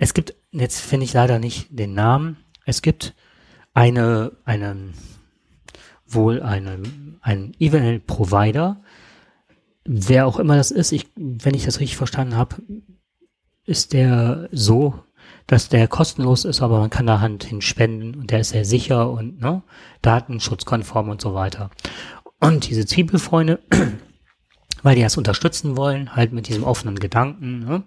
Es 0.00 0.14
gibt, 0.14 0.34
jetzt 0.52 0.80
finde 0.80 1.04
ich 1.04 1.12
leider 1.12 1.38
nicht 1.38 1.68
den 1.70 1.94
Namen, 1.94 2.38
es 2.64 2.82
gibt 2.82 3.14
eine, 3.72 4.32
einen, 4.44 4.94
wohl 6.06 6.42
eine, 6.42 6.82
einen 7.20 7.54
E-Mail-Provider, 7.58 8.80
wer 9.84 10.26
auch 10.26 10.38
immer 10.38 10.56
das 10.56 10.70
ist, 10.70 10.92
ich, 10.92 11.08
wenn 11.16 11.54
ich 11.54 11.64
das 11.64 11.80
richtig 11.80 11.96
verstanden 11.96 12.36
habe, 12.36 12.56
ist 13.66 13.92
der 13.92 14.48
so, 14.52 14.94
dass 15.46 15.68
der 15.68 15.88
kostenlos 15.88 16.44
ist, 16.44 16.62
aber 16.62 16.80
man 16.80 16.90
kann 16.90 17.06
da 17.06 17.20
Hand 17.20 17.44
hin 17.44 17.60
spenden 17.60 18.14
und 18.14 18.30
der 18.30 18.40
ist 18.40 18.50
sehr 18.50 18.64
sicher 18.64 19.10
und 19.10 19.40
ne, 19.40 19.62
datenschutzkonform 20.02 21.10
und 21.10 21.20
so 21.20 21.34
weiter. 21.34 21.70
Und 22.40 22.68
diese 22.68 22.86
Zwiebelfreunde, 22.86 23.60
weil 24.82 24.96
die 24.96 25.02
das 25.02 25.16
unterstützen 25.16 25.76
wollen, 25.76 26.16
halt 26.16 26.32
mit 26.32 26.48
diesem 26.48 26.64
offenen 26.64 26.98
Gedanken, 26.98 27.60
ne, 27.60 27.82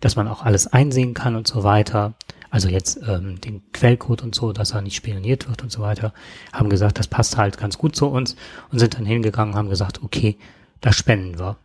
dass 0.00 0.16
man 0.16 0.28
auch 0.28 0.42
alles 0.44 0.66
einsehen 0.66 1.14
kann 1.14 1.36
und 1.36 1.46
so 1.46 1.62
weiter. 1.62 2.14
Also 2.50 2.68
jetzt 2.68 3.00
ähm, 3.06 3.40
den 3.40 3.70
Quellcode 3.72 4.22
und 4.22 4.34
so, 4.34 4.52
dass 4.52 4.72
er 4.72 4.80
nicht 4.80 4.96
spioniert 4.96 5.48
wird 5.48 5.62
und 5.62 5.70
so 5.70 5.80
weiter, 5.80 6.14
haben 6.52 6.70
gesagt, 6.70 6.98
das 6.98 7.06
passt 7.06 7.36
halt 7.36 7.58
ganz 7.58 7.78
gut 7.78 7.94
zu 7.94 8.06
uns 8.06 8.36
und 8.70 8.78
sind 8.78 8.94
dann 8.94 9.04
hingegangen, 9.04 9.54
haben 9.54 9.68
gesagt, 9.68 10.02
okay, 10.02 10.38
das 10.80 10.96
spenden 10.96 11.38
wir. 11.38 11.56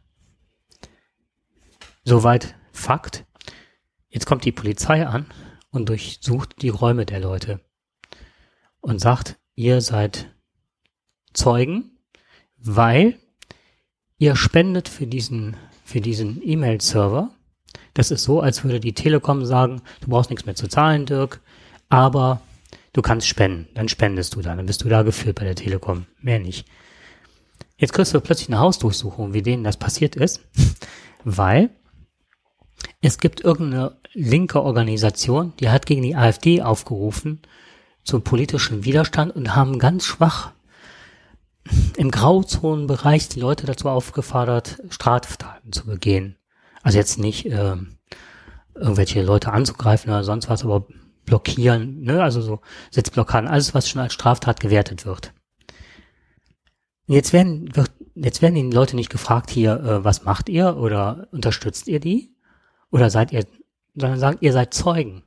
Soweit 2.04 2.56
Fakt. 2.74 3.26
Jetzt 4.10 4.26
kommt 4.26 4.46
die 4.46 4.52
Polizei 4.52 5.08
an 5.08 5.28
und 5.72 5.90
durchsucht 5.90 6.62
die 6.62 6.70
Räume 6.70 7.06
der 7.06 7.20
Leute 7.20 7.62
und 8.82 9.00
sagt, 9.00 9.38
ihr 9.56 9.82
seid 9.82 10.34
Zeugen, 11.34 11.98
weil 12.58 13.18
ihr 14.18 14.36
spendet 14.36 14.90
für 14.90 15.08
diesen, 15.08 15.56
für 15.86 16.02
diesen 16.02 16.42
E-Mail-Server. 16.44 17.32
Das 17.94 18.12
ist 18.12 18.24
so, 18.24 18.42
als 18.42 18.64
würde 18.64 18.80
die 18.80 18.94
Telekom 18.94 19.46
sagen, 19.46 19.82
du 20.02 20.10
brauchst 20.10 20.30
nichts 20.30 20.46
mehr 20.46 20.56
zu 20.56 20.68
zahlen, 20.68 21.06
Dirk, 21.06 21.42
aber 21.90 22.42
du 22.92 23.02
kannst 23.02 23.28
spenden. 23.28 23.68
Dann 23.76 23.88
spendest 23.88 24.36
du 24.36 24.42
da, 24.42 24.56
dann 24.56 24.66
bist 24.66 24.84
du 24.84 24.90
da 24.90 25.04
geführt 25.04 25.38
bei 25.40 25.46
der 25.46 25.56
Telekom. 25.56 26.06
Mehr 26.22 26.40
nicht. 26.40 26.68
Jetzt 27.78 27.94
kriegst 27.94 28.14
du 28.14 28.22
plötzlich 28.22 28.50
eine 28.50 28.60
Hausdurchsuchung, 28.60 29.34
wie 29.34 29.42
denen 29.42 29.64
das 29.64 29.78
passiert 29.78 30.16
ist, 30.16 30.42
weil 31.24 31.70
es 33.02 33.18
gibt 33.18 33.42
irgendeine 33.42 33.98
linke 34.14 34.62
Organisation, 34.62 35.54
die 35.60 35.70
hat 35.70 35.86
gegen 35.86 36.02
die 36.02 36.16
AfD 36.16 36.62
aufgerufen 36.62 37.42
zum 38.04 38.24
politischen 38.24 38.84
Widerstand 38.86 39.36
und 39.36 39.56
haben 39.56 39.80
ganz 39.80 40.06
schwach 40.06 40.52
im 41.96 42.12
Grauzonenbereich 42.12 43.30
die 43.30 43.40
Leute 43.40 43.66
dazu 43.66 43.90
aufgefordert, 43.90 44.82
Straftaten 44.90 45.72
zu 45.72 45.86
begehen. 45.86 46.36
Also 46.84 47.00
jetzt 47.00 47.18
nicht 47.18 47.48
äh, 47.48 47.76
irgendwelche 48.76 49.24
Leute 49.24 49.52
anzugreifen 49.52 50.12
oder 50.12 50.24
sonst 50.24 50.50
was, 50.50 50.64
aber 50.64 50.86
blockieren, 51.26 52.02
ne? 52.02 52.22
also 52.22 52.42
so 52.42 52.60
Sitzblockaden, 52.92 53.50
alles, 53.50 53.74
was 53.74 53.90
schon 53.90 54.02
als 54.02 54.14
Straftat 54.14 54.60
gewertet 54.60 55.06
wird. 55.06 55.34
Jetzt 57.08 57.34
werden, 57.34 57.76
wird, 57.76 57.92
jetzt 58.14 58.42
werden 58.42 58.56
die 58.56 58.76
Leute 58.76 58.96
nicht 58.96 59.10
gefragt 59.10 59.50
hier, 59.50 59.80
äh, 59.80 60.04
was 60.04 60.24
macht 60.24 60.50
ihr 60.50 60.78
oder 60.78 61.28
unterstützt 61.32 61.88
ihr 61.88 62.00
die? 62.00 62.36
Oder 62.92 63.10
seid 63.10 63.32
ihr 63.32 63.46
sondern 63.96 64.20
sagt, 64.20 64.42
ihr 64.42 64.54
seid 64.54 64.74
Zeugen. 64.74 65.24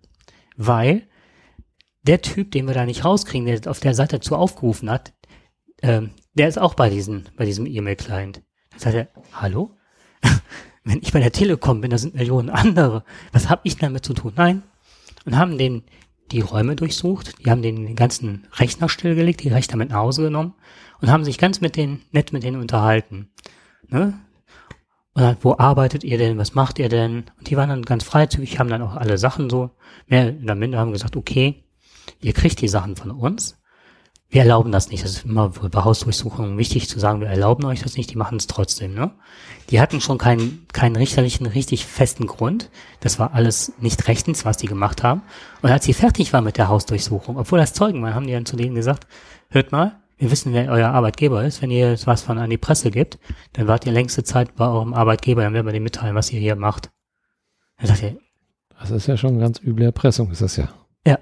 Weil 0.57 1.07
der 2.03 2.23
Typ, 2.23 2.51
den 2.53 2.67
wir 2.67 2.75
da 2.75 2.85
nicht 2.85 3.05
rauskriegen, 3.05 3.47
der 3.47 3.71
auf 3.71 3.81
der 3.81 3.95
Seite 3.95 4.17
dazu 4.17 4.37
aufgerufen 4.37 4.91
hat, 4.91 5.13
ähm, 5.83 6.11
der 6.35 6.49
ist 6.49 6.59
auch 6.59 6.75
bei, 6.75 6.91
diesen, 6.91 7.29
bei 7.37 7.45
diesem 7.45 7.67
E-Mail-Client. 7.67 8.43
Dann 8.71 8.81
sagt 8.81 8.95
er, 8.95 9.09
hallo? 9.33 9.77
Wenn 10.87 11.03
ich 11.03 11.13
bei 11.13 11.19
der 11.19 11.33
Telekom 11.33 11.81
bin, 11.81 11.91
da 11.91 11.99
sind 11.99 12.15
Millionen 12.15 12.49
andere. 12.49 13.03
Was 13.33 13.51
habe 13.51 13.63
ich 13.65 13.77
damit 13.77 14.05
zu 14.05 14.15
tun? 14.15 14.33
Nein. 14.37 14.63
Und 15.25 15.37
haben 15.37 15.59
den 15.59 15.83
die 16.31 16.41
Räume 16.41 16.77
durchsucht, 16.77 17.35
die 17.45 17.51
haben 17.51 17.63
den, 17.63 17.95
ganzen 17.97 18.47
Rechner 18.53 18.89
stillgelegt, 18.89 19.43
die 19.43 19.49
Rechner 19.49 19.77
mit 19.77 19.91
nach 19.91 19.99
Hause 19.99 20.23
genommen 20.23 20.55
und 21.01 21.11
haben 21.11 21.25
sich 21.25 21.39
ganz 21.39 21.61
mit 21.61 21.77
denen, 21.77 22.03
nett 22.11 22.33
mit 22.33 22.43
denen 22.43 22.61
unterhalten. 22.61 23.31
Ne? 23.89 24.19
Und 25.13 25.23
dann, 25.23 25.37
wo 25.41 25.57
arbeitet 25.57 26.05
ihr 26.05 26.19
denn? 26.19 26.39
Was 26.39 26.55
macht 26.55 26.79
ihr 26.79 26.89
denn? 26.89 27.25
Und 27.39 27.49
die 27.49 27.57
waren 27.57 27.69
dann 27.69 27.83
ganz 27.83 28.05
freizügig, 28.05 28.59
haben 28.59 28.69
dann 28.69 28.83
auch 28.83 28.97
alle 28.97 29.19
Sachen 29.19 29.51
so, 29.51 29.71
mehr 30.07 30.35
oder 30.43 30.55
minder 30.55 30.79
haben 30.79 30.93
gesagt, 30.93 31.17
okay, 31.17 31.65
ihr 32.21 32.33
kriegt 32.33 32.61
die 32.61 32.69
Sachen 32.69 32.97
von 32.97 33.11
uns. 33.11 33.59
Wir 34.29 34.43
erlauben 34.43 34.73
das 34.73 34.91
nicht. 34.91 35.05
Das 35.05 35.13
ist 35.13 35.25
immer 35.25 35.51
bei 35.51 35.85
Hausdurchsuchungen 35.85 36.59
wichtig 36.59 36.89
zu 36.89 36.99
sagen, 36.99 37.21
wir 37.21 37.29
erlauben 37.29 37.65
euch 37.65 37.83
das 37.83 37.97
nicht, 37.97 38.11
die 38.11 38.19
machen 38.19 38.39
es 38.39 38.49
trotzdem. 38.49 38.95
Ne? 38.95 39.13
Die 39.71 39.81
hatten 39.81 40.01
schon 40.01 40.19
keinen, 40.19 40.67
keinen 40.73 40.97
richterlichen, 40.97 41.47
richtig 41.47 41.87
festen 41.87 42.27
Grund. 42.27 42.71
Das 43.01 43.19
war 43.19 43.35
alles 43.35 43.73
nicht 43.79 44.09
rechtens, 44.09 44.45
was 44.45 44.57
die 44.57 44.67
gemacht 44.67 45.03
haben. 45.03 45.23
Und 45.63 45.71
als 45.71 45.85
sie 45.85 45.95
fertig 45.95 46.33
waren 46.33 46.45
mit 46.45 46.59
der 46.59 46.69
Hausdurchsuchung, 46.69 47.37
obwohl 47.37 47.59
das 47.59 47.73
Zeugen 47.73 48.03
waren, 48.03 48.15
haben 48.15 48.27
die 48.27 48.33
dann 48.33 48.47
zu 48.47 48.57
denen 48.57 48.75
gesagt, 48.75 49.07
hört 49.49 49.71
mal, 49.71 50.01
wir 50.19 50.31
wissen, 50.31 50.53
wer 50.53 50.71
euer 50.71 50.89
Arbeitgeber 50.89 51.45
ist. 51.45 51.63
Wenn 51.63 51.71
ihr 51.71 51.91
jetzt 51.91 52.07
was 52.07 52.23
von 52.23 52.39
an 52.39 52.51
die 52.51 52.59
Presse 52.59 52.91
gibt, 52.91 53.19
dann 53.53 53.69
wart 53.69 53.87
ihr 53.87 53.93
längste 53.93 54.25
Zeit 54.25 54.57
bei 54.57 54.67
eurem 54.67 54.95
Arbeitgeber, 54.95 55.43
dann 55.43 55.55
werden 55.55 55.67
wir 55.67 55.73
dem 55.73 55.83
mitteilen, 55.83 56.15
was 56.15 56.33
ihr 56.33 56.41
hier 56.41 56.57
macht. 56.57 56.91
Dann 57.79 57.89
sagt 57.89 58.03
ihr, 58.03 58.19
Das 58.81 58.91
ist 58.91 59.07
ja 59.07 59.17
schon 59.17 59.39
ganz 59.39 59.61
üble 59.61 59.85
Erpressung, 59.85 60.31
ist 60.31 60.41
das 60.41 60.57
ja. 60.57 60.69
ja. 61.07 61.19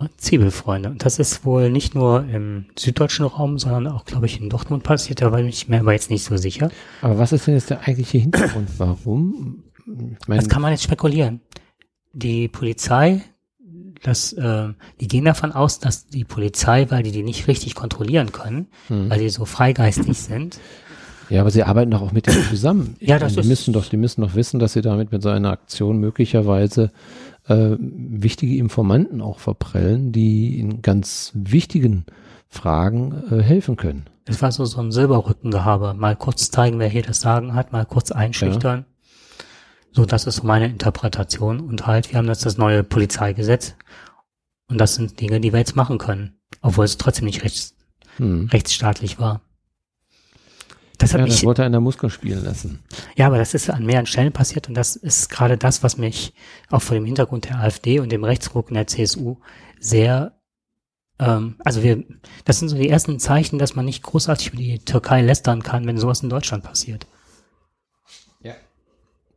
Und 0.00 0.20
Zwiebelfreunde. 0.20 0.90
Und 0.90 1.04
das 1.04 1.18
ist 1.18 1.44
wohl 1.44 1.70
nicht 1.72 1.96
nur 1.96 2.22
im 2.32 2.66
süddeutschen 2.78 3.26
Raum, 3.26 3.58
sondern 3.58 3.88
auch, 3.88 4.04
glaube 4.04 4.26
ich, 4.26 4.40
in 4.40 4.48
Dortmund 4.48 4.84
passiert. 4.84 5.20
Da 5.20 5.32
war 5.32 5.40
ich 5.40 5.68
mir 5.68 5.80
aber 5.80 5.92
jetzt 5.92 6.08
nicht 6.08 6.22
so 6.22 6.36
sicher. 6.36 6.70
Aber 7.02 7.18
was 7.18 7.32
ist 7.32 7.48
denn 7.48 7.54
jetzt 7.54 7.70
der 7.70 7.80
eigentliche 7.80 8.18
Hintergrund? 8.18 8.68
Warum? 8.78 9.64
Das 10.28 10.48
kann 10.48 10.62
man 10.62 10.70
jetzt 10.70 10.84
spekulieren. 10.84 11.40
Die 12.12 12.46
Polizei, 12.46 13.22
das, 14.04 14.32
äh, 14.34 14.68
die 15.00 15.08
gehen 15.08 15.24
davon 15.24 15.50
aus, 15.50 15.80
dass 15.80 16.06
die 16.06 16.22
Polizei, 16.24 16.86
weil 16.90 17.02
die 17.02 17.10
die 17.10 17.24
nicht 17.24 17.48
richtig 17.48 17.74
kontrollieren 17.74 18.30
können, 18.30 18.68
Hm. 18.86 19.10
weil 19.10 19.18
die 19.18 19.30
so 19.30 19.46
freigeistig 19.46 20.16
sind, 20.16 20.60
ja, 21.30 21.42
aber 21.42 21.50
sie 21.50 21.62
arbeiten 21.64 21.90
doch 21.90 22.00
auch 22.00 22.12
mit 22.12 22.26
denen 22.26 22.42
zusammen. 22.48 22.96
Ich 23.00 23.08
Ja, 23.08 23.18
das 23.18 23.32
meine, 23.32 23.34
die 23.34 23.40
ist- 23.40 23.48
müssen 23.48 23.72
doch, 23.74 23.84
die 23.86 23.98
müssen 23.98 24.22
doch 24.22 24.34
wissen, 24.34 24.58
dass 24.60 24.72
sie 24.72 24.80
damit 24.80 25.12
mit 25.12 25.22
so 25.22 25.28
einer 25.28 25.50
Aktion 25.50 25.98
möglicherweise 25.98 26.90
äh, 27.48 27.76
wichtige 27.78 28.56
Informanten 28.56 29.20
auch 29.20 29.38
verprellen, 29.38 30.12
die 30.12 30.58
in 30.58 30.82
ganz 30.82 31.32
wichtigen 31.34 32.06
Fragen 32.48 33.24
äh, 33.30 33.42
helfen 33.42 33.76
können. 33.76 34.04
Das 34.24 34.42
war 34.42 34.52
so, 34.52 34.64
so 34.64 34.80
ein 34.80 34.92
Silberrückengehabe. 34.92 35.94
Mal 35.94 36.16
kurz 36.16 36.50
zeigen, 36.50 36.78
wer 36.78 36.88
hier 36.88 37.02
das 37.02 37.20
Sagen 37.20 37.54
hat, 37.54 37.72
mal 37.72 37.86
kurz 37.86 38.10
einschüchtern. 38.12 38.84
So, 39.92 40.04
das 40.04 40.26
ist 40.26 40.36
so 40.36 40.46
meine 40.46 40.66
Interpretation. 40.66 41.60
Und 41.60 41.86
halt, 41.86 42.12
wir 42.12 42.18
haben 42.18 42.28
jetzt 42.28 42.44
das 42.44 42.58
neue 42.58 42.84
Polizeigesetz. 42.84 43.74
Und 44.68 44.78
das 44.78 44.94
sind 44.94 45.20
Dinge, 45.20 45.40
die 45.40 45.52
wir 45.52 45.58
jetzt 45.58 45.76
machen 45.76 45.96
können. 45.98 46.38
Obwohl 46.60 46.84
es 46.84 46.98
trotzdem 46.98 47.24
nicht 47.24 47.42
rechts, 47.42 47.74
Hm. 48.18 48.48
rechtsstaatlich 48.52 49.18
war. 49.18 49.40
Das 50.98 51.14
hat 51.14 51.20
Ja, 51.20 51.24
mich, 51.24 51.34
das 51.34 51.44
wollte 51.44 51.64
einer 51.64 51.80
Muskel 51.80 52.10
spielen 52.10 52.44
lassen. 52.44 52.80
ja, 53.16 53.26
aber 53.26 53.38
das 53.38 53.54
ist 53.54 53.70
an 53.70 53.86
mehreren 53.86 54.06
Stellen 54.06 54.32
passiert 54.32 54.68
und 54.68 54.74
das 54.74 54.96
ist 54.96 55.30
gerade 55.30 55.56
das, 55.56 55.82
was 55.82 55.96
mich 55.96 56.34
auch 56.70 56.82
vor 56.82 56.96
dem 56.96 57.04
Hintergrund 57.04 57.48
der 57.48 57.60
AfD 57.60 58.00
und 58.00 58.10
dem 58.10 58.24
Rechtsruck 58.24 58.68
in 58.68 58.74
der 58.74 58.86
CSU 58.88 59.36
sehr, 59.78 60.32
ähm, 61.20 61.56
also 61.64 61.82
wir, 61.82 62.04
das 62.44 62.58
sind 62.58 62.68
so 62.68 62.76
die 62.76 62.88
ersten 62.88 63.18
Zeichen, 63.20 63.58
dass 63.58 63.76
man 63.76 63.84
nicht 63.84 64.02
großartig 64.02 64.48
über 64.48 64.56
die 64.58 64.80
Türkei 64.80 65.22
lästern 65.22 65.62
kann, 65.62 65.86
wenn 65.86 65.98
sowas 65.98 66.22
in 66.22 66.30
Deutschland 66.30 66.64
passiert. 66.64 67.06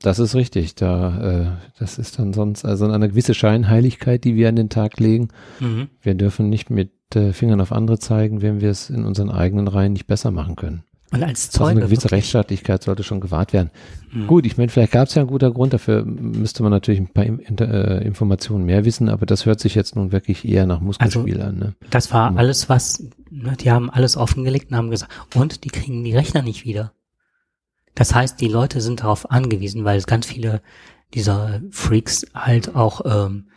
Das 0.04 0.20
ist 0.20 0.36
richtig. 0.36 0.76
Da, 0.76 1.20
äh, 1.22 1.46
das 1.80 1.98
ist 2.00 2.18
dann 2.18 2.34
sonst 2.34 2.66
also 2.66 2.90
eine 2.90 3.10
gewisse 3.10 3.34
Scheinheiligkeit, 3.34 4.24
die 4.24 4.36
wir 4.36 4.50
an 4.50 4.56
den 4.56 4.70
Tag 4.70 5.00
legen. 5.00 5.30
Mhm. 5.60 5.90
Wir 6.02 6.16
dürfen 6.16 6.50
nicht 6.50 6.70
mit 6.70 6.92
äh, 7.16 7.34
Fingern 7.34 7.62
auf 7.62 7.72
andere 7.72 8.00
zeigen, 8.00 8.42
wenn 8.42 8.62
wir 8.62 8.70
es 8.72 8.90
in 8.90 9.06
unseren 9.06 9.30
eigenen 9.30 9.68
Reihen 9.68 9.94
nicht 9.94 10.08
besser 10.08 10.32
machen 10.32 10.56
können. 10.56 10.84
Und 11.14 11.24
als 11.24 11.50
Also 11.50 11.66
eine 11.66 11.74
Zeuge 11.76 11.82
gewisse 11.88 12.04
wirklich- 12.04 12.12
Rechtsstaatlichkeit 12.20 12.84
sollte 12.84 13.04
schon 13.04 13.20
gewahrt 13.20 13.52
werden. 13.52 13.70
Mhm. 14.14 14.28
Gut, 14.28 14.46
ich 14.46 14.58
meine, 14.58 14.70
vielleicht 14.70 14.94
gab 14.94 15.08
es 15.10 15.16
ja 15.16 15.22
einen 15.22 15.30
guter 15.30 15.52
Grund, 15.52 15.74
dafür 15.74 16.06
müsste 16.06 16.64
man 16.64 16.72
natürlich 16.72 17.02
ein 17.02 17.08
paar 17.10 17.26
äh, 17.26 18.04
Informationen 18.06 18.66
mehr 18.66 18.86
wissen, 18.86 19.10
aber 19.10 19.26
das 19.26 19.46
hört 19.46 19.60
sich 19.60 19.76
jetzt 19.76 19.96
nun 19.98 20.12
wirklich 20.14 20.48
eher 20.48 20.66
nach 20.66 20.80
Muskelspiel 20.80 21.42
an. 21.42 21.58
Ne? 21.58 21.76
Das 21.90 22.14
war 22.14 22.32
Mhm. 22.32 22.38
alles, 22.38 22.70
was, 22.70 23.04
ne, 23.30 23.58
die 23.60 23.72
haben 23.72 23.90
alles 23.90 24.16
offengelegt 24.16 24.72
und 24.72 24.78
haben 24.78 24.90
gesagt, 24.90 25.12
und 25.36 25.66
die 25.66 25.70
kriegen 25.70 26.04
die 26.04 26.16
Rechner 26.16 26.42
nicht 26.44 26.64
wieder. 26.66 26.94
Das 27.94 28.16
heißt, 28.16 28.40
die 28.40 28.48
Leute 28.48 28.80
sind 28.80 29.02
darauf 29.02 29.30
angewiesen, 29.32 29.84
weil 29.84 29.98
es 29.98 30.08
ganz 30.08 30.26
viele 30.26 30.62
dieser 31.14 31.60
Freaks 31.72 32.26
halt 32.34 32.74
auch, 32.74 33.02
ähm, 33.04 33.48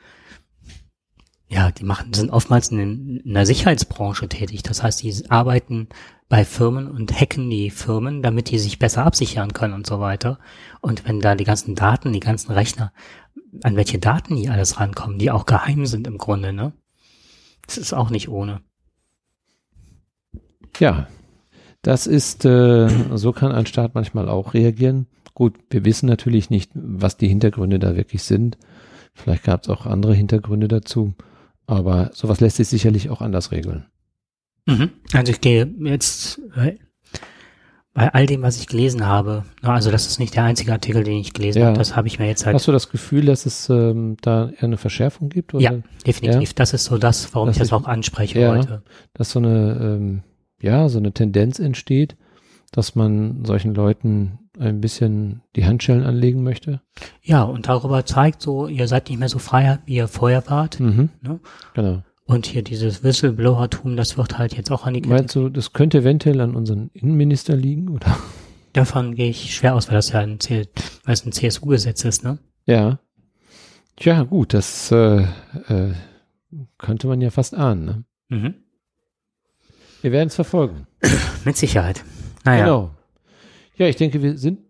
ja, 1.48 1.70
die 1.70 1.84
machen, 1.84 2.12
sind 2.12 2.30
oftmals 2.30 2.70
in, 2.72 3.18
in 3.20 3.32
der 3.34 3.46
Sicherheitsbranche 3.46 4.28
tätig. 4.28 4.64
Das 4.64 4.82
heißt, 4.82 5.02
die 5.04 5.14
arbeiten 5.30 5.88
bei 6.34 6.44
Firmen 6.44 6.90
und 6.90 7.12
hacken 7.12 7.48
die 7.48 7.70
Firmen, 7.70 8.20
damit 8.20 8.50
die 8.50 8.58
sich 8.58 8.80
besser 8.80 9.06
absichern 9.06 9.52
können 9.52 9.72
und 9.72 9.86
so 9.86 10.00
weiter. 10.00 10.40
Und 10.80 11.06
wenn 11.06 11.20
da 11.20 11.36
die 11.36 11.44
ganzen 11.44 11.76
Daten, 11.76 12.12
die 12.12 12.18
ganzen 12.18 12.50
Rechner, 12.50 12.92
an 13.62 13.76
welche 13.76 14.00
Daten 14.00 14.34
die 14.34 14.48
alles 14.48 14.80
rankommen, 14.80 15.20
die 15.20 15.30
auch 15.30 15.46
geheim 15.46 15.86
sind 15.86 16.08
im 16.08 16.18
Grunde, 16.18 16.52
ne? 16.52 16.72
Das 17.64 17.78
ist 17.78 17.92
auch 17.92 18.10
nicht 18.10 18.28
ohne. 18.28 18.62
Ja, 20.80 21.06
Das 21.82 22.08
ist, 22.08 22.44
äh, 22.44 22.88
so 23.16 23.30
kann 23.30 23.52
ein 23.52 23.66
Staat 23.66 23.94
manchmal 23.94 24.28
auch 24.28 24.54
reagieren. 24.54 25.06
Gut, 25.34 25.54
wir 25.70 25.84
wissen 25.84 26.06
natürlich 26.06 26.50
nicht, 26.50 26.72
was 26.74 27.16
die 27.16 27.28
Hintergründe 27.28 27.78
da 27.78 27.94
wirklich 27.94 28.24
sind. 28.24 28.58
Vielleicht 29.12 29.44
gab 29.44 29.62
es 29.62 29.68
auch 29.68 29.86
andere 29.86 30.14
Hintergründe 30.14 30.66
dazu. 30.66 31.14
Aber 31.66 32.10
sowas 32.12 32.40
lässt 32.40 32.56
sich 32.56 32.66
sicherlich 32.66 33.08
auch 33.08 33.20
anders 33.20 33.52
regeln. 33.52 33.86
Mhm. 34.66 34.90
Also 35.12 35.32
ich 35.32 35.40
gehe 35.40 35.66
jetzt 35.80 36.40
äh, 36.56 36.76
bei 37.92 38.12
all 38.12 38.26
dem, 38.26 38.42
was 38.42 38.58
ich 38.58 38.66
gelesen 38.66 39.06
habe, 39.06 39.44
na, 39.62 39.74
also 39.74 39.90
das 39.90 40.06
ist 40.06 40.18
nicht 40.18 40.34
der 40.34 40.42
einzige 40.44 40.72
Artikel, 40.72 41.04
den 41.04 41.18
ich 41.18 41.32
gelesen 41.32 41.60
Ja. 41.60 41.66
habe, 41.68 41.78
das 41.78 41.94
habe 41.94 42.08
ich 42.08 42.18
mir 42.18 42.26
jetzt 42.26 42.44
halt. 42.44 42.54
Hast 42.54 42.66
du 42.66 42.72
das 42.72 42.88
Gefühl, 42.88 43.24
dass 43.26 43.46
es 43.46 43.68
ähm, 43.70 44.16
da 44.20 44.48
eher 44.50 44.64
eine 44.64 44.76
Verschärfung 44.78 45.28
gibt? 45.28 45.54
Oder 45.54 45.62
ja, 45.62 45.72
definitiv. 46.06 46.54
Das 46.54 46.72
ist 46.72 46.84
so 46.86 46.98
das, 46.98 47.32
warum 47.34 47.48
Das 47.48 47.56
ich 47.56 47.60
das 47.62 47.72
auch 47.72 47.84
anspreche 47.84 48.40
Ja. 48.40 48.50
heute. 48.56 48.82
dass 49.12 49.30
so 49.30 49.38
eine, 49.38 49.78
ähm, 49.80 50.22
ja, 50.60 50.88
so 50.88 50.98
eine 50.98 51.12
Tendenz 51.12 51.58
entsteht, 51.60 52.16
dass 52.72 52.96
man 52.96 53.44
solchen 53.44 53.74
Leuten 53.74 54.38
ein 54.58 54.80
bisschen 54.80 55.42
die 55.54 55.64
Handschellen 55.64 56.02
anlegen 56.04 56.42
möchte? 56.42 56.80
Ja, 57.22 57.42
und 57.44 57.68
darüber 57.68 58.04
zeigt 58.06 58.42
so, 58.42 58.66
ihr 58.66 58.88
seid 58.88 59.08
nicht 59.08 59.18
mehr 59.18 59.28
so 59.28 59.38
frei, 59.38 59.78
wie 59.86 59.96
ihr 59.96 60.08
vorher 60.08 60.42
wart. 60.48 60.80
Mhm. 60.80 61.10
Ne? 61.22 61.38
Genau. 61.74 62.02
Und 62.26 62.46
hier 62.46 62.62
dieses 62.62 63.04
Whistleblower-Tum, 63.04 63.96
das 63.96 64.16
wird 64.16 64.38
halt 64.38 64.56
jetzt 64.56 64.70
auch 64.70 64.86
an 64.86 64.94
die 64.94 65.02
Kette. 65.02 65.14
Meinst 65.14 65.34
du, 65.36 65.48
das 65.50 65.72
könnte 65.74 65.98
eventuell 65.98 66.40
an 66.40 66.54
unseren 66.56 66.90
Innenminister 66.94 67.54
liegen, 67.54 67.90
oder? 67.90 68.16
Davon 68.72 69.14
gehe 69.14 69.28
ich 69.30 69.54
schwer 69.54 69.74
aus, 69.74 69.88
weil 69.88 69.94
das 69.96 70.10
ja 70.10 70.20
ein, 70.20 70.40
C 70.40 70.66
weil 71.04 71.12
es 71.14 71.24
ein 71.26 71.32
CSU-Gesetz 71.32 72.04
ist, 72.04 72.24
ne? 72.24 72.38
Ja. 72.66 72.98
Tja, 73.96 74.22
gut, 74.24 74.54
das 74.54 74.90
äh, 74.90 75.22
äh, 75.68 75.92
könnte 76.78 77.06
man 77.06 77.20
ja 77.20 77.30
fast 77.30 77.54
ahnen. 77.54 77.84
Ne? 77.84 78.04
Mhm. 78.30 78.54
Wir 80.00 80.12
werden 80.12 80.28
es 80.28 80.34
verfolgen. 80.34 80.86
Mit 81.44 81.56
Sicherheit. 81.56 82.02
Naja, 82.44 82.64
Genau. 82.64 82.90
Ja, 83.76 83.86
ich 83.86 83.96
denke, 83.96 84.22
wir 84.22 84.38
sind. 84.38 84.60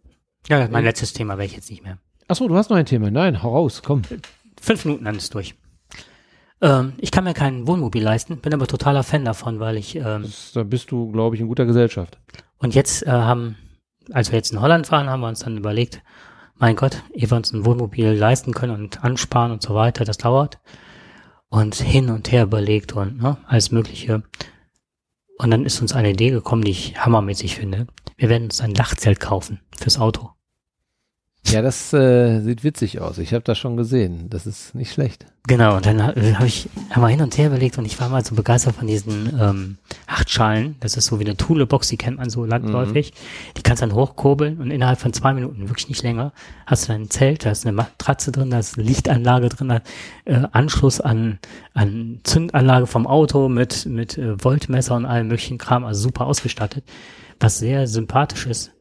ja, 0.48 0.66
mein 0.68 0.84
letztes 0.84 1.12
Thema 1.12 1.34
wäre 1.38 1.46
ich 1.46 1.54
jetzt 1.54 1.70
nicht 1.70 1.82
mehr. 1.82 1.98
Achso, 2.26 2.48
du 2.48 2.56
hast 2.56 2.70
noch 2.70 2.76
ein 2.76 2.86
Thema. 2.86 3.10
Nein, 3.10 3.42
hau 3.42 3.52
raus, 3.54 3.82
komm. 3.84 4.02
Fünf 4.60 4.84
Minuten 4.86 5.04
dann 5.04 5.16
ist 5.16 5.34
durch. 5.34 5.54
Ähm, 6.60 6.94
ich 6.98 7.10
kann 7.10 7.24
mir 7.24 7.34
kein 7.34 7.66
Wohnmobil 7.66 8.02
leisten, 8.02 8.38
bin 8.38 8.54
aber 8.54 8.66
totaler 8.66 9.02
Fan 9.02 9.24
davon, 9.24 9.60
weil 9.60 9.76
ich 9.76 9.96
ähm, 9.96 10.22
Das, 10.22 10.52
da 10.52 10.62
bist 10.62 10.90
du, 10.90 11.10
glaube 11.12 11.36
ich, 11.36 11.40
in 11.40 11.48
guter 11.48 11.66
Gesellschaft. 11.66 12.18
und 12.58 12.74
jetzt 12.74 13.06
äh, 13.06 13.10
haben, 13.10 13.56
als 14.12 14.30
wir 14.30 14.36
jetzt 14.38 14.52
in 14.52 14.60
Holland 14.60 14.90
waren, 14.90 15.08
haben 15.08 15.20
wir 15.20 15.28
uns 15.28 15.40
dann 15.40 15.56
überlegt, 15.56 16.02
mein 16.56 16.76
Gott, 16.76 17.02
ehe 17.12 17.28
wir 17.30 17.36
uns 17.36 17.52
ein 17.52 17.64
Wohnmobil 17.64 18.12
leisten 18.12 18.52
können 18.54 18.74
und 18.74 19.02
ansparen 19.04 19.50
und 19.52 19.62
so 19.62 19.74
weiter, 19.74 20.04
das 20.04 20.18
dauert. 20.18 20.60
Und 21.48 21.74
hin 21.74 22.10
und 22.10 22.30
her 22.32 22.44
überlegt 22.44 22.92
und 22.94 23.20
ne, 23.20 23.36
alles 23.46 23.70
Mögliche. 23.70 24.22
Und 25.38 25.50
dann 25.50 25.66
ist 25.66 25.80
uns 25.80 25.92
eine 25.92 26.10
Idee 26.10 26.30
gekommen, 26.30 26.62
die 26.62 26.70
ich 26.70 26.96
hammermäßig 27.04 27.56
finde. 27.56 27.86
Wir 28.16 28.28
werden 28.28 28.44
uns 28.44 28.60
ein 28.60 28.74
Dachzelt 28.74 29.18
kaufen 29.18 29.60
fürs 29.76 29.98
Auto. 29.98 30.30
Ja, 31.46 31.62
das 31.62 31.92
äh, 31.92 32.40
sieht 32.40 32.64
witzig 32.64 33.00
aus. 33.00 33.18
Ich 33.18 33.34
habe 33.34 33.44
das 33.44 33.58
schon 33.58 33.76
gesehen. 33.76 34.28
Das 34.30 34.46
ist 34.46 34.74
nicht 34.74 34.92
schlecht. 34.92 35.26
Genau, 35.46 35.76
und 35.76 35.84
dann 35.84 35.98
äh, 35.98 36.34
habe 36.34 36.46
ich 36.46 36.70
wir 36.94 37.08
hin 37.08 37.20
und 37.20 37.36
her 37.36 37.48
überlegt 37.48 37.76
und 37.76 37.84
ich 37.84 38.00
war 38.00 38.08
mal 38.08 38.24
so 38.24 38.34
begeistert 38.34 38.76
von 38.76 38.86
diesen 38.86 39.38
ähm, 39.38 39.76
Achtschalen. 40.06 40.76
Das 40.80 40.96
ist 40.96 41.04
so 41.04 41.20
wie 41.20 41.24
eine 41.24 41.36
Thule-Box, 41.36 41.88
die 41.88 41.98
kennt 41.98 42.16
man 42.16 42.30
so 42.30 42.46
landläufig. 42.46 43.12
Die 43.58 43.62
kannst 43.62 43.82
dann 43.82 43.92
hochkurbeln 43.92 44.58
und 44.58 44.70
innerhalb 44.70 44.98
von 44.98 45.12
zwei 45.12 45.34
Minuten, 45.34 45.68
wirklich 45.68 45.90
nicht 45.90 46.02
länger, 46.02 46.32
hast 46.64 46.84
du 46.84 46.92
dann 46.92 47.02
ein 47.02 47.10
Zelt, 47.10 47.44
da 47.44 47.50
ist 47.50 47.66
eine 47.66 47.72
Matratze 47.72 48.32
drin, 48.32 48.48
da 48.48 48.58
ist 48.58 48.78
eine 48.78 48.86
Lichtanlage 48.86 49.50
drin, 49.50 49.68
da, 49.68 49.82
äh, 50.24 50.46
Anschluss 50.52 51.02
an, 51.02 51.38
an 51.74 52.20
Zündanlage 52.24 52.86
vom 52.86 53.06
Auto 53.06 53.50
mit, 53.50 53.84
mit 53.84 54.16
äh, 54.16 54.42
Voltmesser 54.42 54.96
und 54.96 55.04
allem 55.04 55.28
möglichen 55.28 55.58
Kram, 55.58 55.84
also 55.84 56.00
super 56.00 56.26
ausgestattet. 56.26 56.84
Was 57.38 57.58
sehr 57.58 57.86
sympathisch 57.86 58.46
ist. 58.46 58.73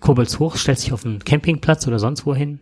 Kurbelst 0.00 0.38
hoch, 0.38 0.56
stellst 0.56 0.84
dich 0.84 0.92
auf 0.92 1.04
einen 1.04 1.20
Campingplatz 1.20 1.86
oder 1.86 1.98
sonst 1.98 2.26
wo 2.26 2.34
hin 2.34 2.60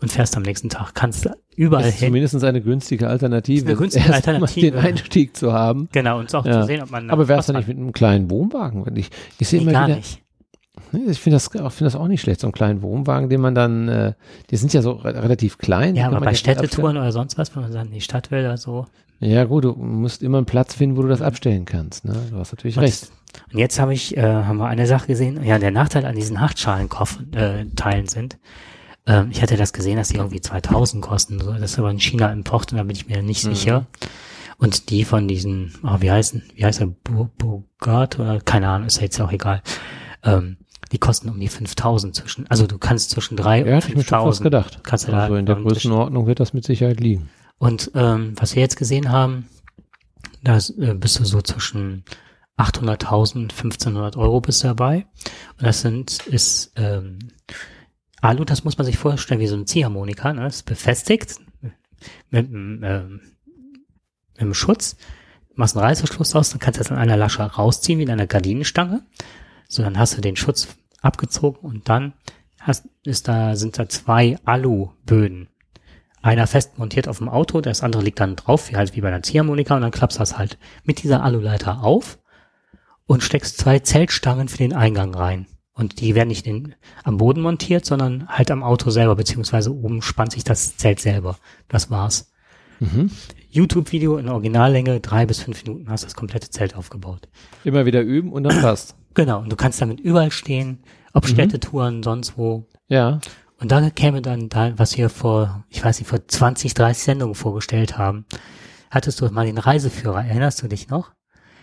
und 0.00 0.10
fährst 0.10 0.36
am 0.36 0.42
nächsten 0.42 0.68
Tag. 0.68 0.94
Kannst 0.94 1.28
überall 1.56 1.84
Das 1.84 1.94
ist 1.94 2.00
hin. 2.00 2.08
zumindest 2.08 2.42
eine 2.44 2.60
günstige 2.60 3.08
Alternative. 3.08 3.66
Eine 3.66 3.76
günstige 3.76 4.12
Alternative. 4.12 4.70
den 4.72 4.80
Einstieg 4.80 5.36
zu 5.36 5.52
haben. 5.52 5.88
Genau, 5.92 6.18
und 6.18 6.34
auch 6.34 6.44
Ja. 6.46 6.60
zu 6.62 6.66
sehen, 6.66 6.82
ob 6.82 6.90
man. 6.90 7.10
Aber 7.10 7.28
wär's 7.28 7.38
was 7.38 7.46
da 7.46 7.52
nicht 7.54 7.68
mit 7.68 7.76
einem 7.76 7.92
kleinen 7.92 8.30
Wohnwagen? 8.30 8.84
Wenn 8.86 8.96
Ich, 8.96 9.10
ich 9.38 9.48
sehe 9.48 9.58
Nee, 9.60 9.64
immer 9.64 9.72
gar 9.72 9.86
wieder, 9.88 9.96
nicht. 9.96 10.20
Ich 11.08 11.20
finde 11.20 11.36
das, 11.36 11.48
auch- 11.56 11.72
finde 11.72 11.90
das 11.90 11.96
auch 11.96 12.08
nicht 12.08 12.20
schlecht, 12.22 12.40
so 12.40 12.46
einen 12.46 12.52
kleinen 12.52 12.82
Wohnwagen, 12.82 13.28
den 13.28 13.40
man 13.40 13.54
dann, 13.54 13.88
äh, 13.88 14.12
die 14.50 14.56
sind 14.56 14.72
ja 14.72 14.82
so 14.82 14.92
re 14.92 15.14
relativ 15.22 15.58
klein. 15.58 15.96
Ja, 15.96 16.06
aber 16.08 16.20
bei 16.20 16.34
Städtetouren 16.34 16.96
oder 16.96 17.12
sonst 17.12 17.38
was, 17.38 17.54
wenn 17.54 17.62
man 17.62 17.72
dann 17.72 17.86
in 17.88 17.92
die 17.94 18.00
Stadt 18.00 18.30
will 18.30 18.40
oder 18.40 18.56
so. 18.56 18.86
Ja 19.20 19.44
gut, 19.44 19.64
du 19.64 19.72
musst 19.74 20.22
immer 20.22 20.38
einen 20.38 20.46
Platz 20.46 20.74
finden, 20.74 20.96
wo 20.96 21.02
du 21.02 21.08
das 21.08 21.22
abstellen 21.22 21.64
kannst. 21.64 22.04
Ne? 22.04 22.14
Du 22.30 22.36
hast 22.38 22.52
natürlich 22.52 22.76
Und, 22.76 22.82
recht. 22.82 23.10
Und 23.52 23.58
jetzt 23.58 23.78
habe 23.80 23.94
ich, 23.94 24.16
äh, 24.16 24.22
haben 24.22 24.58
wir 24.58 24.66
eine 24.66 24.86
Sache 24.86 25.06
gesehen. 25.06 25.42
Ja, 25.44 25.58
der 25.58 25.70
Nachteil 25.70 26.04
an 26.06 26.14
diesen 26.16 26.40
Hartschalen-Teilen 26.40 28.04
äh, 28.06 28.08
sind. 28.08 28.38
Ähm, 29.06 29.28
ich 29.30 29.42
hatte 29.42 29.56
das 29.56 29.72
gesehen, 29.72 29.96
dass 29.96 30.08
die 30.08 30.16
irgendwie 30.16 30.40
2000 30.40 31.02
kosten. 31.02 31.40
So. 31.40 31.52
Das 31.52 31.72
ist 31.72 31.78
aber 31.78 31.88
ein 31.88 31.98
China-Import 32.00 32.72
und 32.72 32.78
da 32.78 32.84
bin 32.84 32.94
ich 32.96 33.08
mir 33.08 33.22
nicht 33.22 33.44
Mhm. 33.44 33.54
sicher. 33.54 33.86
Und 34.58 34.90
die 34.90 35.04
von 35.04 35.26
diesen, 35.26 35.72
oh, 35.82 35.96
wie 36.00 36.10
heißen, 36.10 36.42
wie 36.54 36.64
heißt 36.64 36.80
der, 36.80 36.86
Bu- 36.86 37.28
Bugatti 37.36 38.20
oder 38.20 38.40
keine 38.40 38.68
Ahnung, 38.68 38.86
ist 38.86 38.96
ja 38.96 39.02
jetzt 39.02 39.20
auch 39.20 39.32
egal. 39.32 39.60
Ähm, 40.22 40.58
die 40.92 40.98
kosten 40.98 41.28
um 41.30 41.40
die 41.40 41.48
5000 41.48 42.14
zwischen, 42.14 42.46
also 42.48 42.66
du 42.66 42.78
kannst 42.78 43.10
zwischen 43.10 43.36
drei 43.36 43.60
Ja, 43.60 43.64
und 43.64 43.72
hatte 43.76 43.88
ich 43.88 43.96
mir 43.96 44.02
schon 44.04 44.10
fast 44.10 44.40
5000 44.40 44.44
gedacht. 44.44 44.80
kannst 44.84 45.08
du 45.08 45.12
da 45.12 45.22
Also 45.24 45.34
in 45.36 45.46
der 45.46 45.56
Größenordnung 45.56 46.26
wird 46.26 46.38
das 46.38 46.52
mit 46.52 46.64
Sicherheit 46.64 47.00
liegen. 47.00 47.28
Und 47.58 47.90
ähm, 47.94 48.34
was 48.36 48.54
wir 48.54 48.62
jetzt 48.62 48.76
gesehen 48.76 49.10
haben, 49.10 49.48
da 50.44 50.58
äh, 50.58 50.94
bist 50.94 51.18
du 51.18 51.24
so 51.24 51.40
zwischen 51.40 52.04
800.000, 52.58 53.50
1500 53.50 54.16
Euro 54.16 54.40
bist 54.40 54.62
du 54.62 54.68
dabei. 54.68 55.06
Und 55.58 55.66
das 55.66 55.80
sind, 55.80 56.26
ist 56.26 56.72
ähm, 56.76 57.18
Alu, 58.20 58.44
das 58.44 58.64
muss 58.64 58.78
man 58.78 58.84
sich 58.84 58.98
vorstellen 58.98 59.40
wie 59.40 59.46
so 59.46 59.56
ein 59.56 59.66
Ziehharmonika, 59.66 60.32
ne? 60.32 60.42
Das 60.42 60.56
ist 60.56 60.62
befestigt 60.62 61.36
mit, 62.30 62.48
einem, 62.48 62.82
ähm, 62.84 63.20
mit 64.32 64.40
einem 64.40 64.54
Schutz. 64.54 64.96
Machst 65.54 65.76
einen 65.76 65.84
Reißverschluss 65.84 66.30
draus, 66.30 66.50
dann 66.50 66.60
kannst 66.60 66.78
du 66.78 66.84
das 66.84 66.92
an 66.92 66.98
einer 66.98 67.16
Lasche 67.16 67.42
rausziehen 67.42 67.98
wie 67.98 68.04
in 68.04 68.10
einer 68.10 68.26
Gardinenstange. 68.26 69.04
So, 69.68 69.82
dann 69.82 69.98
hast 69.98 70.16
du 70.16 70.20
den 70.20 70.36
Schutz 70.36 70.68
abgezogen 71.00 71.58
und 71.60 71.88
dann 71.88 72.14
hast, 72.60 72.88
ist 73.04 73.28
da, 73.28 73.56
sind 73.56 73.78
da 73.78 73.88
zwei 73.88 74.38
Aluböden 74.44 75.48
einer 76.22 76.46
fest 76.46 76.78
montiert 76.78 77.08
auf 77.08 77.18
dem 77.18 77.28
Auto, 77.28 77.60
das 77.60 77.82
andere 77.82 78.02
liegt 78.02 78.20
dann 78.20 78.36
drauf, 78.36 78.70
wie 78.70 78.76
halt 78.76 78.94
wie 78.94 79.00
bei 79.00 79.08
einer 79.08 79.22
Ziehharmonika, 79.22 79.74
und 79.74 79.82
dann 79.82 79.90
klappst 79.90 80.18
du 80.18 80.20
das 80.20 80.38
halt 80.38 80.56
mit 80.84 81.02
dieser 81.02 81.22
Aluleiter 81.24 81.82
auf 81.82 82.18
und 83.06 83.22
steckst 83.22 83.58
zwei 83.58 83.78
Zeltstangen 83.78 84.48
für 84.48 84.58
den 84.58 84.72
Eingang 84.72 85.14
rein. 85.14 85.46
Und 85.74 86.00
die 86.00 86.14
werden 86.14 86.28
nicht 86.28 86.46
in, 86.46 86.74
am 87.02 87.16
Boden 87.16 87.40
montiert, 87.40 87.84
sondern 87.84 88.28
halt 88.28 88.50
am 88.50 88.62
Auto 88.62 88.90
selber, 88.90 89.16
beziehungsweise 89.16 89.74
oben 89.74 90.02
spannt 90.02 90.32
sich 90.32 90.44
das 90.44 90.76
Zelt 90.76 91.00
selber. 91.00 91.38
Das 91.68 91.90
war's. 91.90 92.30
Mhm. 92.80 93.10
YouTube-Video 93.48 94.16
in 94.16 94.28
Originallänge, 94.28 95.00
drei 95.00 95.26
bis 95.26 95.40
fünf 95.40 95.64
Minuten 95.64 95.90
hast 95.90 96.04
das 96.04 96.14
komplette 96.14 96.50
Zelt 96.50 96.74
aufgebaut. 96.74 97.28
Immer 97.64 97.86
wieder 97.86 98.02
üben 98.02 98.32
und 98.32 98.44
dann 98.44 98.60
passt. 98.60 98.96
Genau, 99.14 99.40
und 99.40 99.50
du 99.52 99.56
kannst 99.56 99.80
damit 99.80 100.00
überall 100.00 100.30
stehen, 100.30 100.82
ob 101.12 101.26
Städtetouren, 101.26 102.02
sonst 102.02 102.38
wo. 102.38 102.66
Ja. 102.88 103.20
Und 103.58 103.70
da 103.70 103.90
käme 103.90 104.22
dann 104.22 104.48
da, 104.48 104.76
was 104.78 104.96
wir 104.96 105.08
vor, 105.08 105.64
ich 105.68 105.84
weiß 105.84 106.00
nicht, 106.00 106.08
vor 106.08 106.26
20, 106.26 106.74
30 106.74 107.02
Sendungen 107.02 107.34
vorgestellt 107.34 107.98
haben. 107.98 108.24
Hattest 108.90 109.20
du 109.20 109.30
mal 109.30 109.46
den 109.46 109.58
Reiseführer, 109.58 110.24
erinnerst 110.24 110.62
du 110.62 110.68
dich 110.68 110.88
noch? 110.88 111.12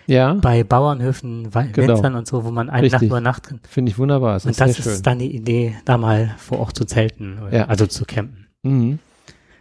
Ja, 0.10 0.34
Bei 0.34 0.64
Bauernhöfen, 0.64 1.50
Genau. 1.74 1.94
Winzern 1.96 2.16
und 2.16 2.28
so, 2.28 2.44
wo 2.44 2.52
man 2.52 2.70
eine. 2.70 2.88
Nacht 2.90 3.02
übernachten. 3.04 3.60
finde 3.70 3.92
ich 3.92 3.98
wunderbar. 4.00 4.34
Das 4.34 4.46
Und 4.46 4.52
ist 4.52 4.60
das 4.62 4.74
sehr 4.76 4.84
schön. 4.84 4.94
ist 4.94 5.08
dann 5.08 5.20
die 5.20 5.36
Idee, 5.36 5.76
da 5.86 5.98
mal 5.98 6.34
vor 6.38 6.60
Ort 6.60 6.76
zu 6.76 6.86
zelten, 6.86 7.38
Ja. 7.52 7.66
also 7.66 7.86
zu 7.88 8.06
campen. 8.06 8.48
mhm. 8.64 9.00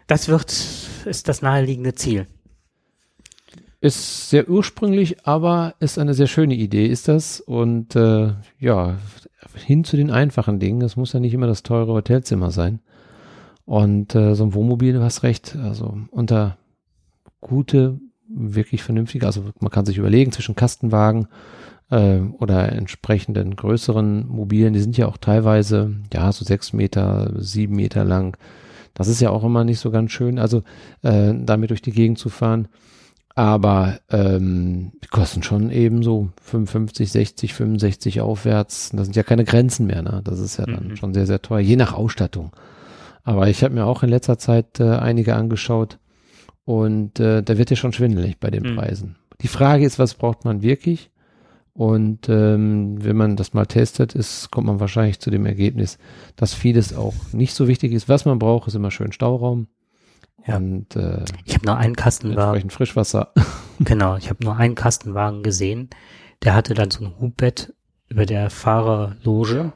Das 0.06 0.26
wird, 0.28 0.50
ist 1.04 1.28
das 1.28 1.42
naheliegende 1.42 1.94
Ziel. 1.94 2.26
Ist 3.80 4.30
sehr 4.30 4.48
ursprünglich, 4.48 5.24
aber 5.26 5.74
ist 5.80 5.98
eine 5.98 6.14
sehr 6.14 6.26
schöne 6.26 6.54
Idee, 6.54 6.86
ist 6.86 7.08
das. 7.08 7.40
Und 7.40 7.94
äh, 7.94 8.32
ja, 8.58 8.96
hin 9.54 9.84
zu 9.84 9.96
den 9.96 10.10
einfachen 10.10 10.58
Dingen. 10.58 10.80
Es 10.82 10.96
muss 10.96 11.12
ja 11.12 11.20
nicht 11.20 11.34
immer 11.34 11.46
das 11.46 11.62
teure 11.62 11.92
Hotelzimmer 11.92 12.50
sein. 12.50 12.80
Und 13.66 14.14
äh, 14.14 14.34
so 14.34 14.44
ein 14.44 14.54
Wohnmobil, 14.54 14.94
du 14.94 15.02
hast 15.02 15.22
recht, 15.22 15.56
also 15.56 15.98
unter 16.10 16.56
gute, 17.42 18.00
wirklich 18.28 18.82
vernünftige, 18.82 19.26
also 19.26 19.44
man 19.60 19.70
kann 19.70 19.86
sich 19.86 19.98
überlegen 19.98 20.32
zwischen 20.32 20.54
Kastenwagen 20.56 21.28
äh, 21.90 22.18
oder 22.38 22.70
entsprechenden 22.72 23.56
größeren 23.56 24.26
Mobilen, 24.28 24.72
die 24.74 24.80
sind 24.80 24.96
ja 24.96 25.06
auch 25.06 25.16
teilweise, 25.16 25.94
ja, 26.12 26.30
so 26.32 26.44
sechs 26.44 26.72
Meter, 26.72 27.32
sieben 27.36 27.76
Meter 27.76 28.04
lang. 28.04 28.36
Das 28.94 29.08
ist 29.08 29.20
ja 29.20 29.30
auch 29.30 29.44
immer 29.44 29.64
nicht 29.64 29.78
so 29.80 29.90
ganz 29.90 30.10
schön, 30.12 30.38
also 30.38 30.62
äh, 31.02 31.32
damit 31.34 31.70
durch 31.70 31.82
die 31.82 31.92
Gegend 31.92 32.18
zu 32.18 32.28
fahren. 32.28 32.68
Aber 33.34 34.00
ähm, 34.10 34.90
die 35.04 35.08
kosten 35.08 35.44
schon 35.44 35.70
eben 35.70 36.02
so 36.02 36.30
55, 36.42 37.12
60, 37.12 37.54
65 37.54 38.20
aufwärts. 38.20 38.90
Das 38.92 39.04
sind 39.04 39.14
ja 39.14 39.22
keine 39.22 39.44
Grenzen 39.44 39.86
mehr. 39.86 40.02
Ne? 40.02 40.22
Das 40.24 40.40
ist 40.40 40.56
ja 40.56 40.66
dann 40.66 40.88
Mhm. 40.88 40.96
schon 40.96 41.14
sehr, 41.14 41.26
sehr 41.26 41.40
teuer, 41.40 41.60
je 41.60 41.76
nach 41.76 41.92
Ausstattung. 41.94 42.50
Aber 43.22 43.48
ich 43.48 43.62
habe 43.62 43.74
mir 43.74 43.84
auch 43.86 44.02
in 44.02 44.08
letzter 44.08 44.38
Zeit 44.38 44.80
äh, 44.80 44.88
einige 44.96 45.36
angeschaut 45.36 45.98
und 46.68 47.18
äh, 47.18 47.42
da 47.42 47.56
wird 47.56 47.70
ja 47.70 47.76
schon 47.76 47.94
schwindelig 47.94 48.38
bei 48.40 48.50
den 48.50 48.62
Mhm. 48.72 48.76
Preisen. 48.76 49.16
Die 49.40 49.48
Frage 49.48 49.86
ist, 49.86 49.98
was 49.98 50.12
braucht 50.12 50.44
man 50.44 50.60
wirklich? 50.60 51.10
Und 51.72 52.28
ähm, 52.28 53.02
wenn 53.02 53.16
man 53.16 53.36
das 53.36 53.54
mal 53.54 53.64
testet, 53.64 54.14
ist, 54.14 54.50
kommt 54.50 54.66
man 54.66 54.78
wahrscheinlich 54.78 55.18
zu 55.18 55.30
dem 55.30 55.46
Ergebnis, 55.46 55.96
dass 56.36 56.52
vieles 56.52 56.94
auch 56.94 57.14
nicht 57.32 57.54
so 57.54 57.68
wichtig 57.68 57.92
ist. 57.92 58.06
Was 58.08 58.26
man 58.26 58.38
braucht, 58.38 58.68
ist 58.68 58.74
immer 58.74 58.90
schön 58.90 59.12
Stauraum 59.12 59.68
Ja. 60.46 60.56
und 60.58 60.94
äh, 60.94 61.24
Ich 61.46 61.54
habe 61.54 61.64
nur 61.64 61.78
einen 61.78 61.96
Kastenwagen. 61.96 62.60
entsprechend 62.60 62.72
Frischwasser. 62.72 63.32
Genau, 63.80 64.16
ich 64.16 64.28
habe 64.28 64.44
nur 64.44 64.56
einen 64.56 64.74
Kastenwagen 64.84 65.42
gesehen. 65.42 65.88
Der 66.42 66.52
hatte 66.54 66.74
dann 66.74 66.90
so 66.90 67.02
ein 67.04 67.14
Hubbett 67.18 67.72
über 68.08 68.26
der 68.26 68.50
Fahrerloge. 68.50 69.72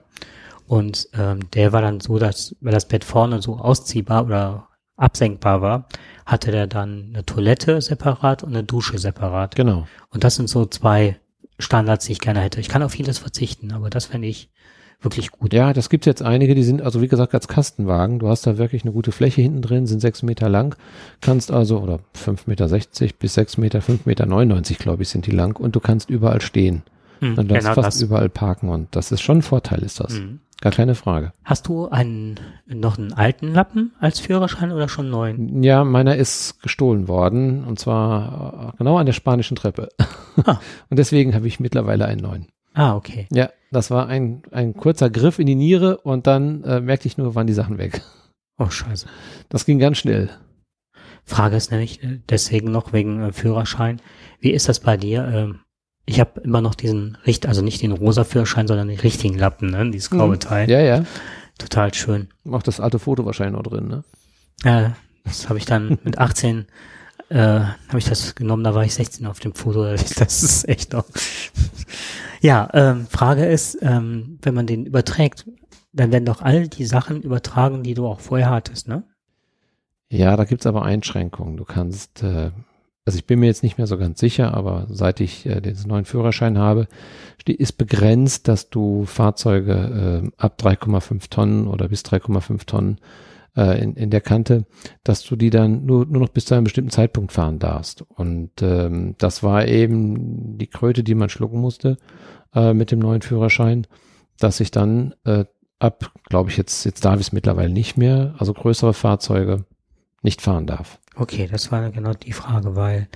Und 0.67 1.09
ähm, 1.15 1.49
der 1.55 1.73
war 1.73 1.81
dann 1.81 2.01
so, 2.01 2.19
dass, 2.19 2.55
weil 2.61 2.73
das 2.73 2.87
Bett 2.89 3.05
vorne 3.05 3.41
so 3.41 3.57
ausziehbar 3.59 4.25
oder 4.27 4.69
absenkbar 4.97 5.63
war, 5.63 5.89
hatte 6.27 6.51
der 6.51 6.67
dann 6.67 7.11
eine 7.13 7.25
Toilette 7.25 7.81
separat 7.81 8.43
und 8.43 8.51
eine 8.51 8.65
Dusche 8.65 8.99
separat. 8.99 9.55
genau. 9.55 9.87
Und 10.11 10.25
das 10.25 10.37
sind 10.37 10.49
so 10.49 10.67
zwei 10.67 11.19
Standards, 11.59 12.07
die 12.07 12.13
ich 12.13 12.21
gerne 12.21 12.41
hätte. 12.41 12.61
Ich 12.61 12.69
kann 12.69 12.83
auf 12.83 12.93
vieles 12.93 13.19
verzichten, 13.19 13.73
aber 13.73 13.91
das 13.91 14.07
fände 14.07 14.29
ich 14.29 14.51
wirklich 15.01 15.33
gut. 15.33 15.53
Ja, 15.53 15.73
das 15.73 15.91
gibt 15.91 16.07
jetzt 16.07 16.23
einige, 16.23 16.55
die 16.55 16.63
sind 16.63 16.81
also 16.83 17.01
wie 17.03 17.09
gesagt 17.09 17.35
als 17.35 17.49
Kastenwagen. 17.49 18.19
Du 18.21 18.29
hast 18.29 18.47
da 18.47 18.57
wirklich 18.59 18.83
eine 18.83 18.93
gute 18.93 19.11
Fläche 19.11 19.43
hinten 19.43 19.63
drin, 19.63 19.87
sind 19.87 20.01
sechs 20.01 20.23
Meter 20.23 20.49
lang, 20.49 20.77
kannst 21.21 21.51
also, 21.51 21.81
oder 21.81 21.99
fünf 22.15 22.47
Meter 22.47 22.69
sechzig 22.69 23.19
bis 23.19 23.35
sechs 23.35 23.59
Meter, 23.59 23.81
fünf 23.81 24.07
Meter 24.07 24.27
neunundneunzig, 24.27 24.79
glaube 24.79 25.03
ich, 25.03 25.09
sind 25.09 25.27
die 25.27 25.33
lang 25.33 25.59
und 25.59 25.75
du 25.75 25.81
kannst 25.81 26.09
überall 26.09 26.41
stehen. 26.41 26.83
Hm, 27.19 27.35
Dann 27.37 27.49
darfst 27.49 27.69
genau 27.69 27.83
fast 27.83 27.97
das. 27.97 28.03
überall 28.03 28.29
parken 28.29 28.69
und 28.69 28.95
das 28.95 29.11
ist 29.11 29.23
schon 29.23 29.39
ein 29.39 29.43
Vorteil, 29.43 29.81
ist 29.83 29.99
das. 30.01 30.15
Mhm. 30.15 30.41
Gar 30.63 30.73
keine 30.73 30.95
Frage. 30.95 31.33
Hast 31.43 31.67
du 31.67 31.89
einen, 31.89 32.39
noch 32.67 32.97
einen 32.97 33.13
alten 33.13 33.49
Lappen 33.49 33.91
als 33.99 34.21
Führerschein 34.21 34.71
oder 34.71 34.89
schon 34.89 35.07
einen 35.07 35.11
neuen? 35.11 35.63
Ja, 35.65 35.83
meiner 35.83 36.15
ist 36.15 36.63
gestohlen 36.63 37.09
worden 37.09 37.65
und 37.65 37.81
zwar 37.81 38.73
äh, 38.75 38.77
genau 38.79 38.97
an 38.97 39.07
der 39.07 39.13
spanischen 39.13 39.57
Treppe. 39.57 39.91
Ah. 40.47 40.61
Und 40.89 40.99
deswegen 40.99 41.35
habe 41.35 41.47
ich 41.47 41.61
mittlerweile 41.61 42.07
einen 42.07 42.23
neuen. 42.23 42.47
Ah, 42.73 42.97
okay. 42.97 43.27
Ja, 43.31 43.51
das 43.71 43.91
war 43.91 44.07
ein, 44.07 44.41
ein 44.51 44.73
kurzer 44.73 45.11
Griff 45.11 45.39
in 45.39 45.47
die 45.47 45.55
Niere 45.55 45.99
und 45.99 46.27
dann 46.27 46.65
äh, 46.65 46.81
merkte 46.81 47.07
ich 47.07 47.19
nur, 47.19 47.35
waren 47.35 47.47
die 47.47 47.53
Sachen 47.53 47.77
weg. 47.77 48.01
Oh, 48.57 48.71
scheiße. 48.71 49.07
Das 49.51 49.67
ging 49.67 49.79
ganz 49.79 49.99
schnell. 49.99 50.31
Frage 51.27 51.57
ist 51.57 51.71
nämlich 51.71 52.03
äh, 52.03 52.21
deswegen 52.31 52.73
noch 52.73 52.95
wegen 52.95 53.21
äh, 53.21 53.33
Führerschein. 53.33 54.01
Wie 54.41 54.53
ist 54.53 54.71
das 54.71 54.81
bei 54.81 54.97
dir? 54.97 55.29
Ähm, 55.29 55.61
ich 56.07 56.21
habe 56.21 56.41
immer 56.41 56.61
noch 56.61 56.75
diesen 56.75 57.17
Richt, 57.27 57.47
also 57.47 57.63
nicht 57.63 57.83
den 57.83 57.93
rosa 57.93 58.25
Führerschein, 58.25 58.67
sondern 58.67 58.89
den 58.89 59.01
richtigen 59.01 59.39
Lappen, 59.39 59.71
ne? 59.71 59.91
Dieses 59.91 60.11
graue 60.11 60.39
Teil. 60.39 60.67
Mhm. 60.67 60.73
Ja, 60.73 60.81
ja. 60.81 61.05
Total 61.59 61.95
schön. 61.95 62.29
Auch 62.51 62.63
das 62.63 62.81
alte 62.81 62.99
Foto 62.99 63.25
wahrscheinlich 63.25 63.57
noch 63.57 63.63
drin, 63.63 63.89
ne? 63.89 64.05
Ja, 64.65 64.97
das 65.25 65.49
habe 65.49 65.59
ich 65.59 65.65
dann 65.65 65.99
mit 66.05 66.19
18 66.19 66.67
äh, 67.33 67.61
habe 67.89 67.99
ich 67.99 68.05
das 68.05 68.35
genommen, 68.35 68.63
da 68.63 68.75
war 68.75 68.85
ich 68.85 68.95
16 68.95 69.27
auf 69.27 69.41
dem 69.41 69.55
Foto. 69.55 69.85
Das 70.19 70.43
ist 70.43 70.69
echt 70.69 70.93
noch. 70.93 71.07
ja, 72.41 72.69
ähm, 72.75 73.07
Frage 73.07 73.47
ist, 73.47 73.79
ähm, 73.81 74.39
wenn 74.43 74.55
man 74.55 74.67
den 74.67 74.85
überträgt, 74.85 75.47
dann 75.93 76.13
werden 76.13 76.27
doch 76.27 76.43
all 76.43 76.69
die 76.69 76.85
Sachen 76.85 77.23
übertragen, 77.23 77.83
die 77.83 77.95
du 77.95 78.07
auch 78.07 78.21
vorher 78.21 78.51
hattest, 78.51 78.89
ne? 78.89 79.05
Ja, 80.11 80.37
da 80.37 80.45
gibt's 80.45 80.67
aber 80.67 80.83
Einschränkungen. 80.83 81.57
Du 81.57 81.65
kannst, 81.65 82.23
äh, 82.23 82.51
also 83.05 83.19
ich 83.19 83.27
bin 83.27 83.41
mir 83.41 83.47
jetzt 83.47 83.63
nicht 83.63 83.79
mehr 83.79 83.87
so 83.87 83.99
ganz 83.99 84.21
sicher, 84.21 84.55
aber 84.55 84.87
seit 84.89 85.21
ich 85.21 85.47
äh, 85.47 85.61
den 85.61 85.77
neuen 85.87 86.05
Führerschein 86.05 86.59
habe, 86.59 86.87
ist 87.45 87.73
begrenzt, 87.73 88.47
dass 88.47 88.71
du 88.71 89.05
Fahrzeuge 89.05 90.23
äh, 90.25 90.31
ab 90.37 90.59
3,5 90.61 91.29
Tonnen 91.29 91.67
oder 91.67 91.89
bis 91.89 92.03
3,5 92.03 92.67
Tonnen 92.67 92.99
äh, 93.57 93.83
in, 93.83 93.95
in 93.95 94.11
der 94.11 94.21
Kante, 94.21 94.67
dass 95.03 95.25
du 95.25 95.35
die 95.35 95.51
dann 95.51 95.85
nur, 95.85 96.07
nur 96.07 96.23
noch 96.23 96.29
bis 96.29 96.45
zu 96.45 96.55
einem 96.55 96.65
bestimmten 96.65 96.91
Zeitpunkt 96.91 97.33
fahren 97.33 97.59
darfst. 97.59 98.03
Und 98.03 98.51
ähm, 98.63 99.17
das 99.19 99.43
war 99.43 99.67
eben 99.67 100.59
die 100.59 100.69
Kröte, 100.69 101.03
die 101.03 101.17
man 101.17 101.29
schlucken 101.29 101.61
musste 101.61 101.99
äh, 102.55 102.73
mit 102.73 102.93
dem 102.93 103.01
neuen 103.01 103.23
Führerschein, 103.23 103.87
dass 104.39 104.61
ich 104.61 104.71
dann 104.71 105.15
äh, 105.25 105.45
ab, 105.81 106.13
glaube 106.29 106.51
ich, 106.51 106.57
jetzt, 106.57 106.85
jetzt 106.85 107.05
darf 107.05 107.17
ich 107.17 107.27
es 107.27 107.33
mittlerweile 107.33 107.73
nicht 107.73 107.97
mehr, 107.97 108.35
also 108.39 108.55
größere 108.55 108.95
Fahrzeuge 108.95 109.65
nicht 110.23 110.41
fahren 110.41 110.67
darf. 110.67 111.01
Okay, 111.17 111.49
das 111.51 111.71
war 111.73 111.91
genau 111.91 112.13
die 112.15 112.33
Frage, 112.33 112.75
weil 112.77 113.09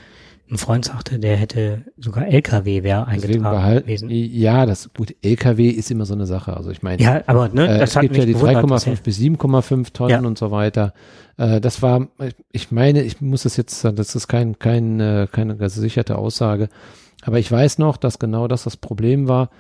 ein 0.51 0.59
Freund 0.59 0.85
sagte, 0.85 1.18
der 1.18 1.36
hätte 1.36 1.85
sogar 1.97 2.27
LKW 2.28 2.85
wäre 2.85 3.06
eingetragen 3.09 3.81
gewesen. 3.81 4.09
Ja, 4.10 4.64
das 4.64 4.90
gut. 4.97 5.14
LKW 5.23 5.68
ist 5.70 5.90
immer 5.90 6.05
so 6.05 6.14
eine 6.14 6.27
Sache. 6.27 6.56
Also 6.56 6.70
ich 6.70 6.82
meine, 6.85 7.02
Ja, 7.02 7.23
aber 7.27 7.48
ne, 7.48 7.64
äh, 7.66 7.78
das 7.81 7.90
es 7.90 7.97
hat 7.97 8.02
gibt 8.02 8.12
mich 8.12 8.20
ja 8.20 8.27
die 8.27 8.35
gewundert, 8.35 8.70
dass 8.70 8.86
3,5 8.86 9.02
bis 9.02 9.18
7,5 9.18 9.93
Tonnen 9.93 10.10
Ja. 10.10 10.20
und 10.20 10.39
so 10.39 10.52
weiter. 10.52 10.93
Äh, 11.36 11.60
das 11.60 11.82
war, 11.82 12.06
ich 12.52 12.70
meine, 12.70 13.02
ich 13.02 13.20
muss 13.20 13.43
das 13.43 13.56
jetzt, 13.56 13.82
das 13.85 14.14
ist 14.14 14.28
kein, 14.28 14.59
kein, 14.60 15.01
äh, 15.01 15.27
keine 15.32 15.56
gesicherte 15.56 16.16
Aussage. 16.16 16.68
Aber 17.23 17.40
ich 17.40 17.51
weiß 17.51 17.78
noch, 17.78 17.97
dass 17.97 18.20
genau 18.20 18.47
das 18.47 18.62
das 18.64 18.77
Problem 18.77 19.27
war, 19.27 19.51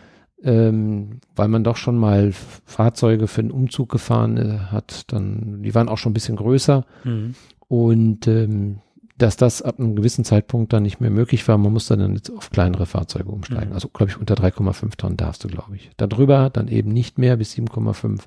ähm, 0.44 1.18
weil 1.34 1.48
man 1.48 1.64
doch 1.64 1.76
schon 1.76 1.96
mal 1.96 2.32
Fahrzeuge 2.64 3.26
für 3.26 3.40
einen 3.40 3.50
Umzug 3.50 3.88
gefahren 3.90 4.36
äh, 4.36 4.58
hat. 4.70 5.04
Dann, 5.12 5.62
die 5.62 5.74
waren 5.74 5.88
auch 5.88 5.98
schon 5.98 6.10
ein 6.10 6.14
bisschen 6.14 6.36
größer. 6.36 6.84
er- 7.04 7.10
Mhm. 7.10 7.34
Und 7.68 8.26
ähm, 8.26 8.80
dass 9.18 9.36
das 9.36 9.62
ab 9.62 9.78
einem 9.78 9.96
gewissen 9.96 10.24
Zeitpunkt 10.24 10.72
dann 10.72 10.82
nicht 10.82 11.00
mehr 11.00 11.10
möglich 11.10 11.46
war, 11.48 11.56
man 11.56 11.72
musste 11.72 11.96
dann 11.96 12.14
jetzt 12.14 12.30
auf 12.30 12.50
kleinere 12.50 12.86
Fahrzeuge 12.86 13.30
umsteigen. 13.30 13.68
Mhm. 13.68 13.74
Also 13.74 13.88
glaube 13.88 14.10
ich 14.10 14.18
unter 14.18 14.34
3,5 14.34 14.96
Tonnen 14.96 15.16
darfst 15.16 15.42
du, 15.42 15.48
glaube 15.48 15.76
ich. 15.76 15.90
Darüber 15.96 16.50
dann 16.50 16.68
eben 16.68 16.90
nicht 16.90 17.18
mehr 17.18 17.36
bis 17.36 17.54
7,5. 17.54 18.20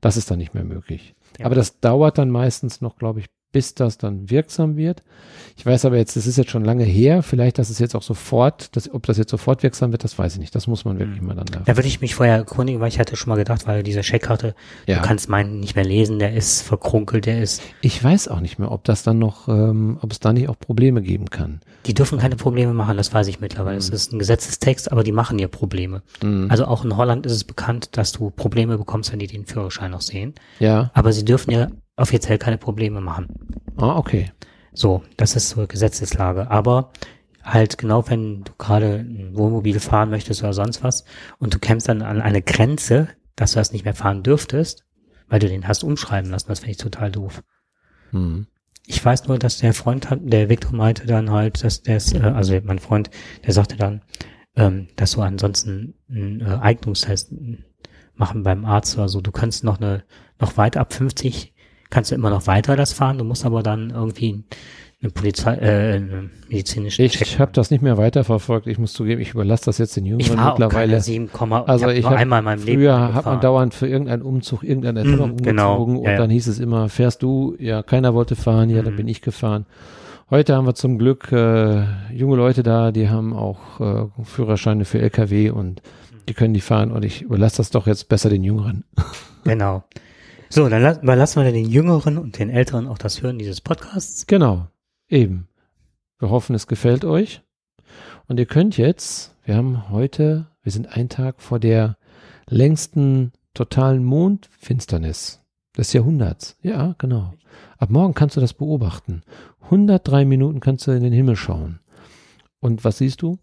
Das 0.00 0.16
ist 0.16 0.30
dann 0.30 0.38
nicht 0.38 0.54
mehr 0.54 0.64
möglich. 0.64 1.14
Ja. 1.38 1.46
Aber 1.46 1.54
das 1.54 1.80
dauert 1.80 2.18
dann 2.18 2.30
meistens 2.30 2.80
noch, 2.80 2.96
glaube 2.96 3.20
ich, 3.20 3.26
bis 3.52 3.74
das 3.74 3.98
dann 3.98 4.30
wirksam 4.30 4.76
wird. 4.76 5.02
Ich 5.56 5.66
weiß 5.66 5.84
aber 5.84 5.96
jetzt, 5.96 6.16
das 6.16 6.26
ist 6.26 6.38
jetzt 6.38 6.50
schon 6.50 6.64
lange 6.64 6.84
her. 6.84 7.22
Vielleicht, 7.22 7.58
dass 7.58 7.70
es 7.70 7.78
jetzt 7.78 7.94
auch 7.94 8.02
sofort, 8.02 8.74
dass, 8.76 8.92
ob 8.92 9.04
das 9.06 9.18
jetzt 9.18 9.30
sofort 9.30 9.62
wirksam 9.62 9.92
wird, 9.92 10.02
das 10.04 10.18
weiß 10.18 10.34
ich 10.34 10.40
nicht. 10.40 10.54
Das 10.54 10.66
muss 10.66 10.84
man 10.84 10.98
wirklich 10.98 11.20
Mhm. 11.20 11.28
mal 11.28 11.34
dann 11.34 11.46
da. 11.46 11.60
Da 11.64 11.76
würde 11.76 11.88
ich 11.88 12.00
mich 12.00 12.14
vorher 12.14 12.36
erkundigen, 12.36 12.80
weil 12.80 12.88
ich 12.88 12.98
hatte 12.98 13.16
schon 13.16 13.28
mal 13.30 13.36
gedacht, 13.36 13.66
weil 13.66 13.82
diese 13.82 14.00
Checkkarte, 14.00 14.54
Ja. 14.86 14.96
du 15.00 15.06
kannst 15.06 15.28
meinen 15.28 15.60
nicht 15.60 15.76
mehr 15.76 15.84
lesen, 15.84 16.18
der 16.18 16.34
ist 16.34 16.62
verkrunkelt, 16.62 17.26
der 17.26 17.42
ist, 17.42 17.62
Ich 17.80 18.02
weiß 18.02 18.28
auch 18.28 18.40
nicht 18.40 18.58
mehr, 18.58 18.70
ob 18.72 18.84
das 18.84 19.02
dann 19.02 19.18
noch, 19.18 19.48
ähm, 19.48 19.98
ob 20.00 20.10
es 20.12 20.20
da 20.20 20.32
nicht 20.32 20.48
auch 20.48 20.58
Probleme 20.58 21.02
geben 21.02 21.30
kann. 21.30 21.60
die 21.86 21.94
dürfen 21.94 22.18
keine 22.18 22.36
Probleme 22.36 22.72
machen, 22.72 22.96
das 22.96 23.12
weiß 23.12 23.26
ich 23.26 23.40
mittlerweile. 23.40 23.76
Es 23.76 23.88
ist 23.88 24.12
ein 24.12 24.18
Gesetzestext, 24.20 24.92
aber 24.92 25.02
die 25.04 25.10
machen 25.12 25.38
ja 25.38 25.48
Probleme. 25.48 26.02
Mhm. 26.22 26.46
Also 26.48 26.64
auch 26.66 26.84
in 26.84 26.96
Holland 26.96 27.26
ist 27.26 27.32
es 27.32 27.44
bekannt, 27.44 27.96
dass 27.96 28.12
du 28.12 28.30
Probleme 28.30 28.78
bekommst, 28.78 29.10
wenn 29.12 29.18
die 29.18 29.26
den 29.26 29.46
Führerschein 29.46 29.90
noch 29.90 30.00
sehen. 30.00 30.34
Ja. 30.60 30.90
Aber 30.94 31.12
sie 31.12 31.24
dürfen 31.24 31.50
ja 31.50 31.68
offiziell 31.96 32.38
keine 32.38 32.56
Probleme 32.58 33.00
machen. 33.00 33.26
Ah, 33.76 33.96
okay. 33.96 34.30
So, 34.72 35.02
das 35.16 35.36
ist 35.36 35.50
so 35.50 35.66
Gesetzeslage. 35.66 36.50
Aber 36.50 36.92
halt 37.42 37.78
genau, 37.78 38.08
wenn 38.08 38.44
du 38.44 38.52
gerade 38.58 38.96
ein 38.96 39.36
Wohnmobil 39.36 39.80
fahren 39.80 40.10
möchtest 40.10 40.42
oder 40.42 40.52
sonst 40.52 40.82
was 40.82 41.04
und 41.38 41.54
du 41.54 41.58
kämpfst 41.58 41.88
dann 41.88 42.02
an 42.02 42.20
eine 42.20 42.42
Grenze, 42.42 43.08
dass 43.36 43.52
du 43.52 43.58
das 43.58 43.72
nicht 43.72 43.84
mehr 43.84 43.94
fahren 43.94 44.22
dürftest, 44.22 44.84
weil 45.28 45.40
du 45.40 45.48
den 45.48 45.66
hast 45.66 45.82
umschreiben 45.82 46.30
lassen, 46.30 46.48
das 46.48 46.60
finde 46.60 46.72
ich 46.72 46.76
total 46.76 47.10
doof. 47.10 47.42
Mhm. 48.12 48.46
Ich 48.86 49.04
weiß 49.04 49.28
nur, 49.28 49.38
dass 49.38 49.58
der 49.58 49.74
Freund 49.74 50.10
hat, 50.10 50.20
der 50.22 50.48
Victor 50.48 50.72
meinte 50.72 51.06
dann 51.06 51.30
halt, 51.30 51.62
dass 51.62 51.82
der 51.82 52.00
äh, 52.14 52.20
also 52.20 52.58
mein 52.64 52.78
Freund, 52.78 53.10
der 53.46 53.52
sagte 53.52 53.76
dann, 53.76 54.02
ähm, 54.56 54.88
dass 54.96 55.12
du 55.12 55.22
ansonsten 55.22 55.94
einen 56.08 56.40
äh, 56.40 56.58
Eignungstest 56.60 57.32
machen 58.14 58.42
beim 58.42 58.64
Arzt 58.64 58.96
oder 58.96 59.08
so. 59.08 59.20
Du 59.20 59.32
kannst 59.32 59.64
noch 59.64 59.80
eine, 59.80 60.04
noch 60.38 60.56
weiter 60.56 60.80
ab 60.80 60.92
50 60.92 61.54
kannst 61.92 62.10
du 62.10 62.14
immer 62.16 62.30
noch 62.30 62.46
weiter 62.48 62.74
das 62.74 62.92
fahren, 62.92 63.18
du 63.18 63.24
musst 63.24 63.44
aber 63.46 63.62
dann 63.62 63.90
irgendwie 63.90 64.42
eine 65.02 65.10
Polizei, 65.10 65.54
äh, 65.56 65.94
eine 65.96 66.30
medizinische 66.48 67.02
Ich 67.02 67.38
habe 67.40 67.50
das 67.52 67.70
nicht 67.72 67.82
mehr 67.82 67.98
weiterverfolgt. 67.98 68.66
Ich 68.68 68.78
muss 68.78 68.92
zugeben, 68.92 69.20
ich 69.20 69.30
überlasse 69.34 69.64
das 69.64 69.78
jetzt 69.78 69.96
den 69.96 70.06
Ich 70.06 70.10
Jüngeren 70.28 70.38
war 70.38 70.52
auch 70.54 70.58
mittlerweile. 70.58 70.92
keine 70.92 71.00
7, 71.02 71.28
also 71.66 71.88
ich 71.88 72.02
nur 72.02 72.10
hab 72.12 72.18
einmal 72.18 72.38
in 72.38 72.44
meinem 72.44 72.64
Leben 72.64 72.80
früher 72.82 73.12
hat 73.14 73.24
man 73.26 73.40
dauernd 73.40 73.74
für 73.74 73.88
irgendeinen 73.88 74.22
Umzug 74.22 74.62
irgendeine 74.62 75.00
Erinnerung 75.00 75.32
Mhm, 75.32 75.36
genau. 75.42 75.74
umgezogen 75.82 75.96
und 75.98 76.04
Ja, 76.10 76.16
dann 76.18 76.30
hieß 76.30 76.46
es 76.46 76.58
immer, 76.60 76.88
fährst 76.88 77.22
du? 77.22 77.56
Ja, 77.58 77.82
keiner 77.82 78.14
wollte 78.14 78.36
fahren, 78.36 78.70
ja, 78.70 78.82
dann 78.82 78.92
Mhm. 78.94 78.98
bin 78.98 79.08
ich 79.08 79.22
gefahren. 79.22 79.66
Heute 80.30 80.54
haben 80.56 80.66
wir 80.66 80.74
zum 80.74 80.98
Glück 80.98 81.30
äh, 81.32 81.82
junge 82.14 82.36
Leute 82.36 82.62
da, 82.62 82.90
die 82.92 83.08
haben 83.10 83.34
auch 83.34 83.80
äh, 83.80 84.06
Führerscheine 84.24 84.84
für 84.84 85.00
LKW 85.00 85.50
und 85.50 85.82
die 86.28 86.34
können 86.34 86.54
die 86.54 86.60
fahren 86.60 86.92
und 86.92 87.04
ich 87.04 87.22
überlasse 87.22 87.56
das 87.58 87.70
doch 87.70 87.86
jetzt 87.88 88.08
besser 88.08 88.30
den 88.30 88.44
Jüngeren. 88.44 88.84
Genau. 89.44 89.82
So, 90.54 90.68
dann 90.68 90.82
la- 90.82 91.00
überlassen 91.00 91.42
wir 91.42 91.50
den 91.50 91.66
Jüngeren 91.66 92.18
und 92.18 92.38
den 92.38 92.50
Älteren 92.50 92.86
auch 92.86 92.98
das 92.98 93.22
Hören 93.22 93.38
dieses 93.38 93.62
Podcasts. 93.62 94.26
Genau, 94.26 94.68
eben. 95.08 95.48
Wir 96.18 96.28
hoffen, 96.28 96.54
es 96.54 96.66
gefällt 96.66 97.06
euch. 97.06 97.40
Und 98.28 98.38
ihr 98.38 98.44
könnt 98.44 98.76
jetzt, 98.76 99.34
wir 99.44 99.56
haben 99.56 99.88
heute, 99.88 100.48
wir 100.62 100.70
sind 100.70 100.94
einen 100.94 101.08
Tag 101.08 101.40
vor 101.40 101.58
der 101.58 101.96
längsten 102.50 103.32
totalen 103.54 104.04
Mondfinsternis 104.04 105.40
des 105.74 105.94
Jahrhunderts. 105.94 106.58
Ja, 106.60 106.96
genau. 106.98 107.32
Ab 107.78 107.88
morgen 107.88 108.12
kannst 108.12 108.36
du 108.36 108.42
das 108.42 108.52
beobachten. 108.52 109.22
103 109.62 110.26
Minuten 110.26 110.60
kannst 110.60 110.86
du 110.86 110.90
in 110.90 111.02
den 111.02 111.14
Himmel 111.14 111.36
schauen. 111.36 111.80
Und 112.60 112.84
was 112.84 112.98
siehst 112.98 113.22
du? 113.22 113.38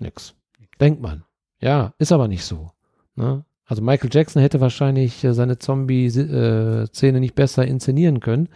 Nix. 0.00 0.34
Denkt 0.80 1.02
man. 1.02 1.24
Ja, 1.60 1.92
ist 1.98 2.10
aber 2.10 2.26
nicht 2.26 2.46
so. 2.46 2.70
Ne? 3.16 3.44
Also 3.66 3.82
Michael 3.82 4.10
Jackson 4.12 4.42
hätte 4.42 4.60
wahrscheinlich 4.60 5.22
äh, 5.24 5.34
seine 5.34 5.58
Zombie-Szene 5.58 7.20
nicht 7.20 7.34
besser 7.34 7.66
inszenieren 7.66 8.20
können. 8.20 8.48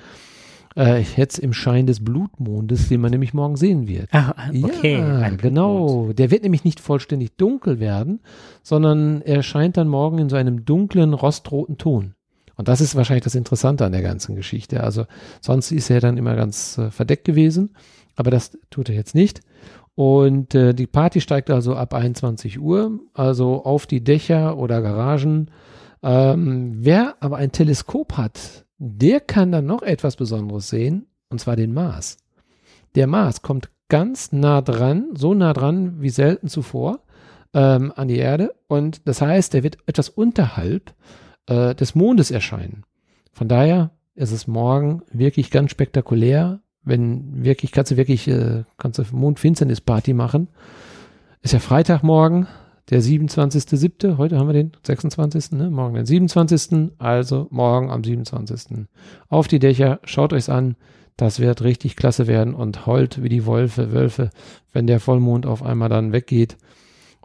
Äh, 0.76 1.02
jetzt 1.16 1.38
im 1.38 1.54
Schein 1.54 1.86
des 1.86 2.04
Blutmondes, 2.04 2.88
den 2.88 3.00
man 3.00 3.10
nämlich 3.10 3.32
morgen 3.32 3.56
sehen 3.56 3.88
wird. 3.88 4.12
Ah, 4.12 4.34
okay. 4.62 4.98
Ja, 4.98 5.30
genau. 5.30 6.12
Der 6.12 6.30
wird 6.30 6.42
nämlich 6.42 6.64
nicht 6.64 6.80
vollständig 6.80 7.36
dunkel 7.36 7.80
werden, 7.80 8.20
sondern 8.62 9.22
er 9.22 9.42
scheint 9.42 9.78
dann 9.78 9.88
morgen 9.88 10.18
in 10.18 10.28
so 10.28 10.36
einem 10.36 10.66
dunklen, 10.66 11.14
rostroten 11.14 11.78
Ton. 11.78 12.14
Und 12.56 12.68
das 12.68 12.82
ist 12.82 12.94
wahrscheinlich 12.94 13.24
das 13.24 13.34
Interessante 13.34 13.86
an 13.86 13.92
der 13.92 14.02
ganzen 14.02 14.34
Geschichte. 14.36 14.82
Also 14.82 15.06
sonst 15.40 15.72
ist 15.72 15.88
er 15.88 16.00
dann 16.00 16.18
immer 16.18 16.36
ganz 16.36 16.76
äh, 16.76 16.90
verdeckt 16.90 17.24
gewesen, 17.24 17.74
aber 18.14 18.30
das 18.30 18.58
tut 18.68 18.90
er 18.90 18.94
jetzt 18.94 19.14
nicht. 19.14 19.40
Und 19.96 20.54
äh, 20.54 20.74
die 20.74 20.86
Party 20.86 21.20
steigt 21.20 21.50
also 21.50 21.74
ab 21.74 21.94
21 21.94 22.60
Uhr, 22.60 23.00
also 23.14 23.64
auf 23.64 23.86
die 23.86 24.04
Dächer 24.04 24.58
oder 24.58 24.82
Garagen. 24.82 25.50
Ähm, 26.02 26.76
wer 26.78 27.16
aber 27.20 27.38
ein 27.38 27.50
Teleskop 27.50 28.16
hat, 28.18 28.66
der 28.78 29.20
kann 29.20 29.50
dann 29.50 29.66
noch 29.66 29.82
etwas 29.82 30.16
Besonderes 30.16 30.68
sehen, 30.68 31.06
und 31.30 31.40
zwar 31.40 31.56
den 31.56 31.72
Mars. 31.72 32.18
Der 32.94 33.06
Mars 33.06 33.40
kommt 33.40 33.70
ganz 33.88 34.32
nah 34.32 34.60
dran, 34.60 35.08
so 35.14 35.32
nah 35.32 35.54
dran 35.54 36.00
wie 36.00 36.10
selten 36.10 36.48
zuvor 36.48 37.00
ähm, 37.54 37.92
an 37.96 38.08
die 38.08 38.18
Erde. 38.18 38.54
Und 38.68 39.08
das 39.08 39.22
heißt, 39.22 39.54
er 39.54 39.62
wird 39.62 39.78
etwas 39.86 40.10
unterhalb 40.10 40.94
äh, 41.46 41.74
des 41.74 41.94
Mondes 41.94 42.30
erscheinen. 42.30 42.84
Von 43.32 43.48
daher 43.48 43.92
ist 44.14 44.32
es 44.32 44.46
morgen 44.46 45.02
wirklich 45.10 45.50
ganz 45.50 45.70
spektakulär. 45.70 46.60
Wenn 46.86 47.44
wirklich, 47.44 47.72
kannst 47.72 47.90
du 47.90 47.96
wirklich, 47.96 48.28
äh, 48.28 48.62
kannst 48.78 48.98
du 48.98 49.04
Mondfinsternisparty 49.10 50.14
machen. 50.14 50.48
Ist 51.42 51.52
ja 51.52 51.58
Freitagmorgen, 51.58 52.46
der 52.90 53.02
27.07. 53.02 54.16
Heute 54.16 54.38
haben 54.38 54.46
wir 54.46 54.52
den 54.54 54.72
26. 54.86 55.52
Ne? 55.52 55.68
Morgen 55.68 55.96
den 55.96 56.06
27. 56.06 56.92
Also 56.98 57.48
morgen 57.50 57.90
am 57.90 58.04
27. 58.04 58.86
Auf 59.28 59.48
die 59.48 59.58
Dächer, 59.58 59.98
schaut 60.04 60.32
euch's 60.32 60.48
an. 60.48 60.76
Das 61.16 61.40
wird 61.40 61.62
richtig 61.62 61.96
klasse 61.96 62.26
werden 62.28 62.54
und 62.54 62.86
heult 62.86 63.22
wie 63.22 63.28
die 63.28 63.46
Wölfe, 63.46 63.92
Wölfe, 63.92 64.30
wenn 64.72 64.86
der 64.86 65.00
Vollmond 65.00 65.44
auf 65.44 65.62
einmal 65.62 65.88
dann 65.88 66.12
weggeht. 66.12 66.56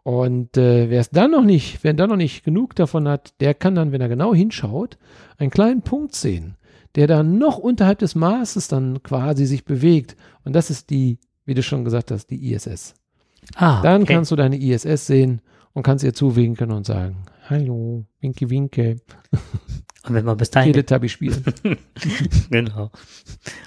Und 0.04 0.58
äh, 0.58 0.90
wer 0.90 1.02
es 1.02 1.12
dann 1.12 1.32
noch 1.32 1.44
nicht, 1.44 1.84
wer 1.84 1.94
dann 1.94 2.10
noch 2.10 2.16
nicht 2.16 2.44
genug 2.44 2.76
davon 2.76 3.08
hat, 3.08 3.40
der 3.42 3.54
kann 3.54 3.76
dann, 3.76 3.92
wenn 3.92 4.02
er 4.02 4.10
genau 4.10 4.34
hinschaut, 4.34 4.98
einen 5.38 5.52
kleinen 5.52 5.84
Punkt 5.84 6.16
sehen, 6.16 6.56
der 6.96 7.08
dann 7.08 7.38
noch 7.38 7.58
unterhalb 7.58 8.00
des 8.00 8.16
Maßes 8.16 8.68
dann 8.68 9.02
quasi 9.04 9.46
sich 9.46 9.66
bewegt. 9.66 10.16
Und 10.44 10.54
das 10.54 10.70
ist 10.70 10.90
die, 10.90 11.20
wie 11.46 11.54
du 11.54 11.64
schon 11.64 11.84
gesagt 11.84 12.12
hast, 12.12 12.28
die 12.28 12.52
ISS. 12.54 12.96
Ah, 13.56 13.82
Dann 13.82 14.04
okay. 14.04 14.14
kannst 14.14 14.32
du 14.32 14.36
deine 14.36 14.58
ISS 14.58 15.08
sehen 15.08 15.42
und 15.74 15.84
kannst 15.84 16.04
ihr 16.04 16.14
zuwinken 16.14 16.72
und 16.72 16.86
sagen, 16.86 17.18
hallo, 17.50 18.06
winke, 18.20 18.50
winke, 18.50 18.98
Und 20.08 20.16
wenn 20.16 20.26
wir 20.26 20.36
bis 20.36 20.50
dahin, 20.50 20.74
Teletubby 20.74 21.10
spielen. 21.10 21.44
genau. 22.50 22.90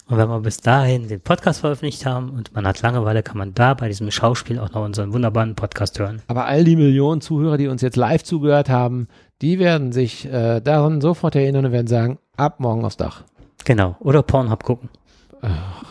Und 0.06 0.16
wenn 0.16 0.28
wir 0.28 0.40
bis 0.40 0.56
dahin 0.56 1.06
den 1.06 1.20
Podcast 1.20 1.60
veröffentlicht 1.60 2.04
haben 2.06 2.30
und 2.30 2.52
man 2.54 2.66
hat 2.66 2.82
Langeweile, 2.82 3.22
kann 3.22 3.38
man 3.38 3.54
da 3.54 3.74
bei 3.74 3.86
diesem 3.86 4.10
Schauspiel 4.10 4.58
auch 4.58 4.72
noch 4.72 4.84
unseren 4.84 5.12
wunderbaren 5.12 5.54
Podcast 5.54 5.98
hören. 6.00 6.22
Aber 6.26 6.46
all 6.46 6.64
die 6.64 6.74
Millionen 6.74 7.20
Zuhörer, 7.20 7.56
die 7.56 7.68
uns 7.68 7.82
jetzt 7.82 7.96
live 7.96 8.24
zugehört 8.24 8.68
haben, 8.68 9.06
die 9.42 9.60
werden 9.60 9.92
sich 9.92 10.26
äh, 10.26 10.60
daran 10.60 11.00
sofort 11.00 11.36
erinnern 11.36 11.66
und 11.66 11.72
werden 11.72 11.86
sagen, 11.86 12.18
ab 12.36 12.58
morgen 12.58 12.84
aufs 12.84 12.96
Dach. 12.96 13.22
Genau. 13.64 13.96
Oder 14.00 14.22
Pornhub 14.22 14.64
gucken. 14.64 14.88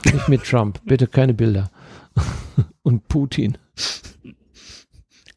Nicht 0.05 0.30
mit 0.30 0.43
Trump, 0.43 0.81
bitte 0.85 1.07
keine 1.07 1.34
Bilder. 1.34 1.69
und 2.84 3.07
Putin. 3.07 3.57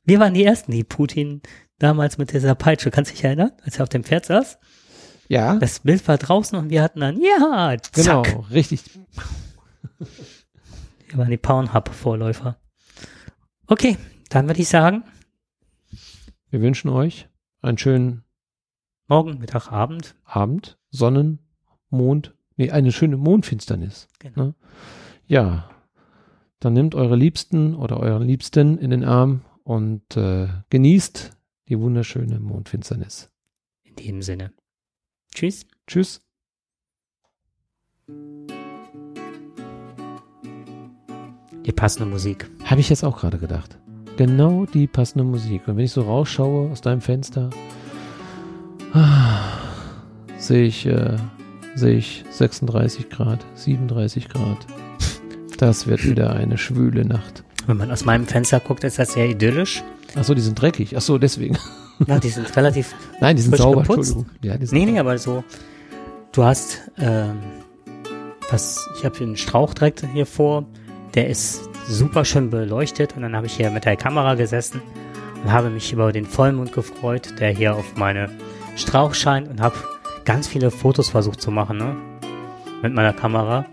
Wir 0.05 0.21
waren 0.21 0.35
die 0.35 0.45
Ersten, 0.45 0.73
die 0.73 0.85
Putin 0.85 1.43
damals 1.79 2.19
mit 2.19 2.33
dieser 2.33 2.55
Peitsche, 2.55 2.91
kannst 2.91 3.11
du 3.11 3.15
dich 3.15 3.25
erinnern, 3.25 3.53
als 3.63 3.79
er 3.79 3.83
auf 3.85 3.89
dem 3.89 4.05
Pferd 4.05 4.27
saß? 4.27 4.59
Ja, 5.29 5.57
Das 5.59 5.81
Bild 5.81 6.07
war 6.07 6.19
draußen 6.19 6.57
und 6.59 6.71
wir 6.71 6.83
hatten 6.83 7.01
dann, 7.01 7.21
ja, 7.21 7.75
genau, 7.93 8.23
zack. 8.23 8.51
richtig. 8.51 8.83
Wir 11.09 11.19
waren 11.19 11.31
die 11.31 11.37
Pornhub-Vorläufer. 11.37 12.57
Okay, 13.67 13.97
dann 14.29 14.47
würde 14.47 14.61
ich 14.61 14.69
sagen, 14.69 15.03
Wir 16.51 16.61
wünschen 16.61 16.89
euch 16.91 17.29
einen 17.61 17.79
schönen 17.79 18.23
morgen, 19.09 19.39
Mittag, 19.39 19.73
Abend. 19.73 20.15
Abend, 20.25 20.79
Sonnen, 20.91 21.41
Mond, 21.91 22.35
nee, 22.57 22.71
eine 22.71 22.93
schöne 22.93 23.17
Mondfinsternis. 23.17 24.09
Genau. 24.21 24.43
Ne? 24.45 24.55
Ja, 25.27 25.69
dann 26.61 26.73
nehmt 26.73 26.95
eure 26.95 27.17
Liebsten 27.17 27.75
oder 27.75 27.99
euren 27.99 28.23
Liebsten 28.27 28.79
in 28.79 28.91
den 28.91 29.05
Arm 29.05 29.43
und 29.65 30.17
äh, 30.17 30.49
genießt 30.71 31.36
die 31.69 31.79
wunderschöne 31.79 32.39
Mondfinsternis. 32.41 33.31
In 33.85 33.97
dem 33.97 34.23
Sinne. 34.23 34.53
Tschüss. 35.35 35.67
Tschüss. 35.87 36.21
Die 41.65 41.73
passende 41.73 42.09
Musik. 42.09 42.49
Habe 42.65 42.81
ich 42.81 42.89
jetzt 42.89 43.05
auch 43.05 43.19
gerade 43.19 43.39
gedacht. 43.39 43.79
Genau 44.17 44.67
die 44.67 44.87
passende 44.87 45.25
Musik. 45.25 45.67
Und 45.67 45.77
wenn 45.77 45.85
ich 45.85 45.93
so 45.93 46.03
rausschaue 46.03 46.71
aus 46.71 46.81
deinem 46.81 47.01
Fenster, 47.01 47.51
ah, 48.93 49.59
sehe 50.39 50.67
ich, 50.67 50.87
äh, 50.87 51.17
sehe 51.75 51.99
ich 51.99 52.25
36 52.31 53.11
Grad, 53.11 53.45
37 53.55 54.29
Grad. 54.29 54.67
Das 55.59 55.87
wird 55.87 56.05
wieder 56.05 56.35
eine 56.35 56.59
schwüle 56.59 57.05
Nacht. 57.05 57.43
Wenn 57.67 57.79
man 57.79 57.91
aus 57.91 58.05
meinem 58.05 58.27
Fenster 58.27 58.61
guckt, 58.61 58.85
ist 58.85 58.99
das 58.99 59.15
sehr 59.15 59.29
idyllisch. 59.29 59.83
Achso, 60.17 60.35
die 60.35 60.41
sind 60.41 60.61
dreckig. 60.61 60.97
Achso, 60.97 61.19
deswegen. 61.19 61.59
Ja, 62.07 62.19
die 62.19 62.29
sind 62.29 62.55
relativ 62.57 62.95
Nein, 63.21 63.37
die 63.37 63.43
sind 63.43 63.57
sauber, 63.57 63.83
geputzt? 63.83 64.11
Entschuldigung. 64.11 64.37
Ja, 64.43 64.57
die 64.57 64.67
sind 64.67 64.79
Nee, 64.79 64.87
nee, 64.87 64.99
aber 64.99 65.17
so, 65.19 65.45
du 66.33 66.45
hast, 66.45 66.83
ähm, 66.99 67.39
was, 68.51 68.89
ich 68.99 69.05
habe 69.05 69.19
einen 69.19 69.37
Strauch 69.37 69.75
direkt 69.75 70.05
hier 70.13 70.27
vor, 70.27 70.67
der 71.15 71.29
ist 71.29 71.69
super 71.89 72.25
schön 72.25 72.51
beleuchtet 72.51 73.17
und 73.17 73.23
dann 73.23 73.35
habe 73.35 73.47
ich 73.47 73.55
hier 73.57 73.71
mit 73.71 73.85
der 73.85 73.97
Kamera 73.97 74.35
gesessen 74.35 74.83
und 75.43 75.53
habe 75.53 75.71
mich 75.71 75.93
über 75.93 76.13
den 76.13 76.27
Vollmond 76.27 76.73
gefreut, 76.73 77.35
der 77.41 77.51
hier 77.51 77.75
auf 77.75 77.97
meine 77.97 78.31
Strauch 78.77 79.15
scheint 79.15 79.49
und 79.49 79.61
habe 79.61 79.77
ganz 80.25 80.49
viele 80.49 80.71
Fotos 80.71 81.11
versucht 81.11 81.41
zu 81.41 81.51
machen, 81.51 81.79
ne, 81.79 81.97
mit 82.83 82.93
meiner 82.93 83.13
Kamera. 83.13 83.65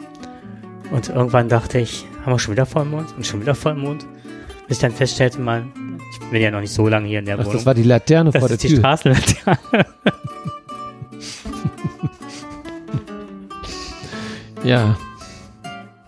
Und 0.91 1.09
irgendwann 1.09 1.49
dachte 1.49 1.79
ich, 1.79 2.05
haben 2.23 2.33
wir 2.33 2.39
schon 2.39 2.53
wieder 2.53 2.65
Vollmond 2.65 3.13
und 3.17 3.25
schon 3.25 3.41
wieder 3.41 3.55
Vollmond, 3.55 4.05
bis 4.67 4.77
ich 4.77 4.81
dann 4.81 4.91
feststellte, 4.91 5.41
man, 5.41 5.71
ich 6.21 6.29
bin 6.29 6.41
ja 6.41 6.51
noch 6.51 6.61
nicht 6.61 6.73
so 6.73 6.87
lange 6.87 7.07
hier 7.07 7.19
in 7.19 7.25
der 7.25 7.35
Ach, 7.35 7.39
Wohnung. 7.41 7.53
das 7.53 7.65
war 7.65 7.73
die 7.73 7.83
Laterne 7.83 8.31
Das 8.31 8.39
vor 8.39 8.47
der 8.49 8.55
ist 8.55 8.63
die 8.63 8.67
Tür. 8.69 8.77
Straßenlaterne. 8.79 9.57
Ja, 14.63 14.95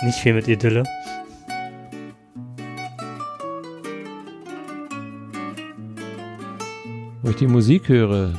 Nicht 0.01 0.17
viel 0.19 0.33
mit 0.33 0.47
Idylle. 0.47 0.83
wo 7.21 7.29
ich 7.29 7.35
die 7.37 7.47
Musik 7.47 7.89
höre, 7.89 8.33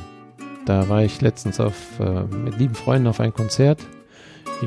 da 0.65 0.87
war 0.89 1.03
ich 1.03 1.21
letztens 1.21 1.59
auf, 1.59 1.75
äh, 1.99 2.23
mit 2.23 2.57
lieben 2.57 2.75
Freunden 2.75 3.07
auf 3.07 3.19
ein 3.19 3.33
Konzert. 3.33 3.81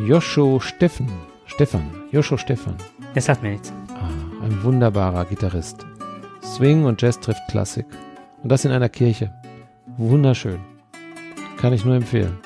Joscho 0.07 0.61
Steffen, 0.61 1.09
Stefan, 1.47 1.83
Joscho 2.13 2.37
Stefan, 2.37 2.75
Das 3.15 3.25
sagt 3.25 3.43
mir 3.43 3.51
nichts. 3.51 3.73
ah, 3.95 4.45
ein 4.45 4.63
wunderbarer 4.63 5.25
Gitarrist. 5.25 5.87
Swing 6.43 6.85
und 6.85 7.01
Jazz 7.01 7.21
trifft 7.21 7.41
Klassik. 7.49 7.87
Und 8.43 8.51
das 8.51 8.65
in 8.65 8.73
einer 8.73 8.89
Kirche. 8.89 9.33
Wunderschön. 9.97 10.61
Kann 11.59 11.73
ich 11.73 11.85
nur 11.85 11.95
empfehlen. 11.95 12.39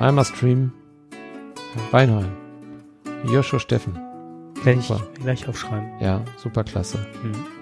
Einmal 0.00 0.24
Stream. 0.24 0.72
Reinholm. 1.92 2.32
Joscho 3.26 3.58
Steffen. 3.58 3.94
Werde 4.62 4.80
ich 4.80 4.86
Super. 4.86 5.06
gleich 5.14 5.48
aufschreiben. 5.48 5.88
Ja, 6.00 6.22
super 6.36 6.64
klasse. 6.64 6.98
Hm. 7.22 7.53